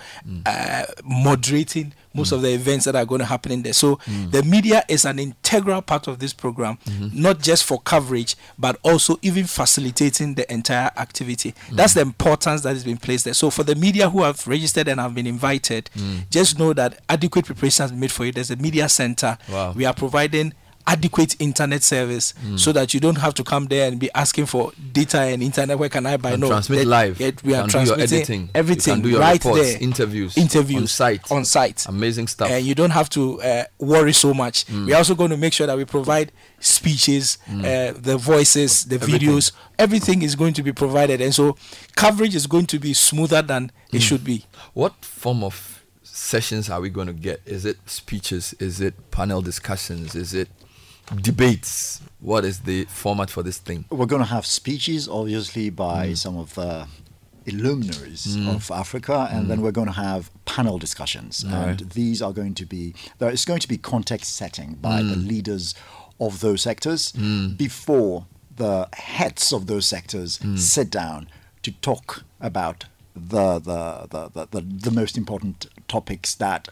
[0.45, 3.73] uh, moderating most of the events that are going to happen in there.
[3.73, 4.31] So mm.
[4.31, 7.21] the media is an integral part of this program, mm-hmm.
[7.21, 11.53] not just for coverage, but also even facilitating the entire activity.
[11.69, 11.75] Mm.
[11.77, 13.33] That's the importance that has been placed there.
[13.33, 16.29] So for the media who have registered and have been invited, mm.
[16.29, 18.31] just know that adequate preparation has been made for you.
[18.31, 19.37] There's a media center.
[19.49, 19.73] Wow.
[19.73, 20.53] We are providing
[20.91, 22.59] adequate internet service Mm.
[22.59, 25.79] so that you don't have to come there and be asking for data and internet.
[25.79, 26.31] Where can I buy?
[26.31, 27.19] And no, transmit that- live.
[27.19, 28.49] yet we are can do your transmitting editing.
[28.53, 29.81] Everything can do your right reports, there.
[29.81, 31.85] interviews, interviews on site, on site.
[31.87, 32.49] Amazing stuff.
[32.51, 34.65] And you don't have to uh, worry so much.
[34.67, 34.87] Mm.
[34.87, 37.61] We're also going to make sure that we provide speeches, Mm.
[37.63, 39.29] uh, the voices, the Everything.
[39.29, 39.51] videos.
[39.79, 41.55] Everything is going to be provided, and so
[41.95, 44.07] coverage is going to be smoother than it Mm.
[44.07, 44.45] should be.
[44.73, 45.55] What form of
[46.03, 47.41] sessions are we going to get?
[47.45, 48.53] Is it speeches?
[48.59, 50.15] Is it panel discussions?
[50.15, 50.49] Is it
[51.21, 52.01] debates?
[52.19, 53.85] What is the format for this thing?
[53.89, 56.87] We're going to have speeches, obviously, by some of the
[57.45, 58.55] illuminaries Mm.
[58.55, 59.47] of Africa, and Mm.
[59.49, 61.43] then we're going to have panel discussions.
[61.43, 61.89] All and right.
[61.91, 65.27] these are going to be, there is going to be context setting by the Mm.
[65.27, 65.73] leaders
[66.19, 67.57] of those sectors Mm.
[67.57, 68.25] before
[68.57, 70.59] the heads of those sectors Mm.
[70.59, 71.27] sit down
[71.63, 76.69] to talk about the, the, the, the, the, the most important topics that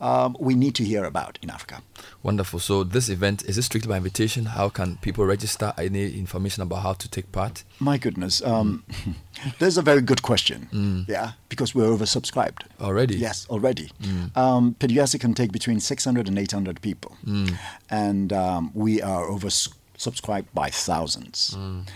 [0.00, 1.82] um, we need to hear about in Africa.
[2.22, 2.58] Wonderful.
[2.60, 4.44] So this event is it strictly by invitation?
[4.46, 5.72] How can people register?
[5.78, 7.64] Any information about how to take part?
[7.78, 8.84] My goodness, um,
[9.58, 10.68] there's a very good question.
[10.72, 11.08] Mm.
[11.08, 13.16] Yeah, because we're oversubscribed Already?
[13.16, 13.90] Yes, already.
[14.02, 14.36] Mm.
[14.36, 17.56] Um, Peduase can take between 600 and 800 people, Mm.
[17.90, 21.54] and um, we are oversubscribed by thousands.
[21.56, 21.86] Mm.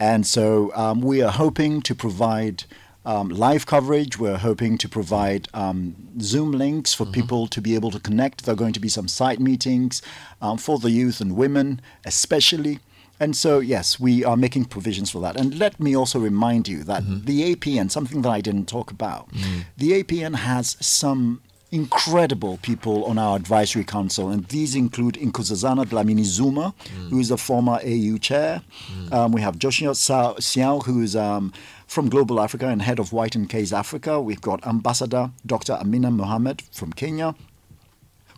[0.00, 2.64] And so um, we are hoping to provide
[3.04, 4.18] um, live coverage.
[4.18, 8.44] We're hoping to provide um, Zoom links for people to be able to connect.
[8.44, 10.02] There are going to be some site meetings
[10.40, 12.80] um, for the youth and women, especially.
[13.20, 15.36] And so, yes, we are making provisions for that.
[15.36, 19.28] And let me also remind you that the APN, something that I didn't talk about,
[19.76, 26.22] the APN has some incredible people on our advisory council, and these include Nkosazana Dlamini
[26.22, 26.72] Zuma,
[27.10, 28.62] who is a former AU chair.
[29.10, 31.52] Um, we have Joshua Xiao, who is um,
[31.86, 34.20] from Global Africa and head of White and Case Africa.
[34.20, 35.74] We've got Ambassador Dr.
[35.74, 37.34] Amina Mohammed from Kenya.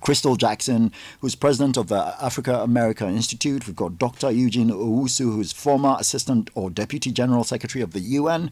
[0.00, 3.66] Crystal Jackson, who's president of the Africa America Institute.
[3.66, 4.30] We've got Dr.
[4.30, 8.50] Eugene Owusu, who's former assistant or deputy general secretary of the UN.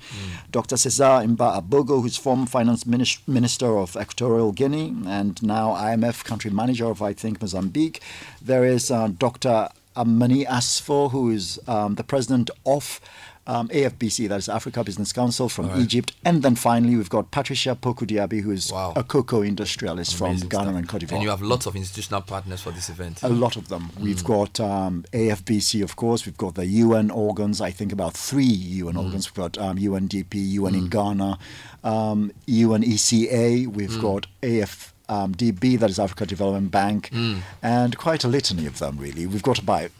[0.51, 0.77] Dr.
[0.77, 6.87] Cesar Mba Abogo, who's former finance minister of Equatorial Guinea and now IMF country manager
[6.87, 8.01] of, I think, Mozambique.
[8.43, 9.69] There is uh, Dr.
[9.97, 13.01] Amany Asfour, who is um, the president of
[13.47, 15.79] um, AFBC, that is Africa Business Council from right.
[15.81, 16.13] Egypt.
[16.25, 20.75] And then finally, we've got Patricia Poku-Diaby, who is a cocoa industrialist from Ghana stuff.
[20.77, 21.13] and Cote d'Ivoire.
[21.15, 23.23] And you have lots of institutional partners for this event.
[23.23, 23.91] A lot of them.
[24.01, 26.25] We've got um, AFBC, of course.
[26.27, 27.61] We've got the UN organs.
[27.61, 29.05] I think about three UN Mm.
[29.05, 29.29] organs.
[29.31, 30.91] We've got um, UNDP, UN in Mm.
[30.91, 31.39] Ghana,
[31.85, 33.67] um, UNECA.
[33.67, 34.01] We've Mm.
[34.01, 34.93] got AF.
[35.07, 37.43] Um, DB, that is Africa Development Bank, Mm.
[37.63, 39.27] and quite a litany of them, really.
[39.27, 39.91] We've got about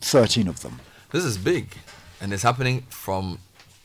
[0.00, 0.80] 13 of them.
[1.10, 1.66] This is big,
[2.22, 3.38] and it's happening from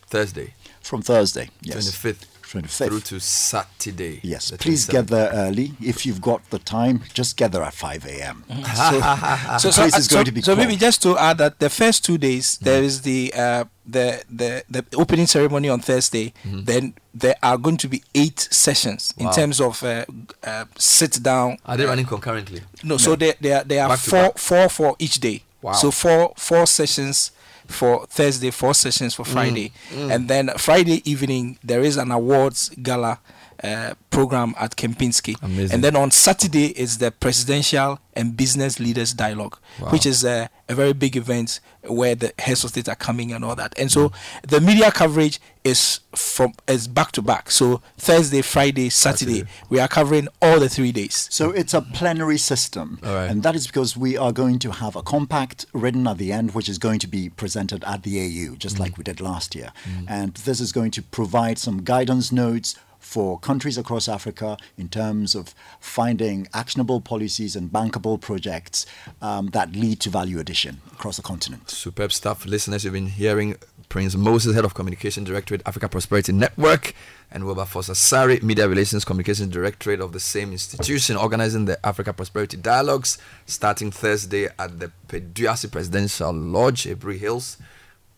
[0.05, 0.53] Thursday.
[0.81, 1.89] From Thursday, yes.
[1.91, 2.25] 25th.
[2.43, 2.87] 25th.
[2.87, 4.21] Through to Saturday.
[4.23, 5.09] Yes, please 27th.
[5.09, 5.73] get early.
[5.81, 8.45] If you've got the time, just get there at 5 a.m.
[9.59, 12.17] So, so, so- going to be so maybe just to add that the first two
[12.17, 16.33] days there is the uh, the, the the opening ceremony on Thursday.
[16.45, 20.05] Then there are going to be eight sessions in terms of uh,
[20.43, 21.57] uh, sit down.
[21.65, 22.61] Are they uh, running concurrently?
[22.83, 25.43] No, so there there, there are Back four four for each day.
[25.61, 25.73] Wow.
[25.73, 27.31] So four four sessions
[27.67, 30.13] for Thursday, four sessions for Mm, Friday, mm.
[30.13, 33.19] and then Friday evening there is an awards gala.
[33.63, 35.73] Uh, program at Kempinski, Amazing.
[35.73, 39.89] and then on Saturday is the presidential and business leaders dialogue, Wow.
[39.89, 43.45] which is a, a very big event where the heads of state are coming and
[43.45, 43.77] all that.
[43.77, 44.11] And so
[44.47, 47.51] the media coverage is from is back to back.
[47.51, 49.51] So Thursday, Friday, Saturday, Saturday.
[49.69, 51.27] we are covering all the three days.
[51.31, 52.99] So it's a plenary system.
[53.03, 56.53] And that is because we are going to have a compact written at the end,
[56.55, 58.79] which is going to be presented at the AU, just mm.
[58.79, 59.71] like we did last year.
[59.85, 60.05] Mm.
[60.07, 62.75] And this is going to provide some guidance notes
[63.07, 68.85] for countries across Africa in terms of finding actionable policies and bankable projects
[69.21, 71.69] um, that lead to value addition across the continent.
[71.69, 72.45] Superb stuff.
[72.45, 73.55] Listeners, you've been hearing
[73.87, 76.93] Prince Moses, Head of Communication Directorate, Africa Prosperity Network,
[77.31, 82.57] and Wilberforce Asari, Media Relations Communications Directorate of the same institution, organizing the Africa Prosperity
[82.57, 87.57] Dialogues starting Thursday at the Peduase Presidential Lodge, Aburi Hills.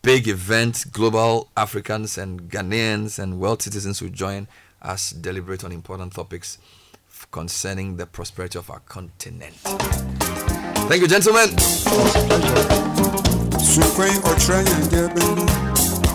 [0.02, 4.48] Big event, global Africans and Ghanaians and world citizens will join
[4.82, 6.58] us deliberate on important topics
[7.30, 9.54] concerning the prosperity of our continent.
[10.88, 11.50] Thank you, gentlemen.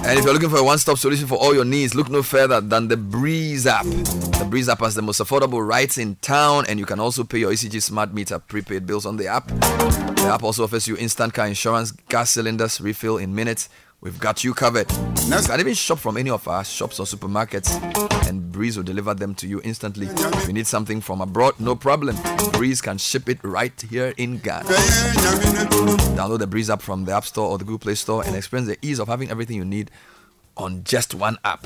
[0.07, 2.61] And if you're looking for a one-stop solution for all your needs, look no further
[2.61, 3.85] than the Breeze app.
[3.85, 7.39] The Breeze app has the most affordable rates in town, and you can also pay
[7.39, 9.47] your ECG smart meter prepaid bills on the app.
[9.47, 13.67] The app also offers you instant car insurance, gas cylinders refill in minutes.
[14.05, 14.85] We've got you covered.
[14.91, 17.75] You can even shop from any of our shops or supermarkets,
[18.29, 20.05] and Breeze will deliver them to you instantly.
[20.05, 22.15] If you need something from abroad, no problem.
[22.51, 24.65] Breeze can ship it right here in Ghana.
[26.13, 28.69] Download the Breeze app from the App Store or the Google Play Store and experience
[28.69, 29.89] the ease of having everything you need
[30.55, 31.65] on just one app.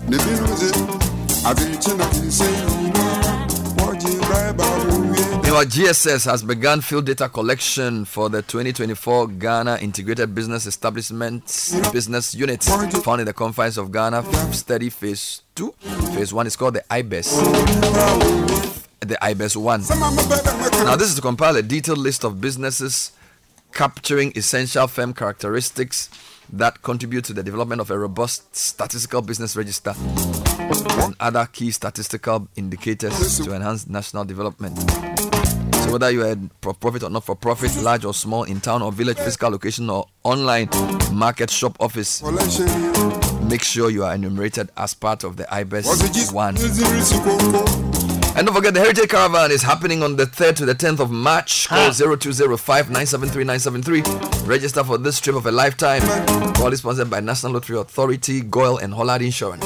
[4.40, 11.44] Meanwhile, GSS has begun field data collection for the 2024 Ghana Integrated Business Establishment
[11.92, 14.24] Business Unit, found in the confines of Ghana.
[14.54, 15.72] Study Phase 2.
[16.14, 17.32] Phase 1 is called the IBES.
[19.00, 19.82] The IBES 1.
[20.86, 23.12] Now, this is to compile a detailed list of businesses
[23.74, 26.10] capturing essential firm characteristics
[26.52, 29.94] that contribute to the development of a robust statistical business register
[30.70, 34.78] and other key statistical indicators to enhance national development.
[35.84, 38.82] So whether you are for profit or not for profit, large or small, in town
[38.82, 40.70] or village, physical location or online
[41.12, 42.22] market shop office,
[43.50, 47.99] make sure you are enumerated as part of the IBES 1.
[48.40, 51.12] And don't forget, the Heritage Caravan is happening on the 3rd to the 10th of
[51.12, 51.68] March.
[51.68, 54.48] Call 0205 973 973.
[54.48, 56.02] Register for this trip of a lifetime.
[56.62, 59.66] All is sponsored by National Lottery Authority, GOIL, and Hollard Insurance.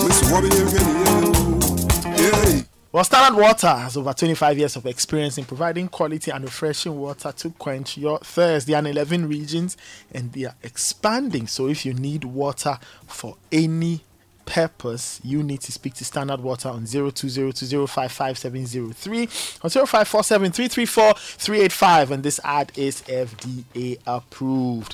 [2.92, 7.32] Well, Standard Water has over 25 years of experience in providing quality and refreshing water
[7.32, 8.66] to quench your thirst.
[8.66, 9.78] They are in 11 regions
[10.12, 11.46] and they are expanding.
[11.46, 14.02] So, if you need water for any
[14.46, 22.72] purpose, you need to speak to Standard Water on 0202055703 or 0547334385 and this ad
[22.76, 24.94] is FDA approved.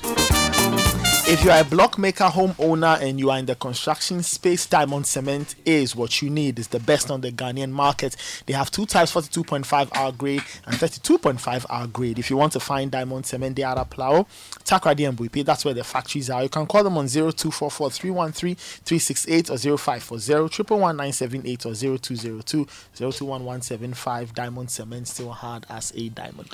[1.32, 5.06] If you are a block maker homeowner and you are in the construction space, Diamond
[5.06, 6.58] Cement is what you need.
[6.58, 8.16] It's the best on the Ghanaian market.
[8.46, 12.18] They have two types 42.5 R grade and 32.5 R grade.
[12.18, 14.26] If you want to find Diamond Cement, they are at Plao,
[14.64, 15.44] Takoradi, and Buipe.
[15.44, 16.42] That's where the factories are.
[16.42, 24.34] You can call them on 0244 313 368 or 0540 11978 or 0202 021175.
[24.34, 26.48] Diamond Cement still hard as a diamond.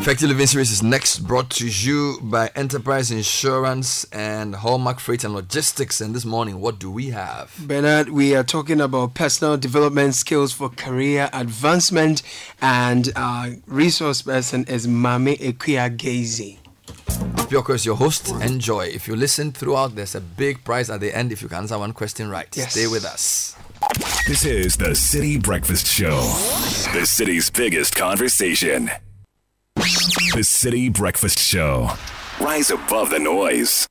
[0.00, 5.34] Effective Living Series is next brought to you by Enterprise Insurance and Hallmark Freight and
[5.34, 6.00] Logistics.
[6.00, 7.54] And this morning, what do we have?
[7.66, 12.22] Bernard, we are talking about personal development skills for career advancement,
[12.60, 16.59] and our resource person is Mami Ekuya
[16.90, 17.46] Gazy.
[17.48, 18.30] Pioko is your host.
[18.42, 18.86] Enjoy.
[18.86, 21.78] If you listen throughout, there's a big prize at the end if you can answer
[21.78, 22.48] one question right.
[22.56, 22.72] Yes.
[22.72, 23.56] Stay with us.
[24.26, 26.20] This is the Citi Breakfast Show,
[26.92, 28.90] the city's biggest conversation.
[29.74, 31.90] The Citi Breakfast Show.
[32.40, 33.86] Rise above the noise.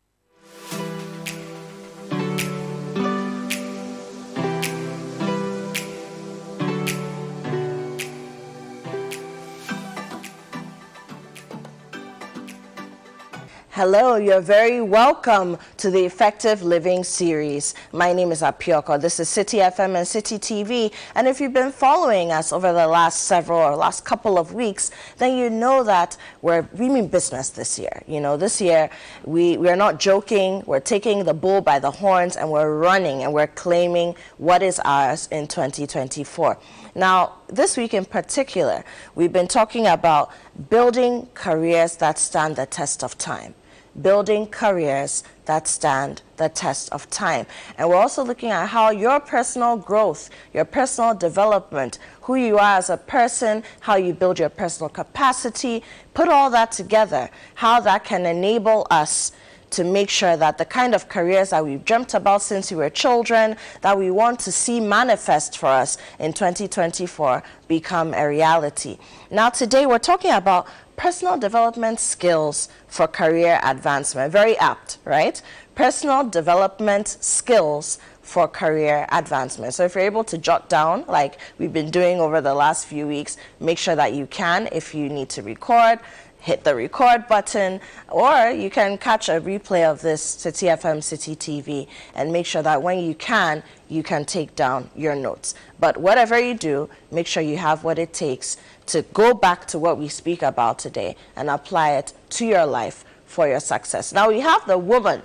[13.79, 17.75] Hello, you're very welcome to the Effective Living series.
[17.93, 18.99] My name is Apioko.
[18.99, 20.93] This is Citi FM and Citi TV.
[21.15, 24.91] And if you've been following us over the last several or last couple of weeks,
[25.17, 28.03] then you know that we're we mean business this year.
[28.05, 28.89] You know, this year
[29.23, 33.31] we, we're not joking, we're taking the bull by the horns and we're running and
[33.31, 36.57] we're claiming what is ours in 2024.
[36.95, 38.83] Now, this week in particular,
[39.15, 40.31] we've been talking about
[40.69, 43.55] building careers that stand the test of time
[44.01, 47.45] building careers that stand the test of time.
[47.77, 52.77] And we're also looking at how your personal growth, your personal development, who you are
[52.77, 58.03] as a person, how you build your personal capacity, put all that together, how that
[58.03, 59.31] can enable us
[59.71, 62.89] to make sure that the kind of careers that we've dreamt about since we were
[62.89, 68.97] children, that we want to see manifest for us in 2024, become a reality.
[69.29, 70.67] Now, today we're talking about
[70.99, 74.33] personal development skills for career advancement.
[74.33, 75.41] Very apt, right?
[75.73, 79.73] Personal development skills for career advancement.
[79.73, 83.07] So if you're able to jot down, like we've been doing over the last few
[83.07, 84.67] weeks, make sure that you can.
[84.73, 85.99] If you need to record,
[86.39, 91.35] hit the record button, or you can catch a replay of this Citi FM Citi
[91.35, 95.53] TV and make sure that when you can, you can take down your notes.
[95.79, 99.79] But whatever you do, make sure you have what it takes to go back to
[99.79, 104.13] what we speak about today and apply it to your life for your success.
[104.13, 105.21] Now we have the woman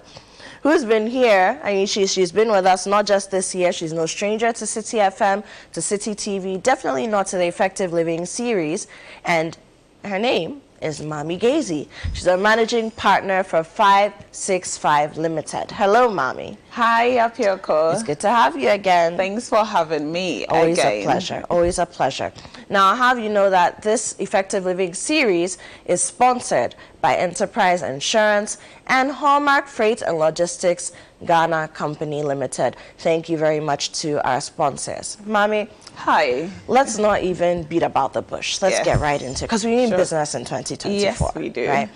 [0.63, 1.61] who's been here.
[1.63, 3.73] I mean, she's, she's been with us not just this year.
[3.73, 8.27] She's no stranger to Citi FM, to Citi TV, definitely not to the Effective Living
[8.27, 8.87] series.
[9.25, 9.57] And
[10.05, 11.89] her name is Mommy Gazy.
[12.13, 15.71] She's a managing partner for 565 Limited.
[15.71, 16.59] Hello, Mommy.
[16.71, 17.95] Hi, Apioko.
[17.95, 19.17] It's good to have you again.
[19.17, 20.45] Thanks for having me.
[20.47, 20.93] Always again.
[20.93, 21.45] a pleasure.
[21.49, 22.33] Always a pleasure.
[22.69, 25.57] Now, I'll have you know that this Effective Living series
[25.87, 30.93] is sponsored by Enterprise Insurance and Hallmark Freight and Logistics
[31.25, 32.77] Ghana Company Limited.
[32.99, 35.17] Thank you very much to our sponsors.
[35.27, 36.51] Mami, Hi.
[36.69, 38.61] let's not even beat about the bush.
[38.61, 38.85] Let's Yes.
[38.85, 39.99] get right into it because we need Sure.
[39.99, 40.91] business in 2024.
[41.29, 41.69] Yes, we do.
[41.69, 41.89] Right?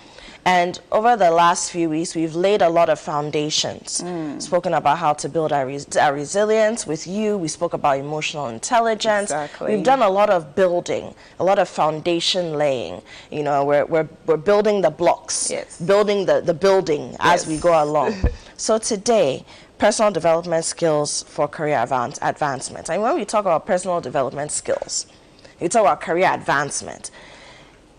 [0.45, 4.01] And over the last few weeks, we've laid a lot of foundations.
[4.03, 4.41] Mm.
[4.41, 7.37] Spoken about how to build our, res- our resilience with you.
[7.37, 9.31] We spoke about emotional intelligence.
[9.31, 9.75] Exactly.
[9.75, 13.01] We've done a lot of building, a lot of foundation laying.
[13.29, 15.77] You know, we're, we're, we're building the blocks, Yes.
[15.81, 18.15] building the, the building as we go along.
[18.57, 19.43] so today,
[19.79, 22.89] personal development skills for career advance, advancement.
[22.89, 25.07] And when we talk about personal development skills,
[25.59, 27.09] we talk about career advancement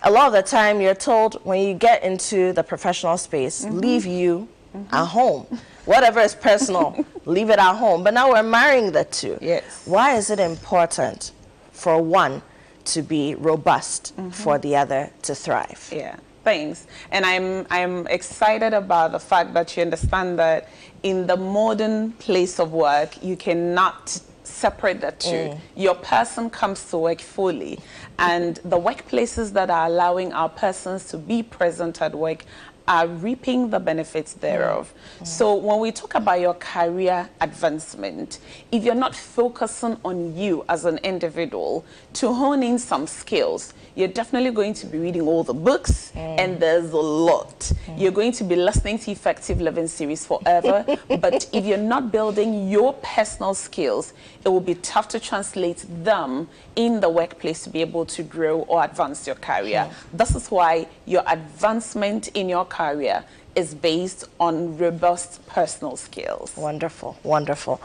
[0.03, 3.79] a lot of the time you're told when you get into the professional space, mm-hmm.
[3.79, 4.95] leave you mm-hmm.
[4.95, 5.47] at home.
[5.85, 8.03] Whatever is personal, leave it at home.
[8.03, 9.39] But now we're marrying the two.
[9.41, 9.83] Yes.
[9.87, 11.33] Why is it important
[11.73, 12.43] for one
[12.87, 14.31] to be robust mm-hmm.
[14.31, 15.91] for the other to thrive?
[15.93, 16.87] Yeah, thanks.
[17.11, 20.69] And I'm I'm excited about the fact that you understand that
[21.03, 25.31] in the modern place of work, you cannot separate the two.
[25.31, 25.59] Mm.
[25.77, 27.79] Your person comes to work fully,
[28.19, 32.45] and the workplaces that are allowing our persons to be present at work
[32.91, 34.93] are reaping the benefits thereof.
[35.23, 38.41] So when we talk about your career advancement,
[38.73, 44.09] if you're not focusing on you as an individual to hone in some skills, you're
[44.09, 46.39] definitely going to be reading all the books, mm.
[46.41, 47.61] and there's a lot.
[47.61, 48.01] Mm.
[48.01, 50.85] You're going to be listening to Effective Living series forever,
[51.21, 56.49] but if you're not building your personal skills, it will be tough to translate them
[56.77, 59.91] in the workplace to be able to grow or advance your career.
[60.13, 66.57] This is why your advancement in your career is based on robust personal skills.
[66.57, 67.81] Wonderful, wonderful.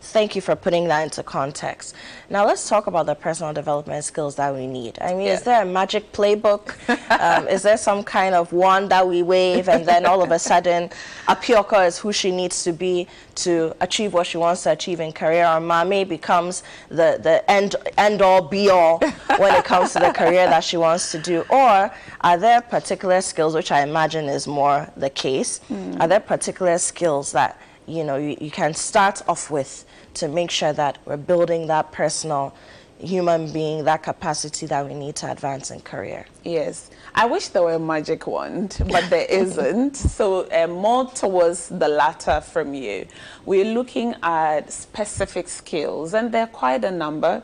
[0.00, 1.94] Thank you for putting that into context.
[2.30, 4.96] Now let's talk about the personal development skills that we need.
[5.00, 6.72] I mean, is there a magic playbook?
[7.20, 10.38] um, is there some kind of wand that we wave and then all of a
[10.38, 10.90] sudden
[11.26, 15.12] Apioka is who she needs to be to achieve what she wants to achieve in
[15.12, 19.00] career or Mame becomes the, the end, end all be all
[19.36, 21.44] when it comes to the career that she wants to do?
[21.50, 26.00] Or are there particular skills, which I imagine is more the case, Mm.
[26.00, 29.84] are there particular skills that you know you, you can start off with
[30.18, 32.54] to make sure that we're building that personal
[33.00, 37.62] human being that capacity that we need to advance in career Yes, I wish there
[37.62, 39.94] were a magic wand, but there isn't.
[39.96, 43.06] So, uh, more towards the latter from you.
[43.44, 47.42] We're looking at specific skills, and there are quite a number.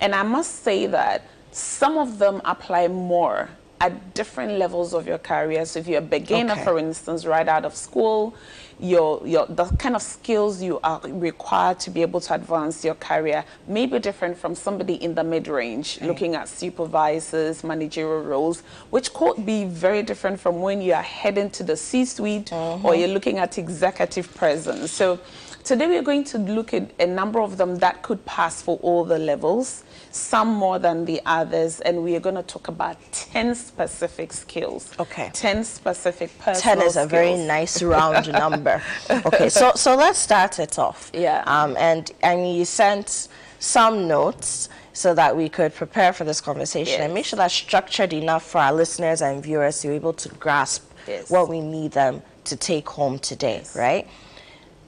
[0.00, 3.48] And I must say that some of them apply more
[3.80, 5.64] at different levels of your career.
[5.64, 6.64] So, if you're a beginner, Okay.
[6.64, 8.34] for instance, right out of school,
[8.82, 12.96] your, your, the kind of skills you are required to be able to advance your
[12.96, 16.06] career may be different from somebody in the mid-range mm.
[16.08, 21.48] looking at supervisors, managerial roles, which could be very different from when you are heading
[21.50, 22.84] to the C-suite mm-hmm.
[22.84, 24.90] or you're looking at executive presence.
[24.90, 25.20] So
[25.64, 29.04] today we're going to look at a number of them that could pass for all
[29.04, 33.54] the levels, some more than the others, and we are going to talk about 10
[33.54, 34.92] specific skills.
[34.98, 35.30] Okay.
[35.32, 40.58] 10 specific personal 10 is a very nice round number okay so so let's start
[40.58, 41.42] it off Yeah.
[41.46, 47.00] um, and mean you sent some notes so that we could prepare for this conversation
[47.00, 50.28] and make sure that's structured enough for our listeners and viewers to be able to
[50.30, 51.30] grasp Yes.
[51.30, 54.06] what we need them to take home today right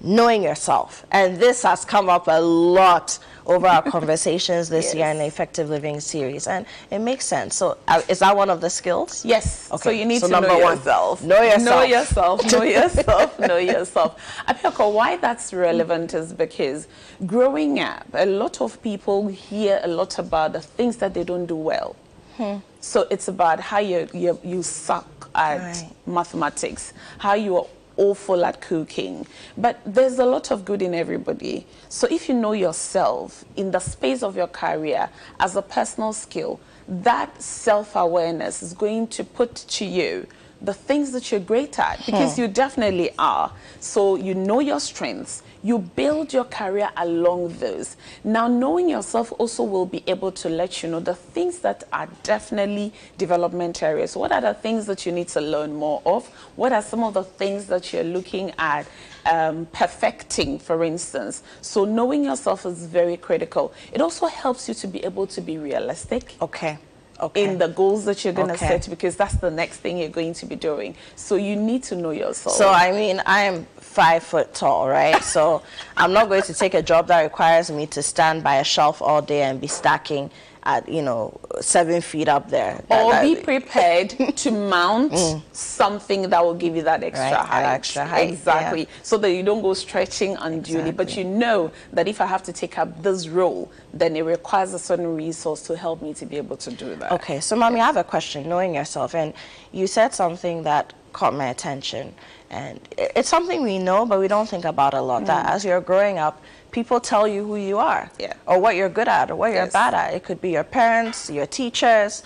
[0.04, 5.16] knowing yourself and this has come up a lot over our conversations this year in
[5.16, 8.68] the effective living series and it makes sense so uh, is that one of the
[8.68, 9.70] skills Yes.
[9.72, 11.22] okay So you need so to number know one yourself.
[11.24, 12.52] know yourself Know yourself.
[12.52, 13.38] Know yourself.
[13.38, 14.44] know yourself.
[14.46, 16.86] Apioko, why that's relevant is because
[17.24, 21.46] growing up, a lot of people hear a lot about the things that they don't
[21.46, 21.96] do well.
[22.36, 22.56] Hmm.
[22.80, 25.90] So it's about how you you, you suck at Right.
[26.06, 27.66] mathematics, how you are
[27.96, 29.26] awful at cooking.
[29.56, 31.66] But there's a lot of good in everybody.
[31.88, 35.08] So if you know yourself in the space of your career
[35.40, 40.26] as a personal skill, that self-awareness is going to put to you
[40.60, 42.42] the things that you're great at because Hmm.
[42.42, 43.52] you definitely are.
[43.80, 45.42] So you know your strengths.
[45.64, 47.96] You build your career along those.
[48.22, 52.06] Now, knowing yourself also will be able to let you know the things that are
[52.22, 54.14] definitely development areas.
[54.14, 56.28] What are the things that you need to learn more of?
[56.56, 58.86] What are some of the things that you're looking at
[59.24, 61.42] um, perfecting, for instance?
[61.62, 63.72] So, knowing yourself is very critical.
[63.90, 66.34] It also helps you to be able to be realistic.
[66.42, 66.76] Okay.
[67.20, 67.44] Okay.
[67.44, 68.66] In the goals that you're going to Okay.
[68.80, 70.96] set, because that's the next thing you're going to be doing.
[71.14, 72.56] So you need to know yourself.
[72.56, 75.22] So I mean, I am five foot tall, right?
[75.22, 75.62] so
[75.96, 79.00] I'm not going to take a job that requires me to stand by a shelf
[79.00, 80.30] all day and be stacking
[80.66, 82.80] at you know seven feet up there.
[82.88, 84.10] That- or that- be prepared
[84.44, 85.42] to mount Mm.
[85.52, 87.74] something that will give you that extra Right, that height.
[87.74, 88.80] extra height, Exactly.
[88.80, 88.86] yeah.
[89.02, 92.52] So that you don't go stretching unduly, but you know that if I have to
[92.52, 96.36] take up this role, then it requires a certain resource to help me to be
[96.38, 97.12] able to do that.
[97.12, 98.48] Okay, so mommy, I have a question.
[98.48, 99.34] Knowing yourself, and
[99.70, 102.14] you said something that caught my attention,
[102.54, 102.78] and
[103.16, 105.26] it's something we know, but we don't think about a lot.
[105.26, 105.50] That Mm.
[105.54, 106.34] as you're growing up,
[106.70, 108.34] people tell you who you are, Yeah.
[108.46, 109.72] or what you're good at, or what you're Yes.
[109.72, 110.14] bad at.
[110.16, 112.22] It could be your parents, your teachers.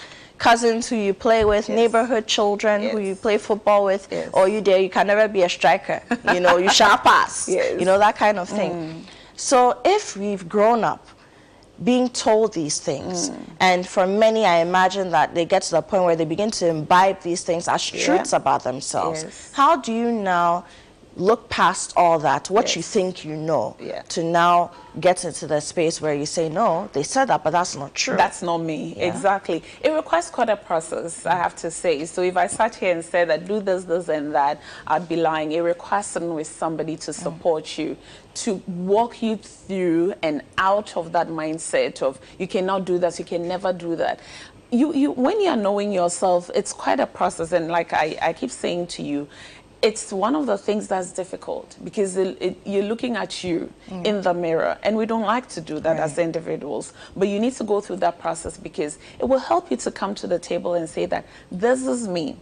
[0.51, 4.79] Cousins who you play with, neighborhood children who you play football with, or you dare
[4.79, 6.01] you can never be a striker.
[6.33, 7.49] You know, you shall pass.
[7.81, 8.73] You know that kind of thing.
[8.73, 9.03] Mm.
[9.35, 11.03] So if we've grown up
[11.85, 13.31] being told these things.
[13.31, 13.37] Mm.
[13.61, 16.69] And for many, I imagine that they get to the point where they begin to
[16.69, 18.05] imbibe these things as Yeah.
[18.05, 19.23] truths about themselves.
[19.23, 19.51] Yes.
[19.53, 20.65] How do you now
[21.17, 24.03] look past all that, what you think you know, Yeah.
[24.09, 27.75] to now get into the space where you say, no, they said that, but that's
[27.75, 28.17] not true.
[28.17, 28.95] That's not me.
[28.97, 29.07] Yeah.
[29.07, 29.65] Exactly.
[29.83, 32.05] It requires quite a process, I have to say.
[32.07, 35.17] So if I sat here and said that do this, this, and that, I'd be
[35.17, 35.51] lying.
[35.53, 37.97] It requires sitting with somebody to support you,
[38.45, 43.25] to walk you through and out of that mindset of you cannot do that, you
[43.25, 44.21] can never do that.
[44.71, 47.53] you, you when you're knowing yourself, it's quite a process.
[47.53, 49.29] And like I, I keep saying to you,
[49.81, 54.05] it's one of the things that's difficult because it, it, you're looking at you Mm.
[54.05, 56.01] in the mirror, and we don't like to do that Right.
[56.01, 56.93] as individuals.
[57.17, 60.15] But you need to go through that process because it will help you to come
[60.17, 62.37] to the table and say that this is me,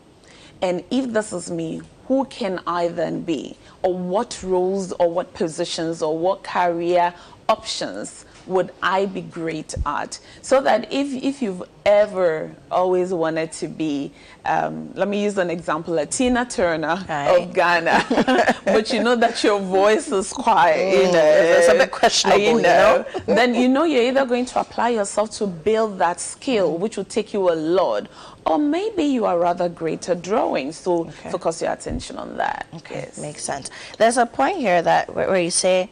[0.63, 5.35] and if this is me, who can I then be, or what roles, or what
[5.35, 7.13] positions, or what career
[7.49, 10.19] options would I be great at?
[10.41, 14.13] So that if, if you've ever always wanted to be,
[14.45, 19.43] um, let me use an example, a Tina Turner of Ghana, but you know that
[19.43, 23.35] your voice is quite, you Mm, know, it's a bit questionable, you you know, know?
[23.35, 27.05] then you know you're either going to apply yourself to build that skill, which will
[27.05, 28.07] take you a lot,
[28.47, 32.67] or maybe you are rather great at drawing, so focus your attention on that.
[32.77, 33.71] Okay, makes sense.
[33.99, 35.91] There's a point here that where, you say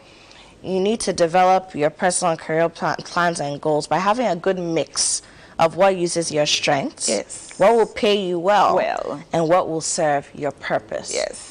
[0.62, 4.36] you need to develop your personal and career plan, plans and goals by having a
[4.36, 5.22] good mix
[5.58, 7.52] of what uses your strengths, Yes.
[7.58, 9.22] what will pay you well, Well.
[9.32, 11.12] and what will serve your purpose.
[11.12, 11.50] Yes.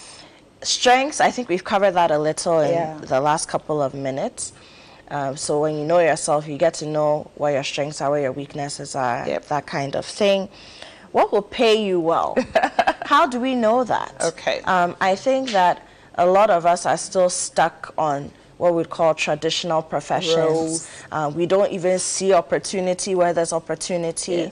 [0.62, 2.98] Strengths, I think we've covered that a little in Yeah.
[3.02, 4.54] the last couple of minutes.
[5.12, 8.22] Um, so when you know yourself, you get to know what your strengths are, where
[8.22, 10.50] your weaknesses are, that kind of thing.
[11.14, 12.36] What will pay you well?
[13.06, 14.14] How do we know that?
[14.22, 14.62] Okay.
[14.66, 19.14] Um, I think that a lot of us are still stuck on what we'd call
[19.14, 20.90] traditional professions.
[21.12, 24.52] Uh, we don't even see opportunity where there's opportunity.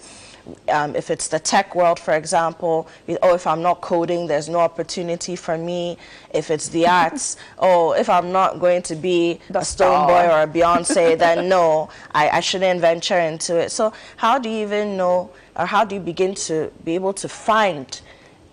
[0.69, 4.49] Um, if it's the tech world, for example, we- oh, if I'm not coding, there's
[4.49, 5.97] no opportunity for me.
[6.33, 10.47] If it's the arts, oh, if I'm not going to be a Stonebwoy or a
[10.47, 13.71] Beyonce, then no, I, I shouldn't venture into it.
[13.71, 17.29] So, how do you even know, or how do you begin to be able to
[17.29, 18.01] find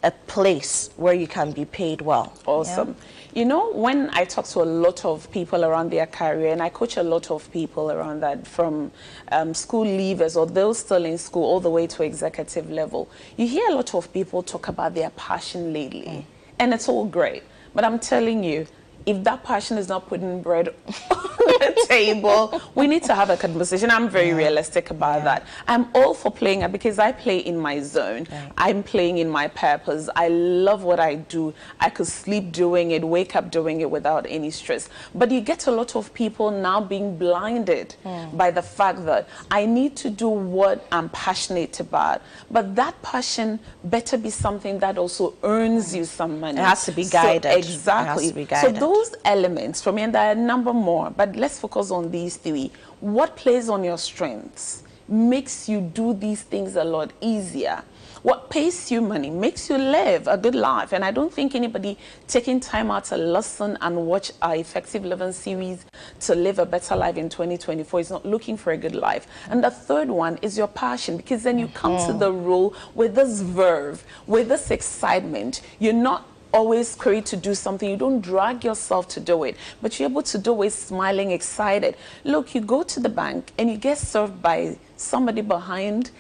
[0.03, 2.33] a place where you can be paid well?
[2.47, 2.97] Awesome.
[3.35, 6.71] You know, when I talk to a lot of people around their career, and I
[6.71, 8.91] coach a lot of people around that from
[9.31, 13.47] um, school leavers or those still in school all the way to executive level, you
[13.47, 16.27] hear a lot of people talk about their passion lately.
[16.59, 17.43] And it's all great.
[17.75, 18.67] But I'm telling you,
[19.09, 20.69] if that passion is not putting bread
[21.11, 23.91] on the table, we need to have a conversation.
[23.91, 25.47] I'm very realistic about that.
[25.67, 28.27] I'm all for playing it because I play in my zone.
[28.59, 30.11] I'm playing in my purpose.
[30.15, 31.55] I love what I do.
[31.81, 34.91] I could sleep doing it, wake up doing it without any stress.
[35.15, 37.95] But you get a lot of people now being blinded
[38.35, 42.21] by the fact that I need to do what I'm passionate about.
[42.51, 46.61] But that passion better be something that also earns you some money.
[46.61, 47.45] It has to be So- guided.
[47.53, 48.33] Has exactly.
[48.33, 48.83] be So guided.
[48.99, 52.37] Those elements from me, and there are a number more, but let's focus on these
[52.37, 52.71] three.
[53.01, 57.83] What plays on your strengths makes you do these things a lot easier.
[58.23, 60.93] What pays you money makes you live a good life.
[60.93, 61.97] And I don't think anybody
[62.27, 65.87] taking time out to listen and watch our Effective Living series
[66.21, 69.29] to live a better life in 2024 is not looking for a good life.
[69.49, 72.19] And the third one is your passion because then you come to Mhm.
[72.19, 75.61] the role with this verve, with this excitement.
[75.79, 77.89] You're not always scurry to do something.
[77.89, 81.97] You don't drag yourself to do it, but you're able to do it smiling, excited.
[82.25, 86.11] Look, you go to the bank and you get served by somebody behind.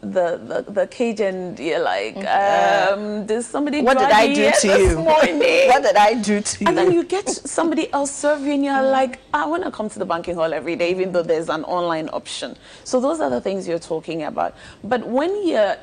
[0.00, 4.78] The, the, the cage and you're like, um, did somebody What did I do to
[4.78, 5.00] you?
[5.00, 6.68] What did I do to you?
[6.68, 6.98] And then you?
[6.98, 10.04] you get somebody else serving, you and you're like, I want to come to the
[10.04, 12.54] banking hall every day, even though there's an online option.
[12.84, 14.54] So those are the things you're talking about.
[14.82, 15.78] But when you're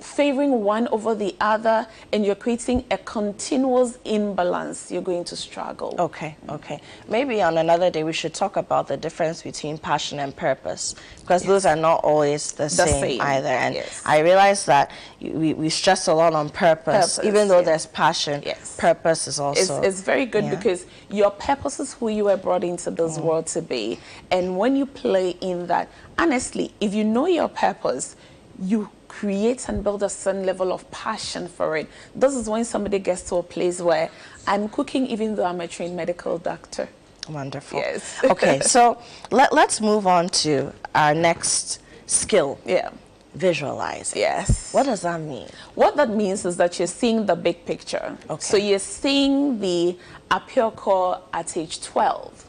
[0.00, 5.94] favoring one over the other and you're creating a continuous imbalance, you're going to struggle.
[5.98, 6.80] Okay, okay.
[7.08, 11.42] Maybe on another day we should talk about the difference between passion and purpose because
[11.44, 13.48] those are not always the, same, same, either.
[13.48, 14.02] And yes.
[14.04, 18.42] I realize that we, we stress a lot on purpose, Purpose, even though there's passion.
[18.44, 18.76] yes.
[18.78, 19.82] Purpose is also.
[19.82, 20.54] it's very good yeah.
[20.54, 23.24] because your purpose is who you were brought into this mm.
[23.24, 23.98] world to be.
[24.30, 25.88] And when you play in that,
[26.18, 28.16] honestly, if you know your purpose,
[28.60, 31.88] you create and build a certain level of passion for it.
[32.14, 34.08] This is when somebody gets to a place where
[34.46, 36.88] I'm cooking even though I'm a trained medical doctor.
[37.28, 37.80] Wonderful.
[37.80, 38.20] Yes.
[38.24, 42.58] okay, so let, let's move on to our next skill.
[42.64, 42.90] Yeah.
[43.34, 44.14] Visualize.
[44.16, 44.72] Yes.
[44.72, 45.48] What does that mean?
[45.74, 48.16] What that means is that you're seeing the big picture.
[48.28, 48.40] Okay.
[48.40, 49.96] So you're seeing the
[50.30, 52.39] Apioko at age 12.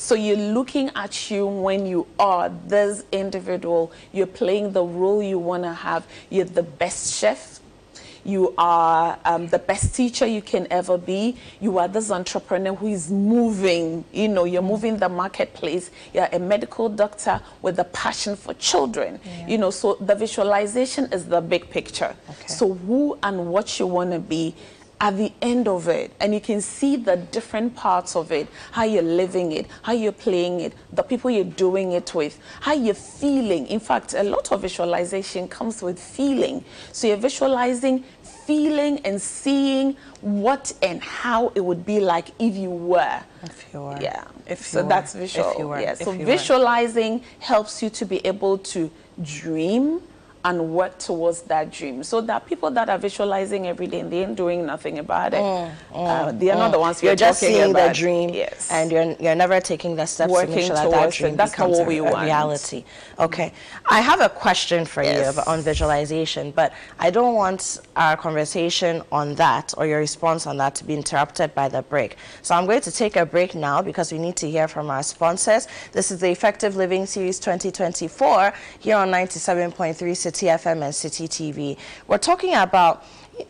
[0.00, 3.92] So you're looking at you when you are this individual.
[4.12, 6.06] You're playing the role you want to have.
[6.30, 7.60] You're the best chef.
[8.24, 11.36] You are um, the best teacher you can ever be.
[11.60, 14.06] You are this entrepreneur who is moving.
[14.10, 15.90] You know, you're moving the marketplace.
[16.14, 19.20] You're a medical doctor with a passion for children.
[19.46, 22.16] You know, so the visualization is the big picture.
[22.46, 24.54] So who and what you want to be
[25.00, 28.84] at the end of it and you can see the different parts of it how
[28.84, 32.94] you're living it how you're playing it the people you're doing it with how you're
[32.94, 33.66] feeling.
[33.66, 36.64] In fact a lot of visualization comes with feeling.
[36.92, 42.70] So you're visualizing feeling and seeing what and how it would be like if you
[42.70, 43.20] were.
[43.42, 43.98] If you were.
[44.00, 44.24] Yeah.
[44.46, 45.52] If so that's visual.
[45.52, 45.92] If you were, yeah.
[45.92, 46.24] If so you were.
[46.24, 48.90] visualizing helps you to be able to
[49.22, 50.02] dream
[50.44, 52.02] and work towards that dream.
[52.02, 55.34] So there are people that are visualizing every day and they ain't doing nothing about
[55.34, 55.40] it.
[55.40, 55.96] Mm, Uh,
[56.32, 56.72] mm, they are not mm.
[56.72, 57.88] the ones you're we're just seeing about.
[57.88, 58.70] the dream Yes.
[58.70, 61.14] and you're you're never taking the steps to Working make sure that that it.
[61.14, 62.24] dream That's not becomes a, we a want.
[62.24, 62.84] reality
[63.18, 63.52] okay
[63.90, 65.32] i have a question for you Yes.
[65.34, 70.56] about, on visualization but i don't want our conversation on that or your response on
[70.58, 73.82] that to be interrupted by the break so i'm going to take a break now
[73.82, 78.52] because we need to hear from our sponsors this is the effective living series 2024
[78.78, 81.76] here on 97.3 Citi FM and Citi TV
[82.06, 83.04] we're talking about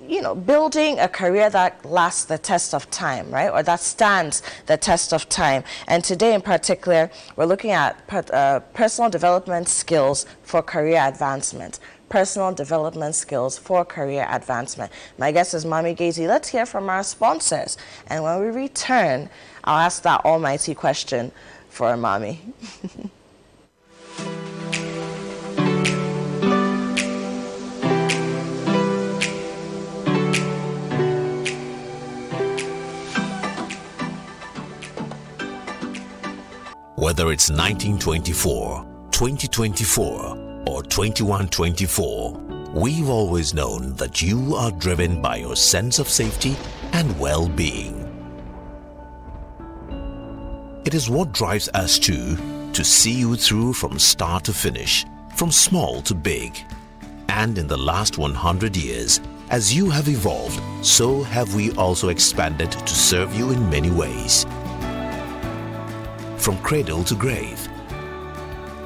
[0.06, 3.50] you know, building a career that lasts the test of time, right?
[3.50, 5.64] Or that stands the test of time.
[5.86, 11.78] And today in particular, we're looking at per, uh, personal development skills for career advancement.
[12.08, 14.90] Personal development skills for career advancement.
[15.18, 16.26] My guest is Mommy Gazy.
[16.26, 17.76] Let's hear from our sponsors.
[18.08, 19.30] And when we return,
[19.64, 21.30] I'll ask that almighty question
[21.68, 22.38] for Mami.
[37.00, 42.32] Whether it's 1924, 2024, or 2124,
[42.74, 46.58] we've always known that you are driven by your sense of safety
[46.92, 47.96] and well being.
[50.84, 52.36] It is what drives us too
[52.74, 55.06] to see you through from start to finish,
[55.36, 56.54] from small to big.
[57.30, 62.70] And in the last 100 years, as you have evolved, so have we also expanded
[62.72, 64.44] to serve you in many ways
[66.40, 67.68] from cradle to grave.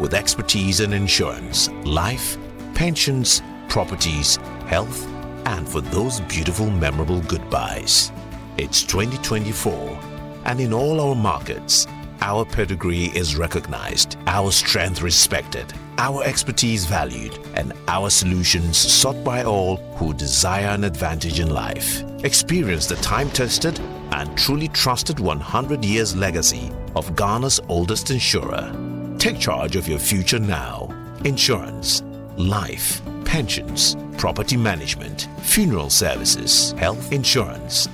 [0.00, 2.36] With expertise in insurance, life,
[2.74, 5.06] pensions, properties, health,
[5.46, 8.10] and for those beautiful, memorable goodbyes.
[8.56, 9.98] It's 2024,
[10.46, 11.86] and in all our markets,
[12.20, 19.44] our pedigree is recognized, our strength respected, our expertise valued, and our solutions sought by
[19.44, 22.02] all who desire an advantage in life.
[22.24, 23.78] Experience the time tested
[24.14, 28.72] and truly trusted 100 years legacy of Ghana's oldest insurer.
[29.18, 30.88] Take charge of your future now.
[31.24, 32.02] Insurance,
[32.36, 37.88] life, pensions, property management, funeral services, health insurance.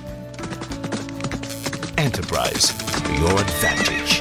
[1.97, 4.20] Enterprise, for your advantage.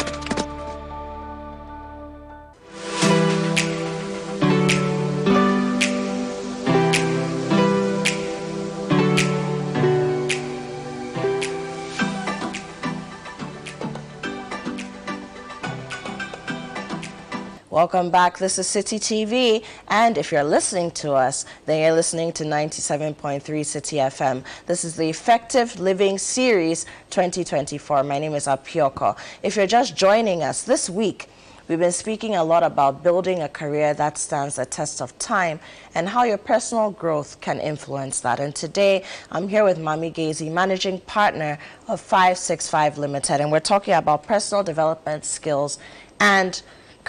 [17.81, 18.37] Welcome back.
[18.37, 19.65] This is Citi TV.
[19.89, 24.45] And if you're listening to us, then you're listening to 97.3 Citi FM.
[24.67, 28.03] This is the Effective Living Series 2024.
[28.03, 29.17] My name is Apioko.
[29.43, 31.31] If you're just joining us this week,
[31.69, 35.61] We've been speaking a lot about building a career that stands the test of time
[35.95, 38.41] and how your personal growth can influence that.
[38.41, 43.95] And today, I'm here with Mami Gazy, managing partner of 565 Limited, and we're talking
[43.95, 45.79] about personal development skills
[46.19, 46.61] and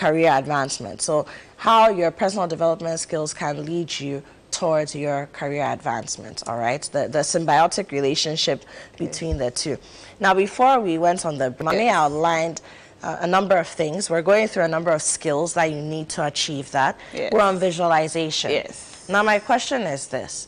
[0.01, 1.01] career advancement.
[1.01, 1.25] So,
[1.57, 6.81] how your personal development skills can lead you towards your career advancement, all right?
[6.95, 8.59] The, the symbiotic relationship
[8.97, 9.77] between the two.
[10.19, 12.61] Now, before we went on the, Mami outlined
[13.03, 14.09] uh, a number of things.
[14.11, 16.99] We're going through a number of skills that you need to achieve that.
[17.13, 17.31] Yes.
[17.33, 18.51] We're on visualization.
[18.51, 19.05] Yes.
[19.09, 20.47] Now, my question is this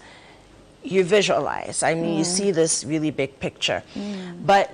[0.84, 2.38] you visualize, I mean, you Mm.
[2.38, 4.46] see this really big picture, Mm.
[4.46, 4.66] but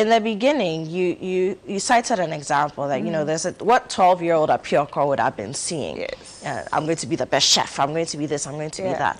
[0.00, 3.26] in the beginning, you, you, you cited an example that, you know, Mm.
[3.26, 5.96] there's a, what 12 year old Apioko would have been seeing.
[5.98, 6.44] Yes.
[6.44, 8.70] Uh, I'm going to be the best chef, I'm going to be this, I'm going
[8.70, 9.18] to be that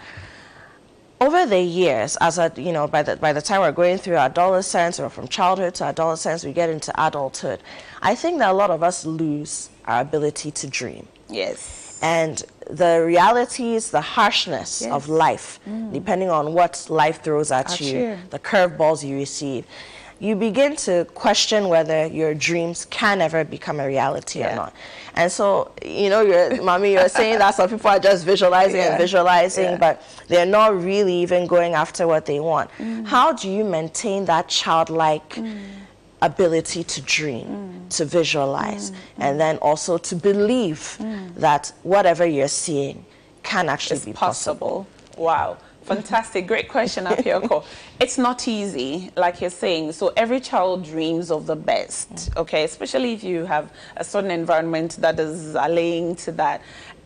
[1.21, 4.15] over the years, as a you know, by the by the time we're going through
[4.17, 7.59] adolescence or from childhood to adolescence, we get into adulthood.
[8.01, 11.09] I think that a lot of us lose our ability to dream.
[11.29, 11.99] Yes.
[12.03, 14.93] And the realities, the harshness Yes.
[14.93, 15.93] of life, Mm.
[15.93, 18.19] depending on what life throws at, At you, you.
[18.31, 19.65] the curveballs you receive,
[20.21, 24.75] you begin to question whether your dreams can ever become a reality or not.
[25.15, 28.91] And so, you know, you're, Mami, you're saying that some people are just visualizing Yeah.
[28.91, 29.77] and visualizing, Yeah.
[29.77, 32.71] but they're not really even going after what they want.
[32.79, 33.07] Mm.
[33.07, 35.57] How do you maintain that childlike mm.
[36.21, 37.97] ability to dream, mm.
[37.97, 38.97] to visualize, mm.
[39.19, 40.99] and then also to believe
[41.37, 43.05] that whatever you're seeing
[43.45, 44.87] can actually It's be possible.
[45.17, 45.59] Wow.
[45.89, 47.65] Fantastic, great question, Apioko.
[47.99, 49.93] it's not easy, like you're saying.
[49.93, 52.65] So every child dreams of the best, okay?
[52.65, 56.61] Especially if you have a certain environment that is allaying to that.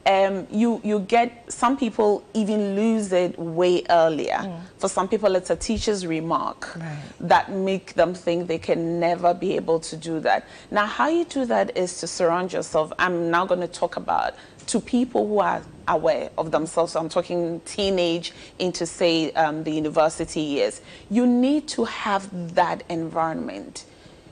[0.05, 4.61] Um, you you get some people even lose it way earlier.
[4.79, 6.77] For some people, it's a teacher's remark
[7.21, 10.45] that make them think they can never be able to do that.
[10.73, 12.93] Now, how you do that is to surround yourself.
[12.99, 14.35] I'm now going to talk about
[14.67, 16.93] to people who are aware of themselves.
[16.93, 20.81] So I'm talking teenage into say um, the university years.
[21.11, 23.85] You need to have that environment.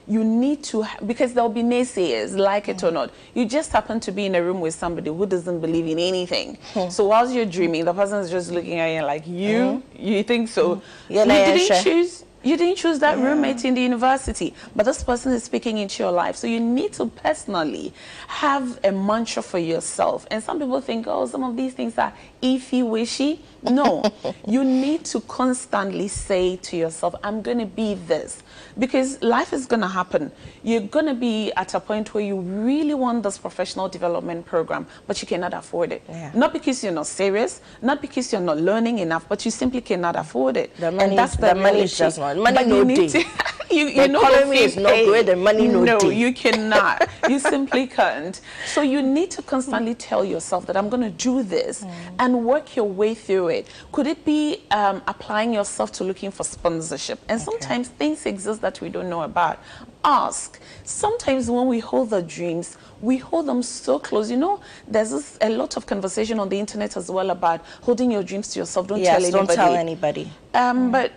[0.07, 3.13] You need to, ha- because there'll be naysayers, like it or not.
[3.35, 6.59] You just happen to be in a room with somebody who doesn't believe in anything.
[6.91, 10.49] So whilst you're dreaming, the person is just looking at you like, you, you think
[10.49, 10.83] so?
[11.09, 11.83] Yeah, you didn't sure.
[11.83, 12.25] choose.
[12.43, 16.13] You didn't choose that roommate in the university, but this person is speaking into your
[16.13, 16.37] life.
[16.37, 17.93] So you need to personally
[18.29, 20.27] have a mantra for yourself.
[20.31, 23.41] And some people think, oh, some of these things are iffy, wishy.
[23.63, 24.03] No,
[24.47, 28.43] you need to constantly say to yourself, I'm going to be this.
[28.79, 30.33] Because life is going to happen.
[30.63, 34.87] You're going to be at a point where you really want this professional development program,
[35.07, 36.03] but you cannot afford it.
[36.09, 36.31] Yeah.
[36.35, 40.17] Not because you're not serious, not because you're not learning enough, but you simply cannot
[40.17, 40.75] afford it.
[40.77, 43.19] The money- and that's the, the money is just not- money But no you to-
[43.71, 46.15] you, The you know economy is not good, the money no No, dey.
[46.15, 47.09] you cannot.
[47.29, 48.41] you simply can't.
[48.67, 51.93] So you need to constantly tell yourself that I'm going to do this mm.
[52.19, 53.67] and work your way through it.
[53.93, 57.21] Could it be um, applying yourself to looking for sponsorship?
[57.29, 59.59] And sometimes things exist that we don't know about.
[60.05, 60.61] Ask.
[60.85, 64.31] Sometimes when we hold the dreams, we hold them so close.
[64.31, 68.11] You know, there's this, a lot of conversation on the internet as well about holding
[68.11, 68.87] your dreams to yourself.
[68.87, 69.47] Don't yes, tell anybody.
[69.47, 70.33] don't tell anybody.
[70.55, 71.13] Um, But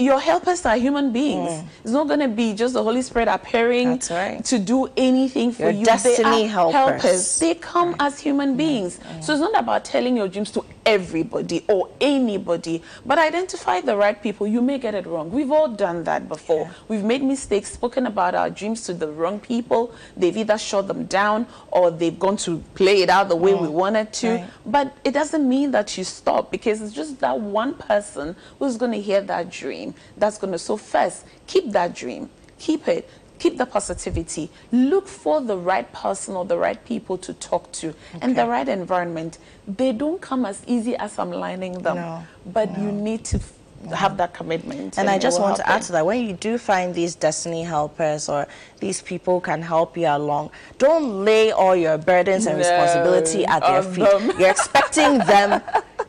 [0.00, 1.50] your helpers are human beings.
[1.50, 1.66] Mm.
[1.84, 5.70] It's not going to be just the Holy Spirit appearing to do anything for Your
[5.72, 5.84] you.
[5.84, 7.38] destiny they are helpers.
[7.38, 8.06] They come mm.
[8.06, 8.56] as human mm.
[8.56, 8.98] beings.
[9.20, 14.20] So it's not about telling your dreams to everybody or anybody, but identify the right
[14.22, 14.46] people.
[14.46, 15.30] You may get it wrong.
[15.30, 16.70] We've all done that before.
[16.88, 19.94] We've made mistakes, spoken about our dreams to the wrong people.
[20.16, 23.68] They've either shut them down or they've gone to play it out the way we
[23.68, 23.72] mm.
[23.72, 24.28] wanted to.
[24.28, 24.50] Right.
[24.66, 28.92] But it doesn't mean that you stop because it's just that one person who's going
[28.92, 30.58] to hear that dream that's going to.
[30.58, 33.08] So, first, keep that dream, keep it.
[33.40, 34.50] Keep the positivity.
[34.70, 38.68] Look for the right person or the right people to talk to and the right
[38.68, 39.38] environment.
[39.66, 43.40] They don't come as easy as I'm lining them, No, but you need to
[43.94, 44.98] have that commitment.
[44.98, 48.28] And I just want to add to that when you do find these destiny helpers
[48.28, 48.46] or
[48.78, 53.60] these people can help you along, don't lay all your burdens and No, responsibility at
[53.62, 54.04] their um, feet.
[54.04, 54.38] them.
[54.38, 55.62] You're expecting them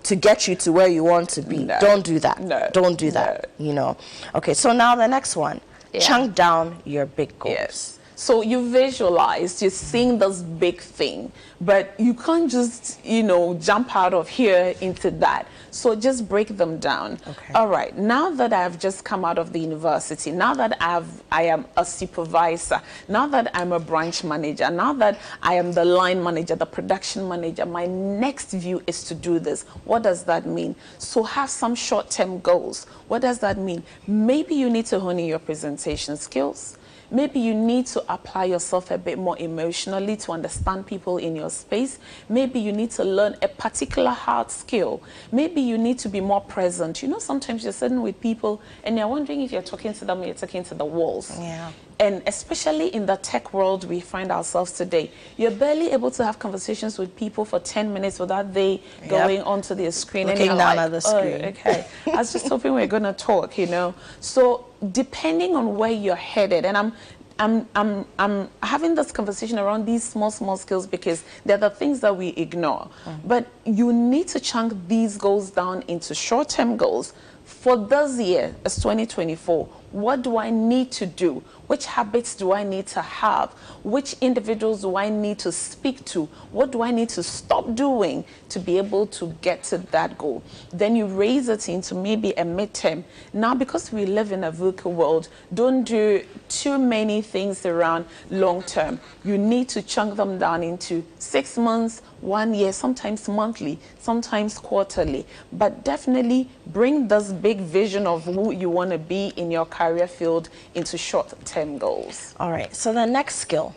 [0.04, 1.64] to get you to where you want to be.
[1.80, 2.42] Don't do that.
[2.42, 3.52] No, Don't do that.
[3.58, 3.96] You know.
[4.36, 5.62] Okay, so now the next one.
[6.00, 7.56] Chunk down your big goals.
[7.58, 8.00] Yes.
[8.16, 13.96] So you visualize, you're seeing this big thing, but you can't just, you know, jump
[13.96, 15.48] out of here into that.
[15.72, 17.18] So just break them down.
[17.26, 17.54] Okay.
[17.54, 17.98] All right.
[17.98, 21.86] Now that I've just come out of the university, now that I've I am a
[21.86, 26.66] supervisor, now that I'm a branch manager, now that I am the line manager, the
[26.66, 29.64] production manager, my next view is to do this.
[29.86, 30.76] What does that mean?
[30.98, 32.86] So have some short-term goals.
[33.08, 33.84] What does that mean?
[34.08, 36.78] Maybe you need to hone in your presentation skills.
[37.12, 41.50] Maybe you need to apply yourself a bit more emotionally to understand people in your
[41.50, 42.00] space.
[42.30, 45.04] Maybe you need to learn a particular hard skill.
[45.32, 47.04] Maybe you need to be more present.
[47.04, 50.22] You know, sometimes you're sitting with people and you're wondering if you're talking to them
[50.22, 51.38] or you're talking to the walls.
[51.38, 51.72] Yeah.
[52.00, 56.40] And especially in the tech world we find ourselves today, you're barely able to have
[56.40, 59.10] conversations with people for 10 minutes without they Yep.
[59.10, 60.28] going onto their screen.
[60.28, 61.18] Looking and down like, at the screen.
[61.34, 61.86] "Oh, screen." okay.
[62.08, 63.94] I was just hoping we are going to talk, you know.
[64.20, 66.94] So depending on where you're headed, and I'm,
[67.40, 72.00] I'm, I'm, I'm having this conversation around these small, small skills because they're the things
[72.02, 72.90] that we ignore.
[73.06, 73.20] Mm.
[73.26, 77.14] But you need to chunk these goals down into short-term goals.
[77.44, 81.44] For this year, as 2024, what do I need to do?
[81.72, 83.54] Which habits do I need to have?
[83.84, 86.26] Which individuals do I need to speak to?
[86.52, 90.44] What do I need to stop doing to be able to get to that goal?
[90.74, 93.06] Then you raise it into maybe a midterm.
[93.32, 98.64] Now, because we live in a VUCA world, don't do too many things around long
[98.64, 99.00] term.
[99.24, 105.26] You need to chunk them down into six months, one year, sometimes monthly, sometimes quarterly.
[105.52, 110.08] But definitely bring this big vision of who you want to be in your career
[110.08, 112.36] field into short term goals.
[112.40, 112.74] All right.
[112.76, 113.76] So the next skill,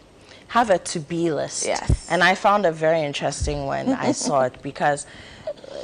[0.49, 1.67] have a to be list.
[1.67, 2.07] Yes.
[2.11, 3.89] And I found a very interesting one.
[3.89, 5.07] I saw it because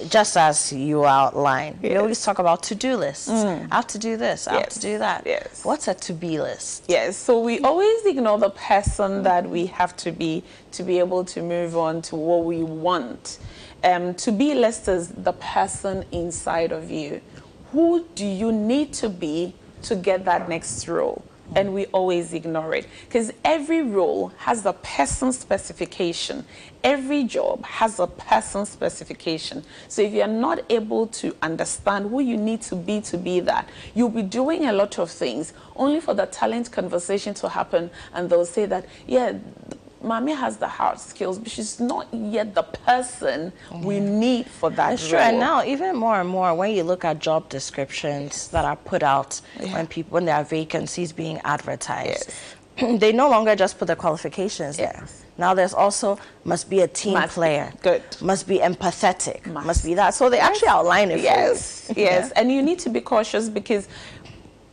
[0.08, 3.28] just as you outlined, we always talk about to do lists.
[3.28, 5.22] I have to do this, I have to do that.
[5.26, 5.64] Yes.
[5.64, 6.84] What's a to be list?
[6.88, 11.24] Yes, so we always ignore the person that we have to be to be able
[11.26, 13.38] to move on to what we want.
[13.84, 17.20] um, to be list is the person inside of you.
[17.72, 21.24] Who do you need to be to get that next role?
[21.56, 26.44] And we always ignore it because every role has a person specification.
[26.84, 29.64] Every job has a person specification.
[29.88, 33.68] So if you're not able to understand who you need to be to be that,
[33.94, 38.30] you'll be doing a lot of things only for the talent conversation to happen and
[38.30, 39.32] they'll say that, yeah,
[40.02, 44.90] Mami has the hard skills, but she's not yet the person we need for that
[44.90, 45.20] That's role.
[45.20, 49.02] And now, even more and more, when you look at job descriptions that are put
[49.02, 49.74] out Yeah.
[49.74, 52.32] when people when there are vacancies being advertised,
[52.76, 55.04] they no longer just put the qualifications there.
[55.36, 57.72] Now there's also must be a team Must player.
[57.82, 58.02] Good.
[58.20, 59.46] Must be empathetic.
[59.46, 60.12] Must, be that.
[60.14, 61.20] So they actually outline it.
[61.20, 62.04] Yes, for you.
[62.06, 62.30] yes.
[62.32, 63.88] And you need to be cautious because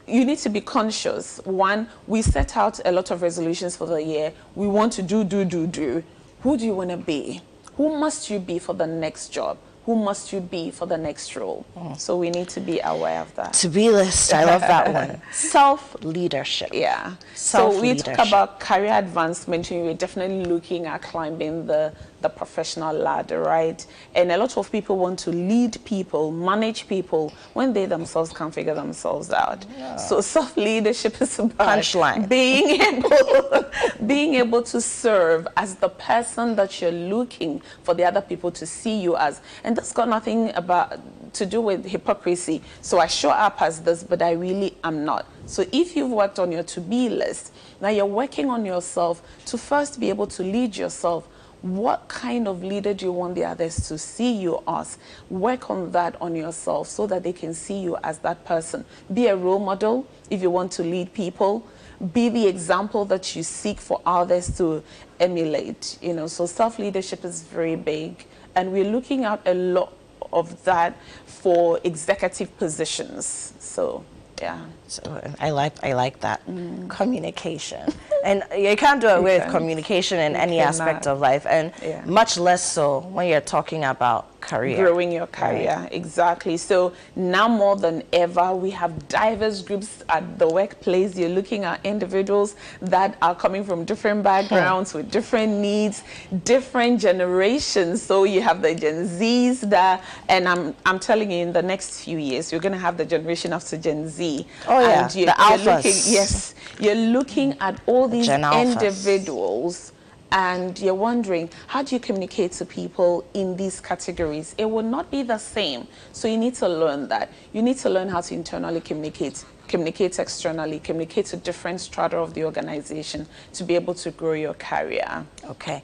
[0.08, 1.40] you need to be conscious.
[1.44, 4.34] One, we set out a lot of resolutions for the year.
[4.56, 6.04] We want to do, do, do, do.
[6.42, 7.42] Who do you want to be?
[7.76, 9.58] Who must you be for the next job?
[9.86, 11.66] Who must you be for the next role?
[11.78, 11.98] Mm.
[11.98, 13.54] So we need to be aware of that.
[13.54, 14.34] To be list.
[14.34, 15.22] I love that one.
[15.32, 16.72] Self leadership.
[16.74, 17.16] Yeah.
[17.36, 22.96] So we talk about career advancement, and we're definitely looking at climbing the, the professional
[22.96, 23.86] ladder, right?
[24.16, 28.54] And a lot of people want to lead people, manage people, when they themselves can't
[28.54, 29.66] figure themselves out.
[30.00, 32.28] So self leadership is about Punchline.
[32.28, 33.66] being able,
[34.08, 38.66] being able to serve as the person that you're looking for the other people to
[38.66, 39.42] see you as.
[39.64, 41.00] And that's got nothing about
[41.34, 42.62] to do with hypocrisy.
[42.82, 45.26] So I show up as this, but I really am not.
[45.46, 50.00] So if you've worked on your to-be list, now you're working on yourself to first
[50.00, 51.28] be able to lead yourself.
[51.62, 54.98] What kind of leader do you want the others to see you as?
[55.30, 58.86] Work on that on yourself so that they can see you as that person.
[59.12, 61.66] Be a role model if you want to lead people.
[62.14, 64.84] Be the example that you seek for others to
[65.20, 65.98] emulate.
[66.02, 69.94] You know, so self-leadership is very big, and we're looking at a lot
[70.32, 70.96] of that
[71.26, 73.54] for executive positions.
[73.60, 74.06] So,
[74.40, 74.64] yeah.
[74.88, 76.90] So I like I like that mm.
[76.90, 77.90] communication,
[78.24, 82.04] and you can't do away with communication in You any aspect of life, and Yeah.
[82.06, 84.78] much less so when you're talking about career.
[84.78, 85.88] growing your career.
[85.92, 86.58] Exactly.
[86.58, 91.18] So now more than ever we have diverse groups at the workplace.
[91.18, 94.24] You're looking at individuals that are coming from different hmm.
[94.24, 96.04] backgrounds with different needs
[96.44, 98.02] different generations.
[98.02, 102.02] So you have the gen z's that and i'm i'm telling you in the next
[102.02, 104.46] few years you're going to have the generation after gen z.
[104.68, 109.94] Oh, Oh, yeah, and you're, the you're looking yes you're looking at all these individuals
[110.32, 114.56] and you're wondering how do you communicate to people in these categories?
[114.58, 115.88] It will not be the same.
[116.12, 117.32] So you need to learn that.
[117.54, 122.34] You need to learn how to internally communicate communicate externally communicate to different strata of
[122.34, 125.26] the organization to be able to grow your career.
[125.46, 125.84] Okay.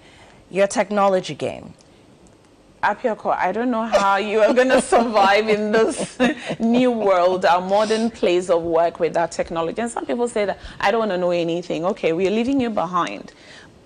[0.49, 1.73] Your technology game
[2.83, 6.17] Apioko, I don't know how you are going to survive in this
[6.59, 9.81] new world, our modern place of work without technology.
[9.81, 11.85] And some people say that I don't want to know anything.
[11.85, 13.31] Okay, we are leaving you behind.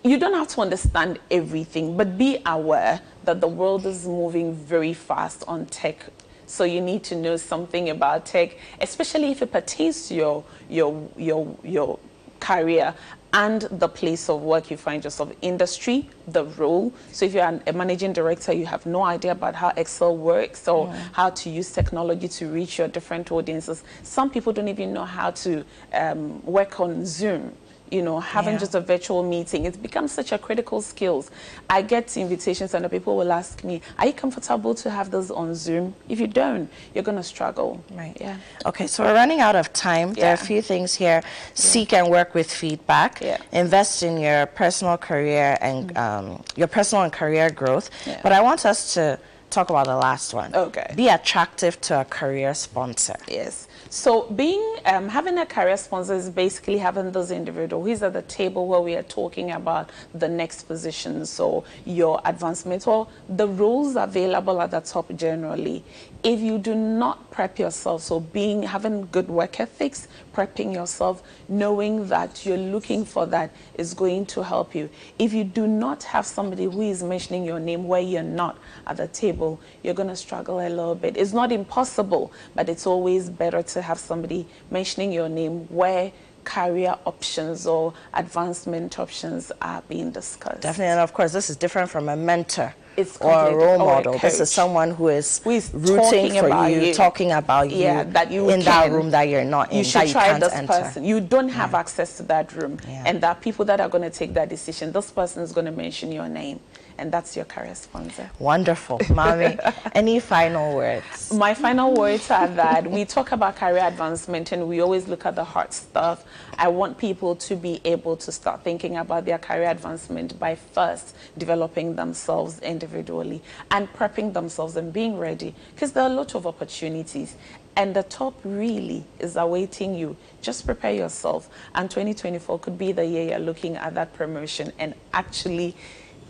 [0.03, 4.93] You don't have to understand everything, but be aware that the world is moving very
[4.93, 6.03] fast on tech.
[6.47, 11.07] So you need to know something about tech, especially if it pertains to your your
[11.17, 11.99] your your
[12.39, 12.95] career
[13.33, 15.31] and the place of work you find yourself.
[15.41, 16.93] Industry the role.
[17.11, 20.67] So if you're an, a managing director you have no idea about how excel works
[20.67, 23.83] or how to use technology to reach your different audiences.
[24.03, 27.53] Some people don't even know how to um, work on zoom
[27.91, 28.59] you know, having Yeah.
[28.59, 31.29] just a virtual meeting, it's become such a critical skills.
[31.69, 35.31] I get invitations and the people will ask me, are you comfortable to have this
[35.31, 35.95] on Zoom?
[36.09, 37.83] If you don't, you're going to struggle.
[37.91, 38.17] Right.
[38.19, 38.37] Yeah.
[38.65, 40.09] Okay, so we're running out of time.
[40.09, 40.13] Yeah.
[40.15, 41.23] There are a few things here.
[41.53, 43.21] Seek and work with feedback.
[43.21, 43.37] Yeah.
[43.51, 47.89] Invest in your personal career and um, your personal and career growth.
[48.05, 48.19] Yeah.
[48.23, 50.53] But I want us to talk about the last one.
[50.53, 50.91] Okay.
[50.95, 53.15] Be attractive to a career sponsor.
[53.29, 53.67] Yes.
[53.97, 58.21] So being um, having a career sponsor is basically having this individual who's at the
[58.21, 63.95] table where we are talking about the next position, so your advancement or the roles
[63.95, 65.83] available at the top generally.
[66.23, 72.07] If you do not prep yourself, so being having good work ethics, prepping yourself, knowing
[72.07, 74.89] that you're looking for that is going to help you.
[75.19, 78.97] If you do not have somebody who is mentioning your name where you're not at
[78.97, 81.17] the table, you're going to struggle a little bit.
[81.17, 86.11] It's not impossible, but it's always better to have somebody mentioning your name where
[86.43, 90.61] career options or advancement options are being discussed.
[90.61, 93.75] Definitely, and of course, this is different from a mentor It's or a role or
[93.75, 94.17] a model.
[94.17, 96.93] This is someone who is Who is rooting talking for about you, you.
[96.95, 100.01] talking about you, yeah, that you in that room that you're not in, You should
[100.01, 100.67] that you try can't this enter.
[100.73, 101.03] person.
[101.05, 104.09] You don't have access to that room, and there are people that are going to
[104.09, 104.91] take that decision.
[104.91, 106.59] This person is going to mention your name,
[106.97, 108.29] and that's your career sponsor.
[108.39, 109.57] Wonderful, Mami.
[109.95, 111.31] Any final words?
[111.33, 115.35] My final words are that we talk about career advancement and we always look at
[115.35, 116.25] the hard stuff.
[116.57, 121.15] I want people to be able to start thinking about their career advancement by first
[121.37, 126.47] developing themselves individually and prepping themselves and being ready because there are a lot of
[126.47, 127.35] opportunities
[127.75, 130.17] and the top really is awaiting you.
[130.41, 134.95] Just prepare yourself, and 2024 could be the year you're looking at that promotion and
[135.13, 135.75] actually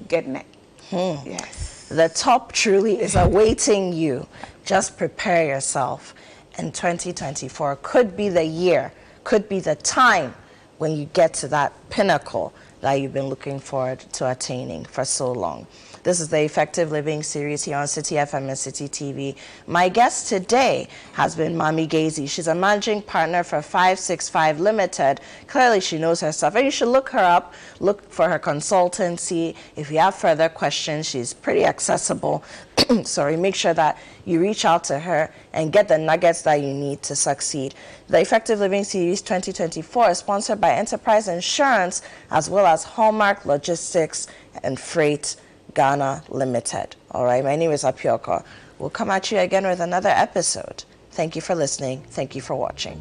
[0.10, 0.44] get getting
[0.92, 1.20] it.
[1.26, 1.88] Yes.
[1.90, 4.28] The top truly is awaiting you.
[4.66, 6.14] Just prepare yourself.
[6.58, 8.92] And 2024 could be the year,
[9.24, 10.34] could be the time
[10.80, 15.32] when you get to that pinnacle that you've been looking forward to attaining for so
[15.32, 15.66] long.
[16.08, 19.36] This is the Effective Living series here on Citi FM and Citi TV.
[19.68, 22.30] My guest today has been Mami Gazy.
[22.30, 25.20] She's a managing partner for 565 Limited.
[25.48, 27.54] Clearly, she knows her stuff, and you should look her up.
[27.82, 29.54] Look for her consultancy.
[29.76, 32.42] If you have further questions, she's pretty accessible.
[33.04, 36.74] Sorry, make sure that you reach out to her and get the nuggets that you
[36.74, 37.76] need to succeed.
[38.08, 44.28] The Effective Living Series 2024 is sponsored by Enterprise Insurance as well as Hallmark Logistics
[44.64, 45.36] and Freight
[45.78, 46.96] Ghana Limited.
[47.12, 48.44] All right, my name is Apioko.
[48.80, 50.84] We'll come at you again with another episode.
[51.12, 52.02] Thank you for listening.
[52.10, 52.98] Thank you for watching.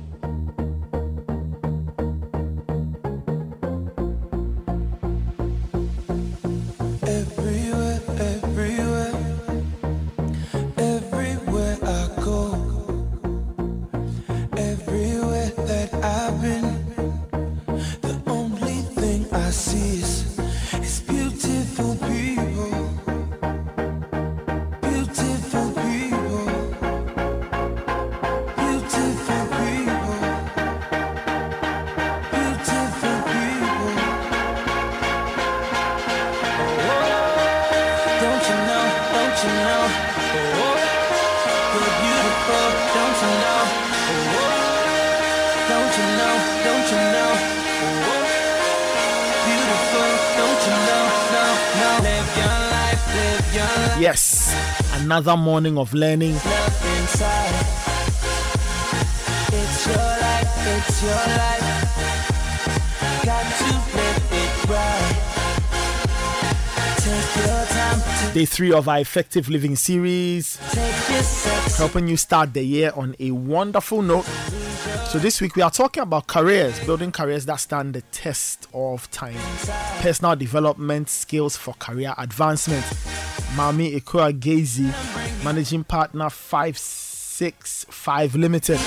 [55.07, 56.35] Another morning of learning.
[56.35, 56.43] It's
[59.87, 61.63] your life, it's your life,
[63.25, 65.17] got to live it right.
[66.99, 71.79] Take your time to Day three of our Effective Living series, take your sex.
[71.79, 74.27] helping you start the year on a wonderful note.
[75.09, 79.11] So, this week we are talking about careers, building careers that stand the test of
[79.11, 79.39] time,
[80.01, 82.85] personal development skills for career advancement.
[83.55, 84.93] Mami Ekua Gazy,
[85.45, 88.79] managing partner 565 Limited.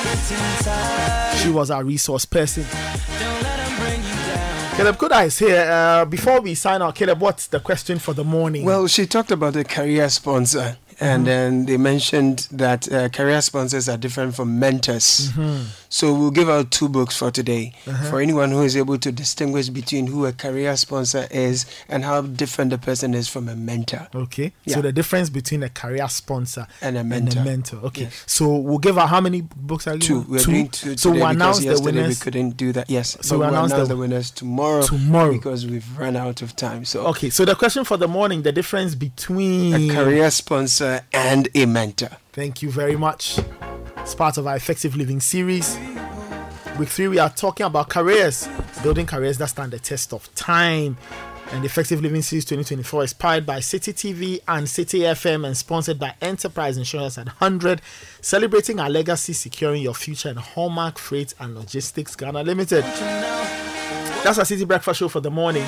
[1.42, 2.64] She was our resource person.
[4.76, 5.66] Caleb Kudah is here.
[5.70, 8.64] Uh, before we sign out, Caleb, what's the question for the morning?
[8.66, 13.88] Well, she talked about a career sponsor, and then they mentioned that uh, career sponsors
[13.88, 15.30] are different from mentors.
[15.32, 15.66] Mhm.
[15.92, 18.10] So we'll give out two books for today Uh-huh.
[18.10, 22.22] for anyone who is able to distinguish between who a career sponsor is and how
[22.22, 24.08] different the person is from a mentor.
[24.14, 24.52] Okay.
[24.66, 24.76] Yeah.
[24.76, 27.40] So the difference between a career sponsor And a mentor.
[27.40, 27.78] And a mentor.
[27.86, 28.04] Okay.
[28.04, 28.24] Yes.
[28.28, 30.26] So we'll give out how many books are you Two.
[30.30, 32.20] We're doing two So we'll because the yesterday winners.
[32.20, 32.90] we couldn't do that.
[32.90, 33.18] Yes.
[33.22, 34.82] So we'll we'll announce announce the- the winners tomorrow.
[34.84, 35.32] Tomorrow.
[35.34, 36.86] because we've run out of time.
[36.86, 37.30] So Okay.
[37.32, 42.10] So the question for the morning: the difference between a career sponsor and a mentor.
[42.34, 43.40] Thank you very much.
[43.98, 45.78] It's part of our Effective Living series.
[46.78, 48.48] Week three, we are talking about careers,
[48.82, 50.98] building careers that stand the test of time.
[51.52, 55.98] And Effective Living Series 2024 is powered by Citi TV and Citi FM and sponsored
[56.00, 57.82] by Enterprise Insurance at 100,
[58.22, 62.84] celebrating our legacy, securing your future, and Hallmark Freight and Logistics Ghana Limited.
[64.24, 65.66] That's our Citi Breakfast Show for the morning.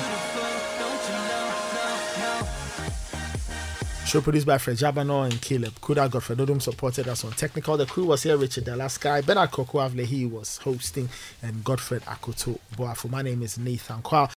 [4.04, 6.10] Show produced by Fred Jabano and Caleb Kudah.
[6.10, 7.78] Godfred Odom supported us on technical.
[7.78, 11.08] The crew was here Richard Delasky, Bernard Koko Avlehi was hosting,
[11.42, 13.08] and Godfred Akoto Boafo.
[13.08, 14.28] My name is Nathan Kwao.